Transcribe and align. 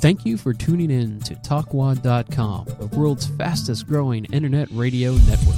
Thank 0.00 0.24
you 0.24 0.38
for 0.38 0.54
tuning 0.54 0.90
in 0.90 1.20
to 1.20 1.34
Talkwad.com, 1.34 2.64
the 2.78 2.86
world's 2.96 3.26
fastest 3.26 3.86
growing 3.86 4.24
internet 4.26 4.68
radio 4.72 5.12
network. 5.12 5.56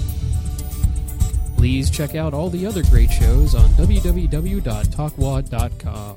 Please 1.56 1.88
check 1.88 2.16
out 2.16 2.34
all 2.34 2.50
the 2.50 2.66
other 2.66 2.82
great 2.82 3.12
shows 3.12 3.54
on 3.54 3.68
www.talkwad.com. 3.70 6.16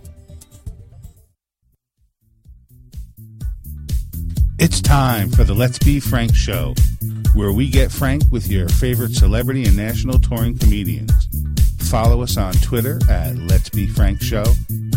It's 4.57 4.81
time 4.81 5.29
for 5.29 5.43
the 5.43 5.53
Let's 5.53 5.77
Be 5.77 5.99
Frank 5.99 6.33
show, 6.33 6.73
where 7.35 7.51
we 7.51 7.69
get 7.69 7.91
frank 7.91 8.23
with 8.31 8.47
your 8.47 8.67
favorite 8.69 9.11
celebrity 9.11 9.65
and 9.65 9.77
national 9.77 10.17
touring 10.17 10.57
comedians. 10.57 11.11
Follow 11.89 12.21
us 12.23 12.35
on 12.37 12.53
Twitter 12.55 12.99
at 13.09 13.37
Let's 13.37 13.69
Be 13.69 13.87
Frank 13.87 14.21
Show, 14.21 14.43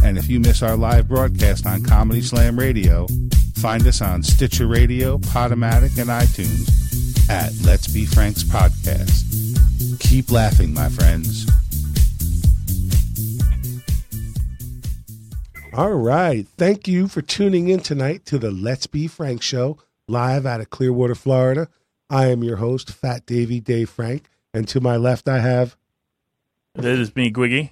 and 0.02 0.18
if 0.18 0.28
you 0.28 0.40
miss 0.40 0.62
our 0.62 0.76
live 0.76 1.06
broadcast 1.06 1.66
on 1.66 1.82
Comedy 1.84 2.20
Slam 2.22 2.58
Radio, 2.58 3.06
find 3.56 3.86
us 3.86 4.00
on 4.00 4.22
Stitcher 4.22 4.66
Radio, 4.66 5.18
Podomatic, 5.18 5.98
and 5.98 6.10
iTunes 6.10 7.28
at 7.30 7.52
Let's 7.64 7.86
Be 7.86 8.04
Frank's 8.04 8.42
podcast. 8.42 9.24
Keep 10.00 10.30
laughing, 10.30 10.74
my 10.74 10.88
friends. 10.88 11.46
All 15.74 15.94
right. 15.94 16.46
Thank 16.56 16.88
you 16.88 17.06
for 17.06 17.22
tuning 17.22 17.68
in 17.68 17.80
tonight 17.80 18.26
to 18.26 18.38
the 18.38 18.50
Let's 18.50 18.88
Be 18.88 19.06
Frank 19.06 19.42
show, 19.42 19.78
live 20.08 20.46
out 20.46 20.60
of 20.60 20.70
Clearwater, 20.70 21.14
Florida. 21.14 21.68
I 22.10 22.26
am 22.26 22.42
your 22.42 22.56
host, 22.56 22.90
Fat 22.90 23.26
Davy 23.26 23.60
Dave 23.60 23.88
Frank. 23.88 24.28
And 24.52 24.66
to 24.68 24.80
my 24.80 24.96
left, 24.96 25.28
I 25.28 25.38
have 25.38 25.76
That 26.78 26.98
is 26.98 27.14
me, 27.16 27.30
Gwiggy. 27.32 27.70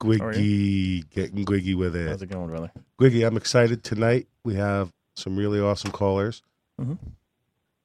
Gwiggy, 0.00 1.08
getting 1.10 1.44
Gwiggy 1.44 1.74
with 1.74 1.94
it. 1.94 2.08
How's 2.08 2.22
it. 2.22 2.30
it 2.30 2.34
going, 2.34 2.48
brother? 2.48 2.72
Gwiggy, 2.98 3.26
I'm 3.26 3.36
excited 3.36 3.84
tonight. 3.84 4.26
We 4.42 4.54
have 4.54 4.92
some 5.14 5.36
really 5.36 5.60
awesome 5.60 5.90
callers, 5.90 6.42
Mhm. 6.80 6.98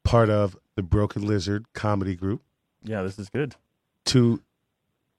part 0.04 0.30
of 0.30 0.58
the 0.76 0.82
Broken 0.84 1.24
Lizard 1.28 1.66
comedy 1.74 2.16
group. 2.16 2.42
Yeah, 2.84 3.02
this 3.04 3.20
is 3.20 3.30
good. 3.30 3.56
Two, 4.06 4.42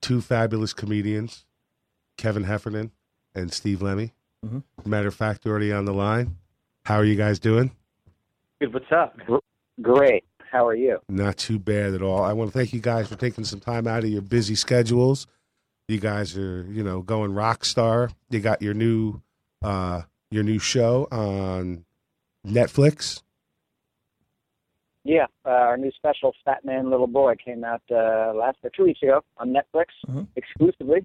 two 0.01 0.21
fabulous 0.21 0.73
comedians, 0.73 1.45
Kevin 2.17 2.45
Heffernan 2.45 2.91
and 3.35 3.53
Steve 3.53 3.83
Lemme. 3.83 4.13
Mhm. 4.45 4.63
Matter 4.87 5.09
of 5.09 5.15
fact, 5.15 5.47
already 5.47 5.73
on 5.73 5.85
the 5.85 5.95
line. 5.95 6.37
How 6.87 6.97
are 6.97 7.05
you 7.05 7.17
guys 7.17 7.39
doing? 7.39 7.71
Good. 8.61 8.73
What's 8.73 8.91
up? 8.93 9.19
Great. 9.83 10.25
How 10.51 10.67
are 10.69 10.75
you? 10.75 11.01
Not 11.09 11.37
too 11.37 11.59
bad 11.59 11.95
at 11.95 12.03
all. 12.03 12.23
I 12.23 12.33
want 12.33 12.53
to 12.53 12.57
thank 12.59 12.73
you 12.73 12.81
guys 12.81 13.09
for 13.09 13.17
taking 13.17 13.45
some 13.45 13.59
time 13.61 13.87
out 13.89 14.05
of 14.05 14.11
your 14.11 14.23
busy 14.23 14.55
schedules. 14.55 15.27
You 15.89 16.01
guys 16.01 16.37
are, 16.39 16.65
you 16.71 16.83
know, 16.83 17.03
going 17.03 17.35
rock 17.35 17.65
star. 17.65 18.11
You 18.31 18.41
got 18.41 18.63
your 18.63 18.75
new 18.75 19.21
uh 19.63 20.03
your 20.31 20.43
new 20.43 20.59
show 20.59 21.07
on 21.13 21.85
Netflix. 22.47 23.23
Yeah, 25.07 25.27
uh, 25.45 25.51
our 25.51 25.77
new 25.77 25.91
special, 25.93 26.33
Fat 26.47 26.65
Man 26.65 26.91
Little 26.91 27.07
Boy, 27.07 27.35
came 27.43 27.63
out 27.63 27.83
uh, 27.91 28.33
last 28.35 28.57
or 28.63 28.71
two 28.75 28.85
weeks 28.85 29.03
ago 29.03 29.23
on 29.37 29.51
Netflix 29.53 29.87
Mhm. 30.09 30.27
exclusively, 30.35 31.05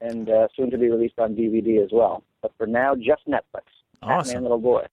and 0.00 0.30
uh, 0.30 0.48
soon 0.56 0.70
to 0.70 0.78
be 0.78 0.88
released 0.90 1.18
on 1.18 1.34
DVD 1.34 1.84
as 1.84 1.90
well. 1.92 2.24
But 2.40 2.52
for 2.56 2.66
now, 2.66 2.94
just 2.94 3.26
Netflix. 3.28 3.64
Fat 4.00 4.26
Man 4.32 4.42
Little 4.42 4.58
Boy. 4.58 4.86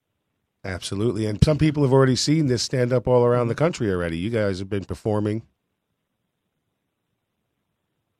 Absolutely. 0.66 1.26
And 1.26 1.42
some 1.42 1.58
people 1.58 1.84
have 1.84 1.94
already 1.94 2.18
seen 2.18 2.48
this 2.48 2.62
stand 2.62 2.92
up 2.92 3.08
all 3.08 3.24
around 3.24 3.48
the 3.48 3.56
country 3.56 3.90
already. 3.90 4.18
You 4.18 4.30
guys 4.30 4.60
have 4.60 4.70
been 4.70 4.84
performing. 4.84 5.44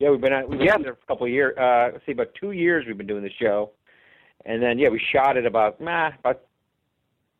Yeah, 0.00 0.10
we've 0.10 0.20
been 0.20 0.32
at, 0.32 0.48
we've 0.48 0.58
been 0.58 0.70
out 0.70 0.82
there 0.82 0.94
for 0.94 1.00
a 1.02 1.06
couple 1.06 1.26
of 1.26 1.32
years. 1.32 1.56
Uh, 1.56 1.90
let's 1.92 2.06
see, 2.06 2.12
about 2.12 2.34
two 2.40 2.52
years 2.52 2.86
we've 2.86 2.96
been 2.96 3.06
doing 3.06 3.22
the 3.22 3.30
show, 3.38 3.70
and 4.46 4.62
then 4.62 4.78
yeah, 4.78 4.88
we 4.88 5.00
shot 5.12 5.36
it 5.36 5.44
about 5.46 5.80
nah, 5.80 6.10
about 6.18 6.40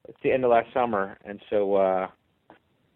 it's 0.08 0.18
the 0.22 0.30
end 0.30 0.44
of 0.44 0.50
last 0.50 0.72
summer, 0.72 1.18
and 1.24 1.40
so 1.48 1.74
uh, 1.76 2.08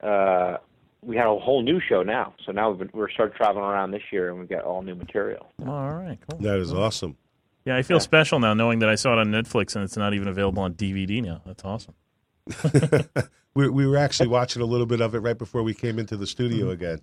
uh, 0.06 0.58
we 1.02 1.16
had 1.16 1.26
a 1.26 1.38
whole 1.38 1.62
new 1.62 1.80
show 1.80 2.02
now. 2.02 2.34
So 2.44 2.52
now 2.52 2.70
we've 2.70 2.78
been, 2.78 2.90
we're 2.92 3.10
started 3.10 3.36
traveling 3.36 3.64
around 3.64 3.90
this 3.90 4.02
year, 4.12 4.28
and 4.28 4.38
we've 4.38 4.48
got 4.48 4.64
all 4.64 4.82
new 4.82 4.94
material. 4.94 5.50
All 5.66 5.94
right, 5.94 6.18
cool. 6.28 6.40
That 6.40 6.58
is 6.58 6.72
awesome. 6.72 7.16
Yeah, 7.64 7.76
I 7.76 7.82
feel 7.82 7.98
special 7.98 8.38
now 8.40 8.52
knowing 8.52 8.80
that 8.80 8.90
I 8.90 8.94
saw 8.94 9.14
it 9.14 9.18
on 9.18 9.28
Netflix 9.28 9.74
and 9.74 9.84
it's 9.84 9.96
not 9.96 10.12
even 10.12 10.28
available 10.28 10.62
on 10.62 10.74
DVD 10.74 11.22
now. 11.22 11.40
That's 11.46 11.64
awesome. 11.64 11.94
we, 13.54 13.70
we 13.70 13.86
were 13.86 13.96
actually 13.96 14.28
watching 14.28 14.60
a 14.60 14.66
little 14.66 14.84
bit 14.84 15.00
of 15.00 15.14
it 15.14 15.20
right 15.20 15.38
before 15.38 15.62
we 15.62 15.72
came 15.72 15.98
into 15.98 16.18
the 16.18 16.26
studio 16.26 16.68
again. 16.68 17.00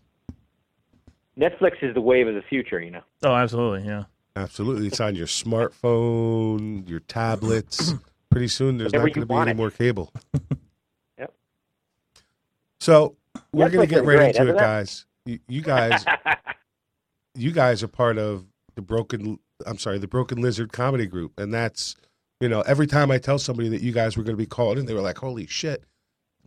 Netflix 1.40 1.82
is 1.82 1.94
the 1.94 2.02
wave 2.02 2.28
of 2.28 2.36
the 2.36 2.42
future, 2.42 2.80
you 2.82 2.92
know. 2.92 3.02
Oh, 3.24 3.34
absolutely. 3.34 3.88
Yeah. 3.88 4.04
Absolutely. 4.36 4.88
It's 4.88 5.00
on 5.00 5.16
your 5.16 5.28
smartphone, 5.28 6.88
your 6.90 7.00
tablets. 7.02 7.94
Pretty 8.30 8.48
soon 8.48 8.78
there's 8.78 8.92
Whenever 8.92 9.08
not 9.08 9.16
going 9.16 9.28
to 9.28 9.34
be 9.34 9.40
any 9.40 9.52
it. 9.52 9.58
more 9.58 9.72
cable. 9.72 10.12
Yep. 11.18 11.34
So 12.80 13.16
we're 13.54 13.70
going 13.70 13.88
to 13.88 13.94
get 13.94 14.06
right 14.06 14.18
great, 14.18 14.28
into 14.36 14.42
it, 14.42 14.44
isn't 14.46 14.56
it? 14.56 14.60
guys. 14.60 15.06
You, 15.26 15.40
you 15.48 15.62
guys, 15.62 16.06
you 17.36 17.52
guys 17.52 17.84
are 17.84 17.88
part 17.88 18.18
of 18.18 18.46
the 18.76 18.82
broken. 18.82 19.40
I'm 19.66 19.78
sorry, 19.78 20.00
the 20.00 20.08
Broken 20.08 20.42
Lizard 20.42 20.72
comedy 20.74 21.06
group, 21.06 21.40
and 21.40 21.54
that's 21.54 21.96
you 22.40 22.50
know 22.50 22.62
every 22.62 22.88
time 22.88 23.12
I 23.12 23.20
tell 23.20 23.38
somebody 23.38 23.70
that 23.70 23.82
you 23.82 23.92
guys 23.92 24.18
were 24.18 24.24
going 24.24 24.36
to 24.36 24.42
be 24.42 24.48
called 24.48 24.78
in, 24.80 24.86
they 24.88 24.94
were 24.94 25.02
like, 25.02 25.20
"Holy 25.20 25.46
shit, 25.46 25.84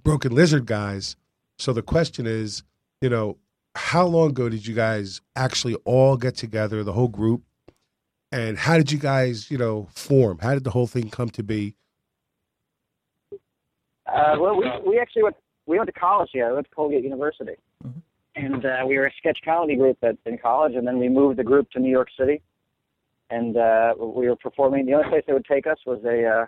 Broken 0.02 0.32
Lizard 0.34 0.66
guys!" 0.66 1.14
So 1.58 1.72
the 1.72 1.82
question 1.82 2.26
is, 2.26 2.64
you 3.00 3.08
know, 3.08 3.36
how 3.74 4.06
long 4.06 4.30
ago 4.30 4.48
did 4.48 4.66
you 4.66 4.74
guys 4.74 5.20
actually 5.36 5.74
all 5.84 6.16
get 6.16 6.34
together, 6.36 6.84
the 6.84 6.92
whole 6.92 7.08
group, 7.08 7.42
and 8.30 8.56
how 8.58 8.76
did 8.76 8.90
you 8.92 8.98
guys, 8.98 9.50
you 9.50 9.58
know, 9.58 9.88
form? 9.92 10.38
How 10.38 10.54
did 10.54 10.64
the 10.64 10.70
whole 10.70 10.86
thing 10.86 11.10
come 11.10 11.28
to 11.30 11.42
be? 11.42 11.76
Uh, 14.06 14.36
well, 14.38 14.56
we, 14.56 14.70
we 14.86 14.98
actually 14.98 15.22
went 15.22 15.36
we 15.66 15.78
went 15.78 15.86
to 15.88 15.98
college 15.98 16.28
here. 16.32 16.48
We 16.48 16.54
went 16.54 16.68
to 16.68 16.74
Colgate 16.74 17.02
University, 17.02 17.54
Mhm. 17.82 18.02
and 18.36 18.64
uh, 18.66 18.84
we 18.86 18.98
were 18.98 19.06
a 19.06 19.12
sketch 19.18 19.38
comedy 19.44 19.76
group 19.76 19.96
at, 20.02 20.16
in 20.26 20.36
college, 20.38 20.74
and 20.74 20.86
then 20.86 20.98
we 20.98 21.08
moved 21.08 21.38
the 21.38 21.44
group 21.44 21.70
to 21.70 21.80
New 21.80 21.90
York 21.90 22.08
City, 22.18 22.42
and 23.30 23.56
uh, 23.56 23.94
we 23.98 24.28
were 24.28 24.36
performing. 24.36 24.84
The 24.84 24.92
only 24.94 25.08
place 25.08 25.24
they 25.26 25.32
would 25.32 25.46
take 25.46 25.66
us 25.66 25.78
was 25.86 26.04
a 26.04 26.24
uh, 26.26 26.46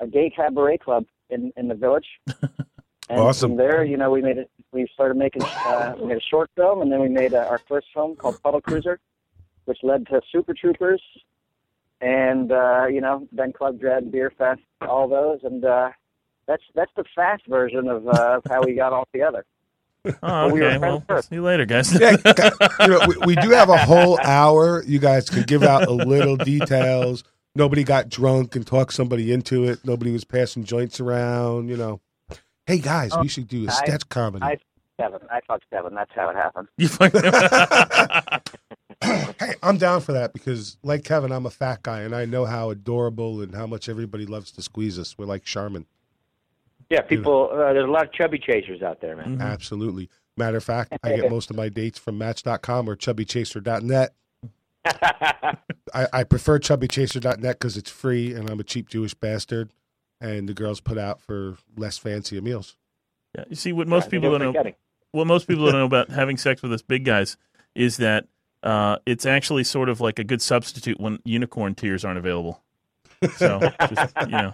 a 0.00 0.06
gay 0.06 0.30
cabaret 0.30 0.78
club 0.78 1.06
in 1.30 1.52
in 1.56 1.68
the 1.68 1.74
village. 1.74 2.06
And 3.08 3.20
Awesome. 3.20 3.50
From 3.52 3.56
there, 3.58 3.84
you 3.84 3.96
know, 3.96 4.10
we 4.10 4.22
made 4.22 4.38
it. 4.38 4.50
We 4.72 4.86
started 4.94 5.16
making. 5.16 5.42
Uh, 5.42 5.94
we 5.98 6.06
made 6.06 6.16
a 6.18 6.20
short 6.30 6.50
film, 6.56 6.82
and 6.82 6.90
then 6.90 7.00
we 7.00 7.08
made 7.08 7.34
uh, 7.34 7.46
our 7.50 7.58
first 7.68 7.88
film 7.92 8.16
called 8.16 8.40
Puddle 8.42 8.60
Cruiser, 8.60 9.00
which 9.64 9.78
led 9.82 10.06
to 10.06 10.20
Super 10.30 10.54
Troopers, 10.54 11.02
and 12.00 12.50
uh, 12.52 12.86
you 12.86 13.00
know, 13.00 13.26
then 13.32 13.52
Club 13.52 13.78
Dread, 13.80 14.10
Beerfest, 14.10 14.60
all 14.80 15.08
those, 15.08 15.40
and 15.42 15.64
uh, 15.64 15.90
that's 16.46 16.62
that's 16.74 16.90
the 16.96 17.04
fast 17.14 17.46
version 17.46 17.88
of, 17.88 18.06
uh, 18.06 18.38
of 18.38 18.42
how 18.48 18.62
we 18.62 18.74
got 18.74 18.92
all 18.92 19.06
together. 19.12 19.44
Oh, 20.22 20.48
we 20.52 20.60
were 20.60 20.66
okay. 20.66 20.78
friends 20.78 21.04
Well, 21.08 21.16
first. 21.16 21.28
see 21.28 21.36
you 21.36 21.42
later, 21.42 21.64
guys. 21.64 21.92
Yeah, 22.00 22.16
you 22.80 22.88
know, 22.88 23.00
we, 23.06 23.16
we 23.26 23.34
do 23.36 23.50
have 23.50 23.68
a 23.68 23.76
whole 23.78 24.18
hour. 24.20 24.82
You 24.84 24.98
guys 24.98 25.28
could 25.30 25.46
give 25.46 25.62
out 25.62 25.86
a 25.86 25.92
little 25.92 26.36
details. 26.36 27.22
Nobody 27.54 27.84
got 27.84 28.08
drunk 28.08 28.56
and 28.56 28.66
talked 28.66 28.94
somebody 28.94 29.30
into 29.32 29.64
it. 29.64 29.80
Nobody 29.84 30.10
was 30.12 30.24
passing 30.24 30.64
joints 30.64 30.98
around. 30.98 31.68
You 31.68 31.76
know, 31.76 32.00
hey 32.66 32.78
guys, 32.78 33.12
we 33.20 33.28
should 33.28 33.48
do 33.48 33.66
a 33.66 33.70
I- 33.70 33.74
sketch 33.74 34.08
comedy. 34.08 34.44
I 34.44 34.58
Seven. 35.00 35.20
I 35.30 35.40
fucked 35.48 35.64
seven. 35.72 35.94
That's 35.94 36.10
how 36.14 36.28
it 36.28 36.36
happened. 36.36 36.68
You 36.76 36.86
fucking- 36.86 37.22
hey, 39.40 39.54
I'm 39.62 39.78
down 39.78 40.00
for 40.02 40.12
that 40.12 40.32
because, 40.32 40.76
like 40.82 41.02
Kevin, 41.02 41.32
I'm 41.32 41.46
a 41.46 41.50
fat 41.50 41.82
guy 41.82 42.02
and 42.02 42.14
I 42.14 42.24
know 42.26 42.44
how 42.44 42.70
adorable 42.70 43.40
and 43.40 43.54
how 43.54 43.66
much 43.66 43.88
everybody 43.88 44.26
loves 44.26 44.52
to 44.52 44.62
squeeze 44.62 44.98
us. 44.98 45.16
We're 45.18 45.24
like 45.24 45.44
Charmin. 45.44 45.86
Yeah, 46.90 47.00
people. 47.00 47.48
Uh, 47.52 47.72
there's 47.72 47.88
a 47.88 47.90
lot 47.90 48.04
of 48.04 48.12
chubby 48.12 48.38
chasers 48.38 48.82
out 48.82 49.00
there, 49.00 49.16
man. 49.16 49.38
Mhm. 49.38 49.42
Absolutely. 49.42 50.10
Matter 50.36 50.58
of 50.58 50.64
fact, 50.64 50.92
I 51.02 51.16
get 51.16 51.30
most 51.30 51.50
of 51.50 51.56
my 51.56 51.70
dates 51.70 51.98
from 51.98 52.18
Match.com 52.18 52.88
or 52.88 52.94
ChubbyChaser.net. 52.94 54.14
I, 54.84 55.56
I 56.12 56.24
prefer 56.24 56.58
ChubbyChaser.net 56.58 57.58
because 57.58 57.76
it's 57.76 57.90
free 57.90 58.34
and 58.34 58.50
I'm 58.50 58.60
a 58.60 58.64
cheap 58.64 58.88
Jewish 58.88 59.14
bastard, 59.14 59.70
and 60.22 60.48
the 60.48 60.54
girls 60.54 60.80
put 60.80 60.96
out 60.96 61.20
for 61.20 61.56
less 61.76 61.98
fancier 61.98 62.40
meals. 62.40 62.76
yeah. 63.36 63.44
You 63.50 63.56
see, 63.56 63.72
what 63.72 63.88
most 63.88 64.04
Yeah, 64.04 64.10
people 64.10 64.30
don't 64.30 64.40
know, 64.40 64.52
forgetting. 64.52 64.74
what 65.10 65.26
most 65.26 65.46
people 65.48 65.64
don't 65.66 65.74
know 65.74 65.84
about 65.84 66.08
having 66.10 66.36
sex 66.36 66.62
with 66.62 66.72
us 66.72 66.80
big 66.82 67.04
guys 67.04 67.36
is 67.74 67.96
that 67.98 68.26
uh, 68.62 68.96
it's 69.06 69.26
actually 69.26 69.64
sort 69.64 69.88
of 69.88 70.00
like 70.00 70.18
a 70.18 70.24
good 70.24 70.40
substitute 70.40 71.00
when 71.00 71.18
unicorn 71.24 71.74
tears 71.74 72.04
aren't 72.04 72.18
available. 72.18 72.62
So, 73.36 73.58
just, 73.94 74.14
you 74.20 74.26
know, 74.28 74.52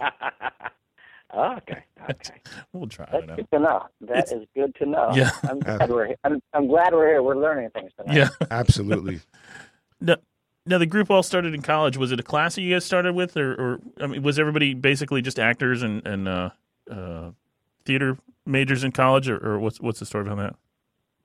okay. 1.35 1.83
Okay. 2.09 2.41
we'll 2.73 2.87
try 2.87 3.07
That's 3.11 3.23
it 3.23 3.29
out. 3.29 3.37
good 3.37 3.51
to 3.51 3.59
know. 3.59 3.85
That 4.01 4.17
It's- 4.19 4.31
is 4.31 4.47
good 4.55 4.73
to 4.75 4.85
know. 4.85 5.11
Yeah. 5.13 5.31
I'm 5.43 5.59
glad 5.59 5.89
we're 5.89 6.07
here. 6.07 6.15
I'm, 6.23 6.41
I'm 6.53 6.67
glad 6.67 6.93
we're 6.93 7.07
here. 7.07 7.21
We're 7.23 7.35
learning 7.35 7.69
things 7.71 7.91
tonight. 7.99 8.15
Yeah. 8.15 8.29
Absolutely. 8.49 9.19
Now, 10.01 10.15
the 10.77 10.85
group 10.85 11.09
all 11.09 11.23
started 11.23 11.55
in 11.55 11.61
college. 11.61 11.97
Was 11.97 12.11
it 12.11 12.19
a 12.19 12.23
class 12.23 12.55
that 12.55 12.61
you 12.61 12.73
guys 12.73 12.85
started 12.85 13.13
with, 13.13 13.35
or, 13.37 13.53
or 13.53 13.79
I 13.99 14.07
mean, 14.07 14.21
was 14.21 14.37
everybody 14.37 14.73
basically 14.73 15.21
just 15.21 15.39
actors 15.39 15.83
and 15.83 16.05
and 16.05 16.27
uh, 16.27 16.49
uh, 16.91 17.31
theater 17.85 18.17
majors 18.45 18.83
in 18.83 18.91
college, 18.91 19.29
or, 19.29 19.37
or 19.37 19.59
what's 19.59 19.79
what's 19.79 19.99
the 19.99 20.05
story 20.05 20.25
behind 20.25 20.41
that? 20.41 20.55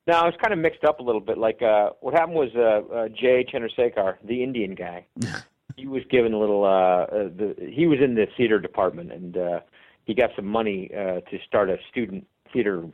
No, 0.06 0.20
it 0.20 0.26
was 0.26 0.34
kind 0.42 0.52
of 0.52 0.58
mixed 0.58 0.84
up 0.84 1.00
a 1.00 1.02
little 1.02 1.20
bit. 1.20 1.38
Like 1.38 1.62
uh, 1.62 1.90
what 2.00 2.14
happened 2.14 2.36
was 2.36 2.50
uh, 2.54 2.94
uh, 2.94 3.08
Jay 3.08 3.44
Chandrasekhar, 3.44 4.16
the 4.24 4.42
Indian 4.42 4.74
guy, 4.74 5.06
he 5.76 5.86
was 5.86 6.02
given 6.10 6.32
a 6.32 6.38
little. 6.38 6.64
Uh, 6.64 6.68
uh, 6.68 7.06
the, 7.28 7.54
he 7.70 7.86
was 7.86 7.98
in 8.00 8.14
the 8.14 8.26
theater 8.36 8.58
department, 8.58 9.12
and 9.12 9.36
uh, 9.36 9.60
he 10.04 10.14
got 10.14 10.30
some 10.36 10.46
money 10.46 10.90
uh, 10.94 11.20
to 11.20 11.38
start 11.46 11.70
a 11.70 11.78
student 11.90 12.26
theater 12.52 12.84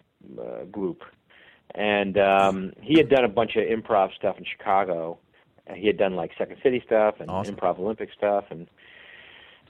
uh, 0.40 0.64
group, 0.70 1.02
and 1.74 2.16
um, 2.18 2.72
he 2.80 2.96
had 2.96 3.08
done 3.08 3.24
a 3.24 3.28
bunch 3.28 3.56
of 3.56 3.64
improv 3.64 4.14
stuff 4.14 4.38
in 4.38 4.44
Chicago. 4.44 5.18
He 5.74 5.86
had 5.86 5.96
done 5.96 6.16
like 6.16 6.32
Second 6.38 6.58
City 6.62 6.82
stuff 6.84 7.16
and 7.20 7.30
Awesome. 7.30 7.56
improv 7.56 7.78
Olympic 7.78 8.10
stuff, 8.16 8.44
and 8.50 8.66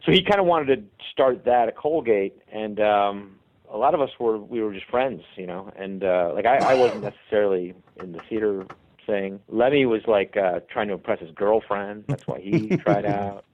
so 0.05 0.13
he 0.13 0.23
kind 0.23 0.41
of 0.41 0.47
wanted 0.47 0.77
to 0.77 0.83
start 1.13 1.45
that 1.45 1.69
at 1.69 1.77
Colgate. 1.77 2.37
And 2.53 2.81
um, 2.81 3.37
a 3.71 3.77
lot 3.77 3.95
of 3.95 4.01
us 4.01 4.11
were 4.19 4.39
we 4.39 4.61
were 4.63 4.73
just 4.73 4.87
friends, 4.87 5.23
you 5.37 5.47
know. 5.47 5.73
And 5.77 6.03
uh, 6.05 6.33
like 6.35 6.47
I, 6.47 6.57
I 6.59 6.75
wasn't 6.75 7.03
necessarily 7.03 7.75
in 8.03 8.13
the 8.13 8.21
theater 8.29 8.67
thing. 9.07 9.41
Lemme 9.49 9.89
was 9.89 10.03
like 10.07 10.37
uh, 10.37 10.61
trying 10.71 10.89
to 10.89 10.95
impress 10.95 11.21
his 11.21 11.31
girlfriend. 11.33 12.05
That's 12.07 12.27
why 12.27 12.41
he 12.41 12.77
tried 12.79 13.05
out. 13.05 13.45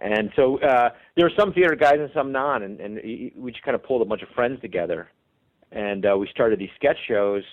And 0.00 0.32
so 0.34 0.58
uh, 0.60 0.90
there 1.14 1.26
were 1.26 1.32
some 1.38 1.52
theater 1.52 1.76
guys 1.76 1.96
and 2.00 2.10
some 2.12 2.32
non, 2.32 2.62
and, 2.62 2.80
and 2.80 2.94
we 3.36 3.52
just 3.52 3.62
kind 3.64 3.74
of 3.74 3.84
pulled 3.84 4.02
a 4.02 4.04
bunch 4.04 4.22
of 4.22 4.28
friends 4.30 4.60
together, 4.60 5.08
and 5.70 6.04
uh, 6.04 6.16
we 6.18 6.26
started 6.28 6.58
these 6.58 6.70
sketch 6.74 6.96
shows. 7.06 7.44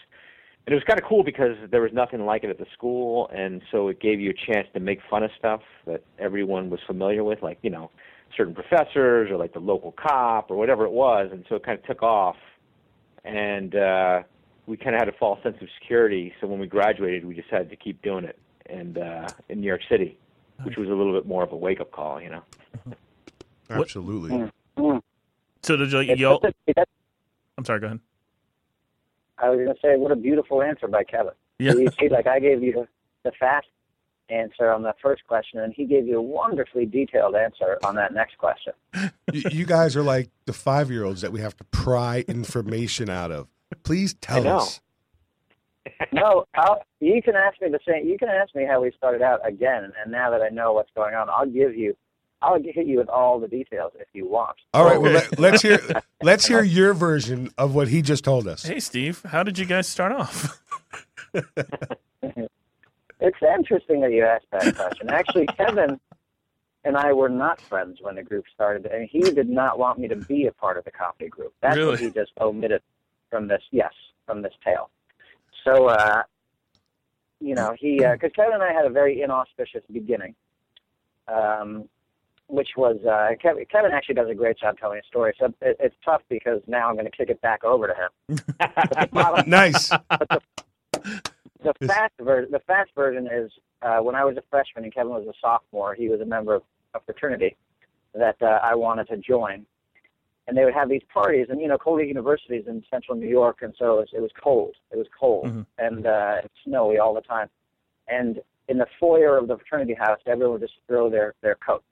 And 0.67 0.73
it 0.73 0.75
was 0.75 0.83
kind 0.83 0.99
of 0.99 1.05
cool 1.07 1.23
because 1.23 1.55
there 1.71 1.81
was 1.81 1.91
nothing 1.93 2.25
like 2.25 2.43
it 2.43 2.49
at 2.51 2.59
the 2.59 2.65
school, 2.73 3.29
and 3.33 3.61
so 3.71 3.87
it 3.87 3.99
gave 3.99 4.19
you 4.19 4.29
a 4.31 4.51
chance 4.53 4.67
to 4.73 4.79
make 4.79 4.99
fun 5.09 5.23
of 5.23 5.31
stuff 5.37 5.61
that 5.87 6.03
everyone 6.19 6.69
was 6.69 6.79
familiar 6.85 7.23
with, 7.23 7.41
like 7.41 7.57
you 7.63 7.69
know, 7.71 7.89
certain 8.37 8.53
professors 8.53 9.31
or 9.31 9.37
like 9.37 9.53
the 9.53 9.59
local 9.59 9.91
cop 9.93 10.51
or 10.51 10.57
whatever 10.57 10.85
it 10.85 10.91
was. 10.91 11.29
And 11.31 11.43
so 11.49 11.55
it 11.55 11.63
kind 11.63 11.79
of 11.79 11.85
took 11.85 12.03
off, 12.03 12.35
and 13.23 13.73
uh, 13.75 14.21
we 14.67 14.77
kind 14.77 14.95
of 14.95 14.99
had 14.99 15.09
a 15.09 15.13
false 15.17 15.41
sense 15.41 15.57
of 15.61 15.67
security. 15.81 16.33
So 16.39 16.45
when 16.47 16.59
we 16.59 16.67
graduated, 16.67 17.25
we 17.25 17.33
decided 17.33 17.69
to 17.71 17.75
keep 17.75 18.01
doing 18.03 18.25
it, 18.25 18.37
and 18.67 18.97
uh, 18.99 19.27
in 19.47 19.61
New 19.61 19.67
York 19.67 19.81
City, 19.89 20.19
which 20.63 20.77
was 20.77 20.87
a 20.87 20.93
little 20.93 21.13
bit 21.13 21.25
more 21.25 21.41
of 21.43 21.51
a 21.51 21.57
wake 21.57 21.81
up 21.81 21.91
call, 21.91 22.21
you 22.21 22.29
know. 22.29 22.43
Absolutely. 23.71 24.51
So 25.63 25.75
did 25.75 25.91
you, 25.91 25.99
It's 25.99 26.19
y'all? 26.21 26.39
such 26.41 26.55
a- 26.67 26.73
that's- 26.73 26.87
I'm 27.57 27.65
sorry. 27.65 27.79
Go 27.79 27.87
ahead. 27.87 27.99
I 29.41 29.49
was 29.49 29.57
going 29.57 29.73
to 29.73 29.79
say, 29.81 29.97
what 29.97 30.11
a 30.11 30.15
beautiful 30.15 30.61
answer 30.61 30.87
by 30.87 31.03
Kevin. 31.03 31.33
Yeah. 31.61 31.73
You 31.73 31.89
see, 31.99 32.07
like 32.07 32.25
I 32.25 32.39
gave 32.39 32.63
you 32.63 32.87
the 33.25 33.33
fast 33.37 33.67
answer 34.29 34.71
on 34.71 34.81
the 34.81 34.93
first 35.01 35.27
question, 35.27 35.59
and 35.59 35.73
he 35.73 35.83
gave 35.83 36.07
you 36.07 36.17
a 36.17 36.21
wonderfully 36.21 36.85
detailed 36.85 37.35
answer 37.35 37.77
on 37.83 37.95
that 37.95 38.13
next 38.13 38.37
question. 38.37 38.71
you, 39.33 39.43
you 39.51 39.65
guys 39.65 39.97
are 39.97 40.01
like 40.01 40.29
the 40.45 40.53
five 40.53 40.89
year 40.89 41.03
olds 41.03 41.19
that 41.19 41.33
we 41.33 41.41
have 41.41 41.57
to 41.57 41.65
pry 41.65 42.23
information 42.29 43.09
out 43.09 43.29
of. 43.29 43.47
Please 43.83 44.13
tell 44.15 44.47
us. 44.47 44.79
no, 46.11 46.45
I'll, 46.55 46.81
you 46.99 47.21
can 47.21 47.35
ask 47.35 47.61
me 47.61 47.69
the 47.69 47.79
same. 47.87 48.07
You 48.07 48.17
can 48.17 48.29
ask 48.29 48.53
me 48.55 48.65
how 48.65 48.81
we 48.81 48.91
started 48.97 49.21
out 49.21 49.45
again, 49.47 49.91
and 50.01 50.11
now 50.11 50.29
that 50.31 50.41
I 50.41 50.49
know 50.49 50.73
what's 50.73 50.91
going 50.95 51.15
on, 51.15 51.29
I'll 51.29 51.45
give 51.45 51.75
you. 51.75 51.95
I'll 52.41 52.61
hit 52.61 52.87
you 52.87 52.97
with 52.97 53.09
all 53.09 53.39
the 53.39 53.47
details 53.47 53.91
if 53.99 54.07
you 54.13 54.27
want. 54.27 54.55
All 54.73 54.85
right, 54.85 54.99
well, 55.01 55.15
Okay. 55.17 55.27
let, 55.31 55.39
let's 55.39 55.61
hear 55.61 55.79
let's 56.21 56.45
hear 56.45 56.63
your 56.63 56.93
version 56.93 57.51
of 57.57 57.75
what 57.75 57.87
he 57.89 58.01
just 58.01 58.23
told 58.23 58.47
us. 58.47 58.63
Hey, 58.63 58.79
Steve. 58.79 59.21
How 59.25 59.43
did 59.43 59.57
you 59.57 59.65
guys 59.65 59.87
start 59.87 60.11
off? 60.11 60.61
It's 63.21 63.37
interesting 63.41 63.99
that 64.01 64.13
you 64.13 64.23
asked 64.23 64.45
that 64.53 64.75
question. 64.77 65.09
Actually, 65.09 65.45
Kevin 65.47 65.99
and 66.85 66.95
I 66.95 67.11
were 67.11 67.27
not 67.27 67.59
friends 67.59 67.97
when 68.01 68.15
the 68.15 68.23
group 68.23 68.45
started, 68.53 68.85
and 68.85 69.09
he 69.11 69.19
did 69.19 69.49
not 69.49 69.77
want 69.77 69.99
me 69.99 70.07
to 70.07 70.15
be 70.15 70.47
a 70.47 70.53
part 70.53 70.77
of 70.77 70.85
the 70.85 70.91
comedy 70.91 71.27
group. 71.27 71.53
That's 71.61 71.75
Really? 71.75 71.89
what 71.91 71.99
he 71.99 72.11
just 72.11 72.31
omitted 72.39 72.81
from 73.29 73.49
this. 73.49 73.61
Yes, 73.71 73.91
from 74.25 74.41
this 74.41 74.53
tale. 74.63 74.89
So, 75.65 75.87
uh, 75.87 76.23
you 77.41 77.55
know, 77.55 77.75
he 77.77 77.97
because 77.97 78.31
Kevin 78.33 78.53
and 78.53 78.63
I 78.63 78.71
had 78.71 78.85
a 78.85 78.89
very 78.89 79.21
inauspicious 79.21 79.83
beginning, 79.91 80.33
um, 81.27 81.89
which 82.49 82.69
was 82.75 82.97
uh, 83.05 83.35
Kevin. 83.41 83.63
Kevin 83.71 83.91
actually 83.91 84.15
does 84.15 84.29
a 84.29 84.33
great 84.33 84.57
job 84.57 84.75
telling 84.77 84.99
a 84.99 85.03
story. 85.07 85.33
So 85.39 85.45
it, 85.61 85.77
it's 85.79 85.95
tough 86.03 86.21
because 86.29 86.61
now 86.67 86.89
I'm 86.89 86.95
going 86.95 87.05
to 87.05 87.11
kick 87.15 87.29
it 87.29 87.39
back 87.41 87.63
over 87.63 87.87
to 87.87 87.93
him. 87.93 88.39
Nice. 89.47 89.89
the 89.89 91.73
fast 91.87 92.13
version, 92.21 92.51
the 92.51 92.59
fast 92.65 92.89
version 92.95 93.27
is 93.31 93.51
uh, 93.81 93.97
when 93.99 94.15
I 94.15 94.23
was 94.25 94.35
a 94.37 94.43
freshman 94.49 94.83
and 94.83 94.93
Kevin 94.93 95.11
was 95.11 95.27
a 95.27 95.33
sophomore. 95.41 95.93
He 95.95 96.09
was 96.09 96.21
a 96.21 96.25
member 96.25 96.55
of 96.55 96.63
a 96.95 96.99
fraternity 97.01 97.55
that 98.13 98.35
uh, 98.41 98.59
I 98.63 98.73
wanted 98.75 99.07
to 99.09 99.17
join, 99.17 99.65
and 100.47 100.57
they 100.57 100.65
would 100.65 100.73
have 100.73 100.89
these 100.89 101.03
parties. 101.13 101.47
And 101.49 101.61
you 101.61 101.67
know, 101.67 101.77
Colgate 101.77 102.07
University 102.07 102.55
is 102.55 102.67
in 102.67 102.83
central 102.89 103.15
New 103.17 103.27
York, 103.29 103.59
and 103.61 103.73
so 103.77 103.93
it 103.93 103.99
was, 103.99 104.07
it 104.13 104.21
was 104.21 104.31
cold. 104.41 104.75
It 104.91 104.97
was 104.97 105.07
cold 105.17 105.45
Mhm. 105.47 105.65
and 105.77 106.07
uh, 106.07 106.41
snowy 106.65 106.97
all 106.97 107.13
the 107.13 107.21
time. 107.21 107.47
And 108.07 108.39
in 108.67 108.77
the 108.79 108.87
foyer 108.99 109.37
of 109.37 109.47
the 109.47 109.57
fraternity 109.57 109.93
house, 109.93 110.19
everyone 110.25 110.53
would 110.53 110.61
just 110.61 110.79
throw 110.87 111.09
their 111.09 111.35
their 111.43 111.55
coats. 111.55 111.85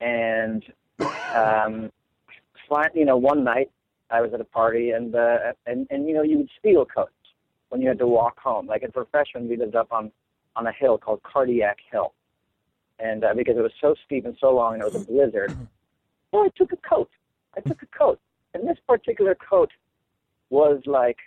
And 0.00 0.64
um, 1.00 1.90
you 2.94 3.04
know, 3.04 3.16
one 3.16 3.44
night 3.44 3.70
I 4.10 4.20
was 4.20 4.32
at 4.34 4.40
a 4.40 4.44
party, 4.44 4.90
and 4.90 5.14
uh, 5.14 5.52
and 5.66 5.86
and 5.90 6.08
you 6.08 6.14
know, 6.14 6.22
you 6.22 6.38
would 6.38 6.50
steal 6.58 6.84
coats 6.84 7.12
when 7.68 7.80
you 7.80 7.88
had 7.88 7.98
to 7.98 8.06
walk 8.06 8.38
home. 8.38 8.66
Like 8.66 8.84
for 8.92 9.06
freshmen, 9.10 9.48
we 9.48 9.56
lived 9.56 9.74
up 9.74 9.92
on 9.92 10.10
on 10.54 10.66
a 10.66 10.72
hill 10.72 10.98
called 10.98 11.22
Cardiac 11.22 11.78
Hill, 11.90 12.12
and 12.98 13.24
uh, 13.24 13.34
because 13.34 13.56
it 13.56 13.62
was 13.62 13.72
so 13.80 13.94
steep 14.04 14.24
and 14.24 14.36
so 14.40 14.54
long, 14.54 14.74
and 14.74 14.82
it 14.82 14.92
was 14.92 15.02
a 15.02 15.04
blizzard, 15.04 15.56
so 16.30 16.44
I 16.44 16.48
took 16.56 16.72
a 16.72 16.76
coat. 16.88 17.10
I 17.56 17.60
took 17.60 17.82
a 17.82 17.86
coat, 17.86 18.20
and 18.54 18.68
this 18.68 18.78
particular 18.86 19.34
coat 19.34 19.70
was 20.50 20.80
like 20.86 21.18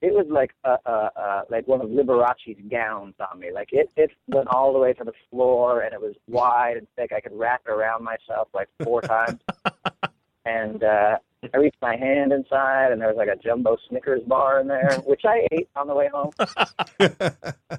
it 0.00 0.12
was 0.12 0.26
like 0.30 0.52
a, 0.64 0.76
a, 0.86 1.10
a 1.16 1.42
like 1.50 1.66
one 1.66 1.80
of 1.80 1.90
Liberace's 1.90 2.56
gowns 2.70 3.14
on 3.30 3.40
me. 3.40 3.50
Like 3.52 3.70
it 3.72 3.90
it 3.96 4.10
went 4.28 4.48
all 4.48 4.72
the 4.72 4.78
way 4.78 4.92
to 4.94 5.04
the 5.04 5.12
floor, 5.30 5.82
and 5.82 5.92
it 5.92 6.00
was 6.00 6.14
wide 6.28 6.76
and 6.76 6.86
thick. 6.96 7.12
I 7.12 7.20
could 7.20 7.36
wrap 7.36 7.62
it 7.66 7.70
around 7.70 8.04
myself 8.04 8.48
like 8.54 8.68
four 8.82 9.02
times, 9.14 9.40
and. 10.44 10.82
uh 10.82 11.16
I 11.54 11.56
reached 11.56 11.80
my 11.80 11.96
hand 11.96 12.32
inside, 12.32 12.90
and 12.90 13.00
there 13.00 13.08
was 13.08 13.16
like 13.16 13.28
a 13.28 13.36
jumbo 13.36 13.76
Snickers 13.88 14.22
bar 14.26 14.60
in 14.60 14.66
there, 14.66 14.96
which 15.06 15.22
I 15.24 15.46
ate 15.52 15.68
on 15.76 15.86
the 15.86 15.94
way 15.94 16.08
home. 16.12 16.32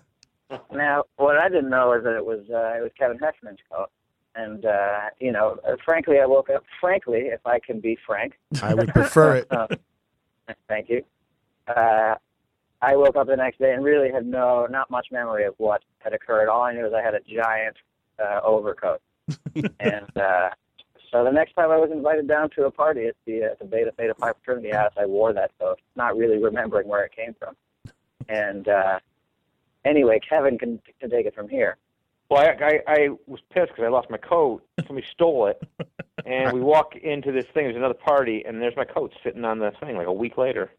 now, 0.73 1.03
what 1.17 1.37
I 1.37 1.49
didn't 1.49 1.69
know 1.69 1.93
is 1.93 2.03
that 2.03 2.15
it 2.15 2.25
was 2.25 2.39
uh, 2.49 2.77
it 2.77 2.81
was 2.81 2.91
Kevin 2.97 3.19
Heffernan's 3.19 3.59
coat, 3.71 3.89
and 4.35 4.65
uh, 4.65 5.09
you 5.19 5.31
know, 5.31 5.59
uh, 5.67 5.75
frankly, 5.83 6.19
I 6.19 6.25
woke 6.25 6.49
up. 6.49 6.63
Frankly, 6.79 7.25
if 7.25 7.45
I 7.45 7.59
can 7.59 7.81
be 7.81 7.97
frank, 8.05 8.39
I 8.61 8.73
would 8.73 8.89
prefer 8.89 9.37
it. 9.37 9.47
uh, 9.51 9.67
thank 10.67 10.89
you. 10.89 11.03
Uh, 11.69 12.15
I 12.81 12.95
woke 12.95 13.15
up 13.15 13.27
the 13.27 13.35
next 13.35 13.59
day 13.59 13.73
and 13.73 13.83
really 13.83 14.11
had 14.11 14.25
no, 14.25 14.65
not 14.69 14.89
much 14.89 15.07
memory 15.11 15.43
of 15.45 15.53
what 15.57 15.83
had 15.99 16.13
occurred. 16.13 16.47
All 16.47 16.61
I 16.61 16.73
knew 16.73 16.85
is 16.87 16.93
I 16.93 17.01
had 17.01 17.13
a 17.13 17.19
giant 17.21 17.75
uh, 18.19 18.39
overcoat, 18.43 19.01
and 19.79 20.17
uh, 20.17 20.49
so 21.11 21.23
the 21.23 21.31
next 21.31 21.53
time 21.53 21.71
I 21.71 21.77
was 21.77 21.91
invited 21.91 22.27
down 22.27 22.49
to 22.51 22.65
a 22.65 22.71
party 22.71 23.07
at 23.07 23.15
the 23.25 23.43
at 23.43 23.59
the 23.59 23.65
Beta 23.65 23.91
Beta 23.97 24.13
Phi 24.13 24.31
fraternity 24.33 24.71
house, 24.71 24.93
I 24.97 25.05
wore 25.05 25.33
that 25.33 25.51
coat, 25.59 25.79
not 25.95 26.17
really 26.17 26.37
remembering 26.37 26.87
where 26.87 27.03
it 27.03 27.11
came 27.15 27.35
from. 27.37 27.55
And 28.27 28.67
uh, 28.67 28.99
anyway, 29.83 30.19
Kevin 30.27 30.57
can, 30.57 30.79
can 30.99 31.09
take 31.09 31.25
it 31.25 31.35
from 31.35 31.49
here. 31.49 31.77
Well, 32.29 32.41
I, 32.41 32.63
I, 32.63 32.79
I 32.87 33.09
was 33.25 33.41
pissed 33.49 33.69
because 33.69 33.83
I 33.83 33.89
lost 33.89 34.09
my 34.11 34.17
coat. 34.17 34.63
Somebody 34.85 35.07
stole 35.11 35.47
it, 35.47 35.61
and 36.25 36.53
we 36.53 36.61
walk 36.61 36.95
into 36.95 37.31
this 37.31 37.45
thing. 37.53 37.63
There's 37.65 37.75
another 37.75 37.95
party, 37.95 38.43
and 38.45 38.61
there's 38.61 38.75
my 38.77 38.85
coat 38.85 39.13
sitting 39.23 39.43
on 39.43 39.57
the 39.57 39.71
thing 39.79 39.97
like 39.97 40.07
a 40.07 40.13
week 40.13 40.37
later. 40.37 40.71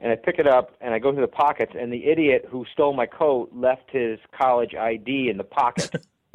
And 0.00 0.10
I 0.12 0.16
pick 0.16 0.38
it 0.38 0.46
up, 0.46 0.74
and 0.80 0.92
I 0.92 0.98
go 0.98 1.12
through 1.12 1.22
the 1.22 1.28
pockets, 1.28 1.72
and 1.78 1.92
the 1.92 2.04
idiot 2.06 2.46
who 2.50 2.64
stole 2.72 2.92
my 2.94 3.06
coat 3.06 3.50
left 3.54 3.90
his 3.90 4.18
college 4.38 4.74
ID 4.74 5.28
in 5.30 5.36
the 5.38 5.44
pocket. 5.44 5.94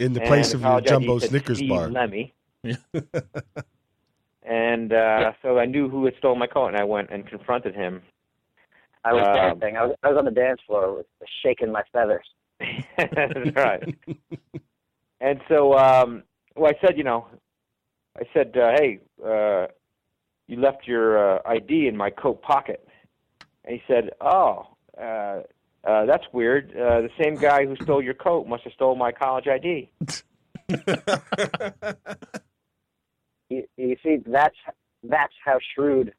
In 0.00 0.14
the 0.14 0.20
And 0.20 0.28
place 0.28 0.48
the 0.52 0.54
of 0.56 0.62
your 0.62 0.70
college 0.70 0.84
ID 0.86 0.90
jumbo 0.90 1.18
said 1.18 1.28
Snickers 1.28 1.58
Steve 1.58 1.68
bar. 1.68 1.88
Lemme. 1.90 2.32
Yeah. 2.62 2.76
and 4.42 4.92
uh, 4.94 5.32
so 5.42 5.58
I 5.58 5.66
knew 5.66 5.90
who 5.90 6.06
had 6.06 6.14
stolen 6.16 6.38
my 6.38 6.46
coat, 6.46 6.68
and 6.68 6.76
I 6.78 6.84
went 6.84 7.10
and 7.10 7.26
confronted 7.26 7.74
him. 7.74 8.00
I 9.04 9.12
was 9.12 9.26
Um, 9.26 9.34
dancing. 9.34 9.76
I 9.76 9.84
was, 9.84 9.96
I 10.02 10.08
was 10.08 10.16
on 10.18 10.24
the 10.24 10.30
dance 10.30 10.60
floor 10.66 10.94
with 10.96 11.06
shaking 11.42 11.70
my 11.70 11.82
feathers. 11.92 12.26
That's 12.96 13.54
right. 13.56 13.94
and 15.20 15.40
so, 15.48 15.76
um, 15.76 16.22
well, 16.56 16.70
I 16.74 16.86
said, 16.86 16.96
you 16.96 17.04
know, 17.04 17.26
I 18.18 18.22
said, 18.32 18.56
uh, 18.56 18.72
hey, 18.78 19.00
uh, 19.22 19.66
you 20.50 20.56
left 20.60 20.86
your 20.86 21.36
uh, 21.36 21.42
ID 21.46 21.86
in 21.86 21.96
my 21.96 22.10
coat 22.10 22.42
pocket. 22.42 22.86
And 23.64 23.76
he 23.76 23.82
said, 23.86 24.10
oh, 24.20 24.66
uh, 25.00 25.40
uh, 25.84 26.06
that's 26.06 26.24
weird. 26.32 26.70
Uh, 26.72 27.02
the 27.02 27.10
same 27.22 27.36
guy 27.36 27.64
who 27.64 27.76
stole 27.76 28.02
your 28.02 28.14
coat 28.14 28.46
must 28.48 28.64
have 28.64 28.72
stole 28.72 28.96
my 28.96 29.12
college 29.12 29.46
ID. 29.46 29.90
You, 33.48 33.64
you 33.76 33.96
see, 34.04 34.18
that's 34.26 34.54
that's 35.02 35.32
how 35.44 35.58
shrewd 35.74 36.12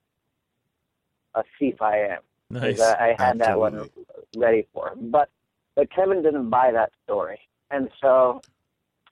a 1.34 1.44
thief 1.58 1.82
I 1.82 1.98
am. 2.00 2.20
'Cause 2.52 2.62
Nice. 2.78 2.82
I, 2.82 3.16
I 3.18 3.26
had 3.26 3.40
that 3.40 3.58
one 3.58 3.90
ready 4.36 4.68
for 4.74 4.90
him. 4.90 5.10
But 5.12 5.30
but 5.76 5.90
Kevin 5.96 6.22
didn't 6.24 6.50
buy 6.50 6.72
that 6.74 6.92
story, 7.06 7.40
and 7.70 7.90
so 8.02 8.42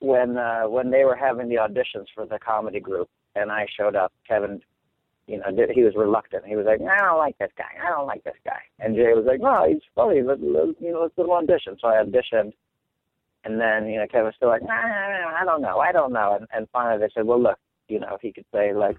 when 0.01 0.35
uh, 0.37 0.63
when 0.63 0.91
they 0.91 1.05
were 1.05 1.15
having 1.15 1.47
the 1.47 1.55
auditions 1.55 2.07
for 2.13 2.25
the 2.25 2.37
comedy 2.39 2.81
group, 2.81 3.09
and 3.35 3.49
I 3.53 3.65
showed 3.77 3.95
up, 3.95 4.11
Kevin, 4.27 4.61
you 5.29 5.37
know, 5.37 5.65
he 5.73 5.83
was 5.83 5.93
reluctant. 5.95 6.45
He 6.45 6.55
was 6.55 6.65
like, 6.65 6.81
"I 6.81 6.97
don't 6.97 7.17
like 7.17 7.37
this 7.37 7.51
guy. 7.55 7.71
I 7.85 7.89
don't 7.89 8.07
like 8.07 8.23
this 8.23 8.37
guy." 8.43 8.61
And 8.79 8.95
Jay 8.95 9.13
was 9.13 9.25
like, 9.25 9.39
"No, 9.39 9.65
he's 9.67 9.81
funny. 9.93 10.23
Let, 10.23 10.41
let, 10.41 10.81
you 10.81 10.91
know, 10.91 11.01
let's 11.01 11.17
an 11.17 11.29
audition." 11.29 11.77
So 11.79 11.87
I 11.87 12.03
auditioned, 12.03 12.53
and 13.43 13.61
then 13.61 13.87
you 13.87 13.97
know 13.99 14.07
Kevin 14.07 14.25
was 14.25 14.35
still 14.35 14.49
like, 14.49 14.63
nah, 14.63 14.73
"I 14.73 15.43
don't 15.45 15.61
know. 15.61 15.77
I 15.77 15.91
don't 15.91 16.11
know." 16.11 16.35
And, 16.39 16.47
and 16.51 16.67
finally 16.73 16.99
they 16.99 17.11
said, 17.13 17.25
"Well, 17.25 17.41
look, 17.41 17.59
you 17.87 17.99
know, 17.99 18.15
if 18.15 18.21
he 18.21 18.33
could 18.33 18.45
say 18.51 18.73
like 18.73 18.97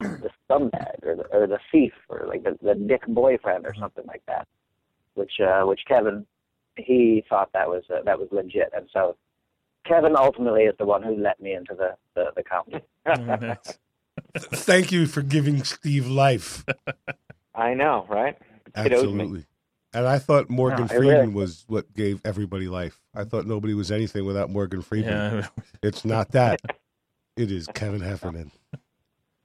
the 0.00 0.30
scumbag 0.50 1.04
or 1.04 1.16
the 1.16 1.26
or 1.32 1.46
the 1.46 1.58
thief 1.70 1.92
or 2.08 2.26
like 2.26 2.42
the, 2.42 2.58
the 2.60 2.74
dick 2.74 3.06
boyfriend 3.06 3.64
or 3.64 3.74
something 3.78 4.04
like 4.06 4.22
that, 4.26 4.48
which 5.14 5.40
uh, 5.40 5.62
which 5.62 5.82
Kevin 5.86 6.26
he 6.76 7.24
thought 7.28 7.50
that 7.52 7.68
was 7.68 7.84
uh, 7.88 8.02
that 8.04 8.18
was 8.18 8.28
legit, 8.32 8.72
and 8.74 8.88
so 8.92 9.16
Kevin 9.84 10.16
ultimately 10.16 10.64
is 10.64 10.74
the 10.78 10.86
one 10.86 11.04
who 11.04 11.16
let 11.16 11.40
me 11.40 11.54
into 11.54 11.74
the 11.74 11.94
the, 12.14 12.32
the 12.34 12.42
comedy. 12.42 12.84
Oh. 13.06 13.54
Thank 14.36 14.92
you 14.92 15.06
for 15.06 15.22
giving 15.22 15.64
Steve 15.64 16.06
life. 16.06 16.64
I 17.54 17.74
know, 17.74 18.06
right? 18.08 18.36
Kid. 18.74 18.92
Absolutely. 18.92 19.44
And 19.94 20.06
I 20.06 20.18
thought 20.18 20.50
Morgan 20.50 20.82
No, 20.82 20.88
Freeman 20.88 21.08
really- 21.08 21.32
was 21.34 21.64
what 21.66 21.92
gave 21.94 22.20
everybody 22.24 22.68
life. 22.68 23.00
I 23.14 23.24
thought 23.24 23.46
nobody 23.46 23.74
was 23.74 23.90
anything 23.90 24.24
without 24.26 24.50
Morgan 24.50 24.82
Freeman. 24.82 25.12
Yeah. 25.38 25.46
It's 25.82 26.04
not 26.04 26.32
that. 26.32 26.60
it 27.36 27.50
is 27.50 27.66
Kevin 27.74 28.00
Heffernan. 28.00 28.50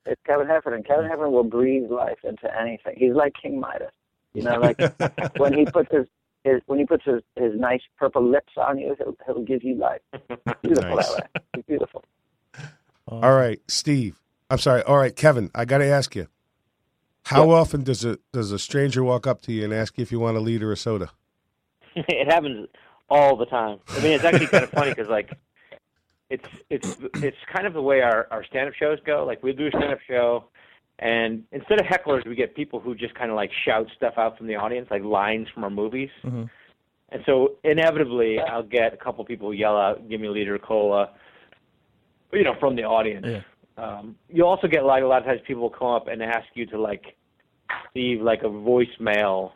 It's 0.06 0.22
Kevin 0.26 0.48
Heffernan. 0.48 0.84
Kevin 0.84 1.06
Heffernan 1.06 1.32
will 1.32 1.44
breathe 1.46 1.90
life 1.90 2.18
into 2.24 2.50
anything. 2.60 2.96
He's 2.98 3.14
like 3.14 3.34
King 3.42 3.60
Midas. 3.60 3.92
You 4.34 4.42
know, 4.44 4.60
like 4.60 4.80
when 5.38 5.54
he 5.54 5.66
puts 5.66 5.90
his, 5.92 6.08
his 6.44 6.62
when 6.66 6.80
he 6.80 6.86
puts 6.86 7.06
his, 7.06 7.22
his 7.38 7.54
nice 7.56 7.82
purple 7.98 8.28
lips 8.28 8.54
on 8.58 8.78
you, 8.80 8.96
he'll 8.98 9.16
he'll 9.26 9.44
give 9.46 9.64
you 9.64 9.76
life. 9.76 10.02
Beautiful 10.62 10.96
Nice. 10.96 11.08
that 11.14 11.32
way. 11.36 11.42
It's 11.54 11.68
beautiful. 11.68 12.04
All 13.08 13.34
right, 13.34 13.62
Steve. 13.68 14.20
I'm 14.54 14.60
sorry. 14.60 14.84
All 14.84 14.98
right, 14.98 15.16
Kevin. 15.16 15.50
I 15.56 15.66
got 15.66 15.80
to 15.80 15.88
ask 15.88 16.16
you. 16.16 16.28
How 17.24 17.50
often 17.50 17.84
does 17.84 18.06
a 18.06 18.20
does 18.34 18.52
a 18.52 18.60
stranger 18.60 19.04
walk 19.04 19.26
up 19.26 19.42
to 19.44 19.52
you 19.52 19.64
and 19.64 19.74
ask 19.74 19.98
you 19.98 20.04
if 20.04 20.12
you 20.12 20.20
want 20.20 20.38
a 20.38 20.42
liter 20.42 20.72
of 20.72 20.78
soda? 20.78 21.10
it 21.96 22.32
happens 22.32 22.68
all 23.10 23.36
the 23.36 23.48
time. 23.48 23.80
I 23.88 24.02
mean, 24.02 24.12
it's 24.12 24.24
actually 24.24 24.46
kind 24.46 24.64
of 24.64 24.70
funny 24.70 24.92
because 24.92 25.08
like 25.10 25.32
it's 26.30 26.48
it's 26.70 26.98
it's 27.16 27.38
kind 27.52 27.66
of 27.66 27.74
the 27.74 27.82
way 27.82 28.02
our 28.02 28.28
our 28.30 28.44
stand 28.44 28.68
up 28.68 28.76
shows 28.76 29.00
go. 29.08 29.26
Like 29.26 29.42
we'll 29.42 29.56
do 29.56 29.66
a 29.66 29.70
stand 29.70 29.92
up 29.92 30.00
show, 30.08 30.44
and 31.00 31.44
instead 31.52 31.80
of 31.82 31.88
hecklers, 31.88 32.28
we 32.28 32.36
get 32.36 32.56
people 32.56 32.80
who 32.80 32.94
just 32.94 33.16
kind 33.16 33.32
of 33.32 33.36
like 33.36 33.50
shout 33.66 33.88
stuff 33.96 34.14
out 34.18 34.38
from 34.38 34.46
the 34.46 34.56
audience, 34.56 34.88
like 34.92 35.04
lines 35.04 35.48
from 35.52 35.64
our 35.64 35.72
movies. 35.72 36.12
Mhm. 36.24 36.48
And 37.10 37.24
so 37.26 37.54
inevitably, 37.64 38.38
I'll 38.40 38.62
get 38.62 38.94
a 38.94 38.98
couple 38.98 39.26
people 39.26 39.52
yell 39.52 39.76
out, 39.78 40.08
"Give 40.10 40.22
me 40.22 40.28
a 40.28 40.32
liter 40.32 40.54
of 40.54 40.62
cola," 40.62 41.10
you 42.32 42.44
know, 42.44 42.54
from 42.60 42.76
the 42.76 42.84
audience. 42.84 43.26
Yeah. 43.28 43.42
Um, 43.78 44.16
you 44.30 44.46
also 44.46 44.68
get 44.68 44.84
like 44.86 45.04
a 45.04 45.06
lot 45.08 45.22
of 45.22 45.26
times 45.26 45.42
people 45.48 45.64
will 45.64 45.70
come 45.70 45.88
up 45.90 46.08
and 46.08 46.22
ask 46.22 46.48
you 46.54 46.66
to 46.68 46.80
like 46.80 47.16
leave 47.96 48.22
like 48.22 48.44
a 48.44 48.48
voicemail 48.50 49.52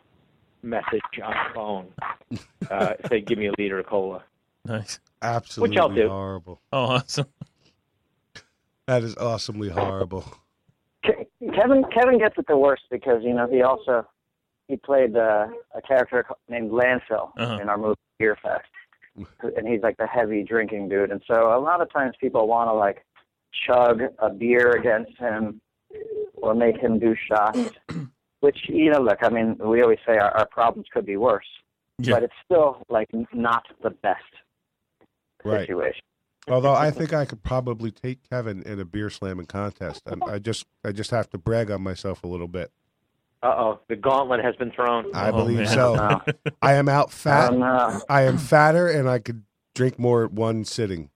message 0.62 1.00
on 1.24 1.32
the 1.32 1.54
phone. 1.54 1.86
Uh, 2.70 2.92
say, 3.08 3.22
"Give 3.22 3.38
me 3.38 3.46
a 3.46 3.52
liter 3.56 3.78
of 3.78 3.86
cola." 3.86 4.22
Nice. 4.66 5.00
Absolutely 5.22 5.70
Which 5.70 5.78
I'll 5.80 5.88
do. 5.94 6.08
horrible. 6.10 6.60
Oh, 6.70 6.84
awesome. 6.96 7.24
That 8.86 9.02
is 9.02 9.16
awesomely 9.16 9.70
horrible. 9.70 10.24
Kevin 11.04 11.84
Kevin 11.94 12.18
gets 12.18 12.36
it 12.36 12.46
the 12.46 12.56
worst 12.58 12.82
because 12.90 13.22
you 13.22 13.32
know 13.32 13.46
he 13.50 13.62
also 13.62 14.06
he 14.66 14.76
played 14.76 15.16
uh, 15.16 15.46
a 15.74 15.80
character 15.80 16.26
named 16.50 16.70
Landfill 16.70 17.30
Uh-huh. 17.38 17.58
in 17.62 17.68
our 17.70 17.78
movie 17.78 17.96
Beerfest, 18.20 18.60
and 19.56 19.66
he's 19.66 19.80
like 19.82 19.96
the 19.96 20.06
heavy 20.06 20.42
drinking 20.42 20.88
dude. 20.90 21.10
And 21.10 21.22
so 21.26 21.56
a 21.56 21.60
lot 21.60 21.80
of 21.80 21.90
times 21.90 22.14
people 22.20 22.46
want 22.46 22.68
to 22.68 22.74
like 22.74 23.04
chug 23.66 24.00
a 24.18 24.30
beer 24.30 24.72
against 24.72 25.16
him 25.18 25.60
or 26.34 26.54
make 26.54 26.76
him 26.78 26.98
do 26.98 27.14
shots. 27.28 27.58
Which 28.40 28.58
you 28.68 28.90
know, 28.92 29.00
look, 29.00 29.18
I 29.22 29.30
mean, 29.30 29.56
we 29.58 29.82
always 29.82 29.98
say 30.06 30.16
our, 30.16 30.30
our 30.30 30.46
problems 30.46 30.86
could 30.92 31.04
be 31.04 31.16
worse, 31.16 31.46
Yeah. 31.98 32.14
but 32.14 32.22
it's 32.22 32.34
still 32.44 32.82
like 32.88 33.08
not 33.32 33.64
the 33.82 33.90
best 33.90 34.22
Right. 35.44 35.60
situation. 35.66 36.02
Although 36.48 36.72
I 36.74 36.90
think 36.92 37.12
I 37.12 37.24
could 37.24 37.42
probably 37.42 37.90
take 37.90 38.28
Kevin 38.30 38.62
in 38.62 38.78
a 38.78 38.84
beer 38.84 39.10
slamming 39.10 39.46
contest. 39.46 40.02
And 40.06 40.22
I 40.24 40.38
just 40.38 40.66
I 40.84 40.92
just 40.92 41.10
have 41.10 41.28
to 41.30 41.38
brag 41.38 41.70
on 41.70 41.82
myself 41.82 42.22
a 42.22 42.28
little 42.28 42.46
bit. 42.48 42.70
Uh 43.42 43.54
oh, 43.56 43.80
the 43.88 43.96
gauntlet 43.96 44.44
has 44.44 44.54
been 44.56 44.70
thrown. 44.70 45.06
I 45.14 45.30
Oh, 45.30 45.36
believe 45.36 45.58
man. 45.58 45.66
so. 45.66 45.94
No, 45.96 46.20
I 46.62 46.74
am 46.74 46.88
out 46.88 47.10
fat. 47.12 47.52
um, 47.52 47.62
uh, 47.62 48.00
I 48.08 48.22
am 48.22 48.38
fatter, 48.38 48.88
and 48.88 49.08
I 49.08 49.18
could 49.20 49.42
drink 49.74 49.98
more 49.98 50.24
at 50.24 50.32
one 50.32 50.64
sitting. 50.64 51.10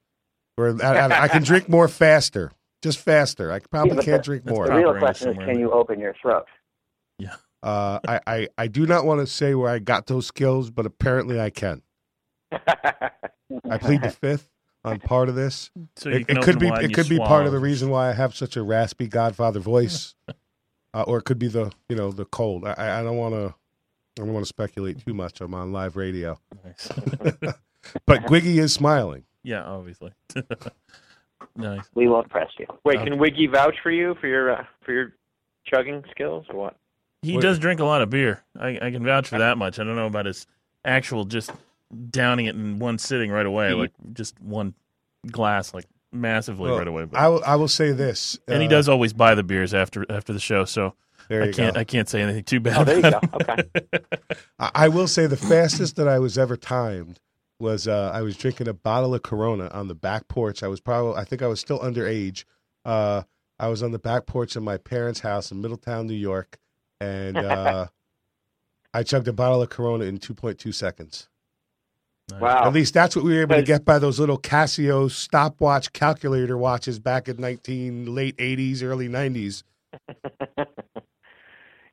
Or 0.59 0.76
I, 0.82 0.87
I, 1.06 1.23
I 1.25 1.28
can 1.28 1.42
drink 1.42 1.68
more 1.68 1.88
faster, 1.88 2.52
just 2.82 2.99
faster. 2.99 3.50
I 3.52 3.59
probably 3.61 3.97
Yeah, 3.97 4.02
can't 4.02 4.23
the- 4.23 4.26
drink 4.26 4.47
more. 4.47 4.66
the 4.66 4.75
real 4.75 4.94
question 4.99 5.30
is, 5.30 5.38
can 5.38 5.59
you 5.59 5.71
open 5.73 5.99
your 5.99 6.14
throat? 6.21 6.47
Yeah. 7.18 7.37
Uh, 7.62 8.00
I, 8.06 8.21
I, 8.26 8.49
I 8.59 8.66
do 8.66 8.87
not 8.87 9.04
want 9.04 9.21
to 9.21 9.26
say 9.26 9.54
where 9.54 9.71
I 9.71 9.78
got 9.78 10.06
those 10.09 10.26
skills, 10.26 10.71
but 10.71 10.85
apparently 10.85 11.40
I 11.40 11.50
can. 11.50 11.82
I 12.50 13.78
plead 13.78 14.02
the 14.02 14.11
fifth 14.21 14.49
on 14.85 14.99
part 14.99 15.28
of 15.28 15.35
this. 15.37 15.71
So 15.97 16.11
It, 16.11 16.26
it 16.28 16.42
could 16.42 16.59
be 16.59 16.68
it 16.68 16.82
you 16.82 16.88
could 16.90 17.09
be 17.09 17.18
part 17.18 17.47
of 17.47 17.52
the 17.52 17.59
reason 17.61 17.88
why 17.88 18.09
I 18.11 18.12
have 18.12 18.35
such 18.35 18.56
a 18.56 18.62
raspy 18.62 19.06
Godfather 19.06 19.61
voice, 19.61 20.14
uh, 20.94 21.02
or 21.06 21.18
it 21.18 21.23
could 21.25 21.38
be 21.38 21.49
the 21.49 21.71
you 21.88 21.97
know 21.97 22.11
the 22.11 22.25
cold. 22.25 22.66
I- 22.66 22.75
I, 22.76 23.00
I 23.00 23.02
don't 23.02 23.16
want 23.16 23.35
to 23.35 23.54
I 24.21 24.25
don't 24.25 24.32
want 24.35 24.44
to 24.44 24.49
speculate 24.49 25.04
too 25.06 25.14
much. 25.14 25.40
I'm 25.40 25.54
on 25.54 25.73
live 25.73 25.97
radio, 25.97 26.38
Nice. 26.64 26.88
but 28.06 28.23
Gwiggy 28.25 28.59
is 28.59 28.75
smiling. 28.75 29.25
Yeah, 29.43 29.63
obviously. 29.65 30.13
nice. 31.57 31.85
We 31.95 32.09
won't 32.09 32.29
press 32.29 32.51
you. 32.59 32.67
Wait, 32.85 32.99
can 32.99 33.19
Wiggy 33.19 33.47
vouch 33.47 33.77
for 33.83 33.91
you 33.91 34.15
for 34.21 34.27
your 34.27 34.53
uh, 34.53 34.65
for 34.85 34.93
your 34.93 35.13
chugging 35.65 36.05
skills 36.11 36.47
or 36.51 36.57
what? 36.57 36.77
He 37.23 37.35
What- 37.35 37.43
does 37.43 37.59
drink 37.59 37.81
a 37.81 37.85
lot 37.85 38.03
of 38.03 38.11
beer. 38.11 38.43
I, 38.59 38.79
I 38.83 38.91
can 38.91 39.05
vouch 39.05 39.29
for 39.29 39.39
that 39.39 39.59
much. 39.59 39.79
I 39.79 39.85
don't 39.85 39.97
know 39.97 40.07
about 40.07 40.27
his 40.27 40.47
actual 40.85 41.25
just 41.25 41.51
downing 42.11 42.47
it 42.47 42.55
in 42.57 42.79
one 42.79 42.99
sitting 42.99 43.31
right 43.31 43.47
away, 43.47 43.69
He- 43.69 43.75
like 43.75 43.93
just 44.13 44.41
one 44.41 44.75
glass, 45.31 45.73
like 45.73 45.87
massively 46.13 46.69
Well, 46.71 46.79
right 46.79 46.89
away. 46.89 47.05
But, 47.05 47.19
I 47.19 47.29
will 47.29 47.43
I 47.47 47.57
will 47.57 47.69
say 47.69 47.93
this, 47.93 48.39
and 48.49 48.61
he 48.61 48.67
uh, 48.67 48.71
does 48.71 48.89
always 48.89 49.13
buy 49.13 49.35
the 49.35 49.43
beers 49.43 49.75
after 49.75 50.05
after 50.11 50.33
the 50.33 50.41
show, 50.41 50.65
so 50.65 50.95
I 51.31 51.51
can't 51.53 51.75
go. 51.75 51.81
I 51.81 51.85
can't 51.85 52.09
say 52.09 52.21
anything 52.23 52.45
too 52.45 52.61
bad. 52.61 52.79
Oh, 52.79 52.85
there 52.85 52.97
you 52.97 53.03
go. 53.03 53.21
Okay. 53.35 53.63
I 54.59 54.71
I 54.75 54.89
will 54.89 55.09
say 55.09 55.27
the 55.27 55.37
fastest 55.37 55.97
that 55.97 56.09
I 56.09 56.19
was 56.19 56.37
ever 56.39 56.57
timed 56.57 57.21
was 57.62 57.88
uh, 57.88 58.11
I 58.12 58.21
was 58.21 58.37
drinking 58.37 58.69
a 58.69 58.75
bottle 58.75 59.14
of 59.14 59.23
Corona 59.23 59.69
on 59.69 59.88
the 59.88 59.95
back 59.95 60.28
porch. 60.28 60.62
I 60.62 60.69
was 60.69 60.81
probably 60.81 61.14
I 61.19 61.25
think 61.25 61.40
I 61.40 61.47
was 61.47 61.61
still 61.61 61.78
underage. 61.78 62.45
Uh, 62.85 63.23
I 63.59 63.69
was 63.69 63.83
on 63.83 63.92
the 63.92 63.99
back 63.99 64.26
porch 64.26 64.57
of 64.57 64.62
my 64.62 64.76
parents' 64.76 65.21
house 65.21 65.52
in 65.52 65.62
Middletown, 65.62 66.07
New 66.07 66.14
York, 66.14 66.59
and 67.00 67.37
uh, 67.38 67.87
I 68.92 69.02
chugged 69.04 69.28
a 69.28 69.33
bottle 69.33 69.62
of 69.62 69.71
Corona 69.71 70.04
in 70.04 70.19
2.2 70.19 70.75
seconds. 70.75 71.28
Wow. 72.40 72.66
At 72.66 72.73
least 72.73 72.95
that's 72.95 73.14
what 73.14 73.25
we 73.25 73.35
were 73.35 73.42
able 73.42 73.57
to 73.57 73.62
get 73.62 73.85
by 73.85 73.99
those 73.99 74.19
little 74.19 74.38
Casio 74.38 75.11
stopwatch 75.11 75.92
calculator 75.92 76.57
watches 76.57 76.99
back 76.99 77.28
in 77.28 77.37
19 77.37 78.12
late 78.14 78.37
80s, 78.38 78.83
early 78.83 79.09
90s. 79.09 79.62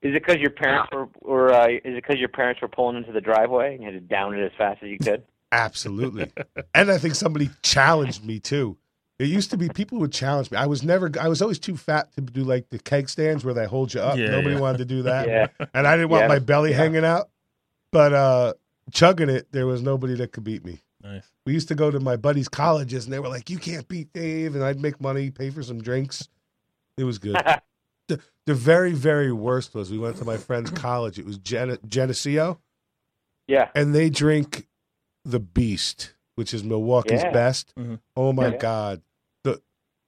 Is 0.01 0.15
it 0.15 0.25
because 0.25 0.38
your 0.38 0.51
parents 0.51 0.89
were, 0.93 1.09
or 1.19 1.51
uh, 1.51 1.67
is 1.67 1.81
it 1.83 1.95
because 1.95 2.19
your 2.19 2.29
parents 2.29 2.61
were 2.61 2.69
pulling 2.69 2.95
into 2.95 3.11
the 3.11 3.19
driveway 3.19 3.73
and 3.73 3.83
you 3.83 3.91
had 3.91 3.95
to 3.95 3.99
down 3.99 4.33
it 4.33 4.41
as 4.41 4.51
fast 4.57 4.81
as 4.81 4.88
you 4.88 4.97
could? 4.97 5.23
Absolutely. 5.51 6.32
and 6.74 6.91
I 6.91 6.98
think 6.98 7.15
somebody 7.15 7.50
challenged 7.62 8.24
me 8.25 8.39
too. 8.39 8.77
It 9.18 9.27
used 9.27 9.50
to 9.51 9.58
be 9.58 9.68
people 9.68 10.00
would 10.00 10.13
challenge 10.13 10.50
me. 10.50 10.58
I 10.58 10.65
was 10.65 10.82
never, 10.82 11.12
I 11.20 11.27
was 11.27 11.41
always 11.41 11.60
too 11.60 11.75
fat 11.75 12.12
to 12.13 12.22
do 12.22 12.44
like 12.44 12.70
the 12.70 12.79
keg 12.79 13.10
stands 13.10 13.44
where 13.44 13.53
they 13.53 13.65
hold 13.65 13.94
you 13.94 14.00
up. 14.00 14.18
Yeah, 14.18 14.29
Nobody 14.29 14.56
yeah. 14.56 14.62
wanted 14.62 14.77
to 14.77 14.86
do 14.86 15.03
that. 15.03 15.27
Yeah. 15.27 15.48
And 15.74 15.86
I 15.86 15.96
didn't 15.98 16.10
want 16.10 16.29
my 16.29 16.39
belly 16.39 16.72
hanging 16.72 17.03
out. 17.03 17.29
But 17.91 18.13
uh, 18.13 18.53
chugging 18.91 19.29
it, 19.29 19.51
there 19.51 19.65
was 19.68 19.82
nobody 19.82 20.15
that 20.15 20.32
could 20.32 20.44
beat 20.46 20.63
me. 20.63 20.79
Nice. 21.03 21.25
We 21.46 21.53
used 21.53 21.68
to 21.70 21.75
go 21.75 21.89
to 21.91 22.00
my 22.00 22.15
buddies' 22.15 22.48
colleges 22.48 23.06
and 23.06 23.13
they 23.13 23.20
were 23.20 23.27
like, 23.29 23.50
you 23.50 23.58
can't 23.58 23.88
beat 23.88 24.13
Dave. 24.13 24.56
And 24.56 24.63
I'd 24.63 24.79
make 24.79 25.01
money, 25.01 25.32
pay 25.32 25.50
for 25.50 25.63
some 25.63 25.82
drinks. 25.82 26.29
It 26.98 27.03
was 27.03 27.18
good. 27.18 27.36
the, 28.08 28.20
the 28.46 28.53
very, 28.53 28.94
very 28.94 29.32
worst 29.34 29.74
was 29.75 29.91
we 29.91 29.98
went 29.98 30.15
to 30.18 30.25
my 30.25 30.38
friend's 30.38 30.72
college. 30.72 31.20
It 31.20 31.25
was 31.25 31.38
Gen- 31.39 31.77
Geneseo 31.88 32.60
Yeah. 33.48 33.70
and 33.75 33.94
they 33.94 34.10
drink 34.10 34.68
the 35.25 35.39
Beast, 35.39 36.13
which 36.35 36.53
is 36.53 36.63
Milwaukee's 36.63 37.23
Yeah. 37.23 37.31
best. 37.31 37.73
Mhm. 37.75 37.99
Oh 38.15 38.33
my 38.33 38.47
Yeah. 38.49 38.57
god, 38.57 39.01
the, 39.43 39.61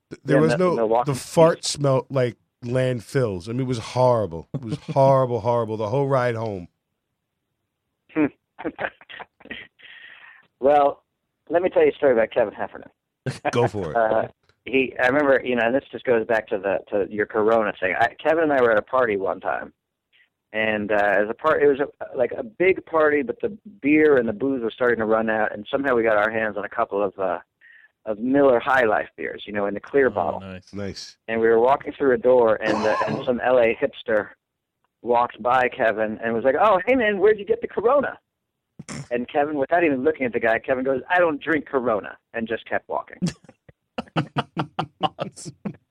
the- 0.10 0.20
there 0.24 0.38
Yeah, 0.38 0.42
was 0.42 0.52
Mi- 0.54 0.58
no 0.60 0.76
Milwaukee 0.76 1.12
the 1.12 1.18
fart 1.18 1.64
smelled 1.66 2.08
like 2.10 2.38
landfills. 2.64 3.50
I 3.50 3.52
mean, 3.54 3.62
it 3.62 3.68
was 3.68 3.80
horrible. 3.80 4.48
It 4.54 4.62
was 4.62 4.78
horrible, 4.94 5.40
horrible. 5.42 5.78
The 5.78 5.90
whole 5.90 6.08
ride 6.08 6.36
home. 6.36 6.68
Well, 10.60 11.04
let 11.50 11.64
me 11.64 11.70
tell 11.70 11.84
you 11.84 11.90
a 11.92 11.96
story 11.96 12.14
about 12.14 12.30
Kevin 12.32 12.54
Heffernan. 12.54 12.90
Go 13.52 13.68
for 13.68 13.92
it. 13.92 13.96
Uh, 13.96 14.28
he, 14.66 14.94
I 15.02 15.08
remember, 15.08 15.42
you 15.44 15.56
know, 15.56 15.64
and 15.66 15.74
this 15.74 15.84
just 15.92 16.06
goes 16.06 16.26
back 16.28 16.48
to 16.50 16.60
the 16.60 16.78
to 16.92 17.12
your 17.12 17.26
Corona 17.26 17.74
thing. 17.80 17.96
I, 18.00 18.10
Kevin 18.24 18.44
and 18.44 18.54
I 18.54 18.62
were 18.62 18.72
at 18.72 18.78
a 18.78 18.82
party 18.84 19.18
one 19.18 19.40
time, 19.40 19.74
and 20.54 20.92
uh, 20.92 20.96
as 20.96 21.30
a 21.30 21.34
part, 21.34 21.62
it 21.64 21.68
was 21.68 21.80
a, 21.80 22.18
like 22.18 22.32
a 22.38 22.44
big 22.44 22.86
party, 22.86 23.22
but 23.22 23.40
the 23.42 23.58
beer 23.82 24.18
and 24.18 24.28
the 24.28 24.34
booze 24.34 24.62
was 24.64 24.74
starting 24.74 25.00
to 25.00 25.06
run 25.06 25.30
out, 25.30 25.54
and 25.54 25.66
somehow 25.72 25.96
we 25.96 26.04
got 26.04 26.18
our 26.18 26.30
hands 26.32 26.58
on 26.58 26.66
a 26.66 26.70
couple 26.70 27.02
of 27.04 27.18
uh, 27.20 27.40
of 28.06 28.18
Miller 28.20 28.60
High 28.60 28.84
Life 28.86 29.10
beers, 29.16 29.44
you 29.46 29.54
know, 29.54 29.68
in 29.68 29.74
the 29.76 29.80
clear 29.80 30.08
Oh, 30.08 30.12
bottle. 30.12 30.40
nice. 30.40 30.74
nice. 30.74 31.18
and 31.28 31.40
we 31.40 31.48
were 31.48 31.60
walking 31.60 31.94
through 31.94 32.14
a 32.14 32.18
door, 32.18 32.56
and, 32.56 32.76
uh, 32.76 32.96
and 33.08 33.24
some 33.26 33.38
LA 33.38 33.74
hipster 33.80 34.30
walked 35.04 35.42
by 35.42 35.70
Kevin 35.70 36.20
and 36.24 36.34
was 36.34 36.44
like, 36.44 36.56
"Oh, 36.60 36.80
hey 36.86 36.96
man, 36.96 37.20
where'd 37.20 37.38
you 37.40 37.46
get 37.46 37.62
the 37.62 37.68
Corona?" 37.68 38.18
And 39.12 39.28
Kevin, 39.28 39.56
without 39.58 39.84
even 39.84 40.04
looking 40.04 40.26
at 40.26 40.34
the 40.34 40.40
guy, 40.40 40.58
Kevin 40.60 40.84
goes, 40.84 41.02
"I 41.10 41.20
don't 41.20 41.42
drink 41.42 41.66
Corona," 41.68 42.18
and 42.34 42.48
just 42.48 42.66
kept 42.68 42.88
walking. 42.90 43.20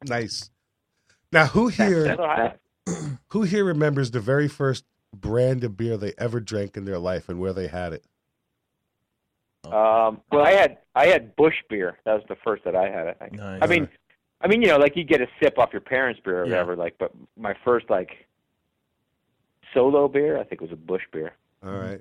Nice. 0.07 0.51
Now, 1.33 1.47
who 1.47 1.69
here 1.69 2.05
That's 2.05 2.19
what 2.19 2.31
I- 2.31 2.55
who 3.29 3.43
here 3.43 3.65
remembers 3.65 4.11
the 4.11 4.21
very 4.21 4.49
first 4.49 4.85
brand 5.15 5.65
of 5.65 5.77
beer 5.77 5.97
they 5.97 6.13
ever 6.19 6.41
drank 6.41 6.77
in 6.77 6.85
their 6.85 6.99
life 6.99 7.29
and 7.29 7.41
where 7.41 7.53
they 7.53 7.67
had 7.69 7.93
it? 7.93 8.05
Um, 9.65 10.21
well, 10.33 10.45
I 10.45 10.53
had 10.53 10.79
I 10.95 11.07
had 11.07 11.37
Busch 11.37 11.57
beer. 11.69 11.99
That 12.05 12.15
was 12.15 12.25
the 12.29 12.37
first 12.43 12.65
that 12.65 12.75
I 12.75 12.89
had. 12.89 13.09
I 13.09 13.13
think. 13.15 13.33
Nice. 13.35 13.59
I 13.63 13.67
mean, 13.67 13.89
I 14.41 14.49
mean, 14.49 14.63
you 14.63 14.69
know, 14.69 14.79
like 14.79 14.97
you 14.97 15.05
get 15.05 15.21
a 15.21 15.29
sip 15.43 15.59
off 15.59 15.71
your 15.73 15.83
parents' 15.83 16.21
beer 16.25 16.43
or 16.43 16.45
Yeah. 16.47 16.53
whatever. 16.53 16.77
Like, 16.77 16.97
but 16.99 17.13
my 17.37 17.55
first 17.65 17.91
like 17.91 18.27
solo 19.75 20.09
beer, 20.09 20.39
I 20.39 20.45
think, 20.45 20.61
was 20.61 20.73
a 20.73 20.77
Busch 20.77 21.03
beer. 21.13 21.33
All 21.63 21.73
right. 21.73 22.01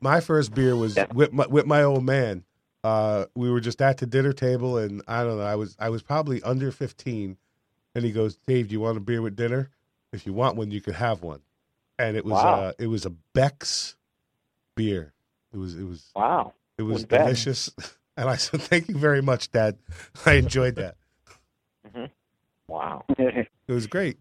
My 0.00 0.20
first 0.20 0.54
beer 0.54 0.74
was 0.76 0.96
Yeah. 0.96 1.06
with 1.12 1.32
my 1.32 1.46
with 1.46 1.66
my 1.66 1.82
old 1.82 2.04
man. 2.04 2.44
Uh, 2.82 3.26
we 3.34 3.50
were 3.50 3.60
just 3.60 3.80
at 3.82 3.98
the 3.98 4.06
dinner 4.06 4.32
table, 4.32 4.78
and 4.78 5.02
I 5.06 5.24
don't 5.24 5.38
know. 5.38 5.44
I 5.44 5.56
was 5.56 5.76
I 5.78 5.90
was 5.90 6.02
probably 6.02 6.42
under 6.42 6.70
fifteen, 6.70 7.36
and 7.94 8.04
he 8.04 8.12
goes, 8.12 8.36
"Dave, 8.36 8.68
do 8.68 8.72
you 8.72 8.80
want 8.80 8.96
a 8.96 9.00
beer 9.00 9.20
with 9.22 9.36
dinner? 9.36 9.70
If 10.14 10.26
you 10.26 10.32
want 10.32 10.56
one, 10.56 10.70
you 10.70 10.80
could 10.80 10.94
have 10.94 11.22
one." 11.22 11.40
And 11.98 12.16
it 12.16 12.24
was 12.24 12.32
Wow. 12.42 12.60
uh, 12.60 12.72
it 12.78 12.86
was 12.86 13.04
a 13.04 13.10
Beck's 13.10 13.96
beer. 14.76 15.12
It 15.52 15.58
was 15.58 15.74
it 15.76 15.84
was 15.84 16.10
Wow. 16.16 16.54
it 16.78 16.82
was 16.82 16.94
What's 16.94 17.04
Beck's? 17.06 17.24
delicious, 17.24 17.70
and 18.16 18.28
I 18.28 18.36
said, 18.36 18.62
"Thank 18.62 18.88
you 18.88 18.96
very 18.96 19.20
much, 19.22 19.50
Dad. 19.50 19.78
I 20.26 20.34
enjoyed 20.34 20.76
that. 20.76 20.96
Wow. 22.68 23.04
It 23.18 23.48
was 23.68 23.86
great." 23.86 24.18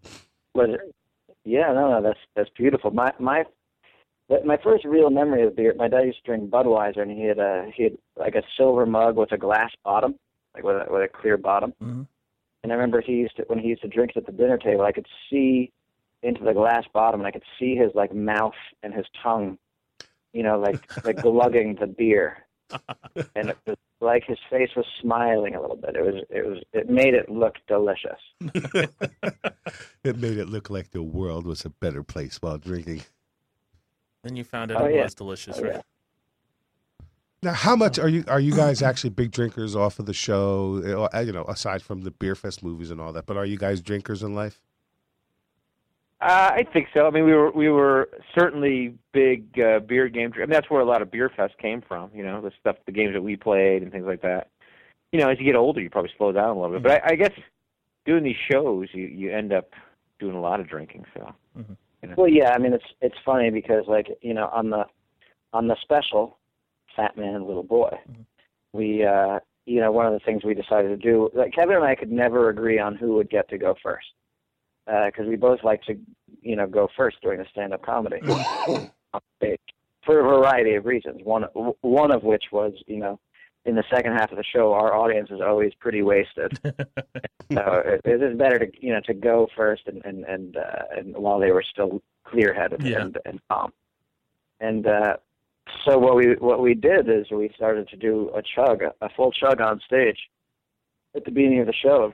Was 0.54 0.70
it? 0.72 0.96
Yeah, 1.46 1.74
no, 1.74 1.90
no, 1.90 2.02
that's 2.02 2.20
that's 2.36 2.50
beautiful. 2.56 2.92
My 2.92 3.12
my 3.20 3.44
my 4.46 4.58
first 4.64 4.86
real 4.86 5.10
memory 5.10 5.44
of 5.46 5.56
beer. 5.56 5.74
My 5.76 5.88
dad 5.88 6.02
used 6.06 6.18
to 6.20 6.24
drink 6.24 6.50
Budweiser, 6.50 7.00
and 7.02 7.12
he 7.12 7.24
had 7.26 7.40
a 7.40 7.70
he 7.76 7.84
had 7.84 7.98
like 8.18 8.36
a 8.36 8.44
silver 8.58 8.86
mug 8.86 9.16
with 9.18 9.32
a 9.32 9.38
glass 9.38 9.72
bottom, 9.84 10.16
like 10.54 10.64
with 10.64 10.76
a, 10.76 10.86
with 10.92 11.02
a 11.04 11.08
clear 11.08 11.38
bottom. 11.38 11.74
Mhm. 11.82 12.08
And 12.64 12.72
I 12.72 12.76
remember 12.76 13.02
he 13.02 13.14
used 13.14 13.36
to 13.38 13.44
when 13.48 13.60
he 13.60 13.68
used 13.70 13.82
to 13.82 13.88
drink 13.90 14.12
it 14.16 14.18
at 14.20 14.26
the 14.26 14.32
dinner 14.32 14.58
table. 14.58 14.84
I 14.84 14.92
could 14.94 15.08
see 15.30 15.72
into 16.24 16.44
the 16.44 16.54
glass 16.54 16.86
bottom, 16.94 17.20
and 17.22 17.28
I 17.28 17.32
could 17.32 17.44
see 17.60 17.76
his 17.76 17.92
like 17.94 18.14
mouth 18.14 18.54
and 18.82 18.94
his 18.94 19.06
tongue, 19.22 19.58
you 20.34 20.42
know, 20.44 20.60
like 20.60 20.80
like 21.04 21.22
glugging 21.22 21.76
the 21.80 21.88
beer. 21.88 22.38
And 23.36 23.50
it 23.50 23.58
was 23.68 23.76
like 24.02 24.24
his 24.26 24.40
face 24.50 24.70
was 24.76 24.86
smiling 25.02 25.54
a 25.56 25.62
little 25.62 25.76
bit. 25.76 25.96
It 25.96 26.02
was 26.02 26.24
it 26.30 26.46
was 26.48 26.64
it 26.74 26.90
made 26.90 27.14
it 27.14 27.30
look 27.30 27.56
delicious. 27.68 28.20
it 30.04 30.18
made 30.18 30.38
it 30.38 30.50
look 30.50 30.70
like 30.70 30.92
the 30.92 31.04
world 31.04 31.46
was 31.46 31.66
a 31.66 31.70
better 31.70 32.04
place 32.04 32.38
while 32.42 32.58
drinking. 32.58 33.04
Then 34.24 34.36
you 34.36 34.44
found 34.44 34.72
out 34.72 34.82
Oh, 34.82 34.86
it 34.86 34.96
yeah. 34.96 35.04
was 35.04 35.14
delicious, 35.16 35.58
Oh, 35.60 35.64
right? 35.64 35.74
yeah. 35.74 35.82
Now, 37.44 37.54
how 37.54 37.76
much 37.76 38.00
are 38.00 38.08
you 38.08 38.24
are 38.28 38.40
you 38.40 38.56
guys 38.56 38.82
actually 38.82 39.10
big 39.12 39.32
drinkers 39.32 39.76
off 39.76 40.00
of 40.00 40.06
the 40.06 40.14
show? 40.14 41.10
Uh, 41.14 41.20
You 41.20 41.34
know, 41.34 41.44
aside 41.44 41.82
from 41.84 42.02
the 42.02 42.12
Beerfest 42.12 42.64
movies 42.64 42.90
and 42.90 43.00
all 43.02 43.12
that, 43.14 43.26
but 43.26 43.38
are 43.38 43.46
you 43.46 43.58
guys 43.58 43.82
drinkers 43.82 44.24
in 44.24 44.34
life? 44.34 44.62
Uh, 46.24 46.52
I 46.56 46.64
think 46.72 46.88
so. 46.94 47.06
I 47.06 47.10
mean, 47.10 47.26
we 47.26 47.34
were 47.34 47.52
we 47.52 47.68
were 47.68 48.10
certainly 48.34 48.96
big 49.12 49.60
uh, 49.60 49.80
beer 49.80 50.08
game. 50.08 50.32
I 50.36 50.40
mean, 50.40 50.52
that's 50.52 50.70
where 50.70 50.80
a 50.80 50.86
lot 50.86 51.02
of 51.02 51.12
Beerfest 51.12 51.58
came 51.62 51.82
from. 51.86 52.12
You 52.16 52.24
know, 52.24 52.40
the 52.40 52.52
stuff, 52.62 52.78
the 52.86 52.94
games 52.94 53.14
that 53.14 53.22
we 53.22 53.36
played 53.36 53.84
and 53.84 53.92
things 53.92 54.06
like 54.06 54.22
that. 54.22 54.48
You 55.12 55.20
know, 55.20 55.30
as 55.30 55.38
you 55.38 55.46
get 55.46 55.58
older, 55.58 55.82
you 55.82 55.90
probably 55.90 56.12
slow 56.18 56.32
down 56.32 56.56
a 56.56 56.62
little 56.62 56.80
bit. 56.80 56.84
But 56.84 57.04
I, 57.04 57.14
I 57.14 57.16
guess 57.16 57.34
doing 58.06 58.24
these 58.24 58.38
shows, 58.50 58.88
you 58.94 59.04
you 59.04 59.34
end 59.34 59.52
up 59.52 59.72
doing 60.18 60.34
a 60.34 60.40
lot 60.40 60.62
of 60.62 60.70
drinking. 60.70 61.04
So 61.14 61.34
Well, 62.16 62.30
yeah, 62.30 62.52
I 62.52 62.58
mean 62.58 62.72
it's 62.72 62.86
it's 63.02 63.18
funny 63.26 63.50
because 63.50 63.84
like 63.90 64.08
you 64.22 64.34
know 64.34 64.48
on 64.54 64.70
the 64.70 64.86
on 65.52 65.68
the 65.68 65.76
special, 65.82 66.38
Fat 66.96 67.18
Man 67.18 67.46
Little 67.46 67.64
Boy, 67.64 68.00
we 68.72 69.04
uh 69.04 69.40
you 69.66 69.82
know 69.82 69.92
one 69.92 70.06
of 70.06 70.14
the 70.14 70.22
things 70.26 70.46
we 70.46 70.54
decided 70.54 70.88
to 70.88 70.96
do 70.98 71.30
like 71.34 71.54
Kevin 71.54 71.76
and 71.76 71.84
I 71.84 71.96
could 71.96 72.14
never 72.14 72.48
agree 72.48 72.80
on 72.80 72.96
who 72.96 73.16
would 73.16 73.30
get 73.30 73.50
to 73.50 73.58
go 73.58 73.76
first 73.84 74.08
because 74.86 75.28
we 75.28 75.36
both 75.36 75.60
like 75.64 75.82
to 75.84 75.98
you 76.42 76.56
know 76.56 76.68
go 76.68 76.88
first 76.98 77.18
during 77.22 77.40
a 77.40 77.50
stand 77.50 77.74
up 77.74 77.82
comedy 77.84 78.20
for 80.06 80.20
a 80.20 80.24
variety 80.24 80.76
of 80.76 80.86
reasons. 80.86 81.22
One 81.24 81.44
one 81.82 82.12
of 82.12 82.24
which 82.24 82.46
was 82.52 82.74
you 82.88 82.98
know 82.98 83.20
in 83.66 83.76
the 83.76 83.84
second 83.94 84.12
half 84.14 84.32
of 84.32 84.38
the 84.38 84.44
show 84.44 84.74
our 84.74 84.94
audience 84.94 85.30
is 85.32 85.40
always 85.42 85.74
pretty 85.80 86.02
wasted. 86.02 86.60
so 86.64 87.82
it, 87.86 88.02
it 88.04 88.22
is 88.22 88.38
better 88.38 88.60
to 88.60 88.68
you 88.80 88.94
know 88.94 89.02
to 89.06 89.14
go 89.14 89.48
first 89.56 89.84
and 89.88 90.04
and 90.06 90.26
and, 90.26 90.58
uh, 90.58 90.84
and 90.98 91.16
while 91.16 91.40
they 91.40 91.52
were 91.52 91.64
still 91.64 92.02
clear 92.26 92.54
headed 92.54 92.82
Yeah. 92.84 93.02
and, 93.02 93.18
and 93.26 93.40
calm. 93.50 93.72
And 94.60 94.86
uh, 94.88 95.18
so 95.86 95.98
what 95.98 96.16
we 96.16 96.36
what 96.40 96.62
we 96.62 96.74
did 96.74 97.10
is 97.10 97.30
we 97.32 97.50
started 97.56 97.88
to 97.90 97.96
do 97.98 98.32
a 98.36 98.42
chug, 98.42 98.82
a 99.02 99.10
full 99.16 99.32
chug 99.32 99.62
on 99.62 99.80
stage 99.86 100.18
at 101.16 101.24
the 101.26 101.32
beginning 101.32 101.60
of 101.60 101.68
the 101.68 101.74
show 101.74 102.14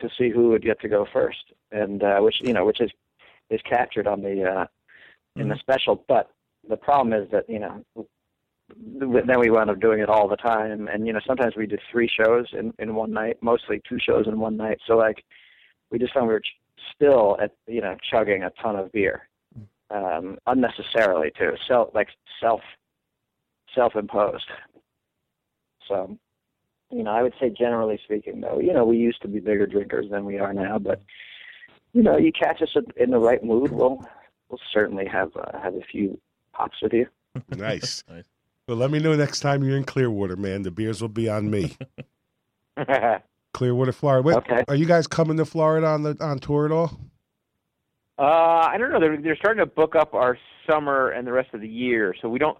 to 0.00 0.08
see 0.18 0.30
who 0.30 0.50
would 0.50 0.62
get 0.62 0.80
to 0.80 0.88
go 0.88 1.06
first, 1.12 1.52
and 1.72 2.02
uh, 2.02 2.18
which 2.20 2.36
you 2.40 2.52
know 2.52 2.64
which 2.64 2.80
is 2.80 2.90
is 3.50 3.60
captured 3.68 4.06
on 4.06 4.22
the 4.22 4.44
uh, 4.44 4.66
in 5.36 5.48
the 5.48 5.56
special. 5.56 6.04
But 6.08 6.30
the 6.68 6.76
problem 6.76 7.12
is 7.12 7.30
that 7.30 7.48
you 7.48 7.58
know 7.58 7.84
then 8.76 9.38
we 9.38 9.50
wound 9.50 9.70
up 9.70 9.80
doing 9.80 10.00
it 10.00 10.08
all 10.08 10.28
the 10.28 10.36
time, 10.36 10.88
and 10.88 11.06
you 11.06 11.12
know 11.12 11.20
sometimes 11.26 11.54
we 11.56 11.66
did 11.66 11.80
three 11.90 12.08
shows 12.08 12.46
in 12.52 12.72
in 12.78 12.94
one 12.94 13.12
night, 13.12 13.36
mostly 13.40 13.80
two 13.88 13.98
shows 13.98 14.26
in 14.26 14.40
one 14.40 14.56
night. 14.56 14.78
So 14.86 14.96
like 14.96 15.24
we 15.90 15.98
just 15.98 16.14
found 16.14 16.26
we 16.26 16.34
were 16.34 16.40
ch- 16.40 16.60
still 16.94 17.36
at 17.40 17.52
you 17.66 17.80
know 17.80 17.96
chugging 18.10 18.42
a 18.42 18.50
ton 18.62 18.76
of 18.76 18.90
beer 18.92 19.28
um, 19.90 20.38
unnecessarily 20.46 21.30
too, 21.38 21.52
self 21.68 21.90
like 21.94 22.08
self 22.40 22.60
self 23.74 23.96
imposed. 23.96 24.46
So, 25.88 26.16
you 26.94 27.02
know, 27.02 27.10
I 27.10 27.22
would 27.22 27.34
say 27.40 27.50
generally 27.50 27.98
speaking, 28.04 28.40
though, 28.40 28.60
you 28.60 28.72
know, 28.72 28.84
we 28.84 28.96
used 28.96 29.20
to 29.22 29.28
be 29.28 29.40
bigger 29.40 29.66
drinkers 29.66 30.06
than 30.10 30.24
we 30.24 30.38
are 30.38 30.52
now, 30.52 30.78
but 30.78 31.02
you 31.92 32.02
know, 32.02 32.16
you 32.16 32.32
catch 32.32 32.62
us 32.62 32.70
in- 32.74 32.86
in 33.02 33.10
the 33.10 33.18
right 33.18 33.42
mood, 33.42 33.72
we'll 33.72 34.04
we'll 34.48 34.60
certainly 34.72 35.06
have 35.06 35.30
uh, 35.36 35.58
have 35.60 35.74
a 35.74 35.80
few 35.82 36.18
pops 36.52 36.76
with 36.82 36.92
you. 36.92 37.06
Nice. 37.56 38.04
Nice. 38.08 38.24
Well, 38.68 38.76
let 38.76 38.90
me 38.92 38.98
know 39.00 39.14
next 39.16 39.40
time 39.40 39.62
you're 39.64 39.76
in 39.76 39.84
Clearwater, 39.84 40.36
man. 40.36 40.62
The 40.62 40.70
beers 40.70 41.02
will 41.02 41.08
be 41.08 41.28
on 41.28 41.50
me. 41.50 41.76
Clearwater, 43.52 43.92
Florida. 43.92 44.22
Wait, 44.22 44.36
Okay. 44.36 44.64
Are 44.68 44.74
you 44.74 44.86
guys 44.86 45.06
coming 45.06 45.36
to 45.36 45.44
Florida 45.44 45.86
on 45.88 46.02
the 46.02 46.16
on 46.20 46.38
tour 46.38 46.64
at 46.66 46.72
all? 46.72 46.98
Uh, 48.18 48.68
I 48.72 48.76
don't 48.78 48.90
know. 48.92 49.00
They're 49.00 49.16
they're 49.20 49.36
starting 49.36 49.60
to 49.64 49.66
book 49.66 49.94
up 49.96 50.14
our 50.14 50.38
summer 50.70 51.10
and 51.10 51.26
the 51.26 51.32
rest 51.32 51.52
of 51.54 51.60
the 51.60 51.68
year. 51.68 52.14
So 52.22 52.28
we 52.28 52.38
don't 52.38 52.58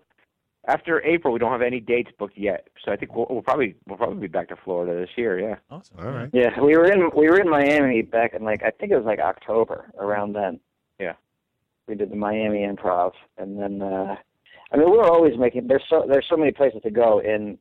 after 0.67 1.03
April 1.03 1.33
we 1.33 1.39
don't 1.39 1.53
have 1.53 1.63
any 1.63 1.81
dates 1.81 2.11
booked 2.19 2.37
yet. 2.37 2.69
So 2.85 2.93
I 2.93 2.97
think 2.97 3.15
we'll, 3.15 3.27
we'll 3.29 3.43
probably 3.43 3.77
we'll 3.87 3.99
probably 3.99 4.21
be 4.21 4.27
back 4.27 4.49
to 4.49 4.57
Florida 4.57 4.99
this 4.99 5.11
year. 5.17 5.39
Yeah. 5.39 5.57
Awesome. 5.71 5.99
All 5.99 6.11
right. 6.11 6.31
Yeah, 6.33 6.61
we 6.61 6.77
were 6.77 6.91
in 6.91 7.11
we 7.17 7.29
were 7.29 7.41
in 7.41 7.49
Miami 7.49 8.03
back 8.03 8.35
in 8.35 8.45
like 8.45 8.63
I 8.63 8.71
think 8.71 8.93
it 8.93 8.97
was 8.97 9.05
like 9.05 9.19
October 9.19 9.91
around 9.99 10.35
then. 10.35 10.61
Yeah. 10.99 11.15
We 11.87 11.95
did 11.95 12.11
the 12.11 12.17
Miami 12.17 12.61
Improv, 12.61 13.13
and 13.37 13.59
then 13.59 13.83
uh, 13.83 14.17
I 14.73 14.77
mean 14.77 14.91
we're 14.91 15.09
always 15.09 15.39
making 15.39 15.67
there's 15.67 15.85
so 15.89 16.07
there's 16.09 16.27
so 16.29 16.37
many 16.37 16.53
places 16.53 16.81
to 16.83 16.91
go 16.91 17.21
in 17.21 17.59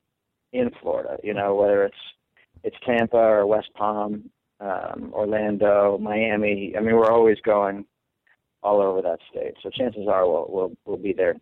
in 0.54 0.72
Florida. 0.82 1.18
You 1.24 1.34
know 1.34 1.56
whether 1.56 1.84
it's 1.84 1.96
it's 2.63 2.78
Tampa 2.86 3.18
or 3.18 3.46
West 3.46 3.70
Palm, 3.76 4.30
um, 4.62 5.12
Orlando, 5.13 5.98
Miami. 5.98 6.74
I 6.78 6.80
mean 6.80 6.96
we're 6.96 7.12
always 7.12 7.38
going 7.44 7.86
all 8.62 8.82
over 8.82 9.02
that 9.02 9.20
state. 9.30 9.56
So 9.62 9.70
chances 9.70 10.08
are 10.08 10.26
we'll 10.26 10.46
we'll 10.50 10.72
we'll 10.86 10.98
be 10.98 11.13
there 11.13 11.36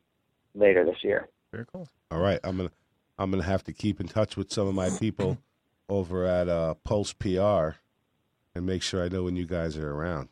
later 0.56 0.84
this 0.84 1.04
year. 1.04 1.28
Very 1.52 1.66
cool. 1.72 1.88
All 2.10 2.20
right. 2.20 2.40
I'm 2.44 2.58
gonna 2.58 2.72
I'm 3.18 3.32
gonna 3.32 3.44
have 3.44 3.64
to 3.66 3.74
keep 3.74 4.00
in 4.00 4.08
touch 4.08 4.38
with 4.38 4.52
some 4.52 4.68
of 4.68 4.76
my 4.76 4.90
people 4.90 5.38
over 5.90 6.26
at 6.26 6.48
uh, 6.50 6.76
Pulse 6.84 7.14
PR 7.14 7.72
and 8.56 8.66
make 8.66 8.82
sure 8.82 9.04
I 9.04 9.10
know 9.10 9.24
when 9.24 9.36
you 9.36 9.46
guys 9.46 9.78
are 9.78 9.92
around. 9.92 10.30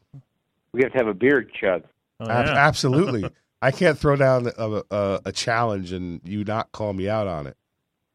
We 0.71 0.83
have 0.83 0.91
to 0.93 0.97
have 0.97 1.07
a 1.07 1.13
beer 1.13 1.43
chug. 1.43 1.83
Oh, 2.19 2.29
Ab- 2.29 2.45
yeah. 2.45 2.53
Absolutely. 2.67 3.29
I 3.61 3.71
can't 3.71 3.97
throw 3.99 4.15
down 4.15 4.49
a, 4.57 4.83
a, 4.89 5.21
a 5.25 5.31
challenge 5.33 5.91
and 5.91 6.21
you 6.23 6.45
not 6.45 6.71
call 6.71 6.93
me 6.93 7.09
out 7.09 7.27
on 7.27 7.47
it. 7.47 7.57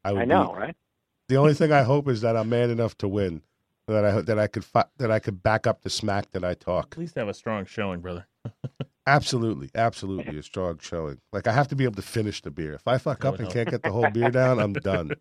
would 0.05 0.17
I 0.17 0.21
be- 0.21 0.25
know, 0.25 0.55
right? 0.55 0.75
The 1.27 1.37
only 1.37 1.53
thing 1.53 1.71
I 1.71 1.83
hope 1.83 2.07
is 2.07 2.21
that 2.21 2.35
I'm 2.37 2.49
man 2.49 2.69
enough 2.69 2.97
to 2.99 3.07
win. 3.07 3.41
That 3.87 4.03
I 4.03 4.21
that 4.21 4.39
I 4.39 4.47
could 4.47 4.65
fi- 4.65 4.85
that 4.97 5.11
I 5.11 5.19
could 5.19 5.43
back 5.43 5.67
up 5.67 5.83
the 5.83 5.91
smack 5.91 6.31
that 6.31 6.43
I 6.43 6.55
talk. 6.55 6.93
At 6.93 6.97
least 6.97 7.15
have 7.15 7.27
a 7.27 7.33
strong 7.35 7.65
showing, 7.65 7.99
brother. 7.99 8.25
Absolutely, 9.07 9.69
absolutely 9.75 10.37
a 10.39 10.43
strong 10.43 10.79
showing. 10.81 11.19
Like 11.31 11.47
I 11.47 11.51
have 11.51 11.67
to 11.69 11.75
be 11.75 11.83
able 11.83 11.95
to 11.95 12.01
finish 12.01 12.41
the 12.41 12.51
beer. 12.51 12.73
If 12.73 12.87
I 12.87 12.97
fuck 12.97 13.23
up 13.23 13.35
and 13.35 13.43
help. 13.43 13.53
can't 13.53 13.69
get 13.69 13.83
the 13.83 13.91
whole 13.91 14.09
beer 14.09 14.31
down, 14.31 14.59
I'm 14.59 14.73
done. 14.73 15.11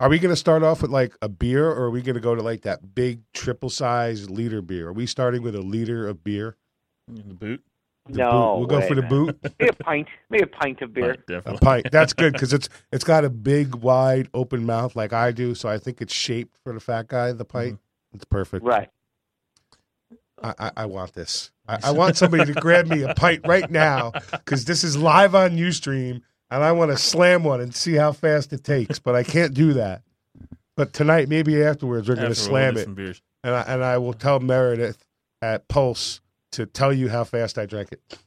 Are 0.00 0.08
we 0.08 0.18
going 0.18 0.32
to 0.32 0.36
start 0.36 0.62
off 0.62 0.82
with 0.82 0.90
like 0.90 1.14
a 1.22 1.28
beer, 1.28 1.68
or 1.70 1.84
are 1.84 1.90
we 1.90 2.02
going 2.02 2.14
to 2.14 2.20
go 2.20 2.34
to 2.34 2.42
like 2.42 2.62
that 2.62 2.94
big 2.94 3.20
triple 3.32 3.70
size 3.70 4.28
liter 4.30 4.60
beer? 4.62 4.88
Are 4.88 4.92
we 4.92 5.06
starting 5.06 5.42
with 5.42 5.54
a 5.54 5.60
liter 5.60 6.08
of 6.08 6.24
beer? 6.24 6.56
In 7.08 7.28
the 7.28 7.34
boot. 7.34 7.62
The 8.06 8.18
No 8.18 8.30
boot. 8.30 8.58
we'll 8.58 8.66
go 8.66 8.78
way, 8.80 8.88
for 8.88 8.94
the 8.94 9.02
man. 9.02 9.10
boot. 9.10 9.38
Maybe 9.58 9.68
a 9.68 9.72
pint. 9.84 10.08
Maybe 10.30 10.42
a 10.42 10.46
pint 10.46 10.82
of 10.82 10.92
beer. 10.92 11.16
Right, 11.28 11.42
A 11.46 11.58
pint. 11.58 11.86
That's 11.92 12.12
good 12.12 12.32
because 12.32 12.52
it's 12.52 12.68
it's 12.90 13.04
got 13.04 13.24
a 13.24 13.30
big, 13.30 13.74
wide, 13.76 14.28
open 14.34 14.64
mouth 14.66 14.96
like 14.96 15.12
I 15.12 15.30
do. 15.30 15.54
So 15.54 15.68
I 15.68 15.78
think 15.78 16.00
it's 16.00 16.12
shaped 16.14 16.56
for 16.64 16.72
the 16.72 16.80
fat 16.80 17.08
guy. 17.08 17.32
The 17.32 17.44
pint. 17.44 17.74
Mm-hmm. 17.74 18.16
It's 18.16 18.24
perfect. 18.24 18.64
Right. 18.64 18.88
I, 20.42 20.54
I, 20.58 20.70
I 20.78 20.86
want 20.86 21.14
this. 21.14 21.50
I, 21.66 21.78
I 21.84 21.90
want 21.92 22.16
somebody 22.16 22.52
to 22.52 22.60
grab 22.60 22.86
me 22.86 23.02
a 23.02 23.14
pint 23.14 23.46
right 23.46 23.70
now 23.70 24.12
because 24.32 24.64
this 24.64 24.84
is 24.84 24.96
live 24.96 25.34
on 25.34 25.52
UStream, 25.52 26.22
and 26.50 26.64
I 26.64 26.72
want 26.72 26.90
to 26.90 26.96
slam 26.96 27.44
one 27.44 27.60
and 27.60 27.74
see 27.74 27.94
how 27.94 28.12
fast 28.12 28.52
it 28.52 28.64
takes. 28.64 28.98
But 28.98 29.14
I 29.14 29.22
can't 29.22 29.54
do 29.54 29.72
that. 29.74 30.02
But 30.76 30.92
tonight, 30.92 31.28
maybe 31.28 31.62
afterwards, 31.62 32.08
we're 32.08 32.16
going 32.16 32.26
to 32.26 32.30
After 32.32 32.42
we'll 32.42 32.48
slam 32.50 32.76
it. 32.76 32.84
Some 32.84 32.94
beers. 32.94 33.22
and 33.42 33.54
I, 33.54 33.62
and 33.62 33.84
I 33.84 33.98
will 33.98 34.12
tell 34.12 34.40
Meredith 34.40 35.06
at 35.40 35.68
Pulse 35.68 36.20
to 36.52 36.66
tell 36.66 36.92
you 36.92 37.08
how 37.08 37.24
fast 37.24 37.58
I 37.58 37.66
drank 37.66 37.90
it. 37.92 38.18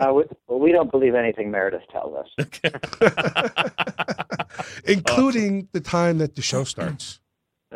Uh, 0.00 0.12
we, 0.12 0.24
well, 0.46 0.58
we 0.58 0.72
don't 0.72 0.90
believe 0.90 1.14
anything 1.14 1.50
Meredith 1.50 1.82
tells 1.90 2.14
us. 2.16 2.28
Including 4.84 5.68
the 5.72 5.80
time 5.80 6.18
that 6.18 6.34
the 6.34 6.42
show 6.42 6.64
starts. 6.64 7.20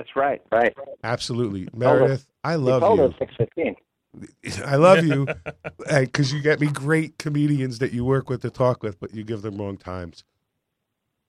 That's 0.00 0.16
right. 0.16 0.40
Right. 0.50 0.74
Absolutely. 1.04 1.68
Meredith, 1.74 2.26
I 2.42 2.54
love 2.54 2.80
told 2.80 3.00
you. 3.00 3.14
six 3.18 3.34
fifteen. 3.36 3.76
I 4.64 4.76
love 4.76 5.04
you 5.04 5.28
because 5.90 6.32
you 6.32 6.40
get 6.40 6.58
me 6.58 6.68
great 6.68 7.18
comedians 7.18 7.80
that 7.80 7.92
you 7.92 8.02
work 8.02 8.30
with 8.30 8.40
to 8.40 8.48
talk 8.48 8.82
with, 8.82 8.98
but 8.98 9.12
you 9.14 9.24
give 9.24 9.42
them 9.42 9.58
wrong 9.58 9.76
times. 9.76 10.24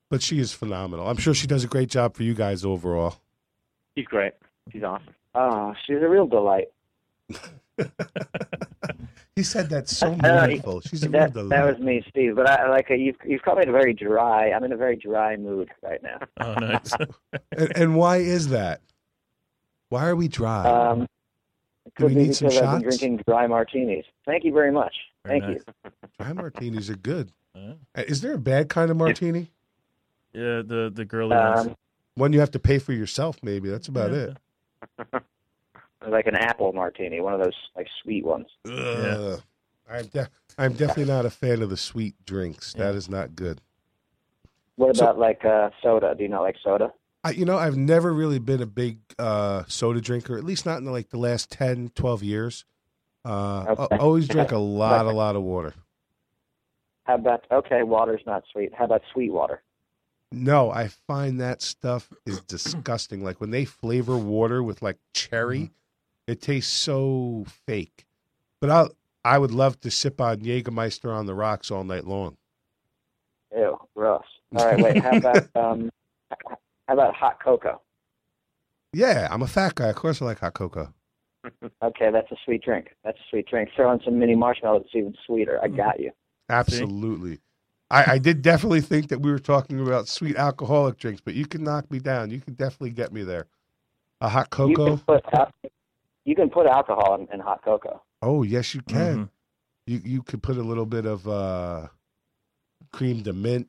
But 0.10 0.21
she 0.21 0.39
is 0.39 0.53
phenomenal. 0.53 1.10
I'm 1.10 1.17
sure 1.17 1.34
she 1.34 1.47
does 1.47 1.65
a 1.65 1.67
great 1.67 1.89
job 1.89 2.15
for 2.15 2.23
you 2.23 2.34
guys 2.34 2.63
overall. 2.63 3.17
She's 3.97 4.05
great. 4.05 4.31
She's 4.71 4.84
awesome. 4.84 5.15
Oh, 5.36 5.73
she's 5.86 5.97
a 5.97 6.07
real 6.07 6.27
delight. 6.27 6.69
He 9.36 9.44
said 9.44 9.70
that 9.70 9.88
so 9.88 10.13
meaningful. 10.24 10.82
She's 10.82 11.04
a 11.04 11.10
real 11.10 11.22
That, 11.22 11.34
delight. 11.34 11.50
that 11.50 11.65
was 11.65 11.80
me, 11.80 12.04
Steve. 12.10 12.36
But 12.36 12.50
I 12.50 12.70
like 12.70 12.91
uh, 12.91 12.96
you've 12.96 13.15
you've 13.26 13.41
caught 13.44 13.58
me 13.58 13.63
in 13.63 13.70
a 13.70 13.72
very 13.72 13.94
dry. 13.94 14.52
I'm 14.52 14.63
in 14.63 14.72
a 14.74 14.78
very 14.78 14.98
dry 14.98 15.38
mood 15.38 15.70
right 15.82 16.02
now. 16.04 16.17
Oh, 16.41 16.54
nice. 16.56 16.91
and, 17.58 17.78
and 17.78 17.96
why 17.96 18.17
is 18.17 18.50
that? 18.50 18.82
Why 19.89 20.08
are 20.08 20.15
we 20.15 20.28
dry? 20.28 20.65
Um, 20.67 21.04
it 21.86 21.94
Do 21.98 22.06
we 22.06 22.10
could 22.12 22.17
be 22.17 22.24
need 22.28 22.36
some 22.36 22.50
because 22.50 22.62
I've 22.62 22.80
been 22.82 22.89
drinking 22.89 23.22
dry 23.28 23.48
martinis. 23.48 24.06
Thank 24.26 24.44
you 24.44 24.52
very 24.54 24.72
much. 24.72 24.94
Very 25.26 25.39
Thank 25.39 25.54
nice. 25.54 25.63
you. 25.86 25.91
Dry 26.20 26.34
martinis 26.34 26.89
are 26.89 26.96
good. 26.96 27.32
Uh, 27.56 27.74
Is 27.96 28.22
there 28.22 28.34
a 28.34 28.38
bad 28.39 28.70
kind 28.70 28.89
of 28.91 28.98
martini? 28.98 29.52
yeah, 30.34 30.62
the 30.65 30.91
the 30.94 31.06
girly 31.06 31.36
ones. 31.36 31.67
Um, 31.67 31.76
One 32.15 32.34
you 32.34 32.39
have 32.39 32.52
to 32.52 32.60
pay 32.60 32.80
for 32.80 32.91
yourself, 32.94 33.38
maybe. 33.44 33.70
That's 33.70 33.88
about 33.88 34.12
Yeah. 34.12 34.34
it. 35.13 35.24
Like 36.08 36.28
an 36.28 36.36
apple 36.36 36.74
martini, 36.74 37.20
one 37.22 37.34
of 37.34 37.42
those 37.42 37.56
like 37.76 37.88
sweet 38.04 38.26
ones. 38.26 38.48
Ugh. 38.66 39.42
I'm, 39.90 40.06
de- 40.08 40.30
I'm 40.58 40.74
definitely 40.74 41.06
not 41.14 41.26
a 41.26 41.30
fan 41.30 41.62
of 41.62 41.70
the 41.70 41.78
sweet 41.78 42.16
drinks. 42.26 42.74
That 42.74 42.92
Yeah. 42.94 42.98
is 42.98 43.10
not 43.10 43.36
good. 43.36 43.62
What 44.76 44.96
So- 44.96 45.06
about 45.06 45.20
like 45.20 45.44
uh, 45.46 45.70
soda? 45.84 46.16
Do 46.16 46.24
you 46.24 46.30
not 46.30 46.42
like 46.42 46.56
soda? 46.64 46.94
I, 47.24 47.32
you 47.32 47.46
know, 47.46 47.58
I've 47.58 47.78
never 47.78 48.12
really 48.14 48.40
been 48.40 48.64
a 48.64 48.66
big 48.66 48.98
uh, 49.20 49.64
soda 49.68 50.02
drinker, 50.02 50.38
at 50.38 50.44
least 50.44 50.66
not 50.66 50.80
in 50.80 50.86
like 50.86 51.10
the 51.10 51.20
last 51.20 51.52
10, 51.52 51.92
12 51.94 52.24
years. 52.24 52.66
Uh, 53.24 53.66
Okay. 53.70 53.96
I 53.96 53.98
always 54.00 54.28
drink 54.28 54.52
a 54.54 54.58
lot, 54.58 55.06
a 55.06 55.12
lot 55.12 55.36
of 55.36 55.44
water. 55.44 55.74
How 57.04 57.16
about 57.16 57.46
okay, 57.52 57.84
water's 57.84 58.22
not 58.26 58.44
sweet. 58.52 58.74
How 58.74 58.86
about 58.86 59.02
sweet 59.12 59.32
water? 59.32 59.62
No, 60.32 60.72
I 60.72 60.88
find 60.88 61.40
that 61.42 61.62
stuff 61.62 62.10
is 62.26 62.40
disgusting. 62.42 63.24
Like 63.24 63.42
when 63.42 63.50
they 63.52 63.66
flavor 63.66 64.16
water 64.18 64.64
with 64.64 64.82
like 64.82 64.98
cherry, 65.14 65.72
it 66.32 66.41
tastes 66.41 66.72
so 66.72 67.46
fake. 67.67 68.06
But 68.60 68.70
I 68.70 68.88
I 69.24 69.38
would 69.38 69.52
love 69.52 69.80
to 69.82 69.91
sip 69.91 70.20
on 70.20 70.39
Jägermeister 70.39 71.13
on 71.13 71.26
the 71.26 71.36
rocks 71.36 71.70
all 71.70 71.84
night 71.84 72.06
long. 72.06 72.38
Ew, 73.56 73.78
gross. 73.96 74.24
All 74.56 74.65
right, 74.65 74.80
wait. 74.82 74.98
How 75.04 75.17
about 75.17 75.48
um, 75.56 75.89
how 76.88 76.94
about 76.94 77.15
hot 77.15 77.44
cocoa? 77.44 77.82
Yeah, 78.94 79.28
I'm 79.32 79.41
a 79.41 79.48
fat 79.48 79.76
guy. 79.76 79.88
Of 79.89 79.96
course 79.96 80.22
I 80.22 80.26
like 80.26 80.39
hot 80.39 80.54
cocoa. 80.54 80.94
Okay, 81.84 82.12
that's 82.12 82.32
a 82.32 82.36
sweet 82.46 82.63
drink. 82.63 82.89
That's 83.04 83.17
a 83.17 83.24
sweet 83.32 83.48
drink. 83.48 83.70
Throw 83.76 83.91
in 83.91 84.00
some 84.06 84.20
mini 84.20 84.36
marshmallows. 84.36 84.84
It's 84.86 84.96
even 84.96 85.15
sweeter. 85.26 85.60
I 85.63 85.70
got 85.70 86.00
you. 86.00 86.12
Absolutely. 86.50 87.39
I, 87.89 88.13
I 88.13 88.17
did 88.20 88.44
definitely 88.44 88.82
think 88.82 89.08
that 89.10 89.22
we 89.22 89.32
were 89.32 89.39
talking 89.39 89.80
about 89.80 90.08
sweet 90.08 90.36
alcoholic 90.36 90.98
drinks, 90.98 91.20
but 91.20 91.34
you 91.34 91.48
can 91.48 91.63
knock 91.63 91.89
me 91.89 91.98
down. 91.98 92.30
You 92.30 92.39
can 92.41 92.54
definitely 92.54 92.91
get 92.91 93.12
me 93.12 93.24
there. 93.24 93.48
A 94.22 94.30
hot 94.30 94.50
You 94.52 94.76
cocoa? 94.76 94.98
can 94.98 95.00
put 95.00 95.24
you 96.25 96.36
can 96.36 96.49
put 96.49 96.67
alcohol 96.67 97.15
in, 97.15 97.27
in 97.34 97.39
hot 97.39 97.63
cocoa. 97.63 98.01
Oh, 98.21 98.43
yes, 98.43 98.75
you 98.75 98.81
can. 98.81 99.17
Mhm. 99.25 99.29
You 99.88 100.01
you 100.05 100.23
could 100.23 100.43
put 100.43 100.57
a 100.57 100.62
little 100.62 100.86
bit 100.86 101.05
of 101.05 101.27
uh, 101.27 101.88
cream 102.93 103.23
de 103.23 103.34
mint. 103.34 103.67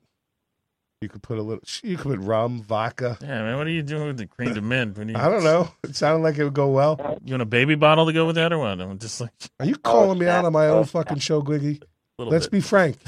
You 1.01 1.09
could 1.09 1.23
put 1.23 1.39
a 1.39 1.43
little. 1.43 1.65
You 1.83 1.97
could 1.97 2.19
put 2.19 2.21
rum, 2.21 2.63
vodka. 2.63 3.19
Yeah, 3.21 3.43
man. 3.43 3.57
What 3.57 3.67
are 3.67 3.71
you 3.71 3.83
doing 3.83 4.07
with 4.09 4.19
the 4.19 4.27
cream 4.27 4.53
de 4.55 4.61
mint? 4.61 4.97
When 4.99 5.09
you, 5.09 5.15
I 5.19 5.29
don't 5.29 5.43
know. 5.45 5.69
It 5.85 5.97
sounded 5.97 6.23
like 6.23 6.39
it 6.39 6.45
would 6.45 6.55
go 6.55 6.69
well. 6.69 7.19
You 7.25 7.33
want 7.33 7.43
a 7.43 7.47
baby 7.47 7.75
bottle 7.75 8.07
to 8.07 8.13
go 8.13 8.27
with 8.27 8.37
that, 8.37 8.53
or 8.53 8.59
what? 8.59 8.81
I'm 8.81 8.99
just 8.99 9.21
like 9.21 9.31
Are 9.59 9.67
you 9.67 9.77
calling 9.77 10.19
me 10.19 10.27
out 10.29 10.45
on 10.45 10.53
my 10.53 10.67
Oh, 10.67 10.79
own 10.79 10.85
fucking 10.85 11.19
show, 11.19 11.43
Gwiggy? 11.43 11.83
Let's 12.19 12.47
bit. 12.47 12.53
be 12.53 12.61
frank. 12.61 12.99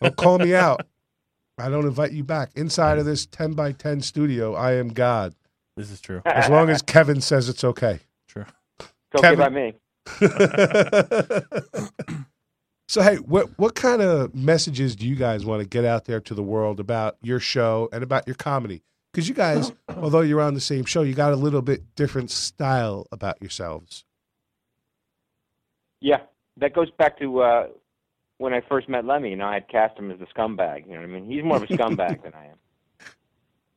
Don't 0.00 0.16
call 0.24 0.38
me 0.38 0.54
out. 0.54 0.86
I 1.58 1.68
don't 1.68 1.84
invite 1.86 2.10
you 2.12 2.24
back. 2.24 2.50
Inside 2.56 2.98
of 2.98 3.04
this 3.04 3.26
10 3.26 3.52
by 3.52 3.70
10 3.70 4.00
studio, 4.00 4.54
I 4.54 4.72
am 4.72 4.88
God. 4.88 5.34
This 5.76 5.90
is 5.92 6.00
true. 6.00 6.22
As 6.24 6.48
long 6.48 6.70
as 6.70 6.82
Kevin 6.82 7.20
says 7.20 7.48
it's 7.48 7.62
okay. 7.62 8.00
Okay 9.14 9.34
by 9.34 9.48
me. 9.48 9.74
so 12.88 13.02
hey, 13.02 13.16
what 13.16 13.58
what 13.58 13.74
kind 13.74 14.02
of 14.02 14.34
messages 14.34 14.96
do 14.96 15.06
you 15.06 15.16
guys 15.16 15.46
want 15.46 15.62
to 15.62 15.68
get 15.68 15.84
out 15.84 16.04
there 16.04 16.20
to 16.20 16.34
the 16.34 16.42
world 16.42 16.80
about 16.80 17.16
your 17.22 17.40
show 17.40 17.88
and 17.92 18.02
about 18.02 18.26
your 18.26 18.36
comedy? 18.36 18.82
Because 19.12 19.28
you 19.28 19.34
guys, 19.34 19.72
although 19.96 20.20
you're 20.20 20.40
on 20.40 20.54
the 20.54 20.60
same 20.60 20.84
show, 20.84 21.02
you 21.02 21.14
got 21.14 21.32
a 21.32 21.36
little 21.36 21.62
bit 21.62 21.94
different 21.94 22.30
style 22.30 23.06
about 23.12 23.40
yourselves. 23.40 24.04
Yeah, 26.00 26.20
that 26.58 26.74
goes 26.74 26.90
back 26.90 27.18
to 27.20 27.40
uh, 27.40 27.66
when 28.38 28.52
I 28.52 28.60
first 28.68 28.88
met 28.88 29.04
Lemme. 29.04 29.30
You 29.30 29.36
know, 29.36 29.46
I 29.46 29.54
had 29.54 29.68
cast 29.68 29.98
him 29.98 30.10
as 30.10 30.20
a 30.20 30.26
scumbag. 30.26 30.86
You 30.86 30.94
know 30.94 31.00
what 31.00 31.04
I 31.04 31.06
mean? 31.06 31.30
He's 31.30 31.42
more 31.42 31.56
of 31.56 31.62
a 31.62 31.66
scumbag 31.66 32.22
than 32.22 32.34
I 32.34 32.46
am. 32.46 32.58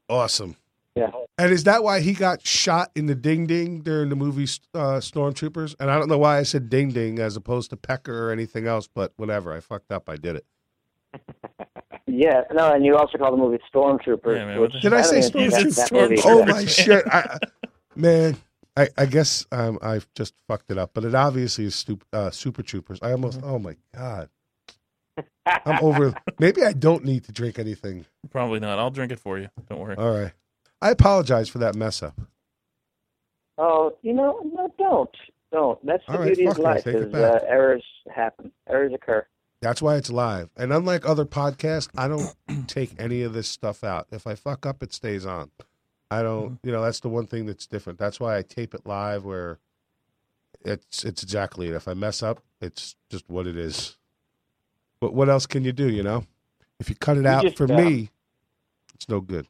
Awesome. 0.10 0.56
Yeah. 0.98 1.12
And 1.38 1.52
is 1.52 1.64
that 1.66 1.84
why 1.84 2.00
he 2.00 2.14
got 2.14 2.46
shot 2.46 2.92
in 2.96 3.06
the 3.06 3.16
ding 3.16 3.46
ding 3.48 3.82
during 3.82 4.10
the 4.10 4.16
movie 4.16 4.46
uh, 4.74 5.00
Stormtroopers? 5.00 5.76
And 5.80 5.92
I 5.92 5.98
don't 6.00 6.10
know 6.10 6.18
why 6.18 6.38
I 6.40 6.44
said 6.44 6.70
ding 6.70 6.90
ding 6.90 7.20
as 7.20 7.36
opposed 7.36 7.70
to 7.70 7.78
pecker 7.78 8.28
or 8.28 8.32
anything 8.32 8.66
else, 8.68 8.88
but 8.88 9.14
whatever. 9.18 9.54
I 9.54 9.60
fucked 9.60 9.92
up. 9.92 10.10
I 10.10 10.16
did 10.18 10.38
it. 10.38 10.46
Yeah, 12.10 12.44
no, 12.54 12.72
and 12.72 12.86
you 12.86 12.96
also 12.96 13.18
call 13.18 13.32
the 13.32 13.38
movie 13.38 13.60
Stormtroopers. 13.72 14.38
Yeah, 14.38 14.46
man, 14.46 14.62
which 14.62 14.72
Did 14.82 14.94
I 14.94 15.02
say 15.02 15.20
don't 15.30 15.42
even 15.42 15.52
think 15.52 15.68
Stormtroopers? 15.74 16.10
that- 16.10 16.16
that 16.16 16.26
Oh 16.26 16.46
my 16.46 16.66
shit! 16.66 17.04
I, 17.12 17.38
man, 17.98 18.38
I, 18.78 18.88
I 18.98 19.06
guess 19.06 19.46
um, 19.52 19.78
I've 19.82 20.08
just 20.16 20.34
fucked 20.48 20.72
it 20.72 20.78
up. 20.78 20.92
But 20.94 21.04
it 21.04 21.14
obviously 21.14 21.66
is 21.66 21.76
stup- 21.76 22.04
uh, 22.14 22.32
Super 22.32 22.64
Troopers. 22.64 23.00
I 23.02 23.12
almost. 23.12 23.42
Oh 23.44 23.60
my 23.60 23.76
god! 23.94 24.30
I'm 25.46 25.84
over. 25.84 26.14
Maybe 26.40 26.64
I 26.64 26.72
don't 26.72 27.04
need 27.04 27.26
to 27.26 27.34
drink 27.34 27.60
anything. 27.60 28.06
Probably 28.32 28.62
not. 28.62 28.80
I'll 28.80 28.90
drink 28.90 29.12
it 29.12 29.20
for 29.20 29.38
you. 29.38 29.50
Don't 29.70 29.80
worry. 29.80 29.98
All 29.98 30.10
right. 30.18 30.32
I 30.82 30.92
apologize 30.92 31.50
for 31.50 31.58
that 31.60 31.76
mess 31.76 32.04
up. 32.04 32.20
Oh, 33.58 33.96
you 34.04 34.14
know, 34.14 34.40
no, 34.54 34.72
don't, 34.78 35.10
don't. 35.52 35.84
That's 35.86 36.06
the 36.06 36.14
All 36.14 36.20
right, 36.20 36.28
beauty 36.28 36.46
of 36.46 36.54
fuck 36.54 36.60
it, 36.60 36.64
life. 36.64 36.84
take 36.84 36.96
it 36.96 37.04
Is 37.08 37.14
uh, 37.14 37.32
back. 37.34 37.42
errors 37.48 37.84
happen. 38.14 38.52
Errors 38.70 38.94
occur. 38.94 39.26
That's 39.62 39.82
why 39.82 39.96
it's 39.96 40.12
live. 40.12 40.50
And 40.56 40.72
unlike 40.72 41.08
other 41.08 41.26
podcasts, 41.26 41.90
I 41.98 42.08
don't 42.08 42.36
take 42.68 42.92
any 43.00 43.24
of 43.24 43.34
this 43.34 43.48
stuff 43.48 43.84
out. 43.84 44.08
If 44.12 44.28
I 44.28 44.36
fuck 44.36 44.66
up, 44.68 44.84
it 44.84 44.94
stays 44.94 45.26
on. 45.26 45.50
I 46.12 46.22
don't. 46.22 46.60
You 46.64 46.72
know, 46.72 46.84
that's 46.84 47.00
the 47.00 47.10
one 47.10 47.26
thing 47.26 47.48
that's 47.48 47.66
different. 47.66 47.98
That's 47.98 48.20
why 48.20 48.38
I 48.38 48.44
tape 48.44 48.74
it 48.76 48.86
live, 48.86 49.26
where 49.26 49.58
it's 50.64 51.04
it's 51.04 51.24
exactly 51.24 51.68
it. 51.68 51.74
If 51.74 51.88
I 51.88 51.96
mess 51.96 52.22
up, 52.22 52.44
it's 52.62 52.96
just 53.10 53.28
what 53.28 53.48
it 53.48 53.58
is. 53.58 53.98
But 55.00 55.14
what 55.14 55.30
else 55.30 55.46
can 55.48 55.64
you 55.64 55.74
do? 55.74 55.90
You 55.90 56.04
know, 56.04 56.26
if 56.80 56.90
you 56.90 56.96
cut 56.96 57.18
it 57.18 57.26
out 57.26 57.44
just, 57.44 57.58
for 57.58 57.72
uh, 57.72 57.76
me, 57.78 58.12
it's 58.94 59.10
no 59.10 59.20
good. 59.20 59.48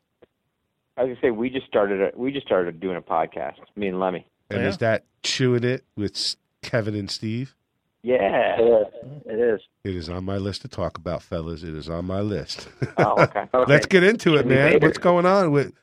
I 0.97 1.03
was 1.03 1.10
gonna 1.10 1.21
say 1.21 1.31
we 1.31 1.49
just 1.49 1.67
started. 1.67 2.01
A, 2.01 2.12
we 2.17 2.31
just 2.31 2.45
started 2.45 2.79
doing 2.79 2.97
a 2.97 3.01
podcast. 3.01 3.55
Me 3.75 3.88
and 3.88 3.99
Lemme. 3.99 4.23
And 4.49 4.62
Yeah. 4.62 4.67
is 4.69 4.77
that 4.79 5.03
chewing 5.23 5.63
it 5.63 5.83
with 5.95 6.36
Kevin 6.63 6.95
and 6.95 7.10
Steve? 7.12 7.55
Yeah. 8.03 8.55
It 8.60 8.63
is. 8.63 9.21
It 9.25 9.39
is. 9.39 9.62
It 9.83 9.95
is 9.95 10.10
on 10.10 10.23
my 10.23 10.38
list 10.38 10.62
to 10.63 10.67
talk 10.67 10.97
about, 10.97 11.21
fellas. 11.21 11.63
It 11.63 11.75
is 11.75 11.89
on 11.89 12.05
my 12.05 12.21
list. 12.21 12.69
Oh, 12.97 13.21
okay. 13.23 13.45
Okay. 13.53 13.71
Let's 13.71 13.86
get 13.86 14.03
into 14.03 14.36
it, 14.36 14.47
man. 14.47 14.73
later? 14.73 14.88
What's 14.88 14.97
going 14.97 15.25
on 15.25 15.51
with 15.51 15.73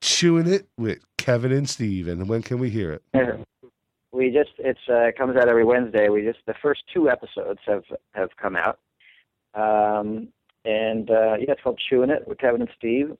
chewing 0.00 0.46
it 0.46 0.66
with 0.78 0.98
Kevin 1.18 1.52
and 1.52 1.68
Steve? 1.68 2.08
And 2.08 2.28
when 2.28 2.42
can 2.42 2.58
we 2.58 2.70
hear 2.70 2.92
it? 2.92 3.02
we 4.12 4.30
just 4.30 4.50
it's 4.58 4.80
uh, 4.88 5.02
it 5.08 5.18
comes 5.18 5.36
out 5.36 5.48
every 5.48 5.64
Wednesday. 5.64 6.08
We 6.08 6.22
just 6.22 6.38
the 6.46 6.54
first 6.62 6.82
two 6.92 7.08
episodes 7.10 7.60
have 7.66 7.84
have 8.14 8.30
come 8.40 8.56
out, 8.56 8.78
um, 9.54 10.28
and 10.64 11.10
uh, 11.10 11.34
yeah, 11.38 11.52
it's 11.52 11.60
called 11.62 11.80
Chewing 11.90 12.10
It 12.10 12.26
with 12.26 12.38
Kevin 12.38 12.62
and 12.62 12.70
Steve. 12.76 13.16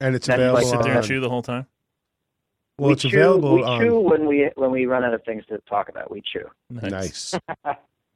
And 0.00 0.14
it's 0.14 0.26
That's 0.26 0.36
available. 0.38 0.62
like- 0.62 0.66
Sit 0.70 0.82
there 0.82 0.96
and 0.98 1.06
chew 1.06 1.20
the 1.20 1.28
whole 1.28 1.42
time. 1.42 1.66
well, 2.78 2.88
we 2.88 2.92
it's 2.94 3.02
chew, 3.02 3.08
available 3.08 3.54
We 3.56 3.62
on. 3.62 3.80
chew 3.80 3.98
when 4.00 4.26
we 4.26 4.50
when 4.56 4.70
we 4.70 4.86
run 4.86 5.04
out 5.04 5.12
of 5.14 5.22
things 5.24 5.44
to 5.46 5.58
talk 5.68 5.88
about. 5.88 6.10
We 6.10 6.22
chew. 6.22 6.44
Nice. 6.70 7.34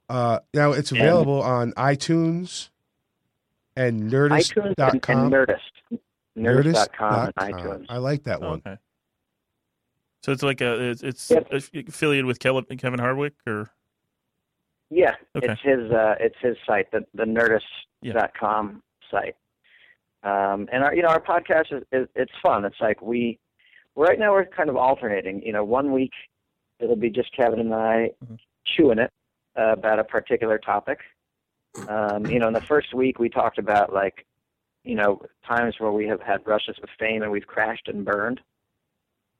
uh, 0.09 0.39
now 0.53 0.71
it's 0.71 0.91
And- 0.91 0.99
available 1.01 1.41
on 1.41 1.71
iTunes 1.73 2.69
and 3.75 4.11
Nerdist. 4.11 4.53
iTunes 4.53 4.65
and, 4.65 4.75
Nerdist.com. 4.77 5.23
and 5.23 5.33
Nerdist. 5.33 5.99
Nerdist.com 6.37 7.13
and 7.25 7.35
iTunes. 7.35 7.85
I 7.89 7.97
like 7.97 8.23
that 8.23 8.41
one. 8.41 8.61
okay. 8.65 8.77
So 10.23 10.31
it's 10.31 10.41
like 10.43 10.59
a 10.61 10.89
it's, 10.89 11.03
it's 11.03 11.29
Yep. 11.29 11.51
affiliated 11.87 12.25
with 12.25 12.39
Kel- 12.39 12.63
Kevin 12.63 12.99
Hardwick 12.99 13.33
or 13.45 13.69
Yeah, 14.89 15.15
Okay. 15.35 15.51
it's 15.51 15.61
his 15.61 15.91
uh, 15.91 16.15
it's 16.19 16.35
his 16.41 16.57
site, 16.65 16.89
the 16.91 17.05
the 17.13 17.25
Nerdist.com 17.25 18.81
site. 19.11 19.35
Um, 20.25 20.67
and 20.73 20.83
our 20.83 20.95
you 20.95 21.03
know 21.03 21.09
our 21.09 21.21
podcast 21.21 21.71
is, 21.71 21.83
is 21.91 22.07
it's 22.15 22.31
fun. 22.41 22.65
It's 22.65 22.81
like 22.81 23.01
we 23.01 23.37
right 23.95 24.17
now 24.19 24.31
we're 24.31 24.45
kind 24.45 24.69
of 24.69 24.75
alternating. 24.75 25.41
You 25.43 25.53
know, 25.53 25.63
one 25.63 25.93
week 25.93 26.11
it'll 26.79 26.95
be 26.95 27.11
just 27.11 27.31
Kevin 27.35 27.59
and 27.59 27.73
I 27.73 28.09
Mhm. 28.25 28.39
chewing 28.65 28.99
it 28.99 29.11
uh, 29.57 29.73
about 29.73 29.99
a 29.99 30.03
particular 30.03 30.57
topic. 30.57 30.99
Um, 31.87 32.27
you 32.27 32.39
know, 32.39 32.47
in 32.47 32.53
the 32.53 32.61
first 32.67 32.93
week 32.93 33.19
we 33.19 33.29
talked 33.29 33.59
about 33.59 33.93
like, 33.93 34.25
you 34.83 34.95
know, 34.95 35.21
times 35.47 35.75
where 35.77 35.91
we 35.91 36.07
have 36.07 36.21
had 36.21 36.45
rushes 36.47 36.75
of 36.81 36.89
fame 36.99 37.21
and 37.21 37.31
we've 37.31 37.45
crashed 37.45 37.87
and 37.87 38.03
burned. 38.03 38.41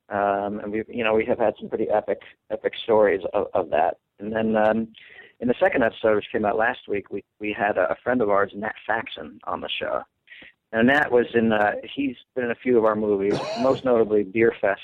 Um, 0.10 0.60
and 0.60 0.72
we, 0.72 0.84
you 0.88 1.04
know, 1.04 1.16
we 1.16 1.26
have 1.26 1.40
had 1.40 1.56
some 1.60 1.68
pretty 1.68 1.90
epic, 1.90 2.22
epic 2.52 2.74
stories 2.84 3.22
of, 3.34 3.48
of 3.56 3.72
that. 3.72 3.98
And 4.20 4.32
then 4.32 4.56
um, 4.56 4.90
in 5.40 5.48
the 5.48 5.56
second 5.60 5.84
episode, 5.84 6.16
which 6.18 6.32
came 6.32 6.46
out 6.46 6.58
last 6.58 6.88
week, 6.88 7.10
we 7.10 7.24
we 7.40 7.52
had 7.58 7.78
a, 7.78 7.92
a 7.92 7.96
friend 8.04 8.22
of 8.22 8.30
ours, 8.30 8.52
Nat 8.56 8.76
Faxon, 8.86 9.40
on 9.46 9.62
the 9.62 9.70
show. 9.80 10.04
And 10.76 10.90
that 10.90 11.10
was 11.10 11.26
in. 11.34 11.54
Uh, 11.54 11.76
he's 11.96 12.18
been 12.36 12.44
in 12.44 12.52
a 12.52 12.56
few 12.56 12.78
of 12.78 12.84
our 12.84 12.98
movies, 12.98 13.40
most 13.62 13.86
notably 13.86 14.26
Beerfest. 14.26 14.76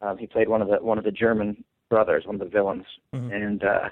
Um, 0.00 0.16
he 0.16 0.28
played 0.28 0.48
one 0.48 0.62
of 0.62 0.68
the 0.68 0.76
one 0.76 0.98
of 0.98 1.04
the 1.04 1.10
German 1.10 1.64
brothers, 1.88 2.26
one 2.26 2.36
of 2.36 2.40
the 2.40 2.46
villains. 2.46 2.86
Mhm. 3.12 3.34
And 3.34 3.64
uh, 3.64 3.88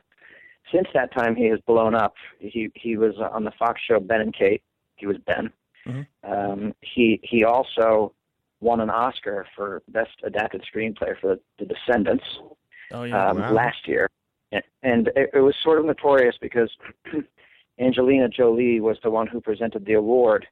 since 0.73 0.87
that 0.95 1.13
time, 1.13 1.35
he 1.35 1.47
has 1.47 1.59
blown 1.67 1.97
up. 1.97 2.15
He 2.39 2.71
he 2.75 2.97
was 2.97 3.17
on 3.19 3.43
the 3.43 3.51
Fox 3.59 3.81
show 3.83 3.99
Ben 3.99 4.21
and 4.21 4.33
Kate. 4.33 4.63
He 4.95 5.07
was 5.07 5.17
Ben. 5.27 5.51
Mhm. 5.89 6.07
Um, 6.23 6.75
he 6.83 7.19
he 7.25 7.43
also 7.43 8.15
won 8.61 8.79
an 8.81 8.89
Oscar 8.91 9.45
for 9.57 9.83
best 9.89 10.21
adapted 10.23 10.63
screenplay 10.73 11.19
for 11.21 11.35
the, 11.35 11.41
the 11.59 11.67
Descendants 11.75 12.25
Oh 12.93 13.03
yeah. 13.03 13.29
um, 13.31 13.39
Wow. 13.41 13.53
last 13.55 13.89
year, 13.89 14.09
and, 14.53 14.63
and 14.85 15.09
it, 15.17 15.31
it 15.35 15.41
was 15.41 15.57
sort 15.65 15.81
of 15.81 15.85
notorious 15.85 16.37
because 16.41 16.71
Angelina 17.81 18.29
Jolie 18.29 18.81
was 18.81 18.99
the 19.03 19.11
one 19.11 19.27
who 19.27 19.41
presented 19.41 19.85
the 19.85 19.95
award, 19.95 20.47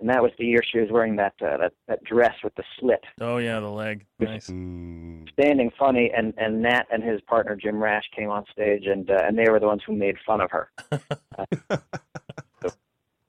and 0.00 0.08
that 0.08 0.22
was 0.22 0.32
the 0.38 0.44
year 0.44 0.62
she 0.62 0.78
was 0.78 0.90
wearing 0.90 1.16
that 1.16 1.34
uh, 1.40 1.56
that, 1.56 1.72
that 1.88 2.04
dress 2.04 2.34
with 2.44 2.54
the 2.56 2.64
slit, 2.78 3.04
oh 3.20 3.38
yeah. 3.38 3.60
The 3.60 3.68
leg. 3.68 4.04
Nice. 4.18 4.48
Mm, 4.48 5.28
standing 5.32 5.70
funny, 5.78 6.10
and 6.16 6.34
and 6.36 6.62
Nat 6.62 6.84
and 6.92 7.02
his 7.02 7.20
partner 7.22 7.56
Jim 7.56 7.82
Rash 7.82 8.04
came 8.14 8.30
on 8.30 8.44
stage, 8.52 8.86
and 8.86 9.10
uh, 9.10 9.22
and 9.24 9.38
they 9.38 9.48
were 9.48 9.60
the 9.60 9.66
ones 9.66 9.82
who 9.86 9.94
made 9.94 10.16
fun 10.26 10.40
of 10.40 10.50
her. 10.50 10.70
Uh, 11.38 12.70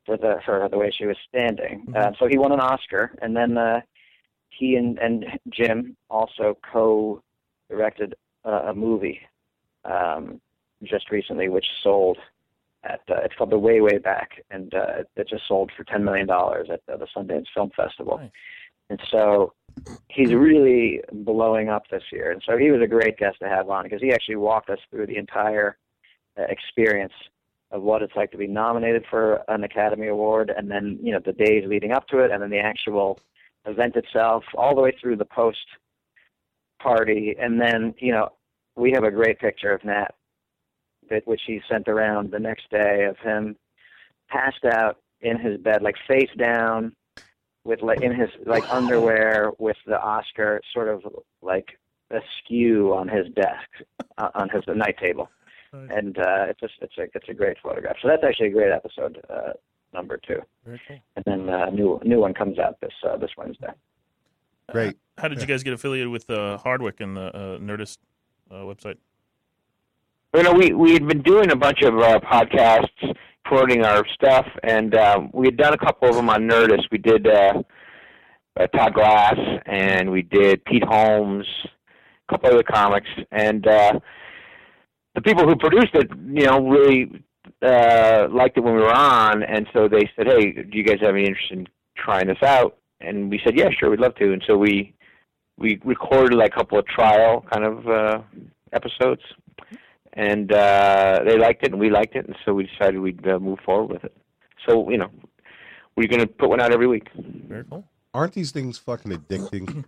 for 0.05 0.15
the 0.15 0.35
for 0.45 0.69
the 0.71 0.77
way 0.77 0.89
she 0.97 1.05
was 1.05 1.17
standing, 1.27 1.85
uh, 1.93 2.11
so 2.17 2.27
he 2.27 2.37
won 2.37 2.53
an 2.53 2.61
Oscar, 2.61 3.11
and 3.21 3.35
then 3.35 3.57
uh, 3.57 3.81
he 4.49 4.75
and 4.75 4.97
and 4.99 5.25
Jim 5.49 5.97
also 6.09 6.57
co-directed 6.71 8.15
uh, 8.45 8.67
a 8.67 8.73
movie 8.73 9.19
um, 9.83 10.39
just 10.83 11.11
recently, 11.11 11.49
which 11.49 11.65
sold 11.83 12.17
at 12.83 13.01
uh, 13.09 13.21
it's 13.23 13.35
called 13.35 13.51
The 13.51 13.59
Way 13.59 13.81
Way 13.81 13.97
Back, 13.97 14.43
and 14.49 14.73
uh, 14.73 15.03
it 15.15 15.29
just 15.29 15.47
sold 15.47 15.71
for 15.75 15.83
ten 15.83 16.03
million 16.03 16.27
dollars 16.27 16.69
at 16.71 16.81
uh, 16.91 16.97
the 16.97 17.07
Sundance 17.15 17.45
Film 17.53 17.71
Festival. 17.75 18.17
Nice. 18.17 18.31
And 18.89 18.99
so 19.11 19.53
he's 20.09 20.33
really 20.33 21.01
blowing 21.11 21.69
up 21.69 21.83
this 21.89 22.03
year, 22.11 22.31
and 22.31 22.41
so 22.45 22.57
he 22.57 22.71
was 22.71 22.81
a 22.81 22.87
great 22.87 23.17
guest 23.17 23.37
to 23.41 23.49
have 23.49 23.69
on 23.69 23.83
because 23.83 24.01
he 24.01 24.11
actually 24.11 24.37
walked 24.37 24.69
us 24.69 24.79
through 24.89 25.07
the 25.07 25.17
entire 25.17 25.77
uh, 26.37 26.43
experience 26.43 27.13
of 27.71 27.81
what 27.81 28.01
it's 28.01 28.15
like 28.15 28.31
to 28.31 28.37
be 28.37 28.47
nominated 28.47 29.03
for 29.09 29.43
an 29.49 29.63
Academy 29.63 30.07
Award, 30.07 30.51
and 30.55 30.71
then 30.71 30.97
you 31.01 31.11
know 31.11 31.19
the 31.23 31.33
days 31.33 31.63
leading 31.67 31.91
up 31.91 32.07
to 32.07 32.19
it, 32.19 32.31
and 32.31 32.41
then 32.41 32.49
the 32.49 32.59
actual 32.59 33.19
event 33.65 33.95
itself, 33.95 34.43
all 34.55 34.73
the 34.73 34.81
way 34.81 34.93
through 35.01 35.17
the 35.17 35.25
post 35.25 35.65
party, 36.79 37.35
and 37.39 37.59
then 37.59 37.93
you 37.97 38.11
know 38.11 38.29
we 38.75 38.91
have 38.91 39.03
a 39.03 39.11
great 39.11 39.39
picture 39.39 39.73
of 39.73 39.83
Nat, 39.83 40.11
that 41.09 41.25
which 41.27 41.41
he 41.45 41.61
sent 41.69 41.87
around 41.87 42.31
the 42.31 42.39
next 42.39 42.69
day 42.69 43.05
of 43.05 43.17
him 43.19 43.55
passed 44.29 44.65
out 44.65 44.97
in 45.21 45.37
his 45.39 45.59
bed, 45.59 45.81
like 45.81 45.95
face 46.07 46.29
down, 46.37 46.93
with 47.63 47.81
like 47.81 48.01
in 48.01 48.13
his 48.13 48.29
like 48.45 48.63
underwear, 48.73 49.51
with 49.59 49.77
the 49.85 49.99
Oscar 49.99 50.61
sort 50.73 50.87
of 50.89 51.01
like 51.41 51.77
askew 52.11 52.93
on 52.93 53.07
his 53.07 53.27
desk, 53.33 53.69
uh, 54.17 54.29
on 54.35 54.49
his 54.49 54.63
night 54.67 54.97
table 54.97 55.29
Nice. 55.73 55.89
and 55.97 56.17
uh, 56.17 56.45
it's 56.49 56.59
just 56.61 56.73
it's 56.81 56.97
a 56.97 57.03
it's 57.13 57.27
a 57.29 57.33
great 57.33 57.57
photograph. 57.61 57.97
So 58.01 58.07
that's 58.07 58.23
actually 58.23 58.47
a 58.47 58.51
great 58.51 58.71
episode 58.71 59.21
uh, 59.29 59.51
number 59.93 60.17
two, 60.17 60.39
Very 60.65 60.79
cool. 60.87 60.97
and 61.15 61.25
then 61.25 61.49
uh, 61.49 61.69
new 61.69 61.99
new 62.05 62.19
one 62.19 62.33
comes 62.33 62.57
out 62.59 62.79
this 62.81 62.93
uh, 63.07 63.17
this 63.17 63.31
Wednesday. 63.37 63.67
great. 64.71 64.95
How 65.17 65.27
did 65.27 65.41
you 65.41 65.47
guys 65.47 65.63
get 65.63 65.73
affiliated 65.73 66.09
with 66.09 66.29
uh, 66.29 66.57
Hardwick 66.59 66.99
and 67.01 67.17
the 67.17 67.35
uh, 67.35 67.57
Nerdist 67.57 67.97
uh, 68.51 68.55
website? 68.57 68.97
You 70.35 70.43
know, 70.43 70.53
we 70.53 70.73
we 70.73 70.91
had 70.93 71.07
been 71.07 71.21
doing 71.21 71.51
a 71.51 71.55
bunch 71.55 71.81
of 71.83 71.97
uh, 71.97 72.19
podcasts 72.19 73.15
promoting 73.45 73.85
our 73.85 74.05
stuff, 74.13 74.45
and 74.63 74.93
um, 74.95 75.31
we 75.33 75.47
had 75.47 75.55
done 75.55 75.73
a 75.73 75.77
couple 75.77 76.09
of 76.09 76.15
them 76.15 76.29
on 76.29 76.41
Nerdist. 76.41 76.83
We 76.91 76.97
did 76.97 77.25
uh, 77.25 77.63
uh, 78.59 78.67
Todd 78.67 78.93
Glass, 78.93 79.37
and 79.65 80.11
we 80.11 80.23
did 80.23 80.63
Pete 80.65 80.83
Holmes, 80.83 81.45
a 81.65 82.33
couple 82.33 82.49
of 82.49 82.55
other 82.55 82.63
comics, 82.63 83.07
and 83.31 83.65
uh, 83.67 83.99
the 85.15 85.21
people 85.21 85.47
who 85.47 85.55
produced 85.55 85.95
it, 85.95 86.09
you 86.11 86.45
know, 86.45 86.67
really 86.67 87.23
uh, 87.61 88.27
liked 88.29 88.57
it 88.57 88.63
when 88.63 88.75
we 88.75 88.81
were 88.81 88.93
on, 88.93 89.43
and 89.43 89.65
so 89.73 89.87
they 89.87 90.09
said, 90.17 90.27
"Hey, 90.27 90.51
do 90.51 90.77
you 90.77 90.83
guys 90.83 90.97
have 91.01 91.15
any 91.15 91.25
interest 91.25 91.51
in 91.51 91.67
trying 91.95 92.27
this 92.27 92.43
out?" 92.43 92.77
And 92.99 93.31
we 93.31 93.39
said, 93.45 93.57
"Yeah, 93.57 93.69
sure, 93.79 93.89
we'd 93.89 94.01
love 94.01 94.15
to." 94.15 94.33
And 94.33 94.43
so 94.45 94.57
we 94.57 94.93
we 95.57 95.79
recorded 95.85 96.37
like 96.37 96.51
a 96.53 96.57
couple 96.57 96.77
of 96.77 96.85
trial 96.85 97.45
kind 97.49 97.65
of 97.65 97.87
uh, 97.87 98.19
episodes 98.73 99.21
and 100.17 100.51
uh, 100.51 101.21
they 101.25 101.37
liked 101.37 101.63
it 101.63 101.71
and 101.71 101.79
we 101.79 101.89
liked 101.89 102.15
it, 102.15 102.25
and 102.25 102.35
so 102.43 102.53
we 102.53 102.65
decided 102.67 102.99
we'd 102.99 103.25
uh, 103.27 103.39
move 103.39 103.59
forward 103.65 103.93
with 103.93 104.03
it. 104.03 104.15
So 104.67 104.89
you 104.89 104.97
know, 104.97 105.09
we're 105.95 106.07
going 106.09 106.19
to 106.21 106.27
put 106.27 106.49
one 106.49 106.59
out 106.61 106.71
every 106.73 106.87
week. 106.87 107.07
Very 107.15 107.63
cool. 107.69 107.85
Aren't 108.13 108.33
these 108.33 108.51
things 108.51 108.77
fucking 108.77 109.11
addicting? 109.11 109.85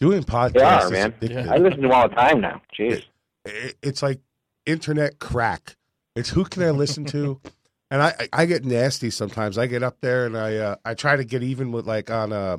Doing 0.00 0.22
podcasts 0.24 0.52
They 0.54 0.62
are, 0.62 0.84
is 0.86 0.90
man. 0.90 1.12
addicting. 1.12 1.48
I 1.48 1.56
listen 1.58 1.80
to 1.82 1.88
them 1.88 1.92
all 1.92 2.08
the 2.08 2.14
time 2.14 2.40
now. 2.40 2.60
Jeez. 2.78 3.04
It- 3.44 3.76
It's 3.82 4.02
like 4.02 4.20
internet 4.66 5.18
crack. 5.18 5.76
It's 6.16 6.28
who 6.30 6.44
can 6.44 6.62
I 6.62 6.70
listen 6.70 7.04
to? 7.06 7.40
And 7.92 8.00
I, 8.02 8.14
I 8.32 8.46
get 8.46 8.64
nasty 8.64 9.10
sometimes. 9.10 9.58
I 9.58 9.66
get 9.66 9.82
up 9.82 9.98
there 10.00 10.24
and 10.24 10.34
I 10.34 10.56
uh, 10.56 10.76
I 10.82 10.94
try 10.94 11.14
to 11.14 11.24
get 11.24 11.42
even 11.42 11.72
with 11.72 11.86
like 11.86 12.10
on 12.10 12.32
uh 12.32 12.56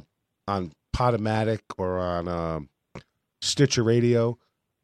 on 0.48 0.72
Podomatic 0.96 1.62
or 1.80 1.98
on 1.98 2.28
um, 2.28 2.70
Stitcher 3.42 3.82
Radio. 3.82 4.38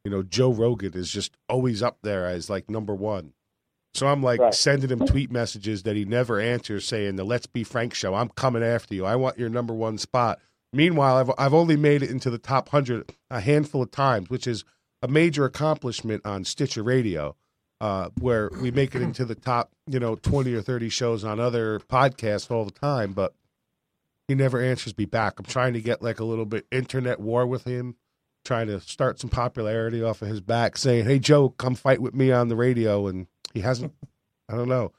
You 0.06 0.12
know, 0.12 0.24
Joe 0.24 0.52
Rogan 0.52 0.94
is 0.94 1.12
just 1.12 1.36
always 1.48 1.84
up 1.84 2.00
there 2.04 2.26
as 2.26 2.50
like 2.50 2.70
number 2.70 2.96
one. 2.96 3.34
So 3.94 4.08
I'm 4.08 4.22
like 4.24 4.40
Right. 4.40 4.54
sending 4.54 4.90
him 4.90 5.06
tweet 5.06 5.32
messages 5.32 5.84
that 5.84 5.96
he 5.96 6.06
never 6.06 6.40
answers, 6.40 6.86
saying 6.86 7.16
the 7.16 7.24
"Let's 7.24 7.48
Be 7.48 7.64
Frank" 7.64 7.94
show. 7.94 8.14
I'm 8.16 8.30
coming 8.30 8.64
after 8.64 8.94
you. 8.96 9.06
I 9.06 9.16
want 9.16 9.40
your 9.40 9.50
number 9.50 9.74
one 9.74 9.98
spot. 9.98 10.40
Meanwhile, 10.72 11.18
I've 11.18 11.32
I've 11.38 11.54
only 11.54 11.76
made 11.76 12.04
it 12.04 12.12
into 12.12 12.30
the 12.30 12.38
top 12.38 12.70
hundred 12.70 13.14
a 13.32 13.42
handful 13.42 13.82
of 13.82 13.92
times, 13.92 14.30
which 14.30 14.46
is 14.48 14.64
a 15.02 15.08
major 15.08 15.44
accomplishment 15.46 16.24
on 16.26 16.46
Stitcher 16.46 16.84
Radio, 16.84 17.36
uh, 17.82 18.10
where 18.20 18.52
we 18.62 18.70
make 18.70 18.94
it 18.94 19.02
into 19.02 19.26
the 19.26 19.34
top, 19.36 19.72
you 19.88 20.00
know, 20.00 20.16
twenty 20.16 20.54
or 20.54 20.62
thirty 20.62 20.90
shows 20.90 21.24
on 21.24 21.40
other 21.40 21.80
podcasts 21.80 22.52
all 22.52 22.66
the 22.66 22.72
time. 22.72 23.14
But 23.14 23.34
he 24.28 24.36
never 24.36 24.62
answers 24.62 24.96
me 24.98 25.06
back. 25.06 25.40
I'm 25.40 25.46
trying 25.46 25.74
to 25.74 25.82
get 25.82 26.04
like 26.04 26.20
a 26.20 26.26
little 26.26 26.46
bit 26.46 26.68
internet 26.72 27.20
war 27.20 27.48
with 27.48 27.64
him, 27.64 27.96
trying 28.50 28.66
to 28.66 28.80
start 28.80 29.20
some 29.20 29.30
popularity 29.30 30.02
off 30.02 30.24
of 30.24 30.28
his 30.28 30.42
back, 30.42 30.76
saying, 30.76 31.06
"Hey 31.06 31.20
Joe, 31.20 31.50
come 31.50 31.76
fight 31.76 32.02
with 32.02 32.16
me 32.16 32.32
on 32.32 32.48
the 32.48 32.56
radio," 32.56 33.06
and 33.06 33.28
he 33.54 33.62
hasn't. 33.62 33.94
I 34.52 34.56
don't 34.56 34.68
know. 34.68 34.92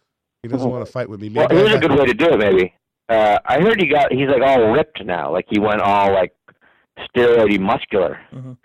He 0.45 0.49
doesn't 0.49 0.71
want 0.71 0.87
to 0.87 0.91
fight 0.91 1.09
with 1.11 1.21
me. 1.21 1.29
Maybe 1.31 1.53
I 1.53 1.59
here's 1.59 1.75
a 1.75 1.79
good 1.81 1.99
way 1.99 2.07
to 2.07 2.15
do 2.15 2.27
it. 2.31 2.39
Maybe 2.39 2.73
uh, 3.09 3.41
I 3.45 3.61
heard 3.61 3.81
he 3.81 3.89
got 3.89 4.13
he's 4.13 4.29
like 4.29 4.41
all 4.41 4.71
ripped 4.71 5.05
now. 5.05 5.33
Like 5.33 5.47
he 5.51 5.59
went 5.59 5.81
all 5.81 6.13
like 6.15 6.33
steroidy 7.01 7.59
muscular. 7.59 8.21
Mhm. 8.33 8.57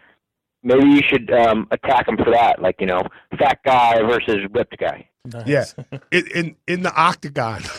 Maybe 0.62 0.86
you 0.88 1.02
should 1.10 1.34
um, 1.34 1.68
attack 1.72 2.08
him 2.08 2.18
for 2.18 2.30
that. 2.32 2.62
Like 2.62 2.76
you 2.80 2.86
know, 2.86 3.02
fat 3.40 3.58
guy 3.66 4.00
versus 4.04 4.38
ripped 4.52 4.78
guy. 4.78 5.10
Nice. 5.26 5.48
Yeah. 5.48 5.98
in, 6.12 6.28
in 6.28 6.56
in 6.68 6.84
the 6.84 6.94
octagon. 6.94 7.64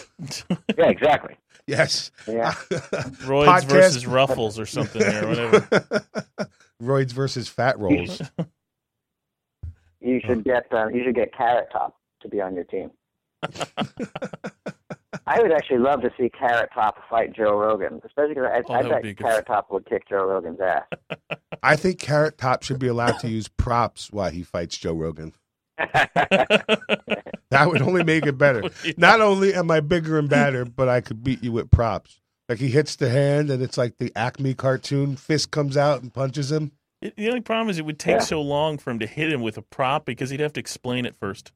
Yeah, 0.77 0.89
exactly. 0.89 1.37
Yes. 1.67 2.11
Yeah. 2.27 2.53
Roids 3.25 3.47
Podcast- 3.47 3.65
versus 3.69 4.07
Ruffles 4.07 4.59
or 4.59 4.67
something 4.67 5.03
or 5.03 5.29
whatever. 5.29 5.61
Roids 6.83 7.13
versus 7.13 7.49
fat 7.49 7.79
rolls. 7.79 8.21
You 9.99 10.21
should 10.25 10.45
get 10.45 10.73
um, 10.73 10.95
you 10.95 11.03
should 11.05 11.17
get 11.17 11.35
Carrot 11.35 11.67
Top 11.73 11.97
to 12.21 12.29
be 12.29 12.41
on 12.41 12.55
your 12.55 12.63
team. 12.63 12.93
I 15.27 15.41
would 15.43 15.51
actually 15.51 15.79
love 15.79 16.03
to 16.03 16.11
see 16.17 16.29
Carrot 16.29 16.71
Top 16.73 16.99
fight 17.11 17.33
Joe 17.35 17.57
Rogan, 17.57 18.01
especially 18.05 18.35
because 18.35 18.49
I, 18.53 18.63
Oh, 18.69 18.75
I 18.75 18.83
bet 18.83 19.03
be 19.03 19.09
a 19.11 19.15
good 19.15 19.25
Carrot 19.25 19.47
Top 19.47 19.71
would 19.73 19.85
kick 19.87 20.09
Joe 20.09 20.25
Rogan's 20.25 20.61
ass. 20.61 20.85
I 21.63 21.75
think 21.75 21.99
Carrot 21.99 22.39
Top 22.39 22.63
should 22.63 22.79
be 22.79 22.87
allowed 22.87 23.19
to 23.21 23.29
use 23.29 23.49
props 23.49 24.13
while 24.13 24.31
he 24.31 24.45
fights 24.45 24.79
Joe 24.79 24.93
Rogan. 24.93 25.33
That 27.51 27.69
would 27.69 27.81
only 27.81 28.03
make 28.03 28.27
it 28.27 28.37
better. 28.37 28.65
Not 28.97 29.21
only 29.21 29.55
am 29.55 29.71
I 29.71 29.79
bigger 29.81 30.19
and 30.19 30.29
badder, 30.29 30.65
but 30.65 30.89
I 30.89 31.01
could 31.01 31.23
beat 31.23 31.45
you 31.45 31.53
with 31.53 31.71
props. 31.71 32.21
Like 32.49 32.59
he 32.59 32.69
hits 32.69 32.97
the 32.97 33.09
hand 33.09 33.51
and 33.51 33.63
it's 33.63 33.79
like 33.79 33.99
the 33.99 34.11
Acme 34.17 34.53
cartoon, 34.55 35.15
fist 35.17 35.53
comes 35.53 35.77
out 35.77 36.03
and 36.03 36.13
punches 36.13 36.51
him. 36.51 36.73
It- 37.01 37.15
the 37.17 37.29
only 37.29 37.41
problem 37.41 37.69
is 37.71 37.79
it 37.79 37.85
would 37.85 38.01
take 38.01 38.15
Yeah. 38.17 38.21
so 38.21 38.43
long 38.43 38.79
for 38.79 38.91
him 38.91 38.99
to 38.99 39.07
hit 39.07 39.33
him 39.33 39.43
with 39.43 39.57
a 39.59 39.63
prop 39.63 40.05
because 40.07 40.31
he'd 40.31 40.41
have 40.41 40.53
to 40.55 40.61
explain 40.61 41.07
it 41.07 41.15
first. 41.15 41.53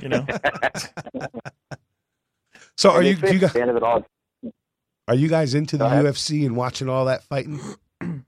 You 0.00 0.08
know, 0.08 0.26
So 2.78 2.90
are 2.90 3.02
you, 3.02 3.16
you 3.30 3.38
guys, 3.38 3.54
of 3.54 3.76
it 3.76 3.82
all? 3.82 4.06
are 5.06 5.14
you 5.14 5.28
guys 5.28 5.54
into 5.54 5.76
the 5.76 5.86
Go. 5.88 6.02
UFC 6.02 6.46
and 6.46 6.56
watching 6.56 6.88
all 6.88 7.04
that 7.04 7.22
fighting? 7.24 7.60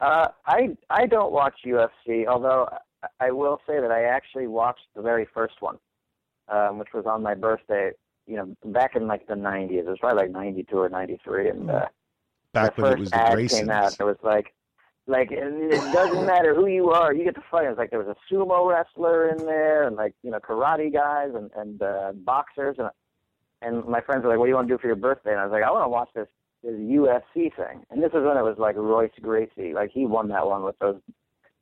Uh, 0.00 0.26
I 0.44 0.76
I 0.90 1.06
don't 1.06 1.30
watch 1.30 1.54
UFC, 1.64 2.26
although 2.26 2.68
I- 3.20 3.30
will 3.30 3.60
say 3.66 3.80
that 3.80 3.90
I 3.90 4.04
actually 4.04 4.46
watched 4.46 4.86
the 4.94 5.02
very 5.02 5.26
first 5.34 5.54
one, 5.60 5.78
um, 6.48 6.78
which 6.78 6.92
was 6.94 7.06
on 7.06 7.22
my 7.22 7.34
birthday. 7.34 7.90
You 8.26 8.36
know, 8.36 8.56
back 8.66 8.94
in 8.94 9.06
like 9.06 9.26
the 9.26 9.34
'90s. 9.34 9.80
It 9.80 9.86
was 9.86 9.98
probably 9.98 10.22
like 10.24 10.30
'92 10.30 10.78
or 10.78 10.88
'93, 10.88 11.48
and 11.48 11.70
uh, 11.70 11.86
Back 12.52 12.76
the 12.76 12.82
when 12.82 12.90
first 12.92 12.98
it 12.98 13.00
was 13.00 13.10
the 13.10 13.16
ad 13.16 13.38
Graysons. 13.38 13.50
came 13.50 13.70
out, 13.70 13.96
it 13.98 14.04
was 14.04 14.16
like, 14.22 14.54
like 15.06 15.32
it, 15.32 15.42
it 15.42 15.80
doesn't 15.92 16.26
matter 16.26 16.54
who 16.54 16.66
you 16.66 16.90
are, 16.90 17.12
you 17.14 17.24
get 17.24 17.34
to 17.34 17.42
fight. 17.50 17.64
It 17.64 17.70
was 17.70 17.78
like 17.78 17.90
there 17.90 17.98
was 18.02 18.14
a 18.14 18.32
sumo 18.34 18.70
wrestler 18.70 19.28
in 19.30 19.38
there, 19.44 19.86
and 19.86 19.96
like 19.96 20.14
you 20.22 20.30
know 20.30 20.38
karate 20.38 20.92
guys 20.92 21.30
and 21.34 21.50
and 21.56 21.82
uh, 21.82 22.12
boxers, 22.14 22.76
and 22.78 22.90
and 23.62 23.84
my 23.86 24.00
friends 24.00 24.22
were 24.22 24.30
like, 24.30 24.38
"What 24.38 24.46
do 24.46 24.50
you 24.50 24.54
want 24.54 24.68
to 24.68 24.74
do 24.74 24.78
for 24.78 24.86
your 24.86 24.96
birthday?" 24.96 25.30
And 25.32 25.40
I 25.40 25.44
was 25.44 25.52
like, 25.52 25.64
"I 25.64 25.70
want 25.70 25.84
to 25.84 25.88
watch 25.88 26.10
this 26.14 26.28
this 26.62 26.74
UFC 26.74 27.54
thing." 27.56 27.84
And 27.90 28.00
this 28.02 28.10
is 28.10 28.22
when 28.22 28.36
it 28.36 28.42
was 28.42 28.56
like 28.58 28.76
Royce 28.76 29.10
Gracie, 29.20 29.72
like 29.74 29.90
he 29.90 30.06
won 30.06 30.28
that 30.28 30.46
one 30.46 30.62
with 30.62 30.78
those 30.78 31.00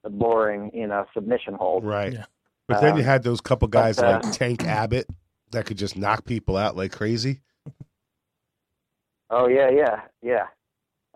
the 0.02 0.10
boring 0.10 0.70
you 0.74 0.86
know 0.86 1.06
submission 1.14 1.54
hold. 1.54 1.84
Right. 1.84 2.12
Yeah. 2.12 2.24
But 2.68 2.80
then 2.80 2.94
you 2.94 3.02
Um, 3.02 3.06
had 3.06 3.22
those 3.24 3.40
couple 3.40 3.66
guys 3.68 3.96
but, 3.96 4.04
uh, 4.04 4.20
like 4.22 4.32
Tank 4.32 4.64
Abbott 4.64 5.06
that 5.50 5.66
could 5.66 5.76
just 5.76 5.96
knock 5.96 6.24
people 6.24 6.56
out 6.56 6.76
like 6.76 6.92
crazy. 6.92 7.40
Oh 9.28 9.46
yeah, 9.48 9.70
yeah, 9.70 10.02
yeah. 10.22 10.46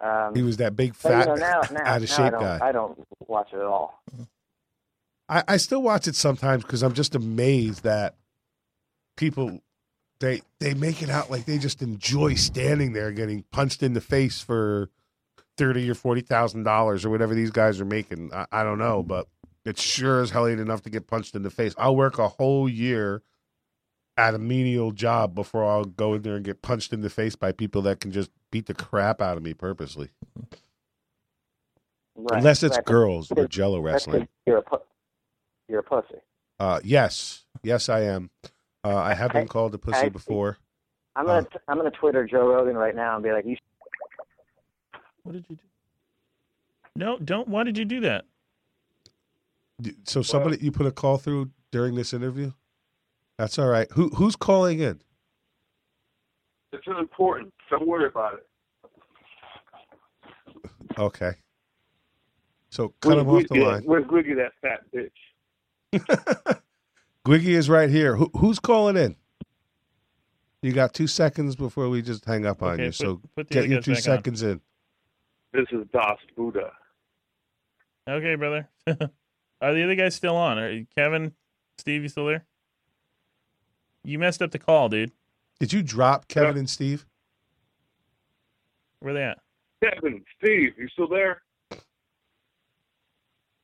Um, 0.01 0.35
He 0.35 0.43
was 0.43 0.57
that 0.59 0.77
big 0.77 0.95
but, 1.03 1.11
you 1.11 1.17
fat 1.17 1.27
know, 1.29 1.35
now, 1.35 1.61
now, 1.71 1.81
out 1.85 2.03
of 2.03 2.09
now 2.09 2.15
I 2.15 2.17
shape 2.17 2.33
don't, 2.33 2.41
guy. 2.41 2.59
I 2.61 2.73
don't 2.73 3.07
watch 3.29 3.49
it 3.53 3.57
at 3.57 3.63
all. 3.63 4.03
I, 5.29 5.43
I 5.49 5.57
still 5.57 5.83
watch 5.83 6.07
it 6.07 6.17
sometimes 6.17 6.65
because 6.65 6.83
I'm 6.83 6.93
just 6.93 7.15
amazed 7.15 7.85
that 7.85 8.17
people 9.17 9.61
they 10.21 10.43
they 10.61 10.75
make 10.75 11.03
it 11.03 11.11
out 11.11 11.31
like 11.31 11.45
they 11.45 11.59
just 11.59 11.83
enjoy 11.83 12.35
standing 12.35 12.93
there 12.93 13.13
getting 13.13 13.45
punched 13.53 13.83
in 13.83 13.95
the 13.95 14.01
face 14.01 14.41
for 14.41 14.91
thirty 15.57 15.89
or 15.91 15.95
forty 15.95 16.21
thousand 16.21 16.63
dollars 16.65 17.05
or 17.05 17.11
whatever 17.11 17.35
these 17.35 17.51
guys 17.51 17.81
are 17.81 17.85
making. 17.85 18.33
I, 18.35 18.47
I 18.53 18.63
don't 18.65 18.79
know, 18.79 19.03
but 19.03 19.27
it 19.65 19.79
sure 19.79 20.21
as 20.23 20.31
hell 20.31 20.47
ain't 20.47 20.61
enough 20.61 20.83
to 20.83 20.91
get 20.91 21.07
punched 21.07 21.35
in 21.35 21.43
the 21.43 21.51
face. 21.51 21.75
I'll 21.79 21.97
work 21.97 22.19
a 22.19 22.29
whole 22.29 22.69
year 22.69 23.23
at 24.17 24.35
a 24.35 24.39
menial 24.39 24.93
job 24.93 25.35
before 25.35 25.65
I'll 25.65 25.85
go 25.85 26.15
in 26.15 26.23
there 26.23 26.37
and 26.37 26.45
get 26.45 26.63
punched 26.63 26.93
in 26.93 27.01
the 27.01 27.11
face 27.11 27.35
by 27.35 27.51
people 27.53 27.83
that 27.83 28.01
can 28.01 28.13
just 28.13 28.31
beat 28.51 28.67
the 28.67 28.75
crap 28.75 29.21
out 29.21 29.37
of 29.37 29.43
me 29.43 29.55
purposely. 29.55 30.11
Right, 32.17 32.39
Unless 32.39 32.63
it's 32.63 32.77
right. 32.77 32.85
girls 32.87 33.33
or 33.33 33.49
Jello 33.49 33.81
wrestling. 33.81 34.29
You're 34.47 34.59
a 34.59 34.63
pu- 34.63 34.79
you're 35.69 35.81
a 35.81 35.83
pussy. 35.83 36.21
Uh, 36.61 36.79
yes, 36.85 37.45
yes, 37.65 37.89
I 37.89 38.03
am. 38.03 38.31
Uh, 38.85 38.95
I 38.97 39.15
have 39.15 39.33
been 39.33 39.43
I- 39.45 39.47
called 39.47 39.75
a 39.75 39.79
pussy 39.79 40.07
I- 40.07 40.09
before. 40.11 40.59
I'm 41.17 41.27
Uh. 41.29 41.41
gonna 41.43 41.47
i 41.55 41.73
I'm 41.73 41.77
gonna 41.79 41.91
Twitter 41.91 42.25
Joe 42.27 42.47
Rogan 42.47 42.77
right 42.77 42.95
now 42.95 43.15
and 43.15 43.23
be 43.25 43.33
like, 43.33 43.45
you 43.47 43.57
What 45.25 45.33
did 45.33 45.47
you 45.49 45.57
do? 45.57 45.63
No, 46.97 47.19
don't. 47.19 47.49
Why 47.49 47.65
did 47.65 47.77
you 47.77 47.85
do 47.85 48.01
that? 48.01 48.27
So 50.05 50.23
somebody 50.23 50.59
you 50.61 50.71
put 50.71 50.87
a 50.87 50.93
call 50.93 51.19
through 51.19 51.51
during 51.73 51.97
this 51.97 52.13
interview? 52.13 52.53
That's 53.37 53.59
all 53.59 53.67
right. 53.67 53.91
Who 53.93 54.11
who's 54.11 54.37
calling 54.37 54.79
in? 54.79 55.01
It's 56.73 56.87
important. 56.87 57.53
Don't 57.71 57.87
worry 57.87 58.07
about 58.07 58.35
it. 58.35 58.47
Okay. 60.99 61.33
So 62.71 62.93
cut 63.01 63.19
him 63.19 63.29
off 63.29 63.45
the 63.49 63.59
yeah, 63.59 63.67
line. 63.67 63.83
Where's 63.85 64.05
Gwiggy, 64.05 64.37
that 64.37 64.53
fat 64.61 64.83
bitch? 64.93 65.11
Gwiggy 67.27 67.55
is 67.57 67.71
right 67.71 67.89
here. 67.89 68.17
Who, 68.17 68.31
who's 68.37 68.59
calling 68.59 68.97
in? 68.97 69.17
You 70.63 70.73
got 70.73 70.93
two 70.93 71.07
seconds 71.07 71.57
before 71.57 71.89
we 71.89 72.03
just 72.03 72.25
hang 72.25 72.47
up 72.47 72.63
on 72.63 72.75
Okay, 72.75 72.85
you. 72.85 72.89
put- 72.89 72.97
so 72.97 73.21
put 73.37 73.49
get 73.51 73.69
your 73.69 73.81
two 73.81 73.93
back 73.93 73.99
on. 73.99 74.03
seconds 74.03 74.43
in. 74.43 74.61
This 75.55 75.67
is 75.71 75.87
Das 75.93 76.19
Buddha. 76.37 76.73
Okay, 78.09 78.35
brother. 78.35 78.69
Are 79.61 79.73
the 79.73 79.85
other 79.85 79.95
guys 79.95 80.17
still 80.17 80.35
on? 80.35 80.59
Are 80.59 80.85
Kevin, 80.97 81.33
Steve, 81.79 82.03
you 82.03 82.09
still 82.09 82.27
there? 82.27 82.45
You 84.03 84.19
messed 84.19 84.43
up 84.43 84.51
the 84.51 84.59
call, 84.59 84.89
dude. 84.89 85.13
Did 85.61 85.73
you 85.73 85.81
drop 85.81 86.27
Kevin 86.27 86.59
and 86.59 86.69
Steve? 86.69 87.07
Where 88.99 89.15
they 89.15 89.23
at? 89.23 89.39
Kevin, 89.83 90.25
Steve, 90.39 90.73
you 90.77 90.89
still 90.89 91.09
there? 91.09 91.43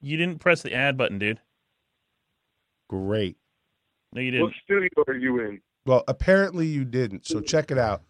You 0.00 0.16
didn't 0.16 0.38
press 0.38 0.62
the 0.62 0.72
add 0.72 0.96
button, 0.96 1.18
dude. 1.18 1.40
Great. 2.88 3.36
No, 4.12 4.20
you 4.20 4.30
didn't. 4.30 4.44
What 4.44 4.54
studio 4.62 4.88
are 5.08 5.14
you 5.14 5.40
in? 5.40 5.60
Well, 5.84 6.04
apparently 6.06 6.66
you 6.66 6.84
didn't. 6.84 7.26
So 7.26 7.40
check 7.40 7.72
it 7.72 7.78
out. 7.78 8.02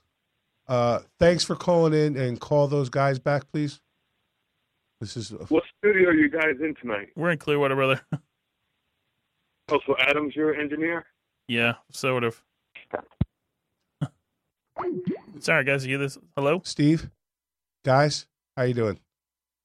Uh, 0.70 1.00
thanks 1.18 1.42
for 1.42 1.56
calling 1.56 1.92
in 1.92 2.16
and 2.16 2.40
call 2.40 2.68
those 2.68 2.88
guys 2.88 3.18
back, 3.18 3.42
please. 3.52 3.80
This 5.00 5.16
is 5.16 5.30
What 5.48 5.64
studio 5.78 6.10
are 6.10 6.14
you 6.14 6.30
guys 6.30 6.54
in 6.60 6.76
tonight? 6.80 7.08
We're 7.16 7.30
in 7.32 7.38
Clearwater, 7.38 7.74
brother. 7.74 8.00
Oh, 9.72 9.78
so 9.86 9.94
Adam's 10.00 10.34
your 10.34 10.52
engineer? 10.56 11.04
yeah, 11.46 11.74
sort 11.92 12.24
of. 12.24 12.42
Sorry, 15.38 15.62
guys. 15.64 15.86
Are 15.86 15.88
You 15.88 15.96
this? 15.96 16.18
Hello? 16.34 16.60
Steve. 16.64 17.08
Guys, 17.84 18.26
how 18.56 18.64
you 18.64 18.74
doing? 18.74 18.98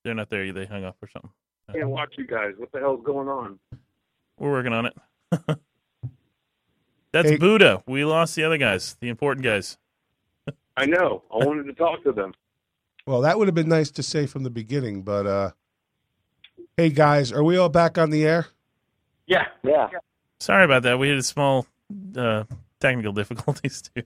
They're 0.03 0.13
not 0.13 0.29
there. 0.29 0.53
They 0.53 0.67
hung 0.67 0.83
up 0.83 0.97
or 1.01 1.09
something. 1.11 1.31
Can't 1.73 1.89
watch 1.89 2.13
you 2.19 2.27
guys. 2.27 2.53
What 2.57 2.71
the 2.71 2.77
hell's 2.81 3.03
going 3.03 3.27
on? 3.27 3.57
We're 4.37 4.51
working 4.51 4.73
on 4.73 4.85
it. 4.85 4.93
That's 7.11 7.29
Hey- 7.31 7.37
Buddha. 7.37 7.81
We 7.87 8.05
lost 8.05 8.35
the 8.35 8.43
other 8.43 8.59
guys, 8.59 8.95
the 9.01 9.09
important 9.09 9.43
guys. 9.43 9.75
I 10.77 10.85
know. 10.85 11.23
I 11.33 11.37
wanted 11.45 11.63
to 11.67 11.73
talk 11.73 12.03
to 12.03 12.11
them. 12.11 12.33
Well, 13.07 13.21
that 13.21 13.37
would 13.37 13.47
have 13.47 13.55
been 13.55 13.69
nice 13.69 13.91
to 13.91 14.03
say 14.03 14.25
from 14.25 14.43
the 14.43 14.49
beginning, 14.49 15.03
but 15.03 15.25
uh 15.27 15.51
hey 16.77 16.89
guys, 16.89 17.31
are 17.31 17.43
we 17.43 17.57
all 17.57 17.69
back 17.69 17.97
on 17.97 18.09
the 18.09 18.25
air? 18.25 18.47
Yeah. 19.27 19.45
yeah. 19.63 19.87
Sorry 20.39 20.65
about 20.65 20.83
that. 20.83 20.99
We 20.99 21.09
had 21.09 21.17
a 21.17 21.23
small 21.23 21.65
uh, 22.17 22.43
technical 22.79 23.13
difficulties 23.13 23.81
too. 23.81 24.03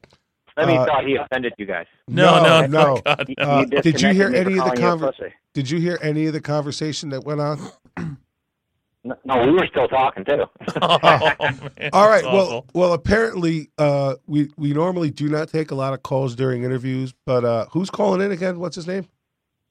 Let 0.56 0.68
me 0.68 0.78
Uh, 0.78 0.86
thought 0.86 1.06
he 1.06 1.16
offended 1.16 1.54
you 1.58 1.66
guys. 1.66 1.88
No, 2.08 2.42
no, 2.44 2.62
no. 2.68 2.96
no. 2.96 3.02
God, 3.06 3.34
no. 3.38 3.44
Uh, 3.44 3.66
did 3.66 4.02
you 4.02 4.10
hear 4.14 4.28
any 4.28 4.58
of 4.58 4.66
the 4.66 4.76
calling 4.78 5.00
conver- 5.00 5.32
Did 5.54 5.70
you 5.70 5.80
hear 5.80 5.98
any 6.02 6.28
of 6.28 6.34
the 6.34 6.42
conversation 6.42 7.10
that 7.10 7.24
went 7.26 7.42
on? 7.42 7.60
No, 9.04 9.16
we 9.46 9.52
were 9.54 9.66
still 9.70 9.88
talking 9.88 10.26
too. 10.26 10.44
Oh, 10.82 11.00
man, 11.02 11.90
All 11.94 12.10
right. 12.10 12.24
Well, 12.24 12.46
awful. 12.46 12.66
well, 12.74 12.94
apparently, 12.94 13.70
uh, 13.78 14.16
we 14.28 14.50
we 14.58 14.74
normally 14.74 15.10
do 15.10 15.30
not 15.30 15.50
take 15.50 15.72
a 15.72 15.76
lot 15.76 15.94
of 15.94 16.04
calls 16.04 16.36
during 16.36 16.64
interviews, 16.64 17.14
but 17.26 17.46
uh, 17.46 17.66
who's 17.72 17.90
calling 17.90 18.22
in 18.22 18.32
again? 18.32 18.60
What's 18.60 18.76
his 18.76 18.88
name? 18.88 19.08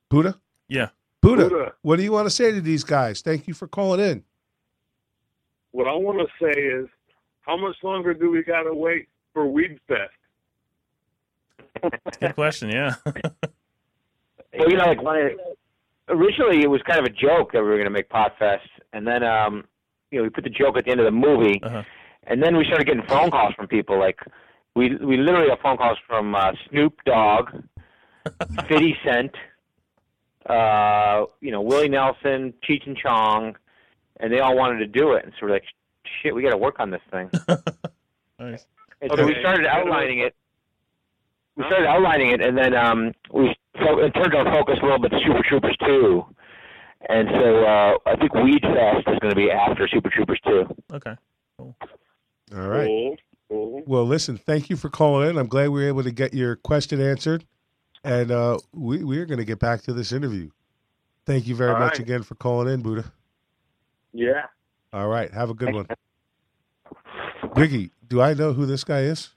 Buddha. 0.09 0.39
yeah. 0.69 0.89
Buddha. 1.21 1.49
Buddha. 1.49 1.73
What 1.83 1.97
do 1.97 2.03
you 2.03 2.13
want 2.13 2.27
to 2.27 2.31
say 2.31 2.53
to 2.53 2.61
these 2.61 2.85
guys? 2.85 3.21
Thank 3.21 3.49
you 3.49 3.55
for 3.55 3.67
calling 3.69 4.01
in. 4.01 4.25
What 5.73 5.87
I 5.89 5.95
want 5.95 6.19
to 6.21 6.27
say 6.45 6.59
is, 6.61 6.87
how 7.43 7.57
much 7.57 7.77
longer 7.83 8.15
do 8.15 8.31
we 8.31 8.43
got 8.43 8.63
to 8.63 8.73
wait 8.73 9.09
for 9.35 9.47
Weed 9.47 9.79
Fest? 9.89 10.13
Good 12.21 12.35
question. 12.35 12.71
Yeah. 12.71 12.95
well, 13.05 14.71
you 14.71 14.77
know, 14.77 14.85
like 14.85 15.03
when 15.03 15.17
it, 15.17 15.37
originally 16.09 16.63
it 16.63 16.71
was 16.71 16.81
kind 16.83 16.99
of 16.99 17.05
a 17.05 17.11
joke 17.11 17.53
that 17.53 17.63
we 17.63 17.69
were 17.69 17.77
going 17.77 17.85
to 17.85 17.91
make 17.91 18.09
Potfest, 18.09 18.61
and 18.93 19.07
then 19.07 19.23
um, 19.23 19.65
you 20.11 20.19
know 20.19 20.25
we 20.25 20.31
put 20.31 20.45
the 20.45 20.51
joke 20.51 20.77
at 20.77 20.85
the 20.85 20.91
end 20.91 21.01
of 21.01 21.05
the 21.07 21.11
movie, 21.13 21.61
Uh-huh. 21.63 21.83
and 22.27 22.43
then 22.43 22.57
we 22.57 22.65
started 22.65 22.87
getting 22.87 23.03
phone 23.07 23.31
calls 23.31 23.55
from 23.55 23.67
people. 23.69 23.99
Like 23.99 24.19
we 24.75 24.97
we 24.97 25.17
literally 25.17 25.49
got 25.49 25.61
phone 25.61 25.77
calls 25.77 25.99
from 26.07 26.35
uh, 26.35 26.53
Snoop 26.71 26.95
Dogg, 27.05 27.51
Fifty 28.69 28.97
Cent, 29.05 29.35
uh, 30.47 31.25
you 31.41 31.51
know 31.51 31.61
Willie 31.61 31.89
Nelson, 31.89 32.55
Cheech 32.69 32.87
and 32.87 32.97
Chong, 32.97 33.57
and 34.21 34.33
they 34.33 34.41
all 34.41 34.57
wanted 34.57 34.79
to 34.79 34.87
do 34.87 35.13
it. 35.13 35.25
And 35.25 35.33
so 35.39 35.47
we're 35.47 35.53
like, 35.53 35.65
shit, 36.23 36.35
we 36.35 36.43
got 36.43 36.51
to 36.51 36.57
work 36.57 36.77
on 36.81 36.91
this 36.91 37.03
thing. 37.11 37.31
Nice. 38.41 38.67
And 39.03 39.11
so 39.17 39.27
we 39.27 39.35
started 39.41 39.67
outlining 39.67 40.21
it. 40.21 40.33
We 41.57 41.65
started 41.65 41.89
outlining 41.89 42.31
it, 42.31 42.41
and 42.41 42.57
then 42.57 42.73
um, 42.73 43.13
we 43.33 43.53
so 43.83 43.99
it 43.99 44.13
turned 44.13 44.33
our 44.33 44.45
focus 44.45 44.79
a 44.81 44.85
little 44.85 45.01
bit 45.01 45.11
to 45.11 45.19
Super 45.27 45.43
Troopers 45.43 45.77
2. 45.85 46.25
And 47.09 47.29
so 47.33 47.65
uh, 47.65 47.97
I 48.07 48.17
think 48.17 48.35
Weed 48.35 48.61
Fest 48.63 49.09
is 49.09 49.19
going 49.21 49.31
to 49.31 49.37
be 49.37 49.51
after 49.51 49.89
Super 49.89 50.11
Troopers 50.11 50.41
2. 50.47 50.65
Okay. 50.95 51.15
All 51.59 51.75
right. 52.53 52.87
Cool. 52.87 53.17
Cool. 53.51 53.83
Well, 53.87 54.05
listen, 54.05 54.37
thank 54.37 54.69
you 54.69 54.77
for 54.77 54.91
calling 54.91 55.31
in. 55.31 55.39
I'm 55.39 55.47
glad 55.47 55.71
we 55.71 55.81
were 55.83 55.89
able 55.89 56.03
to 56.03 56.11
get 56.11 56.35
your 56.35 56.57
question 56.57 57.01
answered, 57.01 57.47
and 58.05 58.31
uh, 58.31 58.59
we 58.75 59.03
we're 59.03 59.25
going 59.25 59.39
to 59.39 59.45
get 59.45 59.59
back 59.59 59.81
to 59.83 59.95
this 59.95 60.13
interview. 60.13 60.51
Thank 61.25 61.47
you 61.47 61.55
very 61.55 61.73
All 61.73 61.79
much 61.79 61.93
right. 61.93 62.01
again 62.01 62.23
for 62.23 62.35
calling 62.35 62.69
in, 62.73 62.83
Buddha. 62.83 63.11
Yeah. 64.13 64.47
All 64.93 65.09
right, 65.09 65.33
have 65.33 65.49
a 65.49 65.55
good 65.55 65.75
one. 65.75 65.87
Wiggy, 67.57 67.91
do 68.07 68.21
I 68.21 68.35
know 68.35 68.53
who 68.53 68.67
this 68.67 68.85
guy 68.85 69.01
is? 69.01 69.31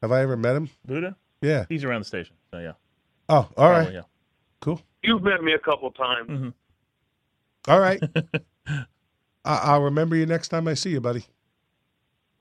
Have 0.00 0.10
I 0.10 0.22
ever 0.22 0.36
met 0.36 0.56
him? 0.56 0.68
Buddha? 0.84 1.16
Yeah. 1.40 1.66
He's 1.68 1.84
around 1.84 2.00
the 2.00 2.04
station. 2.06 2.34
So 2.50 2.58
yeah. 2.58 2.72
Oh, 3.28 3.48
all 3.56 3.70
right, 3.70 3.82
Probably, 3.82 3.94
yeah. 3.94 4.02
cool. 4.60 4.80
You've 5.02 5.22
met 5.22 5.42
me 5.42 5.52
a 5.52 5.58
couple 5.58 5.90
times. 5.92 6.26
hmm 6.28 6.48
All 7.68 7.80
right. 7.80 8.02
I- 8.66 8.84
I'll 9.44 9.82
remember 9.82 10.16
you 10.16 10.26
next 10.26 10.48
time 10.48 10.68
I 10.68 10.74
see 10.74 10.90
you, 10.90 11.00
buddy. 11.00 11.24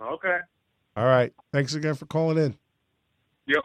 Okay. 0.01 0.37
All 0.97 1.05
right. 1.05 1.31
Thanks 1.53 1.73
again 1.73 1.95
for 1.95 2.05
calling 2.05 2.37
in. 2.37 2.55
Yep. 3.47 3.63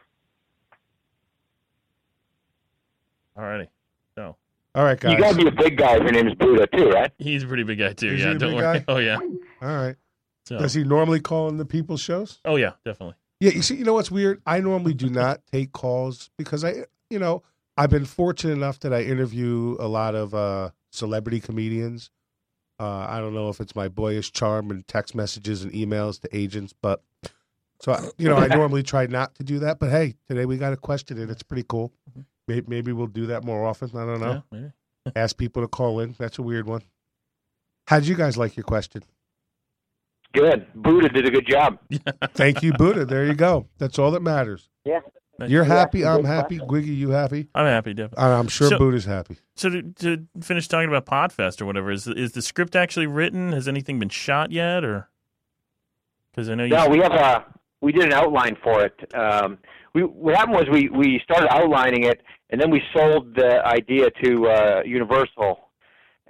Alrighty. 3.39 3.69
So 4.15 4.37
All 4.75 4.85
right, 4.85 4.99
guys. 4.99 5.13
You 5.13 5.19
got 5.19 5.33
to 5.33 5.37
be 5.37 5.49
a 5.49 5.53
big 5.53 5.77
guy 5.77 5.97
if 5.97 6.03
your 6.03 6.27
is 6.29 6.35
Buddha 6.35 6.67
too, 6.69 6.89
right? 6.91 7.11
He's 7.19 7.43
a 7.43 7.47
pretty 7.47 7.63
big 7.63 7.79
guy 7.79 7.93
too. 7.93 8.09
Is 8.09 8.21
yeah, 8.21 8.31
he 8.31 8.37
a 8.37 8.39
don't 8.39 8.51
big 8.51 8.63
worry. 8.63 8.79
guy? 8.81 8.85
Oh 8.89 8.99
yeah. 8.99 9.17
All 9.63 9.69
right. 9.77 9.97
So, 10.47 10.59
Does 10.59 10.75
he 10.75 10.85
normally 10.85 11.21
call 11.21 11.49
in 11.49 11.57
the 11.57 11.65
people's 11.65 12.01
shows? 12.01 12.39
oh 12.45 12.57
yeah, 12.57 12.73
definitely. 12.85 13.17
Yeah, 13.41 13.51
you 13.51 13.63
see, 13.63 13.75
you 13.77 13.85
know 13.85 13.95
what's 13.95 14.11
weird? 14.11 14.41
I 14.47 14.61
normally 14.61 14.95
do 14.95 15.11
not 15.11 15.41
take 15.51 15.73
calls 15.73 16.31
because 16.39 16.65
I, 16.65 16.85
you 17.11 17.19
know, 17.19 17.43
I've 17.77 17.91
been 17.91 18.05
fortunate 18.05 18.53
enough 18.55 18.79
that 18.81 18.93
I 18.95 19.03
interview 19.03 19.77
a 19.81 19.89
lot 19.89 20.15
of 20.15 20.35
uh, 20.35 20.71
celebrity 20.91 21.41
comedians. 21.41 22.11
Uh, 22.79 23.07
I 23.09 23.21
don't 23.21 23.35
know 23.35 23.49
if 23.49 23.61
it's 23.61 23.75
my 23.75 23.89
boyish 23.89 24.33
charm 24.33 24.71
and 24.71 24.87
text 24.87 25.15
messages 25.15 25.63
and 25.63 25.73
emails 25.73 26.21
to 26.21 26.37
agents, 26.37 26.75
but 26.81 27.03
so 27.81 27.93
I- 27.93 28.09
you 28.19 28.29
know, 28.29 28.37
I 28.37 28.47
normally 28.55 28.83
try 28.83 29.07
not 29.07 29.35
to 29.37 29.45
do 29.45 29.59
that. 29.61 29.79
But 29.79 29.91
hey, 29.91 30.15
today 30.29 30.45
we 30.45 30.57
got 30.59 30.73
a 30.73 30.77
question 30.77 31.19
and 31.19 31.31
it's 31.31 31.43
pretty 31.43 31.65
cool. 31.69 31.93
Maybe, 32.49 32.67
maybe 32.69 32.93
we'll 32.93 33.07
do 33.07 33.27
that 33.27 33.45
more 33.45 33.65
often. 33.67 33.91
I 33.97 34.05
don't 34.07 34.21
know. 34.21 34.43
Yeah, 34.53 34.59
maybe. 34.59 34.73
Ask 35.17 35.37
people 35.37 35.63
to 35.63 35.69
call 35.69 36.01
in. 36.01 36.15
That's 36.19 36.39
a 36.39 36.43
weird 36.43 36.67
one. 36.67 36.83
How 37.89 37.99
did 38.01 38.09
you 38.09 38.15
guys 38.17 38.37
like 38.37 38.57
your 38.57 38.65
question? 38.65 39.03
Good. 40.33 40.67
Buddha 40.75 41.09
did 41.09 41.27
a 41.27 41.31
good 41.31 41.47
job. 41.47 41.79
Thank 42.35 42.63
you, 42.63 42.73
Buddha. 42.75 43.05
There 43.07 43.25
you 43.25 43.35
go. 43.35 43.69
That's 43.79 43.99
all 43.99 44.11
that 44.11 44.23
matters. 44.23 44.69
Yeah. 44.85 45.01
You're 45.47 45.65
happy. 45.65 46.05
I'm 46.05 46.25
happy. 46.25 46.59
question. 46.59 46.69
Gwiggy, 46.93 46.97
you 46.97 47.11
happy? 47.11 47.49
I'm 47.55 47.67
happy, 47.67 47.93
definitely. 47.95 48.25
And 48.25 48.33
I'm 48.35 48.49
sure 48.49 48.69
So- 48.69 48.79
Buddha's 48.79 49.05
happy. 49.05 49.37
So 49.55 49.69
to, 49.71 49.83
to 49.83 50.27
finish 50.41 50.69
talking 50.69 50.89
about 50.89 51.07
Potfest 51.07 51.61
or 51.61 51.67
whatever, 51.67 51.91
is 51.91 52.07
is 52.07 52.33
the 52.33 52.43
script 52.43 52.77
actually 52.77 53.07
written? 53.07 53.53
Has 53.53 53.69
anything 53.69 53.99
been 53.99 54.09
shot 54.09 54.51
yet, 54.53 54.85
or? 54.85 55.09
Because 56.31 56.49
I 56.51 56.55
know 56.55 56.65
you. 56.65 56.71
No, 56.71 56.89
we 56.89 56.99
have 56.99 57.13
a 57.13 57.45
we 57.81 57.93
did 57.93 58.05
an 58.05 58.13
outline 58.13 58.57
for 58.63 58.85
it. 58.85 59.15
Um, 59.15 59.59
we 59.95 60.03
what 60.03 60.35
happened 60.37 60.57
was 60.57 60.67
we 60.71 60.89
we 60.91 61.21
started 61.25 61.49
outlining 61.51 62.05
it, 62.05 62.23
and 62.51 62.61
then 62.61 62.71
we 62.71 62.83
sold 62.95 63.35
the 63.35 63.65
idea 63.67 64.09
to 64.23 64.47
uh, 64.49 64.83
Universal, 64.85 65.59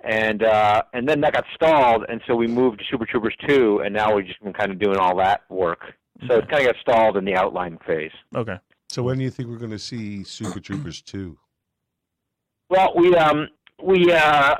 and 0.04 0.44
uh, 0.44 0.82
and 0.92 1.08
then 1.08 1.20
that 1.22 1.32
got 1.32 1.44
stalled, 1.54 2.04
and 2.08 2.20
so 2.26 2.36
we 2.36 2.46
moved 2.46 2.78
to 2.78 2.84
Super 2.90 3.06
Troopers 3.06 3.34
two, 3.48 3.80
and 3.84 3.92
now 3.94 4.14
we've 4.14 4.26
just 4.26 4.42
been 4.42 4.52
kind 4.52 4.70
of 4.70 4.78
doing 4.78 4.98
all 4.98 5.16
that 5.16 5.42
work. 5.48 5.80
So 6.28 6.36
it 6.38 6.48
kind 6.48 6.66
of 6.66 6.72
got 6.74 6.80
stalled 6.80 7.16
in 7.16 7.24
the 7.24 7.34
outline 7.34 7.78
phase. 7.86 8.12
okay. 8.34 8.58
So 8.96 9.02
when 9.02 9.18
do 9.18 9.24
you 9.24 9.30
think 9.30 9.50
we're 9.50 9.58
going 9.58 9.72
to 9.72 9.78
see 9.78 10.24
Super 10.24 10.58
Troopers 10.58 11.02
2? 11.02 11.36
Well, 12.70 12.94
we 12.96 13.14
um 13.14 13.46
we 13.82 14.10
uh 14.10 14.54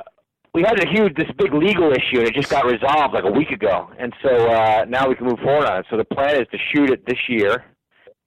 we 0.53 0.61
had 0.61 0.79
a 0.79 0.87
huge 0.87 1.15
this 1.15 1.25
big 1.39 1.55
legal 1.55 1.91
issue 1.91 2.19
and 2.19 2.27
it 2.27 2.35
just 2.35 2.51
got 2.51 2.63
resolved 2.63 3.15
like 3.15 3.23
a 3.23 3.31
week 3.31 3.49
ago, 3.49 3.89
and 3.97 4.13
so 4.21 4.29
uh, 4.51 4.85
now 4.87 5.09
we 5.09 5.15
can 5.15 5.25
move 5.25 5.39
forward 5.39 5.65
on 5.65 5.79
it. 5.79 5.87
So 5.89 5.97
the 5.97 6.05
plan 6.05 6.39
is 6.39 6.47
to 6.51 6.57
shoot 6.71 6.91
it 6.91 7.03
this 7.07 7.17
year. 7.27 7.65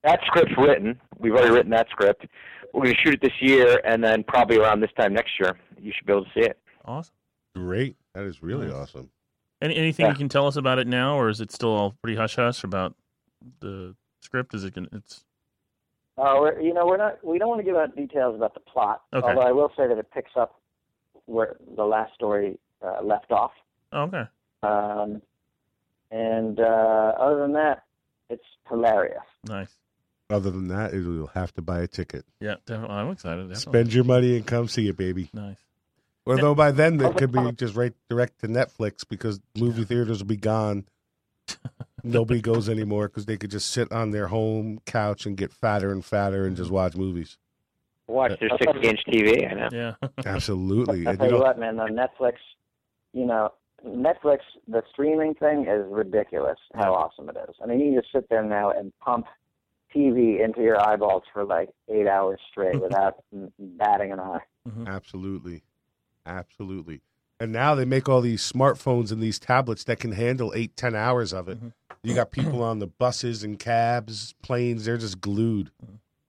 That 0.02 0.18
script's 0.26 0.50
written. 0.58 1.00
We've 1.20 1.32
already 1.32 1.52
written 1.52 1.70
that 1.70 1.86
script. 1.90 2.26
We're 2.74 2.82
going 2.86 2.96
to 2.96 3.00
shoot 3.02 3.14
it 3.14 3.20
this 3.22 3.40
year, 3.40 3.80
and 3.84 4.02
then 4.02 4.24
probably 4.24 4.56
around 4.56 4.80
this 4.80 4.90
time 4.98 5.14
next 5.14 5.38
year, 5.38 5.56
you 5.80 5.92
should 5.96 6.06
be 6.08 6.12
able 6.12 6.24
to 6.24 6.30
see 6.34 6.40
it. 6.44 6.58
Awesome. 6.84 7.14
Great. 7.54 7.94
That 8.14 8.24
is 8.24 8.42
really 8.42 8.66
Nice. 8.66 8.74
awesome. 8.74 9.10
Any 9.62 9.76
anything 9.76 10.06
Yeah. 10.06 10.10
you 10.12 10.18
can 10.18 10.28
tell 10.28 10.48
us 10.48 10.56
about 10.56 10.80
it 10.80 10.88
now, 10.88 11.16
or 11.16 11.28
is 11.28 11.40
it 11.40 11.52
still 11.52 11.70
all 11.70 11.94
pretty 12.02 12.16
hush 12.16 12.34
hush 12.34 12.64
about 12.64 12.96
the 13.60 13.94
script? 14.20 14.54
Is 14.54 14.64
it? 14.64 14.74
Gonna, 14.74 14.88
it's 14.92 15.24
Uh, 16.20 16.36
we're, 16.38 16.60
you 16.60 16.74
know, 16.74 16.86
we're 16.86 16.98
not. 16.98 17.24
We 17.24 17.38
don't 17.38 17.48
want 17.48 17.60
to 17.60 17.64
give 17.64 17.76
out 17.76 17.96
details 17.96 18.36
about 18.36 18.52
the 18.54 18.60
plot. 18.60 19.02
Okay. 19.12 19.26
Although 19.26 19.40
I 19.40 19.52
will 19.52 19.72
say 19.76 19.88
that 19.88 19.96
it 19.96 20.10
picks 20.12 20.32
up 20.36 20.60
where 21.24 21.56
the 21.76 21.84
last 21.84 22.12
story 22.14 22.58
uh, 22.84 23.02
left 23.02 23.30
off. 23.30 23.52
oh, 23.92 24.02
okay. 24.02 24.24
Um, 24.62 25.22
and 26.10 26.58
uh, 26.60 27.12
other 27.18 27.40
than 27.40 27.52
that, 27.54 27.84
it's 28.28 28.44
hilarious. 28.68 29.22
Nice. 29.46 29.74
Other 30.28 30.50
than 30.50 30.68
that, 30.68 30.92
you'll 30.92 31.26
have 31.28 31.54
to 31.54 31.62
buy 31.62 31.80
a 31.80 31.86
ticket. 31.86 32.24
Yeah, 32.38 32.56
definitely. 32.66 32.96
I'm 32.96 33.10
excited. 33.10 33.48
Definitely. 33.48 33.60
Spend 33.72 33.94
your 33.94 34.04
money 34.04 34.36
and 34.36 34.46
come 34.46 34.68
see 34.68 34.88
it, 34.88 34.96
baby. 34.96 35.30
Nice. 35.32 35.56
Although 36.26 36.54
by 36.54 36.70
then 36.70 37.00
it 37.00 37.16
could 37.16 37.32
be 37.32 37.50
just 37.56 37.74
right 37.74 37.94
direct 38.08 38.40
to 38.40 38.48
Netflix 38.48 39.08
because 39.08 39.40
movie 39.56 39.84
theaters 39.84 40.18
will 40.18 40.28
be 40.28 40.36
gone. 40.36 40.84
Nobody 42.04 42.40
goes 42.40 42.68
anymore 42.68 43.08
because 43.08 43.26
they 43.26 43.36
could 43.36 43.50
just 43.50 43.70
sit 43.70 43.90
on 43.92 44.10
their 44.10 44.28
home 44.28 44.80
couch 44.86 45.26
and 45.26 45.36
get 45.36 45.52
fatter 45.52 45.92
and 45.92 46.04
fatter 46.04 46.46
and 46.46 46.56
just 46.56 46.70
watch 46.70 46.96
movies. 46.96 47.38
Watch 48.06 48.32
their 48.40 48.50
60 48.50 48.88
inch 48.88 49.00
TV, 49.08 49.50
I 49.50 49.54
know. 49.54 49.68
Yeah. 49.72 50.08
Absolutely. 50.26 51.06
I'll 51.06 51.16
tell 51.16 51.28
you 51.28 51.36
you 51.36 51.42
what, 51.42 51.58
man. 51.58 51.76
The 51.76 51.84
Netflix, 51.84 52.34
you 53.12 53.24
know, 53.24 53.52
Netflix, 53.86 54.38
the 54.68 54.82
streaming 54.92 55.34
thing 55.34 55.66
is 55.68 55.84
ridiculous. 55.88 56.58
How 56.74 56.92
awesome 56.94 57.28
it 57.28 57.36
is. 57.48 57.54
I 57.62 57.66
mean, 57.66 57.80
you 57.80 58.00
just 58.00 58.12
sit 58.12 58.28
there 58.28 58.42
now 58.42 58.70
and 58.70 58.92
pump 59.00 59.26
TV 59.94 60.44
into 60.44 60.60
your 60.60 60.80
eyeballs 60.80 61.22
for 61.32 61.44
like 61.44 61.70
eight 61.88 62.06
hours 62.06 62.40
straight 62.50 62.80
without 62.82 63.22
batting 63.58 64.12
an 64.12 64.20
eye. 64.20 64.40
Mm-hmm. 64.68 64.86
absolutely. 64.88 65.62
Absolutely. 66.26 67.00
And 67.40 67.52
now 67.52 67.74
they 67.74 67.86
make 67.86 68.08
all 68.08 68.20
these 68.20 68.42
smartphones 68.42 69.10
and 69.10 69.22
these 69.22 69.38
tablets 69.38 69.84
that 69.84 69.98
can 69.98 70.12
handle 70.12 70.52
eight, 70.54 70.76
ten 70.76 70.94
hours 70.94 71.32
of 71.32 71.48
it. 71.48 71.58
You 72.02 72.14
got 72.14 72.30
people 72.30 72.62
on 72.62 72.78
the 72.78 72.86
buses 72.86 73.42
and 73.42 73.58
cabs, 73.58 74.34
planes, 74.42 74.84
they're 74.84 74.98
just 74.98 75.20
glued. 75.20 75.70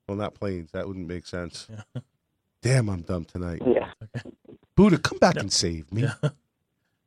Well, 0.07 0.17
not 0.17 0.33
planes. 0.33 0.71
That 0.71 0.87
wouldn't 0.87 1.07
make 1.07 1.27
sense. 1.27 1.67
Damn, 2.61 2.89
I'm 2.89 3.01
dumb 3.01 3.25
tonight. 3.25 3.61
Yeah. 3.65 3.91
Buddha, 4.75 4.97
come 4.97 5.17
back 5.17 5.35
and 5.35 5.51
save 5.51 5.91
me. 5.91 6.03
Yeah. 6.03 6.29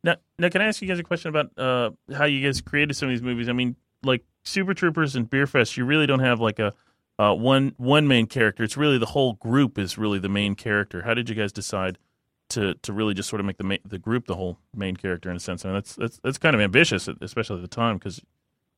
Now, 0.04 0.16
now, 0.38 0.50
can 0.50 0.60
I 0.60 0.66
ask 0.66 0.82
you 0.82 0.88
guys 0.88 0.98
a 0.98 1.02
question 1.02 1.30
about 1.30 1.58
uh, 1.58 1.92
how 2.14 2.26
you 2.26 2.46
guys 2.46 2.60
created 2.60 2.94
some 2.94 3.08
of 3.08 3.14
these 3.14 3.22
movies? 3.22 3.48
I 3.48 3.52
mean, 3.52 3.74
like 4.02 4.22
Super 4.42 4.74
Troopers 4.74 5.16
and 5.16 5.30
Beerfest, 5.30 5.78
you 5.78 5.86
really 5.86 6.06
don't 6.06 6.20
have 6.20 6.40
like 6.40 6.58
a 6.58 6.74
uh, 7.18 7.32
one 7.32 7.72
one 7.78 8.06
main 8.06 8.26
character. 8.26 8.62
It's 8.62 8.76
really 8.76 8.98
the 8.98 9.06
whole 9.06 9.32
group 9.32 9.78
is 9.78 9.96
really 9.96 10.18
the 10.18 10.28
main 10.28 10.56
character. 10.56 11.04
How 11.04 11.14
did 11.14 11.30
you 11.30 11.34
guys 11.34 11.52
decide 11.52 11.96
to 12.50 12.74
to 12.74 12.92
really 12.92 13.14
just 13.14 13.28
sort 13.28 13.40
of 13.40 13.46
make 13.46 13.56
the 13.58 13.64
ma- 13.64 13.76
the 13.84 13.98
group 13.98 14.26
the 14.26 14.34
whole 14.36 14.58
main 14.74 14.96
character 14.96 15.30
in 15.30 15.36
a 15.36 15.40
sense? 15.40 15.64
I 15.64 15.68
mean, 15.68 15.74
that's 15.76 15.94
that's 15.96 16.18
that's 16.22 16.38
kind 16.38 16.54
of 16.54 16.60
ambitious, 16.60 17.08
especially 17.20 17.56
at 17.56 17.62
the 17.62 17.68
time, 17.68 17.96
because 17.98 18.20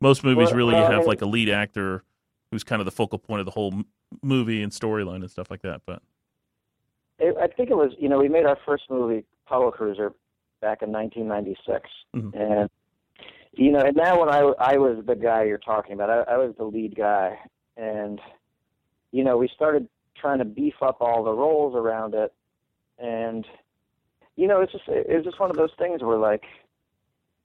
most 0.01 0.25
movies 0.25 0.49
Well, 0.49 0.57
really 0.57 0.75
well, 0.75 0.91
have 0.91 1.07
like 1.07 1.23
a 1.23 1.27
lead 1.27 1.49
actor 1.49 2.05
who's 2.51 2.63
kind 2.65 2.81
of 2.81 2.87
the 2.87 2.93
focal 2.93 3.19
point 3.19 3.41
of 3.41 3.47
the 3.47 3.53
whole 3.53 3.73
m- 3.73 3.87
movie 4.23 4.63
and 4.63 4.71
storyline 4.73 5.17
and 5.17 5.31
stuff 5.31 5.51
like 5.51 5.63
that. 5.63 5.83
But 5.87 6.03
It, 7.19 7.37
I 7.41 7.47
think 7.49 7.71
it 7.71 7.77
was, 7.77 7.93
you 7.99 8.09
know, 8.09 8.19
we 8.19 8.29
made 8.29 8.45
our 8.47 8.59
first 8.67 8.85
movie, 8.91 9.25
Puddle 9.47 9.73
Cruiser, 9.73 10.13
back 10.61 10.83
in 10.83 10.93
1996. 10.93 11.89
Mhm. 12.15 12.35
And, 12.35 12.71
you 13.53 13.73
know, 13.73 13.81
and 13.81 13.97
now 13.97 14.21
when 14.21 14.29
I, 14.29 14.41
I 14.59 14.77
was 14.77 15.03
the 15.07 15.17
guy 15.17 15.45
you're 15.45 15.59
talking 15.59 15.95
about, 15.95 16.11
I, 16.11 16.35
I 16.35 16.37
was 16.37 16.55
the 16.57 16.65
lead 16.65 16.95
guy. 16.95 17.39
And, 17.79 18.21
you 19.13 19.25
know, 19.25 19.37
we 19.39 19.49
started 19.55 19.89
trying 20.15 20.39
to 20.39 20.45
beef 20.45 20.75
up 20.83 20.99
all 21.01 21.25
the 21.25 21.33
roles 21.33 21.75
around 21.75 22.15
it. 22.15 22.33
And, 22.99 23.47
you 24.37 24.47
know, 24.47 24.61
it's 24.61 24.73
just 24.73 24.85
it's 24.89 25.25
just 25.25 25.41
one 25.41 25.51
of 25.51 25.57
those 25.57 25.73
things 25.79 26.03
where, 26.03 26.19
like, 26.19 26.45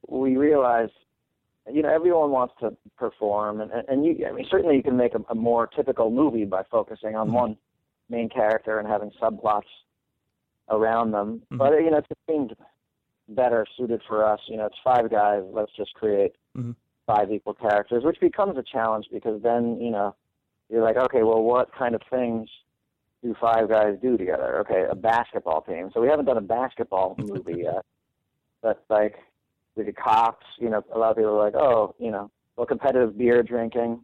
we 0.08 0.38
realize, 0.38 0.90
you 1.72 1.82
know, 1.82 1.90
everyone 1.90 2.32
wants 2.32 2.54
to 2.62 2.76
perform. 2.98 3.62
And, 3.62 3.72
and 3.88 4.06
you, 4.06 4.26
I 4.28 4.32
mean, 4.32 4.46
certainly 4.50 4.76
you 4.78 4.84
can 4.84 4.98
make 4.98 5.14
a, 5.14 5.22
a 5.30 5.36
more 5.36 5.68
typical 5.68 6.10
movie 6.10 6.46
by 6.46 6.64
focusing 6.72 7.16
on 7.16 7.32
one 7.32 7.58
main 8.10 8.30
character 8.30 8.80
and 8.80 8.88
having 8.88 9.12
subplots 9.22 9.70
around 10.70 11.12
them. 11.12 11.42
Mhm. 11.52 11.58
But 11.58 11.74
you 11.74 11.92
know, 11.92 11.98
it 11.98 12.06
seemed 12.30 12.56
better 13.30 13.66
suited 13.78 14.02
for 14.08 14.26
us. 14.26 14.40
You 14.48 14.58
know, 14.58 14.66
it's 14.66 14.78
five 14.84 15.10
guys. 15.10 15.44
Let's 15.52 15.72
just 15.74 15.94
create 15.94 16.36
Mhm. 16.58 16.76
five 17.06 17.32
equal 17.32 17.54
characters, 17.54 18.04
which 18.04 18.20
becomes 18.20 18.58
a 18.58 18.64
challenge 18.64 19.08
because 19.12 19.42
then 19.42 19.80
you 19.80 19.92
know 19.92 20.16
you're 20.70 20.84
like, 20.84 20.98
okay, 20.98 21.24
well, 21.24 21.44
what 21.44 21.74
kind 21.74 21.96
of 21.96 22.02
things 22.10 22.50
do 23.24 23.36
five 23.40 23.70
guys 23.70 23.98
do 24.02 24.18
together? 24.18 24.60
Okay, 24.62 24.86
a 24.90 24.96
basketball 24.96 25.62
team. 25.62 25.90
So 25.94 26.02
we 26.02 26.08
haven't 26.08 26.26
done 26.26 26.38
a 26.38 26.42
basketball 26.42 27.16
movie 27.20 27.64
yet, 27.64 27.86
but 28.62 28.84
like 28.90 29.16
we 29.76 29.84
did 29.84 29.96
cops. 29.96 30.46
You 30.58 30.70
know, 30.70 30.84
a 30.94 30.98
lot 30.98 31.12
of 31.12 31.18
people 31.18 31.32
are 31.40 31.44
like, 31.46 31.56
oh, 31.56 31.96
you 32.00 32.12
know, 32.12 32.30
well, 32.56 32.66
competitive 32.66 33.18
beer 33.18 33.44
drinking. 33.44 34.04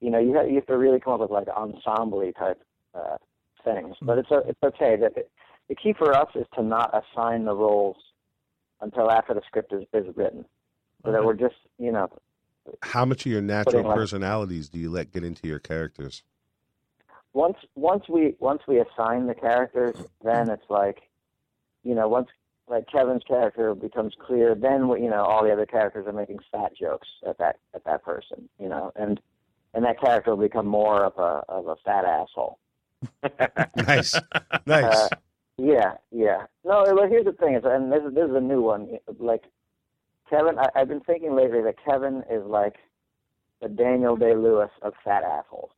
You 0.00 0.10
know, 0.10 0.18
you 0.18 0.34
have, 0.34 0.48
you 0.48 0.54
have 0.56 0.66
to 0.66 0.78
really 0.78 0.98
come 1.00 1.14
up 1.14 1.20
with 1.20 1.30
like 1.30 1.48
ensemble 1.48 2.20
type 2.38 2.62
uh, 2.94 3.16
things. 3.64 3.96
But 4.02 4.18
it's 4.18 4.28
o- 4.30 4.44
it's 4.46 4.62
okay. 4.62 4.96
That 4.96 5.12
the 5.68 5.74
key 5.74 5.94
for 5.96 6.14
us 6.16 6.28
is 6.34 6.46
to 6.54 6.62
not 6.62 6.90
assign 6.92 7.44
the 7.44 7.54
roles 7.54 7.96
until 8.80 9.10
after 9.10 9.34
the 9.34 9.42
script 9.46 9.72
is, 9.72 9.82
is 9.92 10.06
written, 10.16 10.44
so 11.04 11.12
that 11.12 11.22
we're 11.24 11.34
just 11.34 11.54
you 11.78 11.92
know 11.92 12.08
How 12.82 13.04
much 13.04 13.26
of 13.26 13.32
your 13.32 13.42
natural 13.42 13.72
Putting, 13.74 13.86
like- 13.88 13.96
personalities 13.96 14.68
do 14.70 14.78
you 14.78 14.90
let 14.90 15.12
get 15.12 15.22
into 15.22 15.46
your 15.46 15.58
characters? 15.58 16.22
Once 17.32 17.56
once 17.74 18.04
we 18.08 18.34
once 18.40 18.62
we 18.66 18.80
assign 18.80 19.26
the 19.26 19.34
characters, 19.34 19.96
then 20.22 20.50
it's 20.50 20.68
like, 20.68 21.02
you 21.82 21.94
know, 21.94 22.08
once 22.08 22.28
like 22.68 22.86
Kevin's 22.90 23.22
character 23.24 23.74
becomes 23.74 24.14
clear, 24.18 24.54
then 24.54 24.88
we, 24.88 25.02
you 25.02 25.10
know 25.10 25.24
all 25.24 25.44
the 25.44 25.52
other 25.52 25.66
characters 25.66 26.06
are 26.06 26.12
making 26.12 26.38
fat 26.50 26.72
jokes 26.76 27.08
at 27.28 27.38
that 27.38 27.58
at 27.74 27.84
that 27.84 28.04
person, 28.04 28.48
you 28.58 28.68
know, 28.68 28.92
and 28.96 29.20
and 29.74 29.84
that 29.84 30.00
character 30.00 30.34
will 30.34 30.42
become 30.42 30.66
more 30.66 31.04
of 31.04 31.16
a 31.18 31.42
of 31.48 31.66
a 31.66 31.76
fat 31.84 32.04
asshole. 32.04 32.58
Nice. 33.76 34.18
Nice. 34.66 34.84
Uh, 34.84 35.08
yeah, 35.56 35.94
yeah. 36.10 36.46
No, 36.64 36.84
well, 36.86 37.08
here's 37.08 37.24
the 37.24 37.32
thing, 37.32 37.58
and 37.62 37.92
this 37.92 38.02
is 38.06 38.14
this 38.14 38.28
is 38.28 38.36
a 38.36 38.40
new 38.40 38.60
one. 38.60 38.98
Like 39.18 39.44
Kevin, 40.28 40.58
I, 40.58 40.68
I've 40.74 40.88
been 40.88 41.00
thinking 41.00 41.34
lately 41.34 41.62
that 41.62 41.76
Kevin 41.84 42.22
is 42.30 42.44
like 42.44 42.76
the 43.60 43.68
Daniel 43.68 44.16
Day 44.16 44.34
Lewis 44.34 44.70
of 44.82 44.94
fat 45.04 45.22
assholes. 45.22 45.70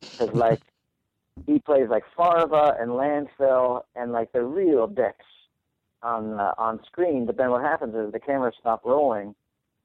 Because 0.00 0.32
like 0.34 0.60
he 1.46 1.58
plays 1.58 1.88
like 1.88 2.04
Farva 2.16 2.76
and 2.78 2.90
Landfill 2.90 3.82
and 3.96 4.12
like 4.12 4.32
the 4.32 4.42
real 4.42 4.86
dicks 4.86 5.24
on 6.02 6.38
uh, 6.38 6.54
on 6.58 6.80
screen. 6.86 7.26
But 7.26 7.36
then 7.36 7.50
what 7.50 7.62
happens 7.62 7.94
is 7.94 8.12
the 8.12 8.20
camera 8.20 8.52
stops 8.58 8.84
rolling, 8.84 9.34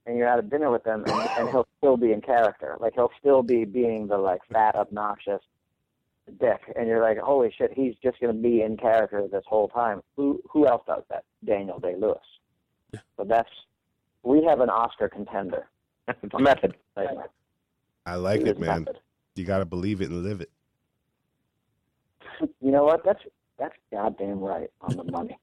and 0.05 0.17
you're 0.17 0.27
at 0.27 0.39
a 0.39 0.43
dinner 0.43 0.71
with 0.71 0.83
them, 0.83 1.03
and, 1.07 1.29
and 1.37 1.49
he'll 1.49 1.67
still 1.77 1.97
be 1.97 2.11
in 2.11 2.21
character. 2.21 2.77
Like 2.79 2.93
he'll 2.93 3.11
still 3.19 3.43
be 3.43 3.65
being 3.65 4.07
the 4.07 4.17
like 4.17 4.41
fat, 4.51 4.75
obnoxious 4.75 5.41
dick, 6.39 6.61
and 6.75 6.87
you're 6.87 7.01
like, 7.01 7.17
holy 7.17 7.53
shit, 7.57 7.71
he's 7.73 7.95
just 8.03 8.19
going 8.19 8.35
to 8.35 8.41
be 8.41 8.61
in 8.61 8.77
character 8.77 9.27
this 9.31 9.43
whole 9.47 9.67
time. 9.69 10.01
Who 10.15 10.41
who 10.49 10.67
else 10.67 10.83
does 10.87 11.03
that? 11.09 11.23
Daniel 11.45 11.79
Day 11.79 11.95
Lewis. 11.97 12.17
So 13.17 13.23
that's 13.23 13.49
we 14.23 14.43
have 14.43 14.59
an 14.59 14.69
Oscar 14.69 15.09
contender. 15.09 15.67
method. 16.39 16.75
I 18.05 18.15
like 18.15 18.41
it, 18.41 18.59
man. 18.59 18.79
method. 18.81 18.99
You 19.35 19.45
got 19.45 19.59
to 19.59 19.65
believe 19.65 20.01
it 20.01 20.09
and 20.09 20.23
live 20.23 20.41
it. 20.41 20.49
You 22.61 22.71
know 22.71 22.83
what? 22.83 23.03
That's 23.03 23.21
that's 23.57 23.75
goddamn 23.91 24.39
right 24.39 24.69
on 24.81 24.95
the 24.95 25.03
money. 25.03 25.37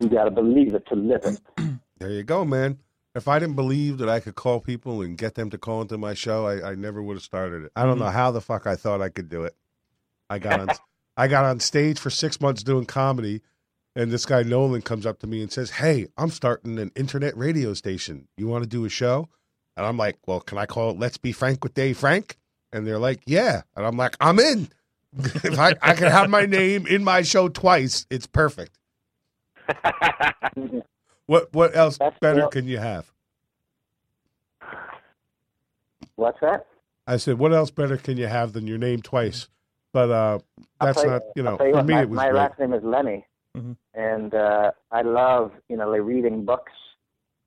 you 0.00 0.08
got 0.08 0.24
to 0.24 0.30
believe 0.30 0.74
it 0.74 0.86
to 0.88 0.94
live 0.94 1.22
it. 1.24 1.40
There 1.98 2.10
you 2.10 2.22
go, 2.22 2.44
man. 2.44 2.78
If 3.16 3.26
I 3.26 3.40
didn't 3.40 3.56
believe 3.56 3.98
that 3.98 4.08
I 4.08 4.20
could 4.20 4.36
call 4.36 4.60
people 4.60 5.02
and 5.02 5.18
get 5.18 5.34
them 5.34 5.50
to 5.50 5.58
call 5.58 5.82
into 5.82 5.98
my 5.98 6.14
show, 6.14 6.46
I, 6.46 6.70
I 6.70 6.74
never 6.76 7.02
would 7.02 7.16
have 7.16 7.24
started 7.24 7.64
it. 7.64 7.72
I 7.74 7.84
don't 7.84 7.98
know 7.98 8.04
mm-hmm. 8.04 8.14
how 8.14 8.30
the 8.30 8.40
fuck 8.40 8.68
I 8.68 8.76
thought 8.76 9.02
I 9.02 9.08
could 9.08 9.28
do 9.28 9.42
it. 9.42 9.56
I 10.30 10.38
got 10.38 10.60
on 10.60 10.68
I 11.16 11.26
got 11.26 11.44
on 11.44 11.58
stage 11.58 11.98
for 11.98 12.10
six 12.10 12.40
months 12.40 12.62
doing 12.62 12.86
comedy, 12.86 13.42
and 13.96 14.12
this 14.12 14.24
guy 14.24 14.44
Nolan 14.44 14.82
comes 14.82 15.04
up 15.04 15.18
to 15.20 15.26
me 15.26 15.42
and 15.42 15.50
says, 15.50 15.70
"Hey, 15.70 16.06
I'm 16.16 16.30
starting 16.30 16.78
an 16.78 16.92
internet 16.94 17.36
radio 17.36 17.74
station. 17.74 18.28
You 18.36 18.46
want 18.46 18.62
to 18.62 18.70
do 18.70 18.84
a 18.84 18.88
show?" 18.88 19.28
And 19.76 19.84
I'm 19.84 19.96
like, 19.96 20.18
"Well, 20.28 20.38
can 20.38 20.58
I 20.58 20.66
call 20.66 20.90
it 20.90 21.00
Let's 21.00 21.18
Be 21.18 21.32
Frank 21.32 21.64
with 21.64 21.74
Dave 21.74 21.98
Frank?" 21.98 22.38
And 22.72 22.86
they're 22.86 23.00
like, 23.00 23.22
"Yeah." 23.26 23.62
And 23.74 23.84
I'm 23.84 23.96
like, 23.96 24.16
"I'm 24.20 24.38
in. 24.38 24.68
If 25.16 25.58
I, 25.58 25.74
I 25.82 25.94
can 25.94 26.10
have 26.10 26.28
my 26.30 26.44
name 26.46 26.86
in 26.86 27.02
my 27.04 27.22
show 27.22 27.48
twice, 27.48 28.06
it's 28.10 28.26
perfect." 28.26 28.78
What 31.26 31.52
what 31.52 31.76
else 31.76 31.98
That's 31.98 32.18
better 32.20 32.42
what- 32.42 32.52
can 32.52 32.66
you 32.66 32.78
have? 32.78 33.12
What's 36.16 36.40
that? 36.40 36.66
I 37.06 37.16
said, 37.16 37.38
what 37.38 37.54
else 37.54 37.70
better 37.70 37.96
can 37.96 38.16
you 38.18 38.26
have 38.26 38.52
than 38.52 38.66
your 38.66 38.76
name 38.76 39.00
twice? 39.00 39.48
But 39.92 40.10
uh, 40.10 40.38
that's 40.80 41.00
tell 41.00 41.10
not, 41.10 41.22
you 41.36 41.42
know, 41.42 41.52
you 41.52 41.56
for 41.58 41.72
what, 41.72 41.86
me 41.86 41.94
my, 41.94 42.02
it 42.02 42.10
was 42.10 42.16
my 42.16 42.28
great. 42.30 42.38
last 42.38 42.58
name 42.58 42.74
is 42.74 42.82
Lemme, 42.84 43.24
Mhm. 43.56 43.76
and 43.94 44.34
uh, 44.34 44.72
I 44.92 45.00
love 45.02 45.52
you 45.70 45.76
know 45.78 45.88
like 45.90 46.02
reading 46.02 46.44
books 46.44 46.72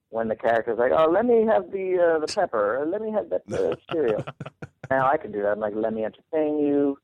when 0.09 0.27
the 0.27 0.35
character's 0.35 0.79
like, 0.79 0.91
oh, 0.91 1.09
let 1.09 1.25
me 1.25 1.45
have 1.45 1.71
the 1.71 2.15
uh, 2.15 2.19
the 2.25 2.27
pepper, 2.33 2.81
or 2.81 2.85
let 2.87 3.01
me 3.01 3.11
have 3.11 3.29
that 3.29 3.43
uh, 3.53 3.75
cereal. 3.91 4.25
now 4.89 5.07
I 5.07 5.17
can 5.17 5.31
do 5.31 5.41
that. 5.43 5.49
I'm 5.51 5.59
like, 5.59 5.75
let 5.75 5.93
me 5.93 6.03
entertain 6.05 6.57
you, 6.59 6.97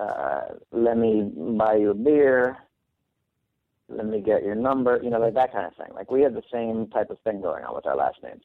uh, 0.00 0.54
let 0.72 0.96
me 0.96 1.30
buy 1.58 1.76
you 1.76 1.90
a 1.90 1.94
beer, 1.94 2.56
let 3.88 4.06
me 4.06 4.20
get 4.20 4.42
your 4.42 4.54
number, 4.54 5.00
you 5.02 5.10
know, 5.10 5.18
like 5.18 5.34
that 5.34 5.52
kind 5.52 5.66
of 5.66 5.74
thing. 5.76 5.94
Like 5.94 6.10
we 6.10 6.22
have 6.22 6.34
the 6.34 6.42
same 6.52 6.86
type 6.88 7.10
of 7.10 7.18
thing 7.20 7.40
going 7.40 7.64
on 7.64 7.74
with 7.74 7.86
our 7.86 7.96
last 7.96 8.18
names. 8.22 8.44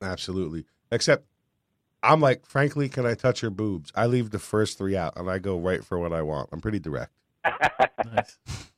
Absolutely. 0.00 0.66
Except 0.90 1.24
I'm 2.02 2.20
like, 2.20 2.44
frankly, 2.46 2.88
can 2.88 3.06
I 3.06 3.14
touch 3.14 3.42
your 3.42 3.50
boobs? 3.52 3.92
I 3.94 4.06
leave 4.06 4.30
the 4.30 4.38
first 4.38 4.76
three 4.78 4.96
out 4.96 5.12
and 5.16 5.30
I 5.30 5.38
go 5.38 5.58
right 5.58 5.84
for 5.84 5.98
what 5.98 6.12
I 6.12 6.22
want. 6.22 6.50
I'm 6.52 6.60
pretty 6.60 6.80
direct. 6.80 7.12
Nice. 7.44 8.38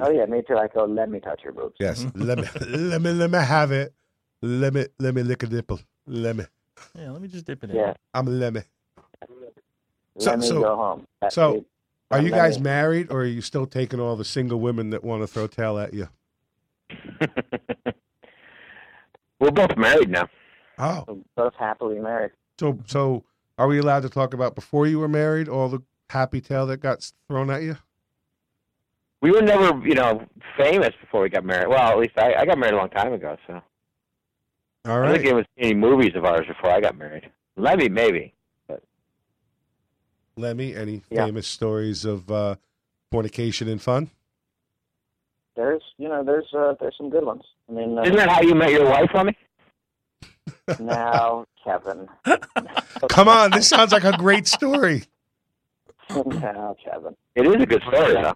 Oh 0.00 0.10
yeah, 0.10 0.24
me 0.24 0.42
too. 0.48 0.56
I 0.56 0.68
go, 0.68 0.84
let 0.84 1.10
me 1.10 1.20
touch 1.20 1.42
your 1.44 1.52
boobs. 1.52 1.76
Yes. 1.78 2.06
let 2.14 2.38
me 2.38 2.48
let 2.66 3.02
me 3.02 3.12
let 3.12 3.30
me 3.30 3.38
have 3.38 3.70
it. 3.72 3.94
Let 4.40 4.72
me 4.72 4.86
let 4.98 5.14
me 5.14 5.22
lick 5.22 5.42
a 5.42 5.46
nipple. 5.46 5.80
Let 6.06 6.34
me. 6.34 6.44
Yeah, 6.98 7.10
let 7.10 7.20
me 7.20 7.28
just 7.28 7.44
dip 7.44 7.62
it 7.62 7.70
in. 7.70 7.76
Yeah, 7.76 7.92
I'm 8.14 8.26
a 8.26 8.30
lemon. 8.30 8.64
Let 10.16 10.24
So- 10.24 10.36
me 10.36 10.46
so- 10.46 10.60
go 10.62 10.76
home. 10.76 11.06
That's 11.20 11.34
so, 11.34 11.54
it. 11.54 11.64
Are 12.10 12.20
you 12.20 12.30
guys 12.30 12.58
me- 12.58 12.64
married 12.64 13.10
or 13.10 13.22
are 13.22 13.26
you 13.26 13.40
still 13.40 13.66
taking 13.66 13.98
all 13.98 14.16
the 14.16 14.24
single 14.24 14.60
women 14.60 14.90
that 14.90 15.02
want 15.02 15.22
to 15.22 15.26
throw 15.26 15.46
tail 15.46 15.78
at 15.78 15.94
you? 15.94 16.08
We're 19.40 19.50
both 19.50 19.76
married 19.76 20.10
now. 20.10 20.28
Oh. 20.78 21.22
both 21.36 21.54
happily 21.58 21.98
married? 21.98 22.32
So 22.58 22.78
so 22.86 23.24
are 23.58 23.66
we 23.66 23.78
allowed 23.78 24.02
to 24.02 24.08
talk 24.10 24.34
about 24.34 24.54
before 24.54 24.86
you 24.86 24.98
were 24.98 25.08
married, 25.08 25.48
all 25.48 25.68
the 25.68 25.82
happy 26.10 26.40
tail 26.40 26.66
that 26.66 26.78
got 26.78 27.10
thrown 27.28 27.50
at 27.50 27.62
you? 27.62 27.76
We 29.20 29.30
were 29.30 29.42
never, 29.42 29.78
you 29.86 29.94
know, 29.94 30.26
famous 30.56 30.90
before 31.00 31.22
we 31.22 31.28
got 31.28 31.44
married. 31.44 31.68
Well, 31.68 31.78
at 31.92 31.98
least 31.98 32.12
I, 32.18 32.34
I 32.34 32.44
got 32.44 32.58
married 32.58 32.74
a 32.74 32.78
long 32.78 32.90
time 32.90 33.12
ago, 33.12 33.36
so 33.46 33.60
All 34.86 34.98
I 34.98 35.02
don't 35.04 35.12
think 35.12 35.24
there 35.24 35.36
was 35.36 35.46
any 35.58 35.74
movies 35.74 36.12
of 36.16 36.24
ours 36.24 36.46
before 36.46 36.70
I 36.70 36.80
got 36.80 36.96
married. 36.98 37.30
Levy, 37.56 37.88
maybe. 37.88 38.34
Lemme, 40.36 40.74
any 40.74 41.02
Yeah. 41.10 41.26
famous 41.26 41.46
stories 41.46 42.04
of 42.04 42.30
uh, 42.30 42.56
fornication 43.10 43.68
and 43.68 43.80
fun? 43.80 44.10
There's, 45.54 45.82
you 45.98 46.08
know, 46.08 46.24
there's 46.24 46.52
uh, 46.54 46.74
there's 46.80 46.96
some 46.96 47.10
good 47.10 47.24
ones. 47.24 47.42
I 47.68 47.72
mean, 47.72 47.98
uh, 47.98 48.02
Isn't 48.02 48.16
that 48.16 48.28
how 48.30 48.40
you 48.42 48.54
met 48.54 48.70
your 48.72 48.86
wife, 48.86 49.10
Lemme? 49.14 49.34
now 50.78 51.44
Kevin, 51.62 52.08
Come 53.08 53.28
on, 53.28 53.50
this 53.50 53.68
sounds 53.68 53.92
like 53.92 54.04
a 54.04 54.16
great 54.16 54.46
story. 54.46 55.04
now 56.14 56.74
Kevin. 56.82 57.14
It 57.34 57.46
is 57.46 57.62
a 57.62 57.66
good 57.66 57.82
story, 57.82 58.14
though. 58.14 58.34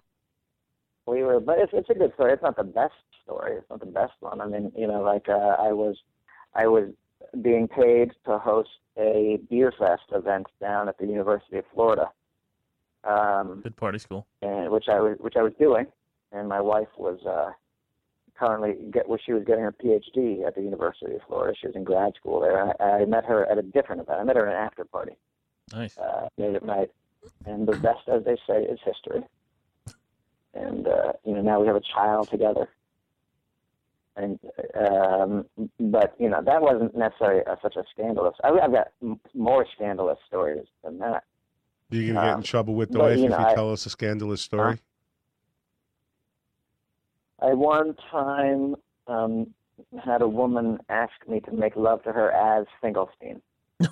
We 1.07 1.23
were, 1.23 1.39
but 1.39 1.57
it's 1.59 1.71
it's 1.73 1.89
a 1.89 1.93
good 1.95 2.13
story. 2.13 2.33
It's 2.33 2.43
not 2.43 2.55
the 2.57 2.63
best 2.63 2.93
story. 3.23 3.55
It's 3.57 3.69
not 3.69 3.79
the 3.79 3.85
best 3.87 4.13
one. 4.19 4.41
I 4.41 4.45
mean, 4.45 4.71
you 4.75 4.87
know, 4.87 5.01
like 5.01 5.27
uh, 5.29 5.55
I 5.59 5.71
was, 5.71 5.97
I 6.53 6.67
was 6.67 6.89
being 7.41 7.67
paid 7.67 8.11
to 8.25 8.37
host 8.37 8.69
a 8.97 9.39
beer 9.49 9.71
fest 9.77 10.03
event 10.11 10.47
down 10.59 10.87
at 10.89 10.97
the 10.97 11.05
University 11.05 11.57
of 11.57 11.65
Florida, 11.73 12.09
um, 13.03 13.61
Good 13.63 13.75
party 13.77 13.99
school. 13.99 14.25
and 14.41 14.69
which 14.71 14.85
I 14.89 14.99
was 14.99 15.17
which 15.19 15.35
I 15.37 15.41
was 15.43 15.53
doing, 15.59 15.85
and 16.31 16.47
my 16.49 16.59
wife 16.61 16.87
was 16.97 17.19
uh, 17.25 17.51
currently 18.37 18.75
get 18.91 19.07
well, 19.07 19.19
she 19.23 19.33
was 19.33 19.43
getting 19.45 19.63
her 19.63 19.71
PhD 19.71 20.45
at 20.45 20.55
the 20.55 20.61
University 20.61 21.13
of 21.15 21.21
Florida. 21.27 21.55
She 21.59 21.67
was 21.67 21.75
in 21.75 21.83
grad 21.83 22.13
school 22.15 22.39
there. 22.41 22.73
I, 22.81 23.01
I 23.01 23.05
met 23.05 23.25
her 23.25 23.45
at 23.45 23.57
a 23.57 23.61
different 23.63 24.01
event. 24.01 24.19
I 24.19 24.23
met 24.23 24.35
her 24.35 24.47
at 24.47 24.53
an 24.55 24.59
after 24.61 24.83
party 24.85 25.13
Nice. 25.73 25.97
uh, 25.97 26.27
late 26.37 26.55
at 26.55 26.65
night, 26.65 26.89
and 27.45 27.67
the 27.67 27.73
best, 27.77 28.07
as 28.07 28.23
they 28.25 28.37
say, 28.47 28.63
is 28.63 28.79
history. 28.83 29.23
And 30.53 30.87
uh, 30.87 31.13
you 31.23 31.33
know, 31.35 31.41
now 31.41 31.59
we 31.61 31.67
have 31.67 31.75
a 31.75 31.81
child 31.81 32.29
together. 32.29 32.67
And 34.17 34.39
um, 34.75 35.45
but 35.79 36.15
you 36.19 36.27
know, 36.29 36.41
that 36.43 36.59
wasn't 36.61 36.95
necessarily 36.97 37.43
uh, 37.45 37.55
such 37.61 37.75
a 37.75 37.83
scandalous. 37.93 38.33
I, 38.43 38.49
I've 38.49 38.71
got 38.71 38.87
m- 39.01 39.19
more 39.35 39.65
scandalous 39.75 40.17
stories 40.27 40.65
than 40.83 40.97
that. 40.99 41.23
You 41.91 42.07
gonna 42.13 42.25
get 42.25 42.29
in 42.31 42.35
Um, 42.37 42.43
trouble 42.43 42.73
with 42.73 42.91
the 42.91 42.97
but, 42.97 43.03
wife 43.11 43.19
you 43.19 43.25
if 43.25 43.31
you 43.31 43.35
I- 43.37 43.53
tell 43.53 43.71
us 43.71 43.85
a 43.85 43.89
scandalous 43.91 44.41
story? 44.41 44.79
I 47.39 47.53
one 47.53 47.95
time 48.09 48.75
um, 49.05 49.53
had 50.03 50.23
a 50.23 50.27
woman 50.27 50.79
ask 50.89 51.13
me 51.27 51.39
to 51.41 51.51
make 51.51 51.75
love 51.75 52.01
to 52.03 52.11
her 52.11 52.31
as 52.31 52.65
Finkelstein. 52.81 53.41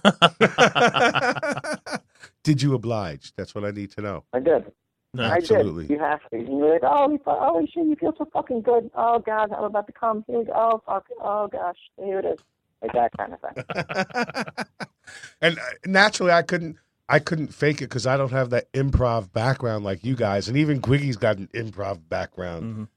Did 2.44 2.62
you 2.64 2.74
oblige? 2.74 3.34
That's 3.36 3.54
what 3.54 3.64
I 3.64 3.70
need 3.72 3.92
to 3.92 4.02
know. 4.02 4.24
I 4.34 4.40
did. 4.40 4.72
No. 5.16 5.24
I 5.24 5.38
Absolutely. 5.38 5.88
did. 5.88 5.94
You 5.94 6.00
have 6.00 6.20
to. 6.30 6.36
And 6.38 6.58
you're 6.60 6.74
like, 6.74 6.82
oh, 6.84 7.10
you, 7.10 7.20
oh 7.26 7.66
shit, 7.74 7.86
you 7.86 7.96
feel 7.96 8.14
so 8.18 8.28
fucking 8.34 8.62
good. 8.62 8.90
Oh 8.96 9.20
God, 9.20 9.52
I'm 9.52 9.64
about 9.64 9.88
to 9.88 9.94
come. 9.94 10.24
Here 10.28 10.40
we 10.40 10.46
go. 10.46 10.54
Oh 10.56 10.82
fuck. 10.86 11.06
Oh 11.22 11.48
gosh, 11.48 11.78
here 11.98 12.20
it 12.20 12.26
is. 12.26 12.40
Like 12.82 12.94
that 12.94 13.12
kind 13.18 13.34
of 13.34 13.40
thing. 13.42 14.66
and 15.42 15.58
uh, 15.58 15.62
naturally, 15.86 16.32
I 16.32 16.42
couldn't. 16.42 16.78
I 17.08 17.20
couldn't 17.20 17.54
fake 17.54 17.78
it 17.82 17.90
because 17.90 18.08
I 18.08 18.18
don't 18.18 18.32
have 18.32 18.50
that 18.50 18.72
improv 18.74 19.32
background 19.32 19.84
like 19.86 20.04
you 20.04 20.16
guys, 20.16 20.48
and 20.48 20.58
even 20.58 20.82
Quiggy's 20.82 21.18
got 21.18 21.38
an 21.38 21.50
improv 21.54 22.00
background. 22.10 22.64
Mhm. 22.76 22.88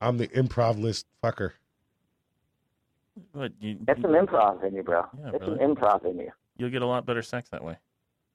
I'm 0.00 0.16
the 0.16 0.28
improv 0.28 0.80
list 0.80 1.06
fucker. 1.22 1.50
But 3.34 3.52
you, 3.60 3.76
It's 3.86 3.98
an 4.04 4.10
improv 4.12 4.64
in 4.64 4.74
you, 4.74 4.82
bro. 4.82 5.04
Yeah, 5.20 5.28
it's 5.34 5.38
brother. 5.44 5.60
an 5.60 5.74
improv 5.74 6.04
in 6.06 6.18
you. 6.18 6.30
you'll 6.56 6.70
get 6.70 6.82
a 6.82 6.86
lot 6.86 7.04
better 7.04 7.20
sex 7.20 7.50
that 7.50 7.62
way. 7.62 7.76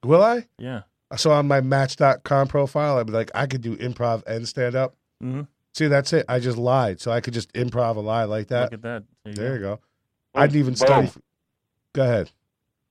Will 0.04 0.22
I? 0.22 0.46
Yeah. 0.58 0.82
So 1.16 1.30
on 1.30 1.46
my 1.46 1.60
Match.com 1.60 2.48
profile, 2.48 2.98
I'd 2.98 3.06
be 3.06 3.12
like, 3.12 3.30
I 3.34 3.46
could 3.46 3.60
do 3.60 3.76
improv 3.76 4.22
and 4.26 4.48
stand 4.48 4.74
up. 4.74 4.96
Mm-hmm. 5.22 5.42
See, 5.74 5.86
that's 5.88 6.12
it. 6.12 6.24
I 6.28 6.38
just 6.40 6.56
lied, 6.56 7.00
so 7.00 7.10
I 7.10 7.20
could 7.20 7.34
just 7.34 7.52
improv 7.52 7.96
a 7.96 8.00
lie 8.00 8.24
like 8.24 8.48
that. 8.48 8.72
Look 8.72 8.74
at 8.74 8.82
that. 8.82 9.04
There 9.24 9.32
you 9.32 9.36
There 9.36 9.48
go. 9.50 9.54
you 9.54 9.60
go. 9.60 9.80
I 10.34 10.46
didn't 10.46 10.60
even 10.60 10.76
study. 10.76 11.06
Boom. 11.08 11.22
Go 11.92 12.02
ahead. 12.02 12.30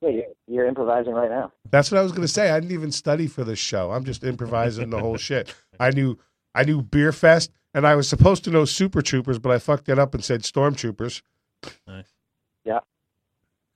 Yeah, 0.01 0.09
you're, 0.09 0.24
you're 0.47 0.68
improvising 0.68 1.14
right 1.14 1.30
now. 1.30 1.51
That's 1.70 1.91
what 1.91 1.99
I 1.99 2.03
was 2.03 2.11
going 2.11 2.22
to 2.24 2.28
say. 2.28 2.49
I 2.49 2.59
didn't 2.59 2.74
even 2.74 2.91
study 2.91 3.28
for 3.28 3.43
this 3.43 3.59
show. 3.59 3.91
I'm 3.91 4.03
just 4.03 4.24
improvising 4.24 4.89
the 4.89 4.99
whole 4.99 5.18
shit. 5.18 5.53
I 5.80 5.91
knew 5.91 6.18
I 6.55 6.64
knew 6.64 6.82
Beerfest, 6.82 7.49
and 7.74 7.88
I 7.88 7.95
was 7.95 8.07
supposed 8.07 8.43
to 8.45 8.51
know 8.51 8.66
Super 8.66 9.01
Troopers, 9.01 9.39
but 9.39 9.51
I 9.51 9.59
fucked 9.59 9.89
it 9.89 9.97
up 9.99 10.14
and 10.14 10.24
said 10.24 10.43
Stormtroopers. 10.43 11.22
Nice. 11.88 12.05
Yeah. 12.66 12.80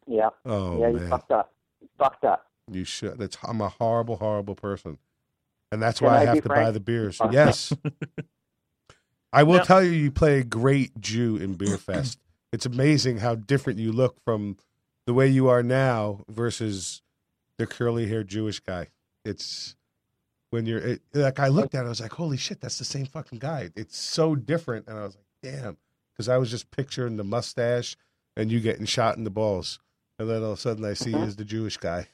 Yeah. 0.06 0.30
Oh 0.46 0.80
yeah, 0.80 0.88
you 0.90 0.98
man, 0.98 1.10
fucked 1.10 1.32
up. 1.32 1.54
You 1.82 1.88
fucked 1.98 2.24
up. 2.26 2.47
You 2.70 2.84
should. 2.84 3.18
That's 3.18 3.38
I'm 3.44 3.62
a 3.62 3.70
horrible, 3.70 4.18
horrible 4.18 4.56
person, 4.56 4.98
and 5.72 5.82
that's 5.82 6.00
Can 6.00 6.08
why 6.08 6.18
I, 6.18 6.22
I 6.22 6.26
have 6.26 6.36
be 6.36 6.42
to 6.42 6.50
buy 6.50 6.72
the 6.72 6.80
beers. 6.80 7.20
Yes, 7.32 7.74
I 9.34 9.44
will 9.44 9.58
Now- 9.58 9.64
tell 9.64 9.84
you, 9.84 9.92
you 9.92 10.12
play 10.12 10.40
a 10.40 10.44
great 10.44 11.00
Jew 11.00 11.38
in 11.38 11.56
Beerfest. 11.56 12.18
it's 12.52 12.66
amazing 12.66 13.20
how 13.20 13.36
different 13.36 13.80
you 13.80 13.92
look 13.92 14.20
from 14.24 14.58
the 15.06 15.14
way 15.14 15.28
you 15.28 15.48
are 15.48 15.64
now 15.64 16.22
versus 16.30 17.02
the 17.58 17.66
curly 17.66 18.08
haired 18.08 18.28
Jewish 18.28 18.60
guy. 18.60 18.88
It's 19.26 19.76
when 20.50 20.66
you're 20.66 20.80
it, 20.80 21.02
like 21.14 21.40
I 21.40 21.48
looked 21.48 21.76
at 21.76 21.84
it, 21.84 21.86
I 21.86 21.90
was 21.90 22.02
like, 22.02 22.14
holy 22.14 22.38
shit, 22.38 22.62
that's 22.62 22.78
the 22.78 22.86
same 22.86 23.06
fucking 23.06 23.40
guy. 23.40 23.70
It's 23.76 23.98
so 23.98 24.36
different, 24.36 24.88
and 24.88 24.98
I 24.98 25.04
was 25.04 25.16
like, 25.16 25.54
damn, 25.54 25.78
because 26.14 26.30
I 26.30 26.38
was 26.38 26.50
just 26.50 26.72
picturing 26.72 27.18
the 27.18 27.24
mustache 27.24 27.96
and 28.36 28.52
you 28.52 28.60
getting 28.60 28.86
shot 28.86 29.18
in 29.18 29.24
the 29.24 29.30
balls, 29.30 29.80
and 30.20 30.30
then 30.30 30.44
all 30.44 30.52
of 30.52 30.58
a 30.58 30.62
sudden 30.62 30.86
I 30.86 30.94
see 30.94 31.12
mm-hmm. 31.12 31.20
you 31.20 31.26
as 31.26 31.36
the 31.36 31.46
Jewish 31.46 31.78
guy. 31.78 32.08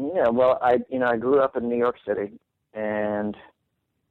Yeah, 0.00 0.28
well, 0.28 0.58
I 0.62 0.78
you 0.88 0.98
know 0.98 1.06
I 1.06 1.16
grew 1.16 1.40
up 1.40 1.56
in 1.56 1.68
New 1.68 1.76
York 1.76 1.96
City, 2.06 2.32
and 2.72 3.36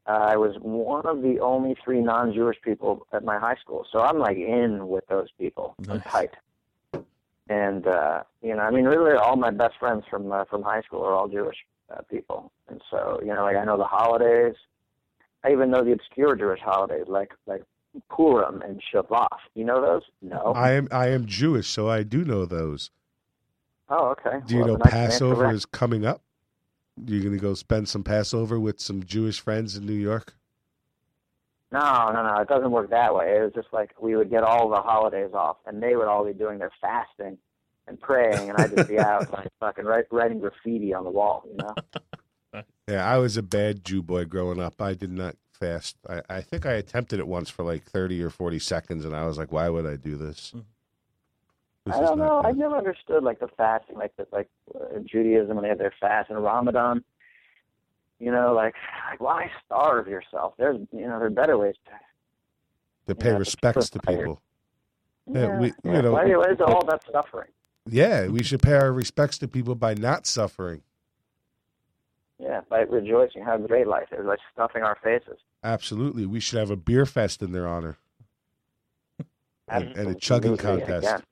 I 0.05 0.37
was 0.37 0.55
one 0.61 1.05
of 1.05 1.21
the 1.21 1.39
only 1.39 1.75
three 1.83 2.01
non-Jewish 2.01 2.57
people 2.63 3.07
at 3.11 3.23
my 3.23 3.39
high 3.39 3.55
school. 3.55 3.85
So 3.91 3.99
I'm 4.01 4.19
like 4.19 4.37
in 4.37 4.87
with 4.87 5.07
those 5.07 5.29
people, 5.39 5.75
I'm 5.87 5.97
Nice. 5.97 6.03
tight. 6.03 6.31
And 7.47 7.87
uh, 7.87 8.23
you 8.43 8.55
know, 8.55 8.61
I 8.61 8.69
mean, 8.69 8.85
really, 8.85 9.17
all 9.17 9.35
my 9.35 9.49
best 9.49 9.75
friends 9.79 10.03
from 10.09 10.31
uh, 10.31 10.45
from 10.45 10.61
high 10.61 10.81
school 10.81 11.03
are 11.03 11.13
all 11.13 11.27
Jewish 11.27 11.57
uh, 11.91 12.01
people, 12.03 12.51
and 12.67 12.81
so 12.91 13.19
you 13.21 13.33
know, 13.33 13.41
like 13.43 13.55
I 13.55 13.63
know 13.65 13.77
the 13.77 13.85
holidays. 13.85 14.55
I 15.43 15.51
even 15.51 15.71
know 15.71 15.83
the 15.83 15.93
obscure 15.93 16.35
Jewish 16.35 16.59
holidays, 16.59 17.05
like 17.07 17.31
like 17.47 17.63
Purim 18.11 18.61
and 18.61 18.79
Shabbat. 18.93 19.39
You 19.55 19.65
know 19.65 19.81
those? 19.81 20.03
No. 20.21 20.53
I 20.55 20.73
am 20.73 20.87
I 20.91 21.07
am 21.07 21.25
Jewish, 21.25 21.67
so 21.67 21.89
I 21.89 22.03
do 22.03 22.23
know 22.23 22.45
those. 22.45 22.91
Oh, 23.89 24.07
okay. 24.09 24.39
Do 24.45 24.53
you 24.55 24.61
Well, 24.61 24.69
know 24.69 24.77
then 24.83 24.91
Passover 24.91 25.51
is 25.51 25.65
coming 25.65 26.05
up? 26.05 26.21
You're 27.05 27.23
gonna 27.23 27.37
go 27.37 27.53
spend 27.53 27.87
some 27.87 28.03
Passover 28.03 28.59
with 28.59 28.79
some 28.79 29.03
Jewish 29.03 29.39
friends 29.39 29.75
in 29.75 29.85
New 29.85 29.93
York. 29.93 30.35
No, 31.71 32.11
no, 32.11 32.23
no. 32.23 32.41
It 32.41 32.47
doesn't 32.47 32.71
work 32.71 32.89
that 32.89 33.13
way. 33.13 33.37
It 33.37 33.41
was 33.43 33.53
just 33.53 33.67
like 33.71 33.91
we 34.01 34.15
would 34.15 34.29
get 34.29 34.43
all 34.43 34.69
the 34.69 34.81
holidays 34.81 35.31
off, 35.33 35.57
and 35.65 35.81
they 35.81 35.95
would 35.95 36.07
all 36.07 36.25
be 36.25 36.33
doing 36.33 36.57
their 36.57 36.71
fasting 36.81 37.37
and 37.87 37.99
praying, 37.99 38.49
and 38.49 38.57
I'd 38.57 38.75
just 38.75 38.89
be 38.89 38.99
out 38.99 39.31
like 39.33 39.47
fucking 39.59 39.85
write, 39.85 40.05
writing 40.11 40.39
graffiti 40.39 40.93
on 40.93 41.03
the 41.03 41.11
wall. 41.11 41.43
You 41.49 41.57
know? 41.57 41.75
Yeah, 42.87 43.07
I 43.07 43.17
was 43.19 43.37
a 43.37 43.43
bad 43.43 43.85
Jew 43.85 44.01
boy 44.01 44.25
growing 44.25 44.59
up. 44.59 44.81
I 44.81 44.95
did 44.95 45.11
not 45.11 45.35
fast. 45.51 45.95
I, 46.09 46.23
I 46.27 46.41
think 46.41 46.65
I 46.65 46.71
attempted 46.73 47.19
it 47.19 47.27
once 47.27 47.47
for 47.47 47.63
like 47.63 47.83
thirty 47.83 48.19
or 48.23 48.31
forty 48.31 48.57
seconds, 48.57 49.05
and 49.05 49.15
I 49.15 49.27
was 49.27 49.37
like, 49.37 49.51
"Why 49.51 49.69
would 49.69 49.85
I 49.85 49.95
do 49.95 50.15
this?" 50.15 50.53
Mm. 50.55 50.63
This 51.89 51.97
I 51.97 52.01
don't 52.01 52.19
know. 52.19 52.41
I 52.43 52.51
good. 52.51 52.59
never 52.59 52.77
understood 52.77 53.23
like 53.23 53.39
the 53.39 53.47
fasting, 53.57 53.97
like 53.97 54.15
the, 54.15 54.27
like 54.31 54.47
uh, 54.75 54.99
Judaism 55.05 55.55
when 55.55 55.63
they 55.63 55.69
have 55.69 55.79
their 55.79 55.93
fast 55.99 56.29
and 56.29 56.41
Ramadan. 56.43 57.03
You 58.19 58.31
know, 58.31 58.53
like 58.53 58.75
like 59.09 59.19
why 59.19 59.49
starve 59.65 60.07
yourself? 60.07 60.53
There's 60.57 60.77
you 60.91 61.07
know 61.07 61.17
there 61.19 61.25
are 61.25 61.29
better 61.31 61.57
ways 61.57 61.75
to. 61.85 61.91
to 63.07 63.15
pay 63.15 63.29
Yeah, 63.31 63.37
respects 63.37 63.89
to 63.91 63.99
tired. 63.99 64.19
people. 64.19 64.41
Yeah, 65.31 65.57
we- 65.59 65.67
you 65.67 65.73
yeah. 65.83 66.01
know- 66.01 66.11
why, 66.13 66.25
why 66.25 66.51
is 66.51 66.59
all 66.61 66.81
about 66.81 67.03
suffering? 67.11 67.49
Yeah, 67.89 68.27
we 68.27 68.43
should 68.43 68.61
pay 68.61 68.73
our 68.73 68.91
respects 68.91 69.37
to 69.39 69.47
people 69.47 69.73
by 69.73 69.93
not 69.95 70.27
suffering. 70.27 70.83
Yeah, 72.39 72.61
by 72.69 72.81
rejoicing 72.81 73.43
how 73.43 73.57
great 73.57 73.87
life 73.87 74.09
is, 74.11 74.25
by 74.25 74.35
stuffing 74.53 74.83
our 74.83 74.97
faces. 75.03 75.39
Absolutely, 75.63 76.25
we 76.25 76.39
should 76.39 76.59
have 76.59 76.69
a 76.71 76.75
beer 76.75 77.05
fest 77.05 77.41
in 77.41 77.51
their 77.51 77.67
honor 77.67 77.97
and, 79.67 79.95
and 79.97 80.09
a 80.09 80.15
chugging 80.15 80.55
contest. 80.57 81.23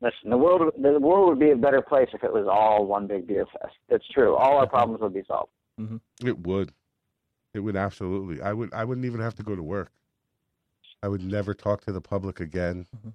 Again. 0.00 0.12
Listen, 0.12 0.30
the 0.30 0.36
world 0.36 0.72
the 0.80 0.98
world 1.00 1.28
would 1.28 1.38
be 1.38 1.50
a 1.50 1.56
better 1.56 1.82
place 1.82 2.08
if 2.12 2.24
it 2.24 2.32
was 2.32 2.46
all 2.50 2.86
one 2.86 3.06
big 3.06 3.26
beer 3.26 3.46
fest. 3.46 3.74
It's 3.88 4.06
true. 4.08 4.34
All 4.36 4.58
our 4.58 4.68
problems 4.68 5.00
would 5.00 5.14
be 5.14 5.22
solved. 5.26 5.50
Mm-hmm. 5.80 6.26
It 6.26 6.38
would. 6.40 6.72
It 7.54 7.60
would 7.60 7.76
absolutely. 7.76 8.40
I 8.40 8.52
would. 8.52 8.72
I 8.72 8.84
wouldn't 8.84 9.06
even 9.06 9.20
have 9.20 9.34
to 9.36 9.42
go 9.42 9.56
to 9.56 9.62
work. 9.62 9.90
I 11.02 11.08
would 11.08 11.24
never 11.24 11.54
talk 11.54 11.84
to 11.86 11.92
the 11.92 12.00
public 12.00 12.40
again. 12.40 12.86
Mm-hmm. 12.96 13.10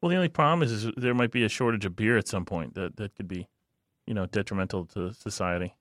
Well, 0.00 0.10
the 0.10 0.16
only 0.16 0.28
problem 0.28 0.62
is, 0.62 0.70
is 0.70 0.92
there 0.96 1.14
might 1.14 1.32
be 1.32 1.42
a 1.42 1.48
shortage 1.48 1.84
of 1.84 1.96
beer 1.96 2.16
at 2.16 2.28
some 2.28 2.44
point 2.44 2.74
that, 2.74 2.96
that 2.96 3.16
could 3.16 3.26
be, 3.26 3.48
you 4.06 4.14
know, 4.14 4.26
detrimental 4.26 4.84
to 4.86 5.12
society. 5.14 5.74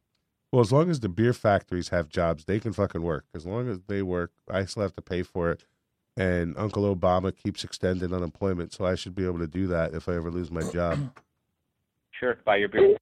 Well, 0.52 0.62
as 0.62 0.72
long 0.72 0.90
as 0.90 1.02
the 1.02 1.10
beer 1.10 1.34
factories 1.34 1.90
have 1.90 2.10
jobs, 2.10 2.46
they 2.46 2.60
can 2.60 2.72
fucking 2.74 3.04
work. 3.04 3.26
As 3.36 3.46
long 3.46 3.70
as 3.70 3.82
they 3.88 4.02
work, 4.02 4.32
I 4.50 4.66
still 4.66 4.84
have 4.84 4.94
to 4.94 5.02
pay 5.02 5.22
for 5.22 5.52
it. 5.52 5.66
And 6.18 6.58
Uncle 6.58 6.96
Obama 6.96 7.36
keeps 7.36 7.64
extending 7.66 8.14
unemployment, 8.14 8.72
so 8.72 8.86
I 8.86 8.96
should 8.96 9.16
be 9.16 9.26
able 9.26 9.40
to 9.40 9.48
do 9.48 9.68
that 9.68 9.94
if 9.94 10.08
I 10.08 10.16
ever 10.16 10.32
lose 10.32 10.50
my 10.52 10.62
job. 10.72 11.12
Sure, 12.18 12.38
buy 12.46 12.56
your 12.56 12.70
beer. 12.70 12.96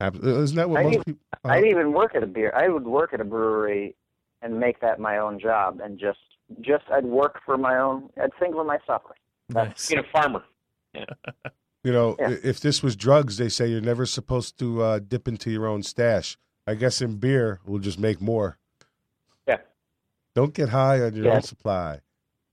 Isn't 0.00 0.56
that 0.56 0.68
what 0.68 0.80
I 0.80 0.82
most 0.82 0.92
even- 0.94 1.04
people? 1.04 1.20
I'd 1.44 1.64
even 1.64 1.92
work 1.92 2.16
at 2.16 2.24
a 2.24 2.26
beer. 2.26 2.52
I 2.56 2.68
would 2.68 2.84
work 2.84 3.14
at 3.14 3.20
a 3.20 3.24
brewery 3.24 3.94
and 4.42 4.58
make 4.58 4.80
that 4.80 4.98
my 4.98 5.18
own 5.18 5.38
job, 5.38 5.78
and 5.80 5.96
just 5.96 6.18
just 6.60 6.82
I'd 6.90 7.04
work 7.04 7.40
for 7.46 7.56
my 7.56 7.78
own. 7.78 8.10
I'd 8.20 8.30
think 8.40 8.54
for 8.54 8.64
my 8.64 8.78
suffering. 8.84 9.18
Nice. 9.48 9.88
Being 9.88 10.00
a 10.04 10.08
farmer. 10.12 10.42
Yeah. 10.92 11.04
You 11.84 11.92
know, 11.92 12.16
Yeah. 12.18 12.34
if 12.42 12.58
this 12.58 12.82
was 12.82 12.96
drugs, 12.96 13.36
they 13.36 13.48
say 13.48 13.68
you're 13.68 13.80
never 13.80 14.06
supposed 14.06 14.58
to 14.58 14.82
uh, 14.82 14.98
dip 14.98 15.28
into 15.28 15.50
your 15.52 15.66
own 15.68 15.84
stash. 15.84 16.36
I 16.66 16.74
guess 16.74 17.00
in 17.00 17.18
beer, 17.18 17.60
we'll 17.64 17.78
just 17.78 17.98
make 18.00 18.20
more. 18.20 18.58
Yeah. 20.34 20.40
Don't 20.40 20.54
get 20.54 20.68
high 20.70 21.00
on 21.00 21.14
your 21.14 21.26
Yeah. 21.26 21.34
own 21.36 21.42
supply. 21.42 22.00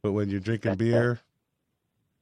But 0.02 0.14
when 0.14 0.30
you're 0.30 0.40
drinking 0.40 0.76
beer, 0.76 1.20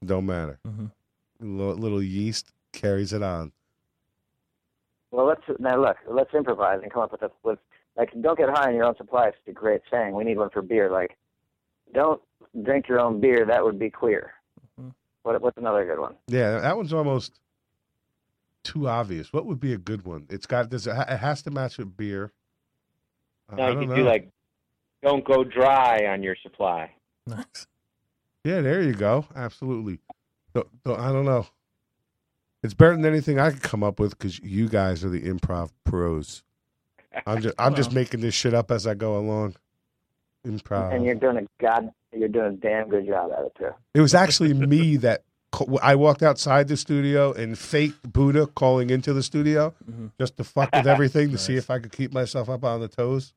don't 0.03 0.26
matter. 0.26 0.60
Mhm. 0.68 0.91
Little, 1.39 1.76
little 1.76 2.03
yeast 2.03 2.51
carries 2.74 3.14
it 3.14 3.24
on. 3.24 3.51
Well, 5.12 5.26
let's 5.26 5.41
now 5.60 5.80
look. 5.82 5.97
Let's 6.07 6.34
improvise 6.34 6.82
and 6.84 6.91
come 6.91 7.03
up 7.03 7.12
with 7.12 7.22
a 7.24 7.32
with 7.43 7.60
like 7.95 8.10
don't 8.22 8.38
get 8.38 8.49
high 8.49 8.68
on 8.70 8.76
your 8.76 8.86
own 8.86 8.95
supply. 8.97 9.30
It's 9.30 9.38
a 9.47 9.51
great 9.51 9.82
saying. 9.89 10.14
We 10.14 10.24
need 10.24 10.38
one 10.38 10.49
for 10.49 10.62
beer. 10.62 10.91
Like, 10.91 11.18
don't 11.93 12.22
drink 12.62 12.88
your 12.88 12.99
own 12.99 13.20
beer. 13.20 13.45
That 13.45 13.64
would 13.64 13.80
be 13.80 13.89
queer. 13.89 14.34
Mhm. 14.80 14.93
What 15.24 15.41
what's 15.41 15.57
another 15.57 15.86
good 15.86 15.99
one? 15.99 16.16
Yeah, 16.28 16.60
that 16.60 16.78
one's 16.78 16.93
almost 16.93 17.39
too 18.64 18.88
obvious. 18.88 19.34
What 19.34 19.45
would 19.45 19.60
be 19.60 19.74
a 19.74 19.78
good 19.78 20.03
one? 20.05 20.28
It's 20.30 20.45
got 20.45 20.70
does 20.70 20.86
it, 20.86 20.91
it 20.91 21.18
has 21.18 21.41
to 21.43 21.51
match 21.51 21.78
with 21.78 21.95
beer. 21.97 22.32
No, 23.51 23.64
I 23.64 23.70
you 23.70 23.74
don't 23.76 23.84
could 23.84 23.89
know. 23.89 23.95
do 23.95 24.03
like, 24.03 24.30
don't 25.02 25.24
go 25.26 25.43
dry 25.43 26.06
on 26.08 26.24
your 26.24 26.36
supply. 26.41 26.91
Nice. 27.28 27.68
yeah, 28.43 28.62
there 28.62 28.82
you 28.82 28.93
go. 28.93 29.26
Absolutely. 29.36 30.00
Don't- 30.54 30.84
don't- 30.84 31.00
I 31.00 31.12
don't 31.12 31.26
know. 31.26 31.47
It's 32.64 32.74
better 32.74 32.95
than 32.95 33.06
anything 33.06 33.39
I 33.39 33.52
could 33.52 33.62
come 33.62 33.84
up 33.84 34.00
with 34.00 34.18
because 34.18 34.39
you 34.39 34.68
guys 34.68 35.04
are 35.06 35.10
the 35.10 35.22
improv 35.22 35.72
pros. 35.86 36.43
I'm 37.26 37.41
just 37.41 37.56
I'm 37.58 37.74
just 37.76 37.91
making 37.93 38.20
this 38.22 38.34
shit 38.36 38.54
up 38.54 38.70
as 38.72 38.86
I 38.86 38.93
go 38.95 39.18
along. 39.18 39.56
Improv. 40.45 40.93
And 40.93 41.06
you're 41.06 41.16
doing 41.16 41.38
a 41.38 41.47
god. 41.62 41.91
You're 42.12 42.28
doing 42.30 42.47
a 42.54 42.58
damn 42.58 42.89
good 42.89 43.06
job 43.08 43.32
at 43.38 43.45
it 43.45 43.56
too. 43.58 43.70
It 43.93 44.02
was 44.02 44.14
actually 44.14 44.54
me 44.54 44.97
that 44.97 45.24
I 45.82 45.95
walked 45.95 46.22
outside 46.24 46.68
the 46.68 46.78
studio 46.78 47.32
and 47.34 47.58
fake 47.58 47.93
Buddha 48.04 48.47
calling 48.47 48.89
into 48.89 49.14
the 49.14 49.24
studio 49.24 49.74
Mhm. 49.89 50.12
just 50.20 50.38
to 50.38 50.43
fuck 50.43 50.70
with 50.74 50.88
everything 50.88 51.32
to 51.32 51.38
see 51.38 51.56
if 51.56 51.70
I 51.70 51.80
could 51.80 51.91
keep 51.91 52.14
myself 52.14 52.50
up 52.50 52.64
on 52.64 52.80
the 52.82 52.88
toes. 52.88 53.34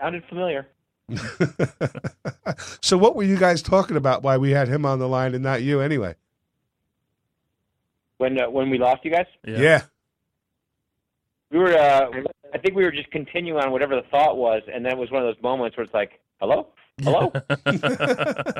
Sounded 0.00 0.24
familiar. 0.28 0.66
so, 2.80 2.98
what 2.98 3.16
were 3.16 3.22
you 3.22 3.36
guys 3.38 3.62
talking 3.62 3.96
about? 3.96 4.22
Why 4.22 4.36
we 4.36 4.50
had 4.50 4.68
him 4.68 4.84
on 4.84 4.98
the 4.98 5.08
line 5.08 5.34
and 5.34 5.42
not 5.42 5.62
you, 5.62 5.80
anyway? 5.80 6.14
When 8.18 8.38
uh, 8.40 8.50
when 8.50 8.68
we 8.70 8.78
lost 8.78 9.04
you 9.04 9.10
guys, 9.10 9.26
Yeah, 9.44 9.82
we 11.50 11.58
were. 11.58 11.76
Uh, 11.76 12.10
I 12.52 12.58
think 12.58 12.74
we 12.74 12.84
were 12.84 12.90
just 12.90 13.10
continuing 13.10 13.58
on 13.62 13.70
whatever 13.72 13.94
the 13.96 14.06
thought 14.10 14.36
was, 14.36 14.62
and 14.72 14.84
that 14.86 14.96
was 14.98 15.10
one 15.10 15.22
of 15.22 15.34
those 15.34 15.42
moments 15.42 15.76
where 15.76 15.84
it's 15.84 15.94
like, 15.94 16.20
"Hello, 16.40 16.68
hello." 17.02 17.32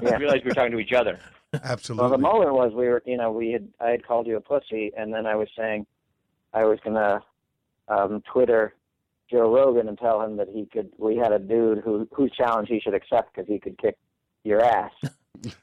Yeah. 0.01 0.15
I 0.15 0.17
realized 0.17 0.45
we 0.45 0.51
were 0.51 0.55
talking 0.55 0.73
to 0.73 0.79
each 0.79 0.93
other. 0.93 1.19
absolutely. 1.65 2.03
Well, 2.03 2.11
the 2.11 2.19
moment 2.19 2.53
was 2.53 2.73
we 2.73 2.87
were, 2.89 3.03
you 3.05 3.17
know, 3.17 3.31
we 3.33 3.51
had 3.53 3.69
I 3.81 3.91
had 3.91 4.07
called 4.07 4.27
you 4.27 4.37
a 4.37 4.41
pussy, 4.41 4.93
and 4.97 5.13
then 5.13 5.27
I 5.27 5.35
was 5.35 5.49
saying 5.57 5.87
I 6.55 6.65
was 6.65 6.79
gonna 6.85 7.23
um, 7.89 8.23
Twitter 8.33 8.75
Joe 9.31 9.53
Rogan 9.53 9.89
and 9.89 9.99
tell 9.99 10.23
him 10.23 10.37
that 10.37 10.49
he 10.49 10.67
could. 10.67 10.91
We 10.99 11.17
had 11.17 11.33
a 11.33 11.39
dude 11.39 11.79
who 11.79 12.09
whose 12.13 12.33
challenge 12.33 12.69
he 12.69 12.81
should 12.81 12.95
accept 12.95 13.35
because 13.35 13.49
he 13.49 13.59
could 13.59 13.79
kick 13.79 13.97
your 14.45 14.63
ass. 14.63 14.93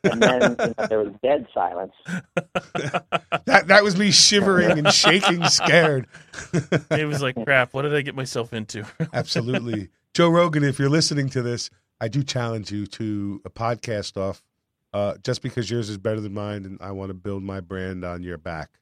And 0.05 0.21
then 0.21 0.55
you 0.57 0.73
know, 0.77 0.87
there 0.87 0.99
was 0.99 1.13
dead 1.21 1.47
silence. 1.53 1.91
that 2.05 3.65
that 3.67 3.83
was 3.83 3.97
me 3.97 4.09
shivering 4.09 4.79
and 4.79 4.89
shaking, 4.93 5.43
scared. 5.47 6.07
It 6.91 7.05
was 7.05 7.21
like, 7.21 7.35
crap, 7.43 7.73
what 7.73 7.81
did 7.81 7.93
I 7.93 8.01
get 8.01 8.15
myself 8.15 8.53
into? 8.53 8.85
Absolutely. 9.11 9.89
Joe 10.13 10.29
Rogan, 10.29 10.63
if 10.63 10.79
you're 10.79 10.87
listening 10.89 11.27
to 11.31 11.41
this, 11.41 11.69
I 11.99 12.07
do 12.07 12.23
challenge 12.23 12.71
you 12.71 12.87
to 12.87 13.41
a 13.43 13.49
podcast 13.49 14.15
off 14.15 14.43
uh, 14.93 15.15
just 15.21 15.41
because 15.41 15.69
yours 15.69 15.89
is 15.89 15.97
better 15.97 16.21
than 16.21 16.33
mine 16.33 16.63
and 16.63 16.77
I 16.81 16.91
want 16.91 17.09
to 17.09 17.13
build 17.13 17.43
my 17.43 17.59
brand 17.59 18.05
on 18.05 18.23
your 18.23 18.37
back. 18.37 18.79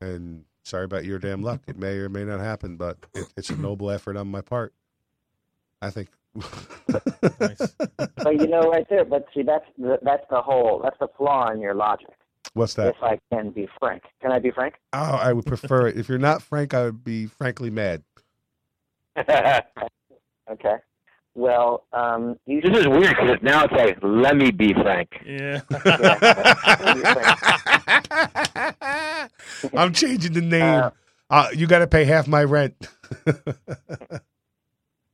And 0.00 0.44
sorry 0.62 0.84
about 0.84 1.04
your 1.04 1.18
damn 1.18 1.42
luck. 1.42 1.60
It 1.66 1.78
may 1.78 1.96
or 1.98 2.08
may 2.08 2.24
not 2.24 2.40
happen, 2.40 2.76
but 2.76 2.98
it, 3.14 3.26
it's 3.36 3.50
a 3.50 3.56
noble 3.56 3.90
effort 3.90 4.16
on 4.16 4.28
my 4.28 4.40
part. 4.40 4.74
I 5.80 5.90
think. 5.90 6.08
Nice. 7.40 7.74
But 8.24 8.40
you 8.40 8.46
know, 8.46 8.70
right 8.70 8.86
there. 8.88 9.04
But 9.04 9.26
see, 9.34 9.42
that's 9.42 9.64
the, 9.76 9.98
that's 10.02 10.24
the 10.30 10.40
whole. 10.40 10.80
That's 10.80 10.96
the 11.00 11.08
flaw 11.18 11.50
in 11.50 11.60
your 11.60 11.74
logic. 11.74 12.10
What's 12.54 12.74
that? 12.74 12.94
If 12.94 13.02
I 13.02 13.18
can 13.32 13.50
be 13.50 13.68
frank, 13.80 14.04
can 14.20 14.30
I 14.30 14.38
be 14.38 14.52
frank? 14.52 14.74
Oh, 14.92 14.98
I 14.98 15.32
would 15.32 15.44
prefer 15.44 15.88
it. 15.88 15.96
If 15.96 16.08
you're 16.08 16.18
not 16.18 16.40
frank, 16.40 16.72
I 16.72 16.84
would 16.84 17.02
be 17.02 17.26
frankly 17.26 17.70
mad. 17.70 18.04
Okay. 20.50 20.74
Well, 21.34 21.84
um, 21.92 22.38
you 22.46 22.60
This 22.60 22.80
is 22.80 22.88
weird 22.88 23.16
because 23.18 23.38
now 23.42 23.64
it's 23.64 23.72
like, 23.72 23.98
let 24.02 24.36
me 24.36 24.50
be 24.50 24.74
frank. 24.74 25.08
Yeah. 25.24 25.60
I'm 29.74 29.94
changing 29.94 30.34
the 30.34 30.42
name. 30.42 30.62
Uh, 30.62 30.90
uh, 31.30 31.48
you 31.54 31.66
got 31.66 31.78
to 31.78 31.86
pay 31.86 32.04
half 32.04 32.28
my 32.28 32.44
rent. 32.44 32.86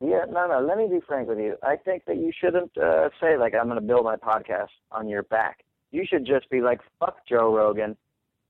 Yeah, 0.00 0.24
no, 0.30 0.46
no. 0.46 0.60
Let 0.60 0.78
me 0.78 0.86
be 0.88 1.00
frank 1.06 1.28
with 1.28 1.38
you. 1.38 1.56
I 1.62 1.76
think 1.76 2.04
that 2.06 2.18
you 2.18 2.32
shouldn't 2.40 2.76
uh, 2.78 3.08
say 3.20 3.36
like 3.36 3.54
I'm 3.54 3.64
going 3.64 3.80
to 3.80 3.86
build 3.86 4.04
my 4.04 4.16
podcast 4.16 4.68
on 4.92 5.08
your 5.08 5.24
back. 5.24 5.64
You 5.90 6.04
should 6.08 6.24
just 6.24 6.48
be 6.50 6.60
like, 6.60 6.80
"Fuck 7.00 7.26
Joe 7.28 7.54
Rogan. 7.54 7.96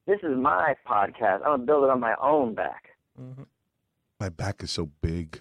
This 0.07 0.19
is 0.23 0.37
my 0.37 0.75
podcast. 0.87 1.37
I'm 1.37 1.45
going 1.45 1.61
to 1.61 1.67
build 1.67 1.85
it 1.85 1.91
on 1.91 2.01
my 2.01 2.15
own 2.21 2.55
back." 2.55 2.85
my 4.21 4.29
back 4.29 4.63
is 4.63 4.71
so 4.71 4.91
big. 5.01 5.41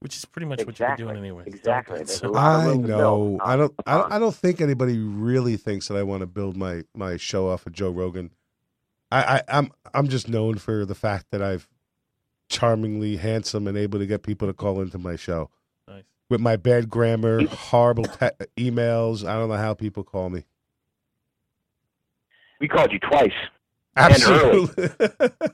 Which 0.00 0.16
is 0.16 0.24
pretty 0.24 0.46
much 0.46 0.60
Exactly. 0.60 0.86
what 0.86 0.98
you're 0.98 1.14
doing 1.14 1.18
anyway. 1.18 1.44
Exactly. 1.46 1.96
There's 1.96 2.10
a 2.10 2.14
So, 2.14 2.36
I 2.36 2.74
know. 2.74 3.38
I 3.42 3.56
don't. 3.56 3.56
I 3.56 3.56
don't. 3.56 3.74
I 3.86 3.92
uh-huh. 3.92 4.18
don't 4.18 4.34
think 4.34 4.60
anybody 4.60 4.98
really 4.98 5.56
thinks 5.56 5.88
that 5.88 5.96
I 5.96 6.02
want 6.02 6.20
to 6.20 6.26
build 6.26 6.56
my 6.56 6.82
my 6.94 7.16
show 7.16 7.48
off 7.48 7.66
of 7.66 7.72
Joe 7.72 7.90
Rogan. 7.90 8.30
I, 9.10 9.36
I 9.36 9.42
I'm 9.58 9.72
I'm 9.94 10.08
just 10.08 10.28
known 10.28 10.58
for 10.58 10.84
the 10.84 10.94
fact 10.94 11.26
that 11.30 11.40
I've 11.40 11.68
charmingly 12.48 13.16
handsome 13.16 13.66
and 13.66 13.76
able 13.76 13.98
to 13.98 14.06
get 14.06 14.22
people 14.22 14.46
to 14.48 14.54
call 14.54 14.80
into 14.80 14.98
my 14.98 15.16
show 15.16 15.50
nice. 15.88 16.04
with 16.28 16.40
my 16.40 16.56
bad 16.56 16.88
grammar, 16.88 17.46
horrible 17.46 18.04
te- 18.04 18.30
emails. 18.56 19.26
I 19.26 19.34
don't 19.34 19.48
know 19.48 19.56
how 19.56 19.74
people 19.74 20.04
call 20.04 20.30
me. 20.30 20.44
We 22.60 22.68
called 22.68 22.92
you 22.92 22.98
twice. 22.98 23.32
Absolutely. 23.96 24.90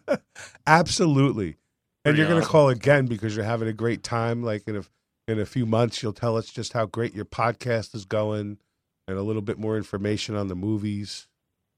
Absolutely. 0.66 1.56
And 2.04 2.16
you're 2.16 2.26
going 2.28 2.42
to 2.42 2.48
call 2.48 2.68
again 2.68 3.06
because 3.06 3.36
you're 3.36 3.44
having 3.44 3.68
a 3.68 3.72
great 3.72 4.02
time. 4.02 4.42
Like 4.42 4.66
in 4.66 4.76
a, 4.76 4.82
in 5.28 5.38
a 5.38 5.46
few 5.46 5.66
months, 5.66 6.02
you'll 6.02 6.12
tell 6.12 6.36
us 6.36 6.48
just 6.50 6.72
how 6.72 6.86
great 6.86 7.14
your 7.14 7.24
podcast 7.24 7.94
is 7.94 8.04
going 8.04 8.58
and 9.06 9.18
a 9.18 9.22
little 9.22 9.42
bit 9.42 9.58
more 9.58 9.76
information 9.76 10.34
on 10.34 10.48
the 10.48 10.54
movies. 10.56 11.28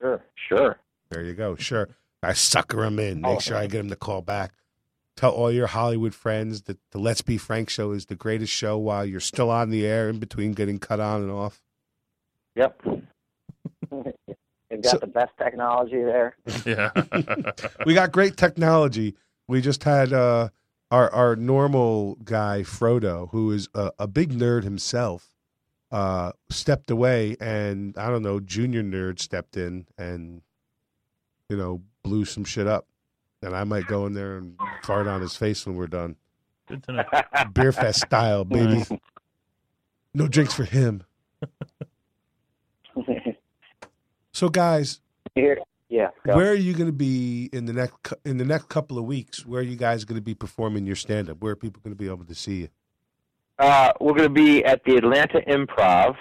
Sure. 0.00 0.22
Sure. 0.48 0.76
There 1.10 1.22
you 1.22 1.34
go. 1.34 1.56
Sure. 1.56 1.88
I 2.22 2.32
sucker 2.32 2.78
them 2.82 2.98
in. 2.98 3.20
Make 3.20 3.36
Oh. 3.36 3.40
sure 3.40 3.56
I 3.56 3.66
get 3.66 3.78
them 3.78 3.90
to 3.90 3.96
call 3.96 4.22
back. 4.22 4.52
Tell 5.16 5.30
all 5.30 5.52
your 5.52 5.66
Hollywood 5.68 6.14
friends 6.14 6.62
that 6.62 6.78
the 6.90 6.98
Let's 6.98 7.22
Be 7.22 7.36
Frank 7.38 7.68
show 7.70 7.92
is 7.92 8.06
the 8.06 8.16
greatest 8.16 8.52
show 8.52 8.76
while 8.78 9.04
you're 9.04 9.20
still 9.20 9.50
on 9.50 9.70
the 9.70 9.86
air 9.86 10.08
in 10.08 10.18
between 10.18 10.52
getting 10.52 10.78
cut 10.78 11.00
on 11.00 11.22
and 11.22 11.30
off. 11.30 11.60
Yep. 12.56 12.80
They've 13.90 14.82
got 14.82 14.90
So- 14.90 14.98
the 14.98 15.06
best 15.06 15.32
technology 15.38 16.02
there. 16.02 16.36
Yeah. 16.64 16.90
we 17.86 17.92
got 17.94 18.10
great 18.10 18.36
technology. 18.36 19.14
We 19.46 19.60
just 19.60 19.84
had 19.84 20.12
uh, 20.12 20.48
our 20.90 21.12
our 21.12 21.36
normal 21.36 22.16
guy 22.24 22.62
Frodo, 22.62 23.30
who 23.30 23.50
is 23.52 23.68
a, 23.74 23.92
a 23.98 24.06
big 24.06 24.32
nerd 24.32 24.64
himself, 24.64 25.34
uh, 25.90 26.32
stepped 26.50 26.90
away, 26.90 27.36
and 27.40 27.96
I 27.98 28.08
don't 28.08 28.22
know, 28.22 28.40
junior 28.40 28.82
nerd 28.82 29.18
stepped 29.20 29.56
in 29.56 29.86
and 29.98 30.42
you 31.48 31.56
know 31.56 31.82
blew 32.02 32.24
some 32.24 32.44
shit 32.44 32.66
up. 32.66 32.86
And 33.42 33.54
I 33.54 33.64
might 33.64 33.86
go 33.86 34.06
in 34.06 34.14
there 34.14 34.38
and 34.38 34.58
fart 34.82 35.06
on 35.06 35.20
his 35.20 35.36
face 35.36 35.66
when 35.66 35.76
we're 35.76 35.86
done, 35.86 36.16
Good 36.66 36.82
to 36.84 36.92
know. 36.92 37.04
beer 37.52 37.72
fest 37.72 38.00
style, 38.00 38.44
baby. 38.44 38.84
No 40.14 40.28
drinks 40.28 40.54
for 40.54 40.64
him. 40.64 41.02
So, 44.32 44.48
guys, 44.48 45.00
Here, 45.36 45.58
yeah. 45.94 46.08
Go. 46.26 46.34
Where 46.36 46.50
are 46.50 46.56
you 46.56 46.72
going 46.72 46.86
to 46.86 46.92
be 46.92 47.48
in 47.52 47.66
the 47.66 47.72
next 47.72 48.12
in 48.24 48.36
the 48.38 48.44
next 48.44 48.68
couple 48.68 48.98
of 48.98 49.04
weeks? 49.04 49.46
Where 49.46 49.60
are 49.60 49.64
you 49.64 49.76
guys 49.76 50.04
going 50.04 50.16
to 50.16 50.22
be 50.22 50.34
performing 50.34 50.86
your 50.86 50.96
stand 50.96 51.30
up? 51.30 51.40
Where 51.40 51.52
are 51.52 51.56
people 51.56 51.80
going 51.84 51.92
to 51.92 51.98
be 51.98 52.08
able 52.08 52.24
to 52.24 52.34
see 52.34 52.62
you? 52.62 52.68
Uh, 53.60 53.92
we're 54.00 54.14
going 54.14 54.28
to 54.28 54.34
be 54.34 54.64
at 54.64 54.82
the 54.84 54.96
Atlanta 54.96 55.40
Improv 55.46 56.16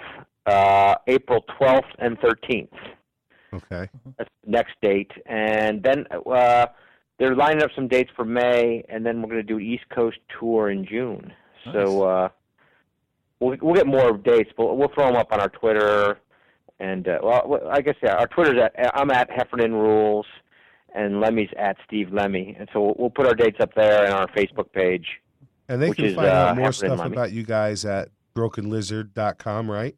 uh, 0.46 0.94
April 1.08 1.44
12th 1.60 1.90
and 1.98 2.16
13th. 2.20 2.68
Okay. 3.52 3.90
That's 4.16 4.30
the 4.44 4.50
next 4.50 4.74
date. 4.80 5.10
And 5.26 5.82
then 5.82 6.04
uh, 6.24 6.66
they're 7.18 7.34
lining 7.34 7.64
up 7.64 7.70
some 7.74 7.88
dates 7.88 8.10
for 8.14 8.24
May, 8.24 8.84
and 8.88 9.04
then 9.04 9.22
we're 9.22 9.28
going 9.28 9.38
to 9.38 9.42
do 9.42 9.56
an 9.56 9.64
East 9.64 9.88
Coast 9.92 10.18
tour 10.38 10.70
in 10.70 10.86
June. 10.86 11.32
So 11.72 12.04
uh, 12.04 12.28
we'll, 13.40 13.56
we'll 13.60 13.74
get 13.74 13.88
more 13.88 14.16
dates, 14.18 14.50
but 14.56 14.76
we'll 14.76 14.92
throw 14.94 15.06
them 15.06 15.16
up 15.16 15.32
on 15.32 15.40
our 15.40 15.48
Twitter. 15.48 16.20
And, 16.80 17.06
uh, 17.08 17.18
well, 17.22 17.60
I 17.70 17.80
guess, 17.80 17.94
yeah, 18.02 18.14
our 18.14 18.26
Twitter's 18.26 18.60
at, 18.62 18.96
I'm 18.96 19.10
at 19.10 19.30
Heffernan 19.30 19.72
Rules, 19.74 20.26
and 20.94 21.20
Lemme's 21.20 21.48
at 21.58 21.76
Steve 21.86 22.08
Lemme. 22.12 22.56
And 22.58 22.68
so 22.72 22.80
we'll, 22.82 22.94
we'll 22.98 23.10
put 23.10 23.26
our 23.26 23.34
dates 23.34 23.58
up 23.60 23.74
there 23.74 24.04
and 24.04 24.12
on 24.12 24.20
our 24.22 24.28
Facebook 24.28 24.72
page. 24.72 25.06
And 25.68 25.80
they 25.80 25.88
Which 25.90 25.96
can 25.96 26.04
is, 26.06 26.14
find 26.14 26.28
out 26.28 26.48
uh, 26.50 26.54
more 26.54 26.66
Heffernan 26.66 26.96
stuff 26.96 26.98
Lemme. 27.04 27.12
about 27.12 27.32
you 27.32 27.44
guys 27.44 27.84
at 27.84 28.08
brokenlizard.com, 28.34 29.70
right? 29.70 29.96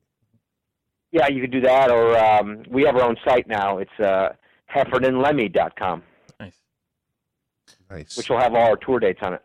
Yeah, 1.13 1.29
you 1.29 1.41
can 1.41 1.51
do 1.51 1.61
that, 1.63 1.91
or 1.91 2.17
um, 2.19 2.63
we 2.71 2.83
have 2.83 2.95
our 2.97 3.05
own 3.05 3.17
site 3.27 3.49
now. 3.49 3.79
It's 3.79 3.91
uh, 4.01 4.31
heffernanlemme.com, 4.75 6.03
Nice. 6.39 6.55
Nice. 7.91 8.17
which 8.19 8.29
will 8.29 8.39
have 8.39 8.55
all 8.55 8.69
our 8.71 8.77
tour 8.77 8.99
dates 9.01 9.21
on 9.23 9.35
it. 9.35 9.43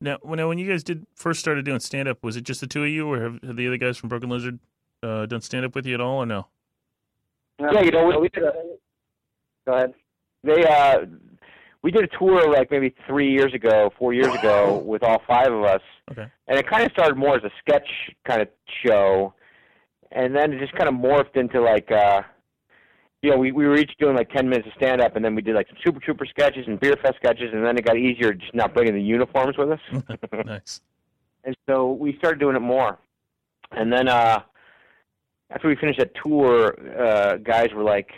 Now, 0.00 0.18
when, 0.22 0.46
when 0.46 0.58
you 0.58 0.68
guys 0.70 0.84
did 0.84 1.06
first 1.14 1.40
started 1.40 1.64
doing 1.64 1.80
stand 1.80 2.06
up, 2.08 2.22
was 2.22 2.36
it 2.36 2.42
just 2.44 2.60
the 2.60 2.66
two 2.66 2.84
of 2.84 2.90
you, 2.90 3.10
or 3.10 3.20
have, 3.22 3.38
have 3.42 3.56
the 3.56 3.66
other 3.66 3.78
guys 3.78 3.96
from 3.96 4.08
Broken 4.08 4.28
Lizard 4.28 4.58
uh, 5.02 5.26
done 5.26 5.40
stand 5.40 5.64
up 5.64 5.74
with 5.74 5.86
you 5.86 5.94
at 5.94 6.00
all, 6.00 6.18
or 6.18 6.26
no? 6.26 6.46
Yeah, 7.60 7.80
you 7.82 7.90
know, 7.90 8.06
we- 8.06 8.16
we 8.16 8.28
did 8.28 8.44
a, 8.44 8.52
go 9.66 9.72
ahead. 9.74 9.94
They 10.44 10.64
uh, 10.64 11.06
we 11.82 11.90
did 11.90 12.04
a 12.04 12.18
tour 12.18 12.48
like 12.52 12.70
maybe 12.70 12.94
three 13.06 13.30
years 13.32 13.52
ago, 13.54 13.92
four 13.98 14.12
years 14.12 14.32
ago, 14.34 14.76
with 14.78 15.02
all 15.02 15.20
five 15.26 15.52
of 15.52 15.64
us, 15.64 15.80
Okay. 16.10 16.26
and 16.46 16.58
it 16.58 16.68
kind 16.68 16.84
of 16.84 16.92
started 16.92 17.16
more 17.16 17.36
as 17.36 17.42
a 17.44 17.50
sketch 17.58 17.88
kind 18.24 18.40
of 18.42 18.48
show, 18.86 19.34
and 20.12 20.34
then 20.34 20.52
it 20.52 20.60
just 20.60 20.72
kind 20.74 20.88
of 20.88 20.94
morphed 20.94 21.36
into 21.36 21.60
like. 21.60 21.90
Uh, 21.90 22.22
you 23.20 23.30
know, 23.32 23.36
we, 23.36 23.50
we 23.50 23.66
were 23.66 23.76
each 23.76 23.90
doing 23.98 24.14
like 24.14 24.30
10 24.30 24.48
minutes 24.48 24.68
of 24.68 24.72
stand 24.74 25.00
up, 25.00 25.16
and 25.16 25.24
then 25.24 25.34
we 25.34 25.42
did 25.42 25.56
like 25.56 25.66
some 25.66 25.76
Super 25.84 25.98
Trooper 25.98 26.24
sketches 26.24 26.68
and 26.68 26.78
Beerfest 26.78 27.16
sketches, 27.16 27.50
and 27.52 27.64
then 27.66 27.76
it 27.76 27.84
got 27.84 27.96
easier 27.96 28.32
just 28.32 28.54
not 28.54 28.72
bringing 28.72 28.94
the 28.94 29.02
uniforms 29.02 29.58
with 29.58 29.72
us. 29.72 29.80
nice. 30.46 30.80
and 31.44 31.56
so 31.68 31.90
we 31.94 32.16
started 32.18 32.38
doing 32.38 32.54
it 32.54 32.60
more. 32.60 32.96
And 33.72 33.92
then 33.92 34.06
uh, 34.06 34.42
after 35.50 35.68
we 35.68 35.76
finished 35.76 35.98
that 35.98 36.12
tour, 36.22 36.76
uh, 36.98 37.36
guys 37.36 37.68
were 37.74 37.82
like, 37.82 38.10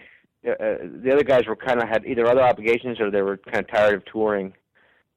uh, 0.46 0.50
uh, 0.50 0.76
the 1.02 1.10
other 1.12 1.24
guys 1.24 1.46
were 1.46 1.56
kind 1.56 1.82
of 1.82 1.88
had 1.88 2.04
either 2.06 2.26
other 2.26 2.42
obligations 2.42 3.00
or 3.00 3.10
they 3.10 3.22
were 3.22 3.36
kind 3.36 3.58
of 3.58 3.68
tired 3.68 3.94
of 3.94 4.04
touring 4.06 4.52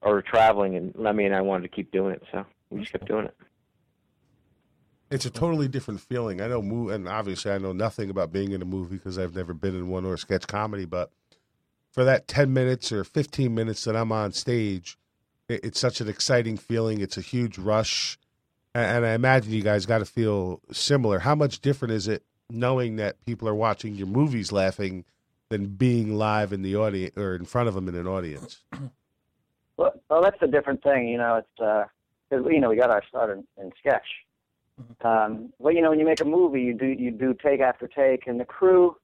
or 0.02 0.22
traveling, 0.22 0.76
and 0.76 0.94
Lemme 0.96 1.26
and 1.26 1.36
I 1.36 1.42
wanted 1.42 1.64
to 1.64 1.76
keep 1.76 1.92
doing 1.92 2.14
it, 2.14 2.24
so 2.32 2.46
we 2.70 2.82
just 2.82 2.92
kept 2.92 3.08
doing 3.08 3.26
it. 3.26 3.36
It's 5.10 5.26
a 5.26 5.30
totally 5.30 5.68
different 5.68 6.02
feeling. 6.02 6.42
I 6.42 6.48
know, 6.48 6.62
mo- 6.62 6.90
and 6.90 7.08
obviously, 7.08 7.52
I 7.52 7.58
know 7.58 7.72
nothing 7.72 8.10
about 8.10 8.34
being 8.34 8.52
in 8.52 8.62
a 8.62 8.66
movie 8.66 8.98
because 8.98 9.18
I've 9.18 9.36
never 9.36 9.54
been 9.54 9.76
in 9.76 9.88
one 9.88 10.06
or 10.06 10.18
sketch 10.18 10.48
comedy. 10.48 10.86
But 10.86 11.12
for 11.92 12.04
that 12.04 12.28
ten 12.28 12.52
minutes 12.52 12.92
or 12.92 13.04
fifteen 13.04 13.54
minutes 13.54 13.84
that 13.84 13.96
I'm 13.96 14.12
on 14.12 14.32
stage, 14.32 14.98
it, 15.48 15.64
it's 15.64 15.80
such 15.80 16.02
an 16.02 16.10
exciting 16.10 16.58
feeling. 16.58 17.00
It's 17.00 17.18
a 17.18 17.22
huge 17.22 17.60
rush, 17.60 18.18
and 18.76 19.06
I 19.06 19.14
imagine 19.14 19.52
you 19.54 19.62
guys 19.62 19.86
got 19.86 20.00
to 20.00 20.06
feel 20.06 20.62
similar. 20.72 21.20
How 21.20 21.36
much 21.36 21.60
different 21.62 21.94
is 21.94 22.08
it 22.08 22.24
knowing 22.50 22.96
that 22.98 23.24
people 23.26 23.48
are 23.48 23.56
watching 23.56 23.96
your 23.96 24.08
movies, 24.08 24.52
laughing, 24.52 25.06
than 25.50 25.68
being 25.68 26.16
live 26.16 26.52
in 26.54 26.62
the 26.62 26.76
audience 26.76 27.16
or 27.18 27.36
in 27.36 27.46
front 27.46 27.68
of 27.68 27.76
them 27.76 27.88
in 27.88 27.96
an 27.96 28.08
audience? 28.08 28.64
Well, 29.76 29.92
well, 30.08 30.22
that's 30.22 30.38
a 30.42 30.48
different 30.48 30.84
thing. 30.84 31.08
You 31.08 31.18
know, 31.18 31.38
it's 31.38 31.60
uh 31.60 31.86
'cause 32.30 32.46
you 32.52 32.60
know 32.60 32.70
we 32.70 32.76
got 32.76 32.92
our 32.92 33.04
start 33.10 33.32
in, 33.32 33.44
in 33.60 33.72
sketch. 33.80 34.06
Um, 35.04 35.52
well, 35.58 35.74
you 35.74 35.82
know, 35.82 35.90
when 35.90 35.98
you 36.00 36.06
make 36.06 36.22
a 36.22 36.26
movie, 36.26 36.62
you 36.62 36.76
do 36.76 36.86
you 36.86 37.10
do 37.10 37.34
take 37.34 37.60
after 37.60 37.88
take, 37.88 38.28
and 38.28 38.40
the 38.40 38.46
crew, 38.46 38.96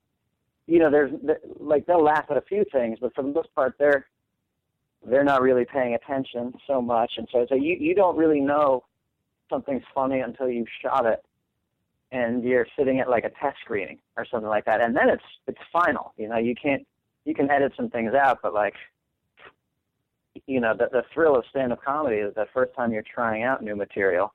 you 0.67 0.77
know, 0.77 0.91
there's 0.91 1.11
like 1.59 1.87
they'll 1.87 2.03
laugh 2.03 2.25
at 2.29 2.37
a 2.37 2.41
few 2.41 2.63
things, 2.71 2.99
but 3.01 3.15
for 3.15 3.23
the 3.23 3.29
most 3.29 3.53
part, 3.55 3.77
they're 3.79 4.05
they're 5.03 5.23
not 5.23 5.41
really 5.41 5.65
paying 5.65 5.95
attention 5.95 6.53
so 6.67 6.83
much, 6.83 7.13
and 7.17 7.27
so 7.31 7.47
so 7.49 7.55
you 7.55 7.75
you 7.79 7.95
don't 7.95 8.15
really 8.15 8.39
know 8.39 8.83
something's 9.49 9.83
funny 9.93 10.19
until 10.19 10.49
you've 10.49 10.67
shot 10.81 11.05
it, 11.05 11.23
and 12.11 12.43
you're 12.43 12.67
sitting 12.77 12.99
at 12.99 13.09
like 13.09 13.23
a 13.23 13.31
test 13.41 13.57
screening 13.63 13.99
or 14.17 14.25
something 14.25 14.49
like 14.49 14.65
that, 14.65 14.81
and 14.81 14.95
then 14.95 15.09
it's 15.09 15.23
it's 15.47 15.59
final. 15.71 16.13
You 16.17 16.29
know, 16.29 16.37
you 16.37 16.55
can't 16.55 16.85
you 17.25 17.33
can 17.33 17.49
edit 17.49 17.73
some 17.75 17.89
things 17.89 18.13
out, 18.13 18.39
but 18.41 18.53
like 18.53 18.75
you 20.47 20.59
know, 20.59 20.73
the, 20.75 20.87
the 20.91 21.03
thrill 21.13 21.35
of 21.35 21.43
stand-up 21.49 21.83
comedy 21.83 22.17
is 22.17 22.33
the 22.35 22.45
first 22.53 22.73
time 22.75 22.91
you're 22.91 23.03
trying 23.03 23.43
out 23.43 23.63
new 23.63 23.75
material. 23.75 24.33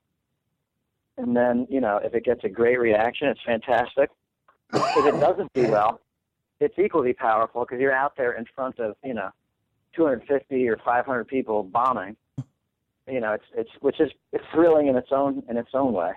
And 1.17 1.37
then, 1.37 1.67
you 1.71 1.81
know, 1.81 2.01
if 2.03 2.15
it 2.15 2.25
gets 2.25 2.43
a 2.45 2.49
great 2.49 2.79
reaction, 2.79 3.29
it's 3.29 3.41
fantastic. 3.45 4.11
If 4.73 5.15
it 5.15 5.21
doesn't 5.21 5.53
do 5.53 5.69
well, 5.69 6.01
it's 6.61 6.79
equally 6.79 7.13
powerful 7.13 7.65
because 7.65 7.81
you're 7.81 7.93
out 7.93 8.17
there 8.17 8.33
in 8.33 8.45
front 8.55 8.79
of, 8.81 8.97
you 9.05 9.15
know, 9.15 9.31
250 9.95 10.69
or 10.69 10.79
500 10.85 11.29
people 11.29 11.63
bombing. 11.63 12.17
You 13.07 13.21
know, 13.21 13.33
it's 13.33 13.45
it's 13.55 13.71
which 13.81 14.01
is 14.01 14.11
it's 14.33 14.45
thrilling 14.53 14.87
in 14.87 14.97
its 14.97 15.09
own 15.11 15.43
in 15.49 15.57
its 15.57 15.71
own 15.75 15.93
way. 15.93 16.13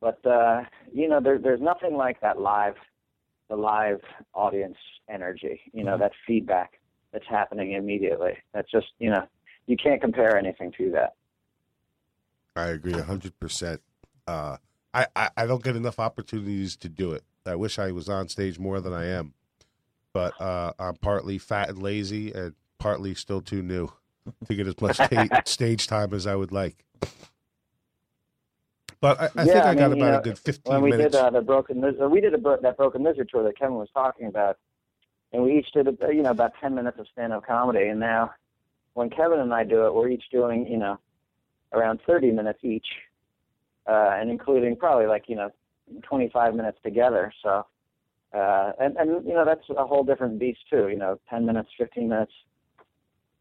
But 0.00 0.24
uh, 0.26 0.62
you 0.92 1.08
know, 1.08 1.20
there, 1.20 1.38
there's 1.38 1.60
nothing 1.60 1.94
like 1.94 2.20
that 2.22 2.40
live, 2.40 2.74
the 3.48 3.56
live 3.56 4.00
audience 4.32 4.78
energy. 5.10 5.60
You 5.72 5.84
know, 5.84 5.98
that 5.98 6.12
feedback 6.26 6.80
that's 7.12 7.26
happening 7.28 7.72
immediately. 7.72 8.32
That's 8.54 8.70
just 8.70 8.86
you 8.98 9.10
know 9.10 9.26
you 9.66 9.76
can't 9.76 10.00
compare 10.00 10.38
anything 10.38 10.72
to 10.78 10.90
that. 10.92 11.14
I 12.56 12.68
agree 12.68 12.94
a 12.94 13.02
hundred 13.02 13.38
percent. 13.38 13.82
Uh, 14.26 14.56
I, 14.94 15.06
I 15.14 15.30
I 15.36 15.46
don't 15.46 15.62
get 15.62 15.76
enough 15.76 15.98
opportunities 15.98 16.76
to 16.78 16.88
do 16.88 17.12
it. 17.12 17.24
I 17.44 17.56
wish 17.56 17.78
I 17.78 17.92
was 17.92 18.08
on 18.08 18.28
stage 18.28 18.58
more 18.58 18.80
than 18.80 18.94
I 18.94 19.06
am, 19.06 19.34
but 20.14 20.40
uh, 20.40 20.72
I'm 20.78 20.96
partly 20.96 21.36
fat 21.36 21.68
and 21.68 21.82
lazy, 21.82 22.32
and 22.32 22.54
partly 22.78 23.14
still 23.14 23.42
too 23.42 23.62
new 23.62 23.92
to 24.46 24.54
get 24.54 24.66
as 24.66 24.80
much 24.80 24.98
ta- 24.98 25.28
stage 25.44 25.86
time 25.86 26.12
as 26.14 26.26
I 26.26 26.34
would 26.34 26.52
like. 26.52 26.84
But 29.00 29.20
I, 29.20 29.24
I 29.24 29.44
Yeah, 29.44 29.54
think 29.54 29.66
I, 29.66 29.74
got 29.74 29.86
mean, 29.88 29.96
you 29.96 30.02
about 30.02 30.12
know, 30.12 30.18
a 30.18 30.22
good 30.22 30.38
fifteen 30.38 30.74
when 30.74 30.82
we 30.82 30.90
minutes. 30.90 31.14
did 31.14 31.20
uh, 31.20 31.30
the 31.30 31.40
broken 31.40 31.80
lizard, 31.80 32.10
we 32.10 32.20
did 32.20 32.34
a, 32.34 32.56
that 32.62 32.76
broken 32.76 33.02
lizard 33.02 33.28
tour 33.30 33.42
that 33.44 33.58
Kevin 33.58 33.76
was 33.76 33.88
talking 33.94 34.26
about, 34.26 34.58
and 35.32 35.42
we 35.42 35.58
each 35.58 35.72
did 35.72 35.88
a, 35.88 36.14
you 36.14 36.22
know 36.22 36.30
about 36.30 36.52
ten 36.60 36.74
minutes 36.74 36.98
of 36.98 37.06
stand-up 37.12 37.46
comedy. 37.46 37.86
And 37.88 37.98
now, 37.98 38.32
when 38.94 39.08
Kevin 39.08 39.38
and 39.40 39.54
I 39.54 39.64
do 39.64 39.86
it, 39.86 39.94
we're 39.94 40.08
each 40.10 40.24
doing 40.30 40.66
you 40.66 40.76
know 40.76 40.98
around 41.72 42.00
thirty 42.06 42.30
minutes 42.30 42.58
each, 42.62 42.86
uh, 43.86 44.10
and 44.12 44.30
including 44.30 44.76
probably 44.76 45.06
like 45.06 45.24
you 45.28 45.36
know 45.36 45.50
twenty-five 46.02 46.54
minutes 46.54 46.78
together. 46.82 47.32
So, 47.42 47.64
uh, 48.34 48.72
and 48.78 48.96
and 48.98 49.26
you 49.26 49.32
know 49.32 49.46
that's 49.46 49.64
a 49.76 49.86
whole 49.86 50.04
different 50.04 50.38
beast 50.38 50.60
too. 50.68 50.88
You 50.88 50.96
know, 50.98 51.18
ten 51.30 51.46
minutes, 51.46 51.70
fifteen 51.78 52.10
minutes. 52.10 52.32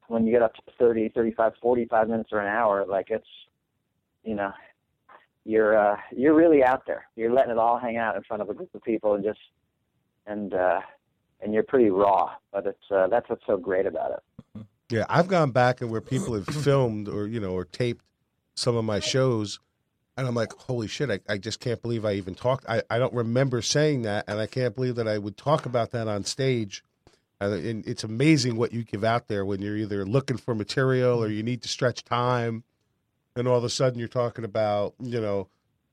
When 0.09 0.25
you 0.25 0.31
get 0.31 0.41
up 0.41 0.53
to 0.55 0.61
30, 0.77 1.09
35, 1.09 1.53
45 1.61 2.09
minutes 2.09 2.29
or 2.31 2.39
an 2.39 2.47
hour, 2.47 2.85
like 2.85 3.09
it's, 3.09 3.27
you 4.23 4.35
know, 4.35 4.51
you're 5.45 5.77
uh, 5.77 5.97
you're 6.15 6.35
really 6.35 6.63
out 6.63 6.85
there. 6.85 7.05
You're 7.15 7.31
letting 7.31 7.51
it 7.51 7.57
all 7.57 7.79
hang 7.79 7.97
out 7.97 8.15
in 8.15 8.23
front 8.23 8.41
of 8.41 8.49
a 8.49 8.53
group 8.53 8.73
of 8.75 8.83
people 8.83 9.13
and 9.13 9.23
just 9.23 9.39
and 10.25 10.53
uh, 10.53 10.81
and 11.41 11.53
you're 11.53 11.63
pretty 11.63 11.89
raw. 11.89 12.31
But 12.51 12.67
it's 12.67 12.91
uh, 12.91 13.07
that's 13.07 13.29
what's 13.29 13.45
so 13.47 13.57
great 13.57 13.85
about 13.85 14.11
it. 14.11 14.65
Yeah, 14.89 15.05
I've 15.09 15.27
gone 15.27 15.51
back 15.51 15.81
and 15.81 15.91
where 15.91 16.01
people 16.01 16.33
have 16.33 16.47
filmed 16.47 17.07
or 17.07 17.27
you 17.27 17.39
know 17.39 17.51
or 17.51 17.65
taped 17.65 18.03
some 18.55 18.75
of 18.75 18.85
my 18.85 18.99
shows, 18.99 19.59
and 20.17 20.27
I'm 20.27 20.35
like, 20.35 20.51
holy 20.53 20.87
shit! 20.87 21.09
I, 21.09 21.19
I 21.29 21.37
just 21.37 21.59
can't 21.59 21.81
believe 21.81 22.05
I 22.05 22.13
even 22.13 22.35
talked. 22.35 22.65
I, 22.67 22.81
I 22.89 22.97
don't 22.97 23.13
remember 23.13 23.61
saying 23.61 24.01
that, 24.03 24.25
and 24.27 24.39
I 24.39 24.47
can't 24.47 24.75
believe 24.75 24.95
that 24.95 25.07
I 25.07 25.17
would 25.17 25.37
talk 25.37 25.65
about 25.65 25.91
that 25.91 26.07
on 26.07 26.23
stage. 26.23 26.83
And 27.41 27.53
and 27.53 27.87
it's 27.87 28.03
amazing 28.03 28.57
what 28.57 28.73
you 28.73 28.83
give 28.83 29.03
out 29.03 29.27
there 29.27 29.45
when 29.45 29.61
you're 29.61 29.77
either 29.77 30.05
looking 30.05 30.37
for 30.37 30.53
material 30.53 31.23
or 31.23 31.27
mm-hmm. 31.27 31.37
you 31.37 31.43
need 31.43 31.61
to 31.61 31.67
stretch 31.67 32.03
time, 32.03 32.63
and 33.35 33.47
all 33.47 33.57
of 33.57 33.63
a 33.63 33.69
sudden 33.69 33.99
you're 33.99 34.07
talking 34.07 34.45
about 34.45 34.93
you 34.99 35.21
know 35.21 35.47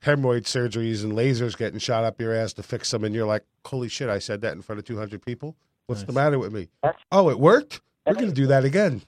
hemorrhoid 0.05 0.43
surgeries 0.43 1.03
and 1.03 1.13
lasers 1.13 1.57
getting 1.57 1.79
shot 1.79 2.05
up 2.05 2.21
your 2.21 2.35
ass 2.35 2.53
to 2.55 2.63
fix 2.63 2.91
them, 2.91 3.05
and 3.05 3.15
you're 3.15 3.27
like, 3.27 3.45
holy 3.65 3.89
shit! 3.89 4.09
I 4.09 4.19
said 4.19 4.41
that 4.43 4.55
in 4.55 4.63
front 4.63 4.79
of 4.79 4.85
200 4.85 5.23
people. 5.23 5.57
What's 5.87 6.03
the 6.03 6.13
matter 6.13 6.39
with 6.39 6.53
me? 6.53 6.69
That's- 6.83 7.01
Oh, 7.13 7.31
it 7.31 7.39
worked. 7.39 7.81
We're 8.07 8.15
going 8.15 8.27
to 8.27 8.33
do 8.33 8.47
that 8.49 8.65
again. 8.65 9.03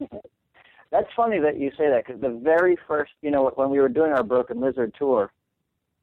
That's 0.90 1.08
funny 1.16 1.40
that 1.40 1.58
you 1.58 1.70
say 1.76 1.88
that 1.88 2.06
because 2.06 2.20
the 2.20 2.30
very 2.30 2.78
first, 2.86 3.12
you 3.20 3.30
know, 3.30 3.50
when 3.56 3.68
we 3.68 3.80
were 3.80 3.88
doing 3.88 4.12
our 4.12 4.22
Broken 4.22 4.60
Lizard 4.60 4.94
tour, 4.96 5.32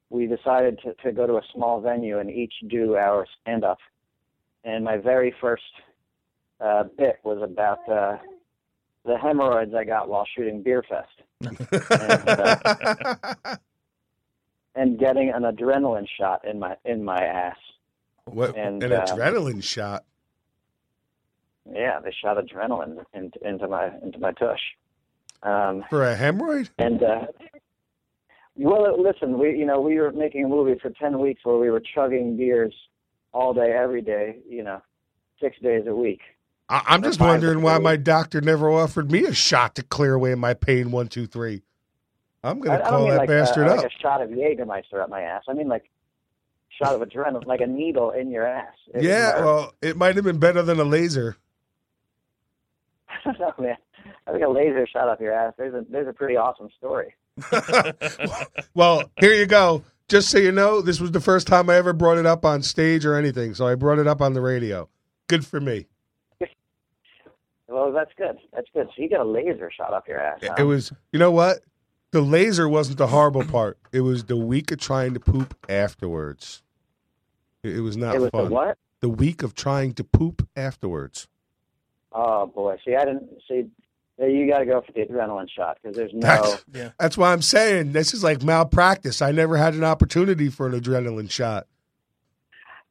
we 0.10 0.28
decided 0.28 0.80
to, 0.84 0.94
to 0.96 1.14
go 1.14 1.26
to 1.26 1.36
a 1.36 1.42
small 1.54 1.80
venue 1.80 2.20
and 2.20 2.30
each 2.30 2.54
do 2.68 2.98
our 2.98 3.26
stand 3.42 3.64
up. 3.64 3.78
And 4.64 4.84
my 4.84 4.98
very 4.98 5.34
first 5.42 5.64
uh, 6.60 6.84
bit 6.98 7.20
was 7.24 7.42
about 7.42 7.88
uh, 7.90 8.18
the 9.06 9.18
hemorrhoids 9.18 9.74
I 9.74 9.84
got 9.84 10.10
while 10.10 10.28
shooting 10.36 10.64
Beerfest 10.64 11.06
and 14.76 15.00
getting 15.00 15.32
an 15.34 15.44
adrenaline 15.44 16.08
shot 16.20 16.48
in 16.48 16.60
my 16.60 16.76
in 16.86 17.04
my 17.04 17.18
ass. 17.18 17.58
what, 18.26 18.56
and, 18.56 18.84
an 18.84 18.94
uh, 18.94 19.06
adrenaline 19.06 19.64
shot. 19.64 20.04
Yeah, 21.72 22.00
they 22.00 22.14
shot 22.22 22.38
adrenaline 22.38 23.04
into, 23.14 23.48
into 23.48 23.68
my 23.68 23.92
into 24.04 24.20
my 24.20 24.32
tush. 24.34 24.62
Um, 25.44 25.84
For 25.90 26.08
a 26.08 26.16
hemorrhoid? 26.16 26.70
And 26.78 27.02
uh, 27.02 27.26
well, 28.56 29.02
listen, 29.02 29.40
we 29.40 29.58
you 29.58 29.66
know 29.66 29.82
we 29.82 30.00
were 30.00 30.12
making 30.12 30.46
a 30.46 30.48
movie 30.48 30.80
for 30.80 30.92
ten 30.92 31.20
weeks 31.20 31.42
where 31.44 31.58
we 31.58 31.72
were 31.72 31.82
chugging 31.82 32.38
beers 32.38 32.76
all 33.34 33.54
day, 33.54 33.72
every 33.72 34.02
day. 34.02 34.38
You 34.48 34.64
know, 34.64 34.82
six 35.40 35.58
days 35.62 35.86
a 35.88 35.96
week. 35.96 36.22
I, 36.70 36.84
I'm 36.88 37.04
just 37.04 37.20
wondering 37.20 37.62
why 37.62 37.78
my 37.80 37.98
doctor 37.98 38.40
never 38.42 38.72
offered 38.72 39.12
me 39.12 39.26
a 39.26 39.34
shot 39.34 39.76
to 39.76 39.84
clear 39.84 40.14
away 40.14 40.36
my 40.36 40.54
pain. 40.54 40.92
One, 40.92 41.08
two, 41.08 41.28
three. 41.28 41.64
I'm 42.44 42.60
going 42.60 42.80
to 42.80 42.86
call 42.86 43.08
that 43.08 43.18
like, 43.20 43.28
bastard 43.28 43.68
uh, 43.68 43.72
up. 43.72 43.78
like 43.78 43.92
a 43.92 44.02
shot 44.02 44.22
of 44.22 44.30
Jägermeister 44.30 45.02
up 45.02 45.10
my 45.10 45.22
ass. 45.22 45.44
I 45.48 45.54
mean 45.54 45.68
like 45.68 45.90
shot 46.82 46.96
of 46.96 47.08
adrenaline, 47.08 47.46
like 47.46 47.62
a 47.62 47.68
needle 47.68 48.12
in 48.12 48.32
your 48.32 48.46
ass. 48.46 48.74
It 48.94 49.04
yeah, 49.04 49.40
well, 49.40 49.74
it 49.82 49.98
might 49.98 50.16
have 50.16 50.26
been 50.26 50.40
better 50.40 50.64
than 50.64 50.80
a 50.80 50.84
laser. 50.84 51.38
I 53.10 53.32
don't 53.32 53.40
know, 53.40 53.54
man. 53.60 53.78
I 54.26 54.32
think 54.32 54.44
a 54.44 54.50
laser 54.50 54.88
shot 54.88 55.08
up 55.08 55.22
your 55.22 55.34
ass. 55.34 55.54
There's 55.58 55.74
a 55.74 55.86
there's 55.90 56.08
a 56.08 56.14
pretty 56.14 56.36
awesome 56.36 56.70
story. 56.78 57.14
well, 58.74 59.12
here 59.20 59.34
you 59.34 59.46
go. 59.46 59.84
Just 60.12 60.30
so 60.30 60.40
you 60.40 60.52
know, 60.52 60.82
this 60.82 61.00
was 61.00 61.12
the 61.12 61.22
first 61.22 61.48
time 61.48 61.70
I 61.70 61.76
ever 61.76 61.94
brought 61.94 62.18
it 62.18 62.26
up 62.26 62.44
on 62.44 62.64
stage 62.64 63.06
or 63.06 63.16
anything, 63.16 63.54
so 63.54 63.66
I 63.66 63.76
brought 63.76 63.98
it 63.98 64.08
up 64.08 64.20
on 64.22 64.34
the 64.34 64.42
radio. 64.42 64.90
Good 65.28 65.46
for 65.46 65.62
me. 65.62 65.88
Well, 67.70 67.94
that's 67.94 68.12
good. 68.18 68.36
That's 68.54 68.68
good. 68.74 68.88
So 68.88 69.02
you 69.02 69.08
got 69.10 69.22
a 69.22 69.24
laser 69.24 69.72
shot 69.72 69.94
up 69.94 70.06
your 70.06 70.20
ass. 70.20 70.40
huh? 70.44 70.56
It 70.58 70.64
was, 70.64 70.92
you 71.14 71.20
know 71.20 71.32
what? 71.32 71.60
The 72.12 72.20
laser 72.20 72.68
wasn't 72.68 72.98
the 72.98 73.08
horrible 73.08 73.46
part. 73.46 73.78
It 73.94 74.02
was 74.02 74.26
the 74.26 74.36
week 74.36 74.74
of 74.74 74.80
trying 74.80 75.14
to 75.14 75.22
poop 75.22 75.56
afterwards. 75.70 76.64
It, 77.64 77.80
was 77.80 77.96
not 77.96 78.16
It 78.16 78.20
was 78.20 78.30
fun. 78.32 78.44
the 78.44 78.52
what? 78.52 78.78
The 79.00 79.08
week 79.08 79.42
of 79.42 79.56
trying 79.56 79.94
to 79.94 80.04
poop 80.04 80.46
afterwards. 80.58 81.30
Oh 82.12 82.46
boy. 82.48 82.76
See, 82.84 82.94
I 82.94 83.06
didn't 83.06 83.30
see. 83.48 83.68
Yeah, 84.20 84.26
You 84.28 84.48
got 84.50 84.60
to 84.60 84.66
go 84.66 84.82
for 84.82 84.92
the 84.92 85.02
adrenaline 85.02 85.50
shot 85.50 85.78
because 85.82 85.96
there's 85.98 86.14
no. 86.14 86.20
That's, 86.22 86.66
Yeah. 86.74 86.90
that's 87.00 87.18
why 87.18 87.34
I'm 87.34 87.42
saying 87.42 87.94
this 87.94 88.14
is 88.14 88.24
like 88.24 88.44
malpractice. 88.44 89.22
I 89.22 89.32
never 89.32 89.58
had 89.58 89.74
an 89.74 89.84
opportunity 89.84 90.50
for 90.50 90.68
an 90.68 90.80
adrenaline 90.80 91.30
shot. 91.32 91.68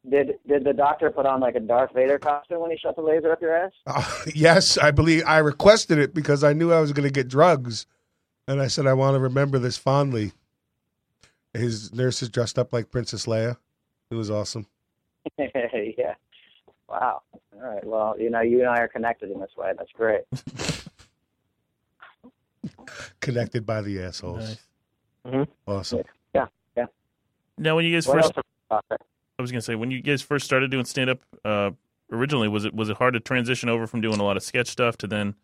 Did 0.08 0.32
did 0.48 0.64
the 0.64 0.72
doctor 0.72 1.10
put 1.10 1.26
on 1.26 1.40
like 1.40 1.56
a 1.56 1.60
Darth 1.60 1.92
Vader 1.94 2.18
costume 2.18 2.60
when 2.60 2.70
he 2.70 2.78
shot 2.78 2.96
the 2.96 3.02
laser 3.02 3.32
up 3.32 3.42
your 3.42 3.54
ass? 3.54 3.72
Uh, 3.86 4.02
yes, 4.34 4.78
I 4.78 4.90
believe 4.90 5.22
I 5.26 5.38
requested 5.38 5.98
it 5.98 6.14
because 6.14 6.42
I 6.42 6.54
knew 6.54 6.72
I 6.72 6.80
was 6.80 6.92
going 6.92 7.06
to 7.06 7.12
get 7.12 7.28
drugs, 7.28 7.84
and 8.48 8.62
I 8.62 8.68
said 8.68 8.86
I 8.86 8.94
want 8.94 9.14
to 9.14 9.20
remember 9.20 9.58
this 9.58 9.76
fondly. 9.76 10.32
His 11.52 11.92
nurse 11.92 12.22
is 12.22 12.30
dressed 12.30 12.58
up 12.58 12.72
like 12.72 12.90
Princess 12.90 13.26
Leia. 13.26 13.56
It 14.10 14.14
was 14.14 14.30
awesome. 14.30 14.66
yeah. 15.38 16.14
Wow. 16.88 17.20
All 17.54 17.60
right. 17.60 17.84
Well, 17.84 18.16
you 18.18 18.30
know, 18.30 18.40
you 18.40 18.60
and 18.60 18.68
I 18.70 18.78
are 18.78 18.88
connected 18.88 19.30
in 19.30 19.38
this 19.38 19.50
way. 19.56 19.72
That's 19.76 19.92
great. 19.92 20.22
Connected 23.20 23.64
by 23.66 23.80
the 23.80 24.02
assholes. 24.02 24.58
Nice. 25.24 25.46
Awesome. 25.66 26.02
Yeah, 26.34 26.46
yeah. 26.76 26.86
Now, 27.58 27.76
when 27.76 27.84
you 27.84 27.94
guys 27.94 28.06
What 28.06 28.22
first, 28.22 28.32
else? 28.70 28.82
I 28.90 29.42
was 29.42 29.50
gonna 29.50 29.60
say, 29.62 29.74
when 29.74 29.90
you 29.90 30.00
guys 30.02 30.22
first 30.22 30.44
started 30.44 30.70
doing 30.70 30.84
stand 30.84 31.10
up, 31.10 31.20
uh, 31.44 31.70
originally 32.12 32.48
was 32.48 32.64
it 32.64 32.74
was 32.74 32.88
it 32.88 32.96
hard 32.96 33.14
to 33.14 33.20
transition 33.20 33.68
over 33.68 33.86
from 33.86 34.00
doing 34.00 34.20
a 34.20 34.24
lot 34.24 34.36
of 34.36 34.42
sketch 34.42 34.68
stuff 34.68 34.96
to 34.98 35.06
then 35.06 35.34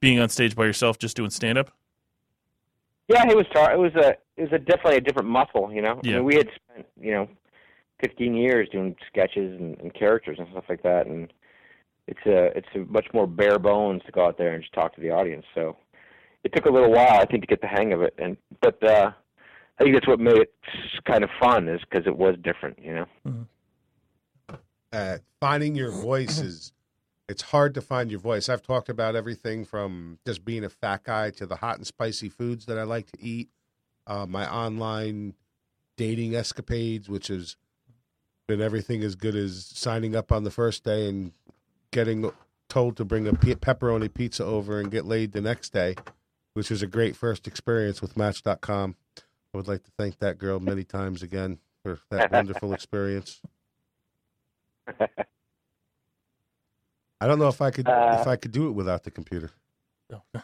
being 0.00 0.18
on 0.20 0.28
stage 0.28 0.54
by 0.54 0.64
yourself, 0.64 0.98
just 0.98 1.16
doing 1.16 1.30
stand 1.30 1.58
up? 1.58 1.70
Yeah, 3.08 3.28
it 3.28 3.36
was 3.36 3.46
tar- 3.52 3.72
it 3.72 3.78
was 3.78 3.94
a 3.94 4.10
it 4.36 4.42
was 4.42 4.52
a 4.52 4.58
definitely 4.58 4.96
a 4.96 5.00
different 5.00 5.28
muscle, 5.28 5.70
you 5.72 5.82
know. 5.82 6.00
I 6.02 6.08
Yeah. 6.08 6.16
mean, 6.16 6.24
we 6.24 6.34
had 6.36 6.48
spent 6.54 6.86
you 7.00 7.12
know, 7.12 7.28
fifteen 8.00 8.34
years 8.34 8.68
doing 8.70 8.96
sketches 9.08 9.58
and, 9.60 9.78
and 9.80 9.94
characters 9.94 10.38
and 10.38 10.48
stuff 10.50 10.64
like 10.68 10.82
that, 10.82 11.06
and 11.06 11.32
it's 12.06 12.24
a 12.26 12.56
it's 12.56 12.68
a 12.74 12.78
much 12.80 13.06
more 13.12 13.26
bare 13.26 13.58
bones 13.58 14.02
to 14.06 14.12
go 14.12 14.24
out 14.26 14.38
there 14.38 14.54
and 14.54 14.62
just 14.62 14.72
talk 14.72 14.94
to 14.94 15.00
the 15.00 15.10
audience. 15.10 15.44
So 15.54 15.76
it 16.46 16.52
took 16.54 16.66
a 16.66 16.70
little 16.70 16.92
while, 16.92 17.20
I 17.20 17.24
think, 17.26 17.42
to 17.42 17.46
get 17.48 17.60
the 17.60 17.66
hang 17.66 17.92
of 17.92 18.02
it, 18.02 18.14
and 18.18 18.36
but 18.62 18.80
uh, 18.82 19.10
I 19.80 19.82
think 19.82 19.96
that's 19.96 20.06
what 20.06 20.20
made 20.20 20.38
it 20.38 20.54
kind 21.04 21.24
of 21.24 21.30
fun 21.40 21.68
is 21.68 21.80
because 21.80 22.06
it 22.06 22.16
was 22.16 22.36
different, 22.42 22.78
you 22.80 22.94
know. 22.94 23.46
uh, 24.92 25.18
finding 25.40 25.74
your 25.74 25.90
voice 26.02 26.38
is 26.38 26.72
it's 27.28 27.42
hard 27.42 27.74
to 27.74 27.80
find 27.80 28.12
your 28.12 28.20
voice. 28.20 28.48
I've 28.48 28.62
talked 28.62 28.88
about 28.88 29.16
everything 29.16 29.64
from 29.64 30.20
just 30.24 30.44
being 30.44 30.62
a 30.62 30.68
fat 30.68 31.02
guy 31.02 31.30
to 31.30 31.46
the 31.46 31.56
hot 31.56 31.78
and 31.78 31.86
spicy 31.86 32.28
foods 32.28 32.66
that 32.66 32.78
I 32.78 32.84
like 32.84 33.10
to 33.10 33.20
eat, 33.20 33.48
uh, 34.06 34.26
my 34.26 34.48
online 34.48 35.34
dating 35.96 36.36
escapades, 36.36 37.08
which 37.08 37.26
has 37.26 37.56
been 38.46 38.60
everything 38.60 39.02
as 39.02 39.16
good 39.16 39.34
as 39.34 39.66
signing 39.74 40.14
up 40.14 40.30
on 40.30 40.44
the 40.44 40.52
first 40.52 40.84
day 40.84 41.08
and 41.08 41.32
getting 41.90 42.30
told 42.68 42.96
to 42.98 43.04
bring 43.04 43.26
a 43.26 43.32
pe- 43.32 43.54
pepperoni 43.54 44.12
pizza 44.12 44.44
over 44.44 44.78
and 44.78 44.92
get 44.92 45.04
laid 45.04 45.32
the 45.32 45.40
next 45.40 45.72
day, 45.72 45.96
which 46.56 46.70
was 46.70 46.80
a 46.80 46.86
great 46.86 47.14
first 47.14 47.46
experience 47.46 48.00
with 48.00 48.16
Match.com. 48.16 48.96
I 49.18 49.56
would 49.58 49.68
like 49.68 49.82
to 49.82 49.90
thank 49.98 50.20
that 50.20 50.38
girl 50.38 50.58
many 50.58 50.84
times 50.84 51.22
again 51.22 51.58
for 51.82 51.98
that 52.10 52.30
wonderful 52.32 52.72
experience. 52.72 53.42
I 57.20 57.26
don't 57.26 57.38
know 57.38 57.48
if 57.48 57.60
I 57.60 57.70
could 57.70 57.86
Uh, 57.86 58.16
if 58.22 58.26
I 58.26 58.36
could 58.36 58.52
do 58.52 58.68
it 58.68 58.72
without 58.72 59.04
the 59.04 59.10
computer. 59.10 59.50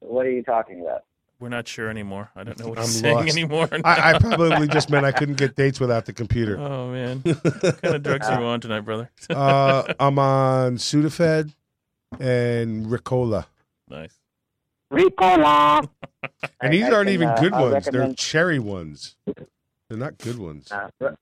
What 0.00 0.26
are 0.26 0.30
you 0.30 0.42
talking 0.42 0.80
about? 0.80 1.04
We're 1.40 1.48
not 1.48 1.68
sure 1.68 1.88
anymore. 1.88 2.30
I 2.34 2.42
don't 2.44 2.58
know 2.58 2.68
what 2.68 2.78
I'm 2.80 2.84
he's 2.84 3.00
saying 3.00 3.16
lost. 3.16 3.28
anymore. 3.30 3.68
I, 3.84 4.14
I 4.14 4.18
probably 4.18 4.66
just 4.68 4.90
meant 4.90 5.04
I 5.06 5.12
couldn't 5.12 5.36
get 5.36 5.54
dates 5.56 5.78
without 5.78 6.06
the 6.06 6.12
computer. 6.12 6.58
oh 6.58 6.90
man, 6.90 7.20
what 7.20 7.80
kind 7.82 7.94
of 7.96 8.02
drugs 8.02 8.26
are 8.28 8.40
you 8.40 8.46
on 8.46 8.60
tonight, 8.60 8.80
brother? 8.80 9.10
uh, 9.30 9.92
I'm 10.00 10.18
on 10.18 10.76
Sudafed 10.76 11.52
and 12.20 12.86
Ricola, 12.86 13.46
nice. 13.88 14.14
Ricola. 14.92 15.88
and 16.60 16.72
these 16.72 16.84
I 16.84 16.92
aren't 16.92 17.06
can, 17.06 17.14
even 17.14 17.28
uh, 17.28 17.36
good 17.40 17.52
I'll 17.52 17.70
ones. 17.70 17.86
They're 17.86 18.12
cherry 18.14 18.58
ones. 18.58 19.16
They're 19.88 19.98
not 19.98 20.18
good 20.18 20.38
ones. 20.38 20.70
Uh, 20.70 20.88
Ro- 21.00 21.16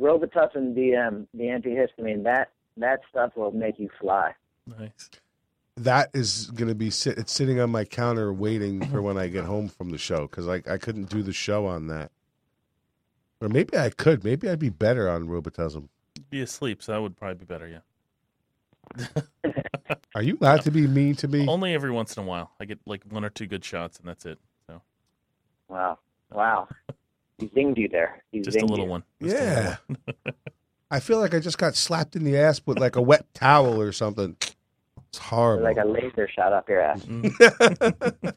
Robitussin 0.00 0.74
DM, 0.74 1.26
the 1.34 1.44
antihistamine, 1.44 2.24
that 2.24 2.50
that 2.76 3.00
stuff 3.10 3.32
will 3.36 3.52
make 3.52 3.78
you 3.78 3.90
fly. 4.00 4.34
Nice. 4.66 5.10
That 5.76 6.10
is 6.12 6.50
going 6.50 6.68
to 6.68 6.74
be 6.74 6.90
sit. 6.90 7.18
It's 7.18 7.32
sitting 7.32 7.58
on 7.60 7.70
my 7.70 7.84
counter 7.84 8.32
waiting 8.32 8.84
for 8.86 9.00
when 9.00 9.16
I 9.16 9.28
get 9.28 9.44
home 9.44 9.68
from 9.68 9.90
the 9.90 9.98
show 9.98 10.22
because 10.22 10.48
I 10.48 10.62
I 10.70 10.78
couldn't 10.78 11.08
do 11.08 11.22
the 11.22 11.32
show 11.32 11.66
on 11.66 11.86
that. 11.88 12.10
Or 13.40 13.48
maybe 13.48 13.76
I 13.76 13.90
could. 13.90 14.22
Maybe 14.22 14.48
I'd 14.48 14.58
be 14.58 14.68
better 14.68 15.08
on 15.08 15.26
Robitussin. 15.26 15.88
Be 16.30 16.42
asleep, 16.42 16.82
so 16.82 16.92
that 16.92 17.02
would 17.02 17.16
probably 17.16 17.36
be 17.36 17.44
better. 17.44 17.68
Yeah. 17.68 19.22
Are 20.14 20.22
you 20.22 20.36
allowed 20.40 20.62
to 20.62 20.70
be 20.70 20.86
mean 20.86 21.14
to 21.16 21.28
me? 21.28 21.46
Only 21.48 21.74
every 21.74 21.90
once 21.90 22.16
in 22.16 22.22
a 22.22 22.26
while. 22.26 22.52
I 22.60 22.64
get 22.64 22.78
like 22.86 23.02
one 23.08 23.24
or 23.24 23.30
two 23.30 23.46
good 23.46 23.64
shots, 23.64 23.98
and 23.98 24.08
that's 24.08 24.26
it. 24.26 24.38
So 24.66 24.82
Wow, 25.68 25.98
wow. 26.30 26.68
He 27.38 27.48
zinged 27.48 27.78
you 27.78 27.88
there. 27.88 28.22
He 28.30 28.40
just 28.40 28.56
a 28.60 28.64
little 28.66 28.84
you. 28.84 28.90
one. 28.90 29.04
Just 29.20 29.34
a 29.36 29.38
little 29.38 29.54
Yeah. 29.62 29.76
one. 29.86 30.34
I 30.90 31.00
feel 31.00 31.18
like 31.18 31.32
I 31.34 31.38
just 31.40 31.56
got 31.58 31.74
slapped 31.74 32.14
in 32.16 32.24
the 32.24 32.36
ass 32.38 32.60
with 32.66 32.78
like 32.78 32.96
a 32.96 33.02
wet 33.02 33.24
towel 33.34 33.80
or 33.80 33.92
something. 33.92 34.36
It's 35.08 35.18
horrible. 35.18 35.64
Like 35.64 35.78
a 35.78 35.86
laser 35.86 36.28
shot 36.28 36.52
up 36.52 36.68
your 36.68 36.80
ass. 36.80 37.02
Mm, 37.02 38.22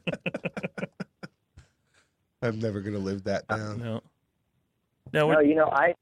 I'm 2.42 2.58
never 2.58 2.80
gonna 2.80 2.98
live 2.98 3.24
that 3.24 3.46
down. 3.48 3.78
no. 3.78 4.02
No, 5.12 5.30
No, 5.32 5.40
you 5.40 5.54
know, 5.54 5.68
I 5.70 5.94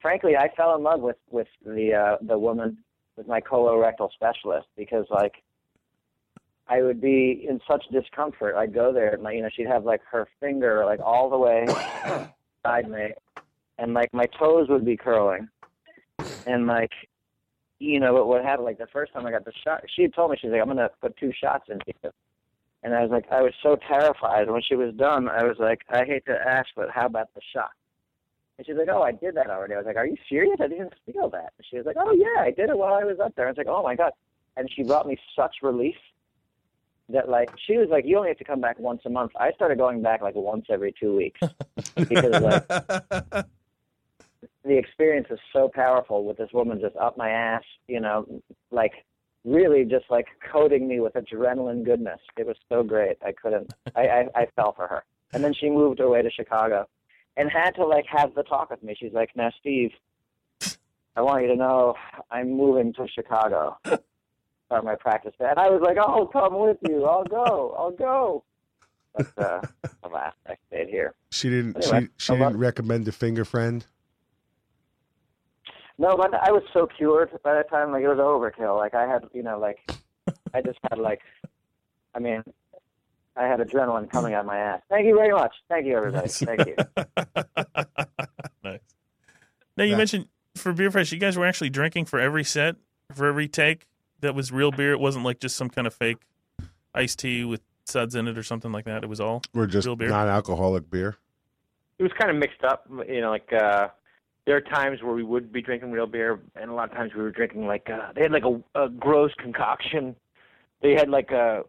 frankly 0.00 0.36
I 0.36 0.48
fell 0.56 0.74
in 0.76 0.82
love 0.82 1.00
with 1.00 1.16
with 1.30 1.48
the 1.64 1.94
uh, 1.94 2.16
the 2.22 2.38
woman 2.38 2.78
with 3.16 3.26
my 3.26 3.40
colorectal 3.40 4.10
specialist 4.12 4.66
because 4.76 5.06
like 5.10 5.42
I 6.68 6.82
would 6.82 7.00
be 7.00 7.46
in 7.48 7.60
such 7.68 7.84
discomfort. 7.92 8.56
I'd 8.56 8.74
go 8.74 8.92
there 8.92 9.14
and 9.14 9.22
like 9.22 9.36
you 9.36 9.42
know 9.42 9.48
she'd 9.54 9.66
have 9.66 9.84
like 9.84 10.02
her 10.10 10.28
finger 10.40 10.84
like 10.84 11.00
all 11.00 11.30
the 11.30 11.38
way 11.38 11.66
beside 12.62 12.90
me, 12.90 13.10
and 13.78 13.94
like 13.94 14.12
my 14.12 14.26
toes 14.38 14.68
would 14.68 14.84
be 14.84 14.96
curling, 14.96 15.48
and 16.46 16.66
like 16.66 16.92
you 17.78 18.00
know 18.00 18.14
what 18.14 18.28
would 18.28 18.44
happen 18.44 18.64
like 18.64 18.78
the 18.78 18.86
first 18.92 19.12
time 19.12 19.26
I 19.26 19.30
got 19.30 19.44
the 19.44 19.52
shot 19.64 19.82
she 19.94 20.02
had 20.02 20.14
told 20.14 20.30
me 20.30 20.38
she's 20.40 20.50
like 20.50 20.60
I'm 20.60 20.68
gonna 20.68 20.90
put 21.00 21.16
two 21.16 21.32
shots 21.32 21.66
in 21.68 21.78
you. 21.86 22.10
And 22.82 22.94
I 22.94 23.02
was 23.02 23.10
like, 23.10 23.24
I 23.32 23.42
was 23.42 23.52
so 23.64 23.76
terrified. 23.88 24.48
When 24.48 24.62
she 24.62 24.76
was 24.76 24.94
done, 24.94 25.28
I 25.28 25.42
was 25.42 25.56
like, 25.58 25.80
I 25.90 26.04
hate 26.04 26.24
to 26.26 26.32
ask, 26.32 26.68
but 26.76 26.88
how 26.88 27.06
about 27.06 27.34
the 27.34 27.40
shot? 27.52 27.70
And 28.58 28.66
she's 28.66 28.76
like, 28.76 28.88
"Oh, 28.90 29.02
I 29.02 29.12
did 29.12 29.34
that 29.34 29.50
already." 29.50 29.74
I 29.74 29.78
was 29.78 29.86
like, 29.86 29.96
"Are 29.96 30.06
you 30.06 30.16
serious? 30.28 30.56
I 30.60 30.68
didn't 30.68 30.94
feel 31.04 31.28
that." 31.30 31.52
And 31.58 31.66
she 31.68 31.76
was 31.76 31.86
like, 31.86 31.96
"Oh 31.98 32.12
yeah, 32.12 32.40
I 32.40 32.50
did 32.50 32.70
it 32.70 32.78
while 32.78 32.94
I 32.94 33.04
was 33.04 33.20
up 33.20 33.34
there." 33.36 33.46
I 33.46 33.50
was 33.50 33.58
like, 33.58 33.66
"Oh 33.68 33.82
my 33.82 33.94
god!" 33.94 34.12
And 34.56 34.70
she 34.72 34.82
brought 34.82 35.06
me 35.06 35.18
such 35.34 35.56
relief 35.62 35.96
that 37.10 37.28
like 37.28 37.50
she 37.66 37.76
was 37.76 37.88
like, 37.90 38.06
"You 38.06 38.16
only 38.16 38.28
have 38.30 38.38
to 38.38 38.44
come 38.44 38.60
back 38.60 38.78
once 38.78 39.02
a 39.04 39.10
month." 39.10 39.32
I 39.38 39.52
started 39.52 39.76
going 39.78 40.00
back 40.00 40.22
like 40.22 40.34
once 40.34 40.66
every 40.70 40.94
two 40.98 41.14
weeks 41.14 41.40
because 41.94 42.40
like 42.40 42.66
the 44.64 44.78
experience 44.78 45.28
is 45.30 45.38
so 45.52 45.68
powerful 45.68 46.24
with 46.24 46.38
this 46.38 46.50
woman 46.52 46.80
just 46.80 46.96
up 46.96 47.18
my 47.18 47.28
ass, 47.28 47.62
you 47.88 48.00
know, 48.00 48.26
like 48.70 49.04
really 49.44 49.84
just 49.84 50.06
like 50.10 50.26
coating 50.50 50.88
me 50.88 51.00
with 51.00 51.12
adrenaline 51.12 51.84
goodness. 51.84 52.20
It 52.38 52.46
was 52.46 52.56
so 52.70 52.82
great. 52.82 53.18
I 53.24 53.32
couldn't. 53.32 53.72
I 53.94 54.08
I, 54.08 54.28
I 54.34 54.46
fell 54.56 54.72
for 54.72 54.86
her. 54.86 55.04
And 55.34 55.44
then 55.44 55.52
she 55.52 55.68
moved 55.68 56.00
away 56.00 56.22
to 56.22 56.30
Chicago 56.30 56.88
and 57.36 57.50
had 57.50 57.70
to 57.72 57.84
like 57.86 58.06
have 58.06 58.34
the 58.34 58.42
talk 58.42 58.70
with 58.70 58.82
me. 58.82 58.96
She's 58.98 59.12
like, 59.12 59.30
"Now, 59.36 59.50
Steve, 59.60 59.90
I 61.14 61.22
want 61.22 61.42
you 61.42 61.48
to 61.48 61.56
know 61.56 61.94
I'm 62.30 62.50
moving 62.56 62.92
to 62.94 63.06
Chicago, 63.08 63.76
start 63.84 64.84
my 64.84 64.94
practice 64.94 65.34
there." 65.38 65.50
And 65.50 65.58
I 65.58 65.68
was 65.68 65.82
like, 65.82 65.96
"Oh, 65.98 66.20
I'll 66.20 66.26
come 66.26 66.58
with 66.58 66.78
you. 66.88 67.04
I'll 67.04 67.24
go. 67.24 67.74
I'll 67.78 67.90
go." 67.90 68.44
But 69.14 69.32
uh, 69.38 69.60
alas, 70.02 70.34
I 70.46 70.56
stayed 70.68 70.88
here. 70.88 71.14
She 71.30 71.48
didn't. 71.48 71.76
Anyway, 71.82 72.08
she 72.18 72.32
she 72.32 72.32
didn't 72.32 72.58
recommend 72.58 73.08
a 73.08 73.12
finger 73.12 73.44
friend. 73.44 73.84
No, 75.98 76.16
but 76.16 76.34
I 76.34 76.52
was 76.52 76.62
so 76.74 76.86
cured 76.86 77.30
by 77.42 77.54
that 77.54 77.70
time. 77.70 77.90
Like 77.90 78.02
it 78.02 78.08
was 78.08 78.18
overkill. 78.18 78.76
Like 78.76 78.94
I 78.94 79.06
had, 79.06 79.24
you 79.32 79.42
know, 79.42 79.58
like 79.58 79.78
I 80.52 80.60
just 80.60 80.78
had 80.90 80.98
like, 80.98 81.20
I 82.14 82.18
mean, 82.18 82.42
I 83.36 83.46
had 83.46 83.60
adrenaline 83.60 84.10
coming 84.10 84.34
out 84.34 84.40
of 84.40 84.46
my 84.46 84.56
ass. 84.58 84.80
Thank 84.88 85.06
you 85.06 85.14
very 85.16 85.32
much. 85.32 85.54
Thank 85.68 85.86
you, 85.86 85.96
everybody. 85.96 86.28
Thank 86.28 86.66
you. 86.66 86.74
nice. 88.64 88.80
Now 89.76 89.84
you 89.84 89.90
Yeah. 89.92 89.96
mentioned 89.96 90.28
for 90.54 90.72
Beerfest, 90.72 91.12
you 91.12 91.18
guys 91.18 91.36
were 91.36 91.46
actually 91.46 91.70
drinking 91.70 92.06
for 92.06 92.18
every 92.18 92.44
set, 92.44 92.76
for 93.14 93.26
every 93.26 93.48
take. 93.48 93.86
That 94.20 94.34
was 94.34 94.50
real 94.50 94.70
beer. 94.72 94.92
It 94.92 95.00
wasn't 95.00 95.24
like 95.24 95.38
just 95.40 95.56
some 95.56 95.68
kind 95.68 95.86
of 95.86 95.92
fake 95.94 96.16
iced 96.94 97.18
tea 97.18 97.44
with 97.44 97.60
suds 97.84 98.14
in 98.14 98.26
it 98.26 98.38
or 98.38 98.42
something 98.42 98.72
like 98.72 98.86
that. 98.86 99.04
It 99.04 99.08
was 99.08 99.20
all 99.20 99.42
we're 99.52 99.66
just 99.66 99.86
Real 99.86 99.96
beer? 99.96 100.08
non-alcoholic 100.08 100.90
beer. 100.90 101.16
it 101.98 102.02
was 102.02 102.12
kind 102.18 102.30
of 102.30 102.36
mixed 102.38 102.64
up. 102.64 102.86
You 103.06 103.20
know, 103.20 103.28
like 103.30 103.52
uh, 103.52 103.88
there 104.46 104.56
are 104.56 104.60
times 104.62 105.02
where 105.02 105.14
we 105.14 105.22
would 105.22 105.52
be 105.52 105.60
drinking 105.60 105.90
real 105.92 106.06
beer, 106.06 106.40
and 106.56 106.70
a 106.70 106.74
lot 106.74 106.90
of 106.90 106.96
times 106.96 107.12
we 107.14 107.20
were 107.22 107.30
drinking 107.30 107.66
like 107.66 107.90
uh, 107.90 108.12
they 108.14 108.22
had 108.22 108.32
like 108.32 108.44
a, 108.44 108.62
a 108.84 108.88
gross 108.88 109.32
concoction. 109.36 110.16
They 110.80 110.94
had 110.94 111.10
like 111.10 111.30
a 111.30 111.64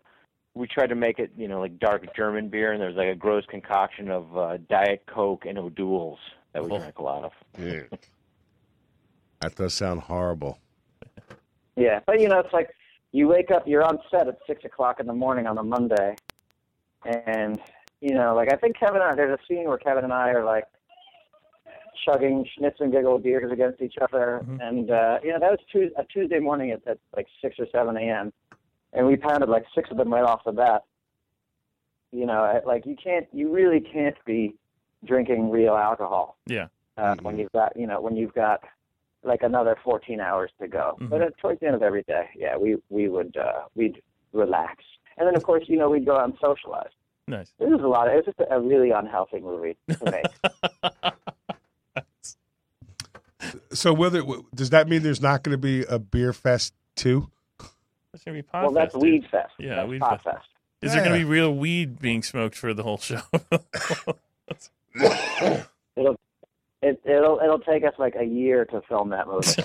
we 0.58 0.68
tried 0.68 0.88
to 0.88 0.96
make 0.96 1.20
it, 1.20 1.32
you 1.38 1.48
know, 1.48 1.60
like 1.60 1.80
dark 1.80 2.04
German 2.16 2.50
beer, 2.50 2.72
and 2.74 2.82
there 2.82 2.88
was 2.90 2.98
like 2.98 3.08
a 3.10 3.16
gross 3.16 3.46
concoction 3.48 4.10
of 4.10 4.38
uh, 4.38 4.58
Diet 4.70 5.04
Coke 5.08 5.46
and 5.46 5.58
O'Doul's 5.58 6.20
that 6.54 6.64
we 6.64 6.72
Oh. 6.72 6.80
drank 6.80 6.98
a 6.98 7.04
lot 7.04 7.24
of. 7.24 7.32
Yeah. 7.58 7.84
that 9.42 9.56
does 9.56 9.74
sound 9.74 10.02
horrible. 10.02 10.60
Yeah, 11.76 12.00
but 12.08 12.20
you 12.20 12.28
know, 12.28 12.40
it's 12.40 12.54
like 12.54 12.72
you 13.12 13.28
wake 13.28 13.52
up, 13.52 13.68
you're 13.68 13.84
on 13.84 14.00
set 14.10 14.28
at 14.28 14.40
six 14.48 14.66
o'clock 14.66 15.00
in 15.00 15.06
the 15.06 15.14
morning 15.14 15.46
on 15.46 15.58
a 15.60 15.64
Monday, 15.64 16.16
and 17.06 17.60
you 18.02 18.16
know, 18.16 18.36
like 18.36 18.52
I 18.52 18.58
think 18.58 18.78
Kevin 18.80 19.02
and 19.02 19.12
I, 19.12 19.16
there's 19.16 19.40
a 19.40 19.44
scene 19.48 19.68
where 19.68 19.78
Kevin 19.78 20.04
and 20.04 20.12
I 20.14 20.30
are 20.32 20.44
like 20.44 20.66
chugging 22.06 22.46
schnitz 22.58 22.78
and 22.80 22.92
giggle 22.92 23.20
beers 23.20 23.52
against 23.52 23.82
each 23.82 23.96
other, 24.02 24.42
Mhm. 24.44 24.68
and 24.68 24.92
uh, 24.92 25.20
you 25.24 25.32
know, 25.32 25.40
that 25.40 25.52
was 25.52 25.60
Tues 25.72 25.92
a 25.98 26.04
Tuesday 26.06 26.40
morning 26.40 26.72
at, 26.72 26.82
at 26.88 26.98
like 27.16 27.28
six 27.42 27.58
or 27.60 27.68
seven 27.72 27.96
a.m. 27.96 28.34
and 28.94 29.06
we 29.08 29.16
pounded 29.16 29.50
like 29.50 29.66
six 29.76 29.90
of 29.92 29.98
them 29.98 30.14
right 30.14 30.24
off 30.24 30.44
the 30.46 30.52
bat. 30.52 30.84
You 32.12 32.26
know, 32.26 32.62
like 32.66 32.86
you 32.86 32.96
can't, 33.02 33.28
you 33.34 33.52
really 33.52 33.80
can't 33.82 34.16
be 34.26 34.56
drinking 35.06 35.52
real 35.52 35.76
alcohol 35.76 36.38
yeah. 36.48 36.68
uh, 36.98 37.14
Mhm. 37.16 37.22
when 37.22 37.38
you've 37.38 37.52
got 37.52 37.76
you 37.78 37.86
know 37.86 38.02
when 38.02 38.16
you've 38.16 38.34
got 38.34 38.62
like 39.24 39.44
another 39.44 39.76
14 39.84 40.20
hours 40.22 40.50
to 40.62 40.68
go. 40.68 40.98
Mhm. 41.02 41.10
But 41.10 41.22
at, 41.22 41.38
towards 41.38 41.60
the 41.60 41.66
end 41.68 41.76
of 41.76 41.84
every 41.84 42.04
day, 42.04 42.30
yeah, 42.36 42.56
we 42.58 42.78
we 42.90 43.10
would 43.10 43.36
uh, 43.38 43.64
we'd 43.76 44.02
relax, 44.34 44.84
and 45.18 45.28
then 45.28 45.36
of 45.36 45.44
course 45.44 45.66
you 45.68 45.78
know 45.78 45.90
we'd 45.90 46.06
go 46.06 46.18
out 46.18 46.26
and 46.26 46.38
socialize. 46.42 46.92
Nice. 47.28 47.52
This 47.60 47.68
is 47.70 47.82
a 47.82 47.88
lot. 47.88 48.08
Of, 48.08 48.14
it 48.14 48.26
was 48.26 48.26
just 48.38 48.40
a 48.50 48.60
really 48.62 48.92
unhealthy 48.92 49.40
movie 49.42 49.76
to 49.90 50.12
make. 50.12 51.14
So 53.72 53.94
whether 53.94 54.24
does 54.56 54.72
that 54.72 54.88
mean 54.90 55.04
there's 55.04 55.22
not 55.22 55.44
going 55.44 55.54
to 55.54 55.58
be 55.58 55.82
a 55.84 56.00
Beerfest 56.00 56.72
too? 56.96 57.30
That's 58.18 58.26
gonna 58.26 58.38
be 58.40 58.42
pot 58.42 58.64
well, 58.64 58.72
that's 58.72 58.94
fest, 58.94 59.04
dude. 59.04 59.14
Weed 59.14 59.26
Fest. 59.30 59.54
Yeah, 59.60 59.76
that's 59.76 59.90
Weed 59.90 60.00
Pot 60.00 60.24
Fest. 60.24 60.38
Fest. 60.38 60.48
Is 60.82 60.94
there 60.94 61.04
gonna 61.04 61.20
be 61.20 61.24
real 61.24 61.54
weed 61.54 62.00
being 62.00 62.24
smoked 62.24 62.56
for 62.56 62.74
the 62.74 62.82
whole 62.82 62.98
show? 62.98 63.22
It'll 65.96 66.16
it, 66.82 67.00
it'll 67.06 67.40
it'll 67.44 67.60
take 67.60 67.84
us 67.84 67.94
like 68.00 68.16
a 68.20 68.24
year 68.24 68.66
to 68.66 68.82
film 68.90 69.10
that 69.10 69.28
movie. 69.28 69.62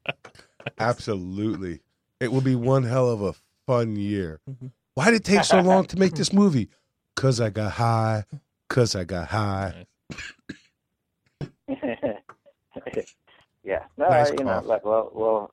Absolutely. 0.78 1.82
It 2.18 2.32
will 2.32 2.40
be 2.40 2.56
one 2.56 2.82
hell 2.82 3.08
of 3.08 3.22
a 3.22 3.34
fun 3.64 3.94
year. 3.94 4.40
Mhm. 4.50 4.72
Why 4.94 5.12
did 5.12 5.20
it 5.20 5.24
take 5.24 5.44
so 5.44 5.60
long 5.60 5.84
to 5.86 5.96
make 5.96 6.14
this 6.14 6.32
movie? 6.32 6.68
Cause 7.14 7.40
I 7.40 7.50
got 7.50 7.72
high. 7.72 8.24
Cause 8.68 8.96
I 8.96 9.04
got 9.04 9.28
high. 9.28 9.86
yeah. 11.68 13.84
No, 13.96 14.08
Nice 14.08 14.32
you 14.36 14.44
know, 14.44 14.62
like 14.64 14.84
well, 14.84 15.12
well. 15.14 15.52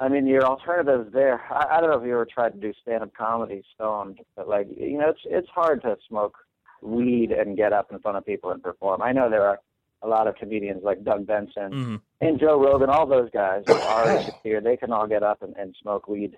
I 0.00 0.08
mean, 0.08 0.26
your 0.26 0.44
alternatives 0.44 1.12
there. 1.12 1.40
I, 1.52 1.76
I 1.76 1.80
don't 1.80 1.90
know 1.90 1.98
if 1.98 2.04
you 2.06 2.12
ever 2.14 2.26
tried 2.26 2.52
to 2.54 2.58
do 2.58 2.72
stand-up 2.82 3.14
comedy 3.14 3.62
stoned, 3.74 4.18
but 4.36 4.48
like, 4.48 4.66
you 4.76 4.98
know, 4.98 5.10
it's 5.10 5.20
it's 5.24 5.48
hard 5.48 5.82
to 5.82 5.96
smoke 6.08 6.36
weed 6.82 7.30
and 7.30 7.56
get 7.56 7.72
up 7.72 7.92
in 7.92 7.98
front 8.00 8.18
of 8.18 8.26
people 8.26 8.50
and 8.50 8.62
perform. 8.62 9.02
I 9.02 9.12
know 9.12 9.30
there 9.30 9.46
are 9.46 9.60
a 10.02 10.08
lot 10.08 10.26
of 10.26 10.34
comedians 10.34 10.82
like 10.84 11.02
Doug 11.04 11.26
Benson 11.26 11.72
hmm 11.72 11.96
and 12.20 12.38
Joe 12.40 12.60
Rogan. 12.60 12.90
All 12.90 13.06
those 13.06 13.30
guys 13.30 13.62
are 13.86 14.24
here. 14.42 14.60
They 14.60 14.76
can 14.76 14.92
all 14.92 15.06
get 15.06 15.22
up 15.22 15.42
and, 15.42 15.54
and 15.56 15.74
smoke 15.80 16.08
weed 16.08 16.36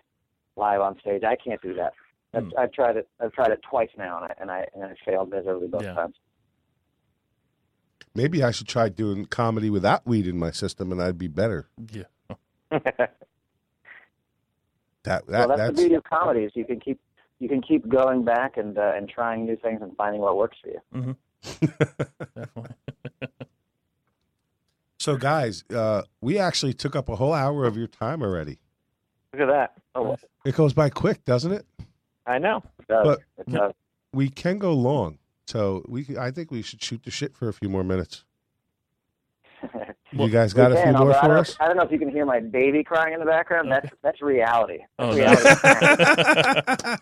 live 0.57 0.81
on 0.81 0.99
stage. 1.01 1.23
I 1.25 1.37
can't 1.37 1.61
do 1.63 1.75
that. 1.75 1.93
I've, 2.35 2.45
Hmm. 2.45 2.51
I've 2.59 2.73
tried 2.73 2.97
it. 2.99 3.09
I've 3.21 3.33
tried 3.33 3.53
it 3.53 3.61
twice 3.69 3.89
now, 3.97 4.19
and 4.23 4.27
I 4.27 4.35
and 4.41 4.51
I, 4.51 4.67
and 4.75 4.85
I 4.85 4.95
failed 5.05 5.31
miserably 5.31 5.69
both 5.69 5.83
Yeah. 5.83 5.95
times. 5.95 6.15
Maybe 8.15 8.43
I 8.43 8.51
should 8.51 8.69
try 8.69 8.89
doing 8.89 9.27
comedy 9.27 9.69
without 9.71 10.07
weed 10.07 10.27
in 10.27 10.39
my 10.39 10.51
system, 10.51 10.91
and 10.93 11.03
I'd 11.03 11.19
be 11.19 11.29
better. 11.29 11.69
Yeah. 11.93 12.05
That 15.07 15.27
that 15.29 15.49
well, 15.49 15.57
that's, 15.57 15.59
that's 15.61 15.77
the 15.77 15.83
beauty 15.83 15.95
of 15.95 16.05
comedy 16.05 16.41
is 16.41 16.53
you 16.55 16.65
can 16.65 16.81
keep 16.81 17.01
you 17.39 17.49
can 17.49 17.63
keep 17.63 17.89
going 17.89 18.25
back 18.25 18.57
and 18.57 18.77
uh, 18.77 18.93
and 18.95 19.09
trying 19.09 19.47
new 19.47 19.57
things 19.57 19.81
and 19.83 19.97
finding 19.97 20.21
what 20.21 20.37
works 20.37 20.59
for 20.63 20.69
you. 20.69 21.17
Definitely. 22.37 22.71
so, 24.99 25.17
guys. 25.17 25.65
Uh, 25.73 26.03
we 26.21 26.39
actually 26.39 26.75
took 26.75 26.97
up 26.97 27.09
a 27.09 27.17
whole 27.17 27.33
hour 27.33 27.65
of 27.65 27.77
your 27.77 27.87
time 27.87 28.23
already. 28.23 28.59
Look 29.33 29.43
at 29.43 29.49
that. 29.53 29.73
Oh, 29.95 30.17
It 30.45 30.55
goes 30.57 30.73
by 30.73 30.89
quick, 30.91 31.25
doesn't 31.25 31.53
it? 31.53 31.67
I 32.27 32.39
know. 32.39 32.63
It 32.81 32.89
does. 32.89 33.07
But- 33.07 33.21
it 33.39 33.51
does. 33.51 33.73
We 34.13 34.31
can 34.31 34.59
go 34.59 34.73
long, 34.73 35.19
so 35.47 35.85
we. 35.89 36.07
I 36.19 36.31
think 36.31 36.51
we 36.51 36.63
should 36.63 36.83
shoot 36.83 37.03
the 37.05 37.11
shit 37.11 37.37
for 37.37 37.49
a 37.49 37.53
few 37.53 37.69
more 37.69 37.85
minutes. 37.85 38.25
You 40.13 40.31
guys 40.31 40.53
got 40.53 40.71
We 40.71 40.77
a 40.79 40.83
few 40.83 40.85
can, 40.85 40.93
more 40.93 41.13
although 41.13 41.19
I 41.19 41.27
for 41.27 41.39
us? 41.39 41.57
I 41.61 41.67
don't 41.67 41.77
know 41.77 41.83
if 41.83 41.91
you 41.91 41.99
can 41.99 42.09
hear 42.09 42.25
my 42.25 42.41
baby 42.41 42.85
crying 42.85 43.13
in 43.13 43.21
the 43.21 43.27
background. 43.27 43.71
That's 43.71 43.91
that's 44.03 44.23
reality. 44.23 44.79
Oh, 44.99 45.15
That's 45.15 45.65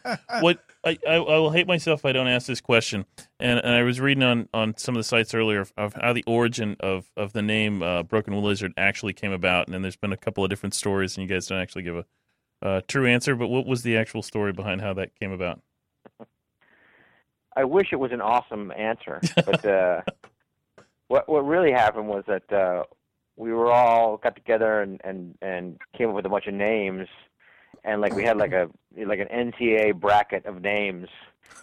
no. 0.03 0.17
what 0.41 0.59
I, 0.85 0.99
I, 1.07 1.15
I 1.15 1.39
will 1.39 1.51
hate 1.51 1.67
myself 1.67 2.01
if 2.01 2.05
I 2.05 2.13
don't 2.13 2.27
ask 2.27 2.47
this 2.47 2.61
question. 2.61 3.05
And, 3.39 3.59
and 3.59 3.75
I 3.75 3.83
was 3.83 4.01
reading 4.01 4.23
on, 4.23 4.49
on 4.55 4.77
some 4.77 4.95
of 4.97 5.01
the 5.01 5.05
sites 5.05 5.35
earlier 5.35 5.61
of, 5.61 5.73
of 5.77 5.95
how 5.95 6.13
the 6.13 6.25
origin 6.27 6.77
of, 6.81 7.11
of 7.17 7.33
the 7.33 7.43
name 7.43 7.83
uh, 7.83 8.03
Broken 8.03 8.41
Lizard 8.43 8.73
actually 8.77 9.13
came 9.13 9.33
about. 9.33 9.67
And 9.67 9.75
then 9.75 9.83
there's 9.83 9.97
been 9.97 10.13
a 10.13 10.17
couple 10.17 10.43
of 10.43 10.51
different 10.51 10.75
stories, 10.75 11.17
and 11.17 11.29
you 11.29 11.35
guys 11.35 11.47
don't 11.47 11.61
actually 11.61 11.83
give 11.83 11.97
a 11.97 12.05
uh, 12.67 12.81
true 12.89 13.07
answer. 13.07 13.37
But 13.37 13.49
what 13.49 13.67
was 13.67 13.83
the 13.83 13.97
actual 13.97 14.23
story 14.23 14.53
behind 14.53 14.81
how 14.81 14.95
that 14.95 15.15
came 15.21 15.31
about? 15.33 15.61
I 17.57 17.65
wish 17.65 17.89
it 17.93 17.97
was 17.97 18.11
an 18.13 18.21
awesome 18.21 18.73
answer, 18.77 19.21
but 19.37 19.65
uh, 19.65 20.03
what 21.09 21.29
what 21.29 21.47
really 21.47 21.73
happened 21.73 22.09
was 22.09 22.25
that 22.27 22.53
uh, 22.53 22.85
we 23.37 23.53
were 23.53 23.71
all 23.71 24.17
got 24.17 24.35
together 24.35 24.83
and, 24.83 25.01
and 25.05 25.37
and 25.43 25.79
came 25.97 26.09
up 26.09 26.15
with 26.15 26.27
a 26.27 26.29
bunch 26.29 26.47
of 26.47 26.55
names, 26.55 27.09
and 27.85 28.01
like 28.01 28.15
we 28.15 28.25
had 28.25 28.37
like 28.37 28.53
a 28.53 28.69
like 28.97 29.19
an 29.19 29.29
NCAA 29.29 29.99
bracket 29.99 30.47
of 30.47 30.63
names, 30.63 31.09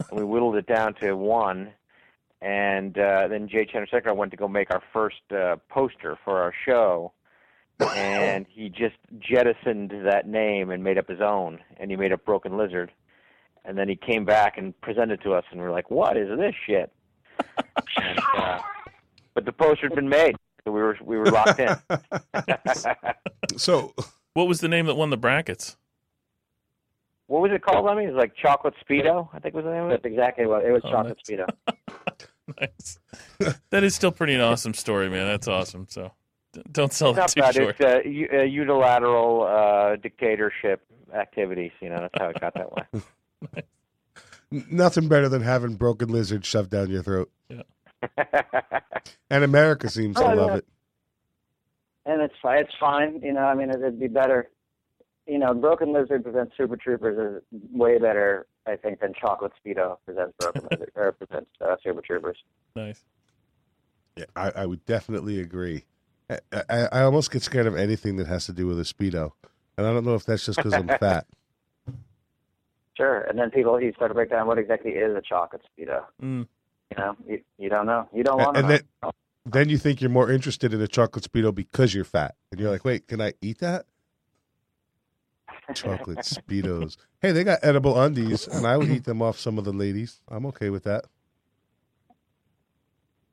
and 0.09 0.19
we 0.19 0.25
whittled 0.25 0.55
it 0.55 0.67
down 0.67 0.93
to 0.95 1.13
one, 1.13 1.71
and 2.41 2.97
uh, 2.97 3.27
then 3.27 3.47
Jay 3.47 3.65
Chandrasekhar 3.65 4.15
went 4.15 4.31
to 4.31 4.37
go 4.37 4.47
make 4.47 4.71
our 4.71 4.83
first 4.93 5.21
uh, 5.31 5.57
poster 5.69 6.17
for 6.23 6.41
our 6.41 6.53
show, 6.65 7.13
and 7.95 8.45
he 8.49 8.69
just 8.69 8.95
jettisoned 9.19 9.93
that 10.05 10.27
name 10.27 10.71
and 10.71 10.83
made 10.83 10.97
up 10.97 11.07
his 11.07 11.21
own, 11.21 11.59
and 11.77 11.89
he 11.89 11.97
made 11.97 12.11
up 12.11 12.25
Broken 12.25 12.57
Lizard. 12.57 12.91
And 13.63 13.77
then 13.77 13.87
he 13.87 13.95
came 13.95 14.25
back 14.25 14.57
and 14.57 14.79
presented 14.81 15.21
to 15.21 15.33
us, 15.33 15.43
and 15.51 15.59
we 15.61 15.67
are 15.67 15.71
like, 15.71 15.91
"What 15.91 16.17
is 16.17 16.35
this 16.35 16.55
shit?" 16.65 16.91
and, 17.97 18.19
uh, 18.35 18.59
but 19.33 19.45
the 19.45 19.51
poster 19.51 19.87
had 19.87 19.95
been 19.95 20.09
made, 20.09 20.35
so 20.65 20.71
we 20.71 20.81
were 20.81 20.97
we 21.03 21.17
were 21.17 21.25
locked 21.27 21.59
in. 21.59 21.75
So, 23.57 23.93
What 24.33 24.47
was 24.47 24.61
the 24.61 24.67
name 24.69 24.85
that 24.85 24.95
won 24.95 25.09
the 25.09 25.17
brackets? 25.17 25.75
what 27.27 27.41
was 27.41 27.51
it 27.53 27.61
called? 27.63 27.87
I 27.87 27.95
mean, 27.95 28.09
it 28.09 28.13
was 28.13 28.19
like 28.19 28.35
Chocolate 28.35 28.73
Speedo, 28.87 29.29
I 29.33 29.39
think 29.39 29.55
was 29.55 29.63
the 29.63 29.71
name 29.71 29.83
of 29.83 29.89
That's 29.89 30.03
exactly 30.05 30.45
what 30.45 30.65
it 30.65 30.71
was. 30.71 30.81
Oh, 30.85 30.91
chocolate 30.91 31.17
that's- 31.27 31.47
speedo. 32.57 32.57
nice. 32.59 32.99
that 33.69 33.83
is 33.85 33.95
still 33.95 34.11
pretty 34.11 34.33
an 34.33 34.41
awesome 34.41 34.73
story, 34.73 35.09
man. 35.09 35.27
That's 35.27 35.47
awesome. 35.47 35.85
So 35.89 36.11
d- 36.53 36.61
don't 36.71 36.91
sell 36.91 37.17
It's 37.17 37.33
that 37.33 37.39
not 37.41 37.53
too 37.53 37.67
bad. 37.67 37.75
short. 37.79 37.95
It's 37.99 38.05
uh, 38.05 38.09
u- 38.09 38.29
uh, 38.33 38.41
unilateral 38.43 39.43
uh, 39.43 39.95
dictatorship 39.97 40.81
activities. 41.13 41.71
You 41.81 41.89
know, 41.89 41.99
that's 42.01 42.13
how 42.17 42.29
it 42.29 42.39
got 42.41 42.53
that 42.55 42.71
way. 43.53 43.63
nothing 44.69 45.07
better 45.07 45.29
than 45.29 45.41
having 45.41 45.75
broken 45.75 46.09
lizard 46.09 46.45
shoved 46.45 46.69
down 46.71 46.89
your 46.89 47.03
throat. 47.03 47.31
And 49.29 49.43
America 49.43 49.89
seems 49.89 50.17
to 50.17 50.23
Oh, 50.25 50.33
love 50.35 50.49
yeah. 50.51 50.57
it. 50.57 50.65
and 52.05 52.21
it's 52.21 52.33
fi- 52.41 52.57
it's 52.57 52.73
fine. 52.79 53.21
You 53.23 53.33
know, 53.33 53.41
I 53.41 53.55
mean, 53.55 53.69
it'd 53.69 53.99
be 53.99 54.07
better. 54.07 54.49
You 55.27 55.37
know, 55.39 55.53
Broken 55.53 55.93
Lizard 55.93 56.23
presents 56.23 56.53
Super 56.57 56.75
Troopers 56.75 57.41
is 57.51 57.61
way 57.71 57.97
better, 57.99 58.47
I 58.67 58.75
think, 58.75 58.99
than 58.99 59.13
Chocolate 59.13 59.53
Speedo 59.63 59.97
presents 60.05 60.33
Broken 60.37 60.63
Lizard 60.69 60.91
or 60.95 61.11
presents 61.13 61.49
uh, 61.61 61.75
Super 61.83 62.01
Troopers. 62.01 62.37
nice. 62.75 63.03
Yeah, 64.17 64.25
I, 64.35 64.51
I 64.51 64.65
would 64.65 64.85
definitely 64.85 65.39
agree. 65.39 65.85
I, 66.29 66.39
I, 66.69 66.79
I 66.91 67.01
almost 67.03 67.31
get 67.31 67.43
scared 67.43 67.65
of 67.67 67.77
anything 67.77 68.17
that 68.17 68.27
has 68.27 68.45
to 68.47 68.51
do 68.53 68.67
with 68.67 68.77
a 68.79 68.83
speedo, 68.83 69.31
and 69.77 69.87
I 69.87 69.93
don't 69.93 70.03
know 70.05 70.15
if 70.15 70.25
that's 70.25 70.45
just 70.45 70.57
because 70.57 70.73
I'm 70.73 70.87
fat. 70.99 71.25
Sure, 72.97 73.21
and 73.21 73.39
then 73.39 73.49
people 73.51 73.77
he 73.77 73.91
start 73.93 74.09
to 74.11 74.15
break 74.15 74.29
down 74.31 74.47
what 74.47 74.57
exactly 74.57 74.91
is 74.91 75.15
a 75.15 75.21
chocolate 75.21 75.61
speedo. 75.77 76.03
Mm. 76.21 76.47
You 76.91 76.97
know, 76.97 77.15
you, 77.27 77.41
you 77.57 77.69
don't 77.69 77.85
know. 77.85 78.07
You 78.13 78.23
don't 78.23 78.37
want 78.37 78.55
to 78.55 78.59
and 78.59 78.69
then, 78.69 78.81
then 79.45 79.69
you 79.69 79.77
think 79.77 80.01
you're 80.01 80.09
more 80.09 80.29
interested 80.29 80.73
in 80.73 80.81
a 80.81 80.87
chocolate 80.87 81.23
speedo 81.23 81.53
because 81.53 81.93
you're 81.93 82.03
fat, 82.03 82.35
and 82.51 82.59
you're 82.59 82.69
like, 82.69 82.85
wait, 82.85 83.07
can 83.07 83.21
I 83.21 83.33
eat 83.41 83.59
that? 83.59 83.85
Chocolate 85.73 86.17
speedos. 86.25 86.97
Hey, 87.21 87.31
they 87.31 87.43
got 87.43 87.59
edible 87.63 87.99
undies, 87.99 88.47
and 88.47 88.67
I 88.67 88.77
would 88.77 88.89
eat 88.89 89.05
them 89.05 89.21
off 89.21 89.39
some 89.39 89.57
of 89.57 89.63
the 89.63 89.73
ladies. 89.73 90.21
I'm 90.27 90.45
okay 90.47 90.69
with 90.69 90.83
that. 90.83 91.05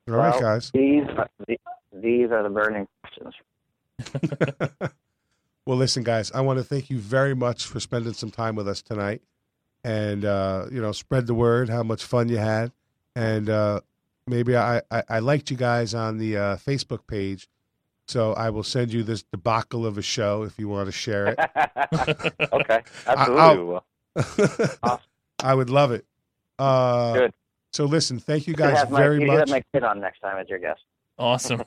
All 0.07 0.15
right, 0.15 0.31
Well, 0.31 0.41
guys. 0.41 0.71
These 0.73 1.03
are, 1.17 1.29
these 1.93 2.31
are 2.31 2.43
the 2.43 2.49
burning 2.49 2.87
questions. 3.03 3.35
Well, 5.69 5.77
listen, 5.77 6.01
guys, 6.01 6.31
I 6.31 6.41
want 6.41 6.57
to 6.57 6.63
thank 6.63 6.89
you 6.89 6.97
very 6.97 7.35
much 7.35 7.65
for 7.65 7.79
spending 7.79 8.13
some 8.13 8.31
time 8.31 8.55
with 8.55 8.67
us 8.67 8.81
tonight, 8.81 9.21
and 9.83 10.25
uh, 10.25 10.65
you 10.71 10.81
know, 10.81 10.91
spread 10.91 11.27
the 11.27 11.35
word 11.35 11.69
how 11.69 11.83
much 11.83 12.03
fun 12.03 12.27
you 12.27 12.37
had, 12.37 12.71
and 13.15 13.49
uh, 13.49 13.81
maybe 14.27 14.55
I, 14.55 14.81
I 14.91 15.03
I 15.09 15.19
liked 15.19 15.49
you 15.51 15.57
guys 15.57 15.93
on 15.93 16.17
the 16.17 16.37
uh, 16.37 16.55
Facebook 16.57 17.07
page, 17.07 17.47
so 18.07 18.33
I 18.33 18.49
will 18.49 18.63
send 18.63 18.91
you 18.93 19.03
this 19.03 19.23
debacle 19.23 19.85
of 19.85 19.97
a 19.97 20.01
show 20.01 20.43
if 20.43 20.57
you 20.59 20.67
want 20.69 20.87
to 20.87 20.91
share 20.91 21.27
it. 21.27 21.39
okay, 22.53 22.81
absolutely. 23.07 23.39
I'll- 23.41 23.57
we 23.57 23.63
will. 23.63 24.99
I 25.43 25.53
would 25.53 25.69
love 25.69 25.91
it. 25.91 26.05
Uh, 26.57 27.13
Good. 27.13 27.33
So 27.71 27.85
listen, 27.85 28.19
thank 28.19 28.47
you 28.47 28.51
You 28.51 28.55
could 28.57 28.63
guys 28.63 28.77
have 28.79 28.91
my, 28.91 28.99
very 28.99 29.15
you 29.21 29.27
could 29.27 29.29
have 29.29 29.39
much. 29.47 29.49
my 29.49 29.63
kid 29.73 29.83
on 29.83 30.01
next 30.01 30.19
time 30.19 30.37
as 30.37 30.49
your 30.49 30.59
guest. 30.59 30.81
Awesome. 31.17 31.63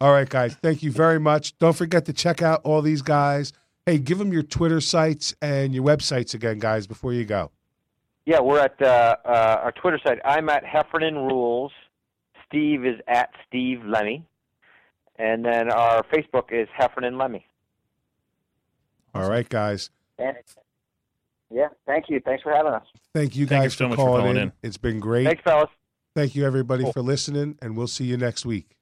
All 0.00 0.12
right, 0.12 0.28
guys. 0.28 0.54
Thank 0.56 0.82
you 0.82 0.90
very 0.90 1.18
much. 1.18 1.56
Don't 1.58 1.76
forget 1.76 2.04
to 2.06 2.12
check 2.12 2.42
out 2.42 2.60
all 2.64 2.82
these 2.82 3.02
guys. 3.02 3.52
Hey, 3.86 3.98
give 3.98 4.18
them 4.18 4.32
your 4.32 4.42
Twitter 4.42 4.80
sites 4.80 5.34
and 5.40 5.74
your 5.74 5.84
websites 5.84 6.34
again, 6.34 6.58
guys, 6.58 6.86
before 6.86 7.12
you 7.12 7.24
go. 7.24 7.50
Yeah, 8.26 8.40
we're 8.40 8.58
at 8.58 8.80
uh, 8.82 9.16
uh, 9.24 9.60
our 9.62 9.72
Twitter 9.72 10.00
site. 10.04 10.18
I'm 10.24 10.48
at 10.48 10.64
Heffernan 10.64 11.14
Rules. 11.14 11.70
Steve 12.48 12.84
is 12.84 12.96
at 13.08 13.30
Steve 13.46 13.82
Lemme, 13.84 14.24
and 15.16 15.44
then 15.44 15.70
our 15.70 16.02
Facebook 16.04 16.52
is 16.52 16.68
Heffernan 16.76 17.16
Lemme. 17.18 17.44
All 19.14 19.28
right, 19.30 19.48
guys. 19.48 19.90
And, 20.18 20.36
yeah, 21.50 21.68
thank 21.86 22.06
you. 22.08 22.20
Thanks 22.24 22.42
for 22.42 22.52
having 22.52 22.72
us. 22.72 22.84
Thank 23.14 23.36
you 23.36 23.46
Thank 23.46 23.62
you 23.62 23.64
guys 23.66 23.74
so 23.74 23.84
for, 23.84 23.88
much 23.90 23.96
for 23.96 24.04
calling 24.06 24.22
calling 24.22 24.36
in. 24.36 24.42
in. 24.44 24.52
It's 24.62 24.76
been 24.76 24.98
great. 25.00 25.26
Thanks, 25.26 25.42
fellas. 25.44 25.70
Thank 26.14 26.34
you, 26.34 26.44
everybody, 26.44 26.82
Cool. 26.84 26.92
for 26.92 27.02
listening, 27.02 27.58
and 27.62 27.76
we'll 27.76 27.86
see 27.86 28.04
you 28.04 28.16
next 28.16 28.44
week. 28.44 28.76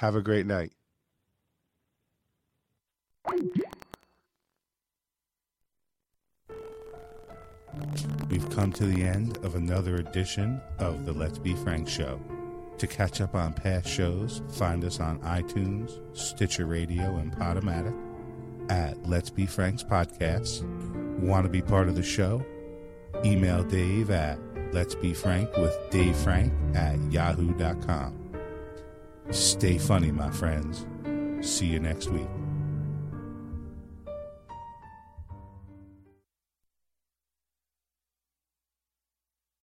Have 0.00 0.16
a 0.16 0.22
great 0.22 0.46
night. 0.46 0.72
We've 8.30 8.48
come 8.50 8.72
to 8.72 8.84
the 8.84 9.02
end 9.02 9.38
of 9.38 9.54
another 9.54 9.96
edition 9.96 10.60
of 10.78 11.06
the 11.06 11.12
Let's 11.12 11.38
Be 11.38 11.54
Frank 11.54 11.88
Show. 11.88 12.20
To 12.78 12.86
catch 12.86 13.20
up 13.20 13.34
on 13.34 13.52
past 13.54 13.88
shows, 13.88 14.42
find 14.50 14.84
us 14.84 15.00
on 15.00 15.18
iTunes, 15.20 16.00
Stitcher 16.16 16.66
Radio, 16.66 17.16
and 17.16 17.32
Podomatic 17.32 17.96
at 18.70 19.08
Let's 19.08 19.30
Be 19.30 19.46
Frank's 19.46 19.82
Podcast. 19.82 20.62
Want 21.20 21.44
to 21.44 21.50
be 21.50 21.62
part 21.62 21.88
of 21.88 21.96
the 21.96 22.02
show? 22.02 22.44
Email 23.24 23.64
Dave 23.64 24.10
at 24.10 24.38
Let's 24.72 24.94
Be 24.94 25.12
Frank 25.12 25.56
with 25.56 25.76
Dave 25.90 26.16
Frank 26.16 26.52
at 26.76 26.98
yahoo.com. 27.10 28.14
Stay 29.30 29.78
funny, 29.78 30.12
my 30.12 30.30
friends. 30.30 30.86
See 31.40 31.66
you 31.66 31.80
next 31.80 32.08
week. 32.08 32.28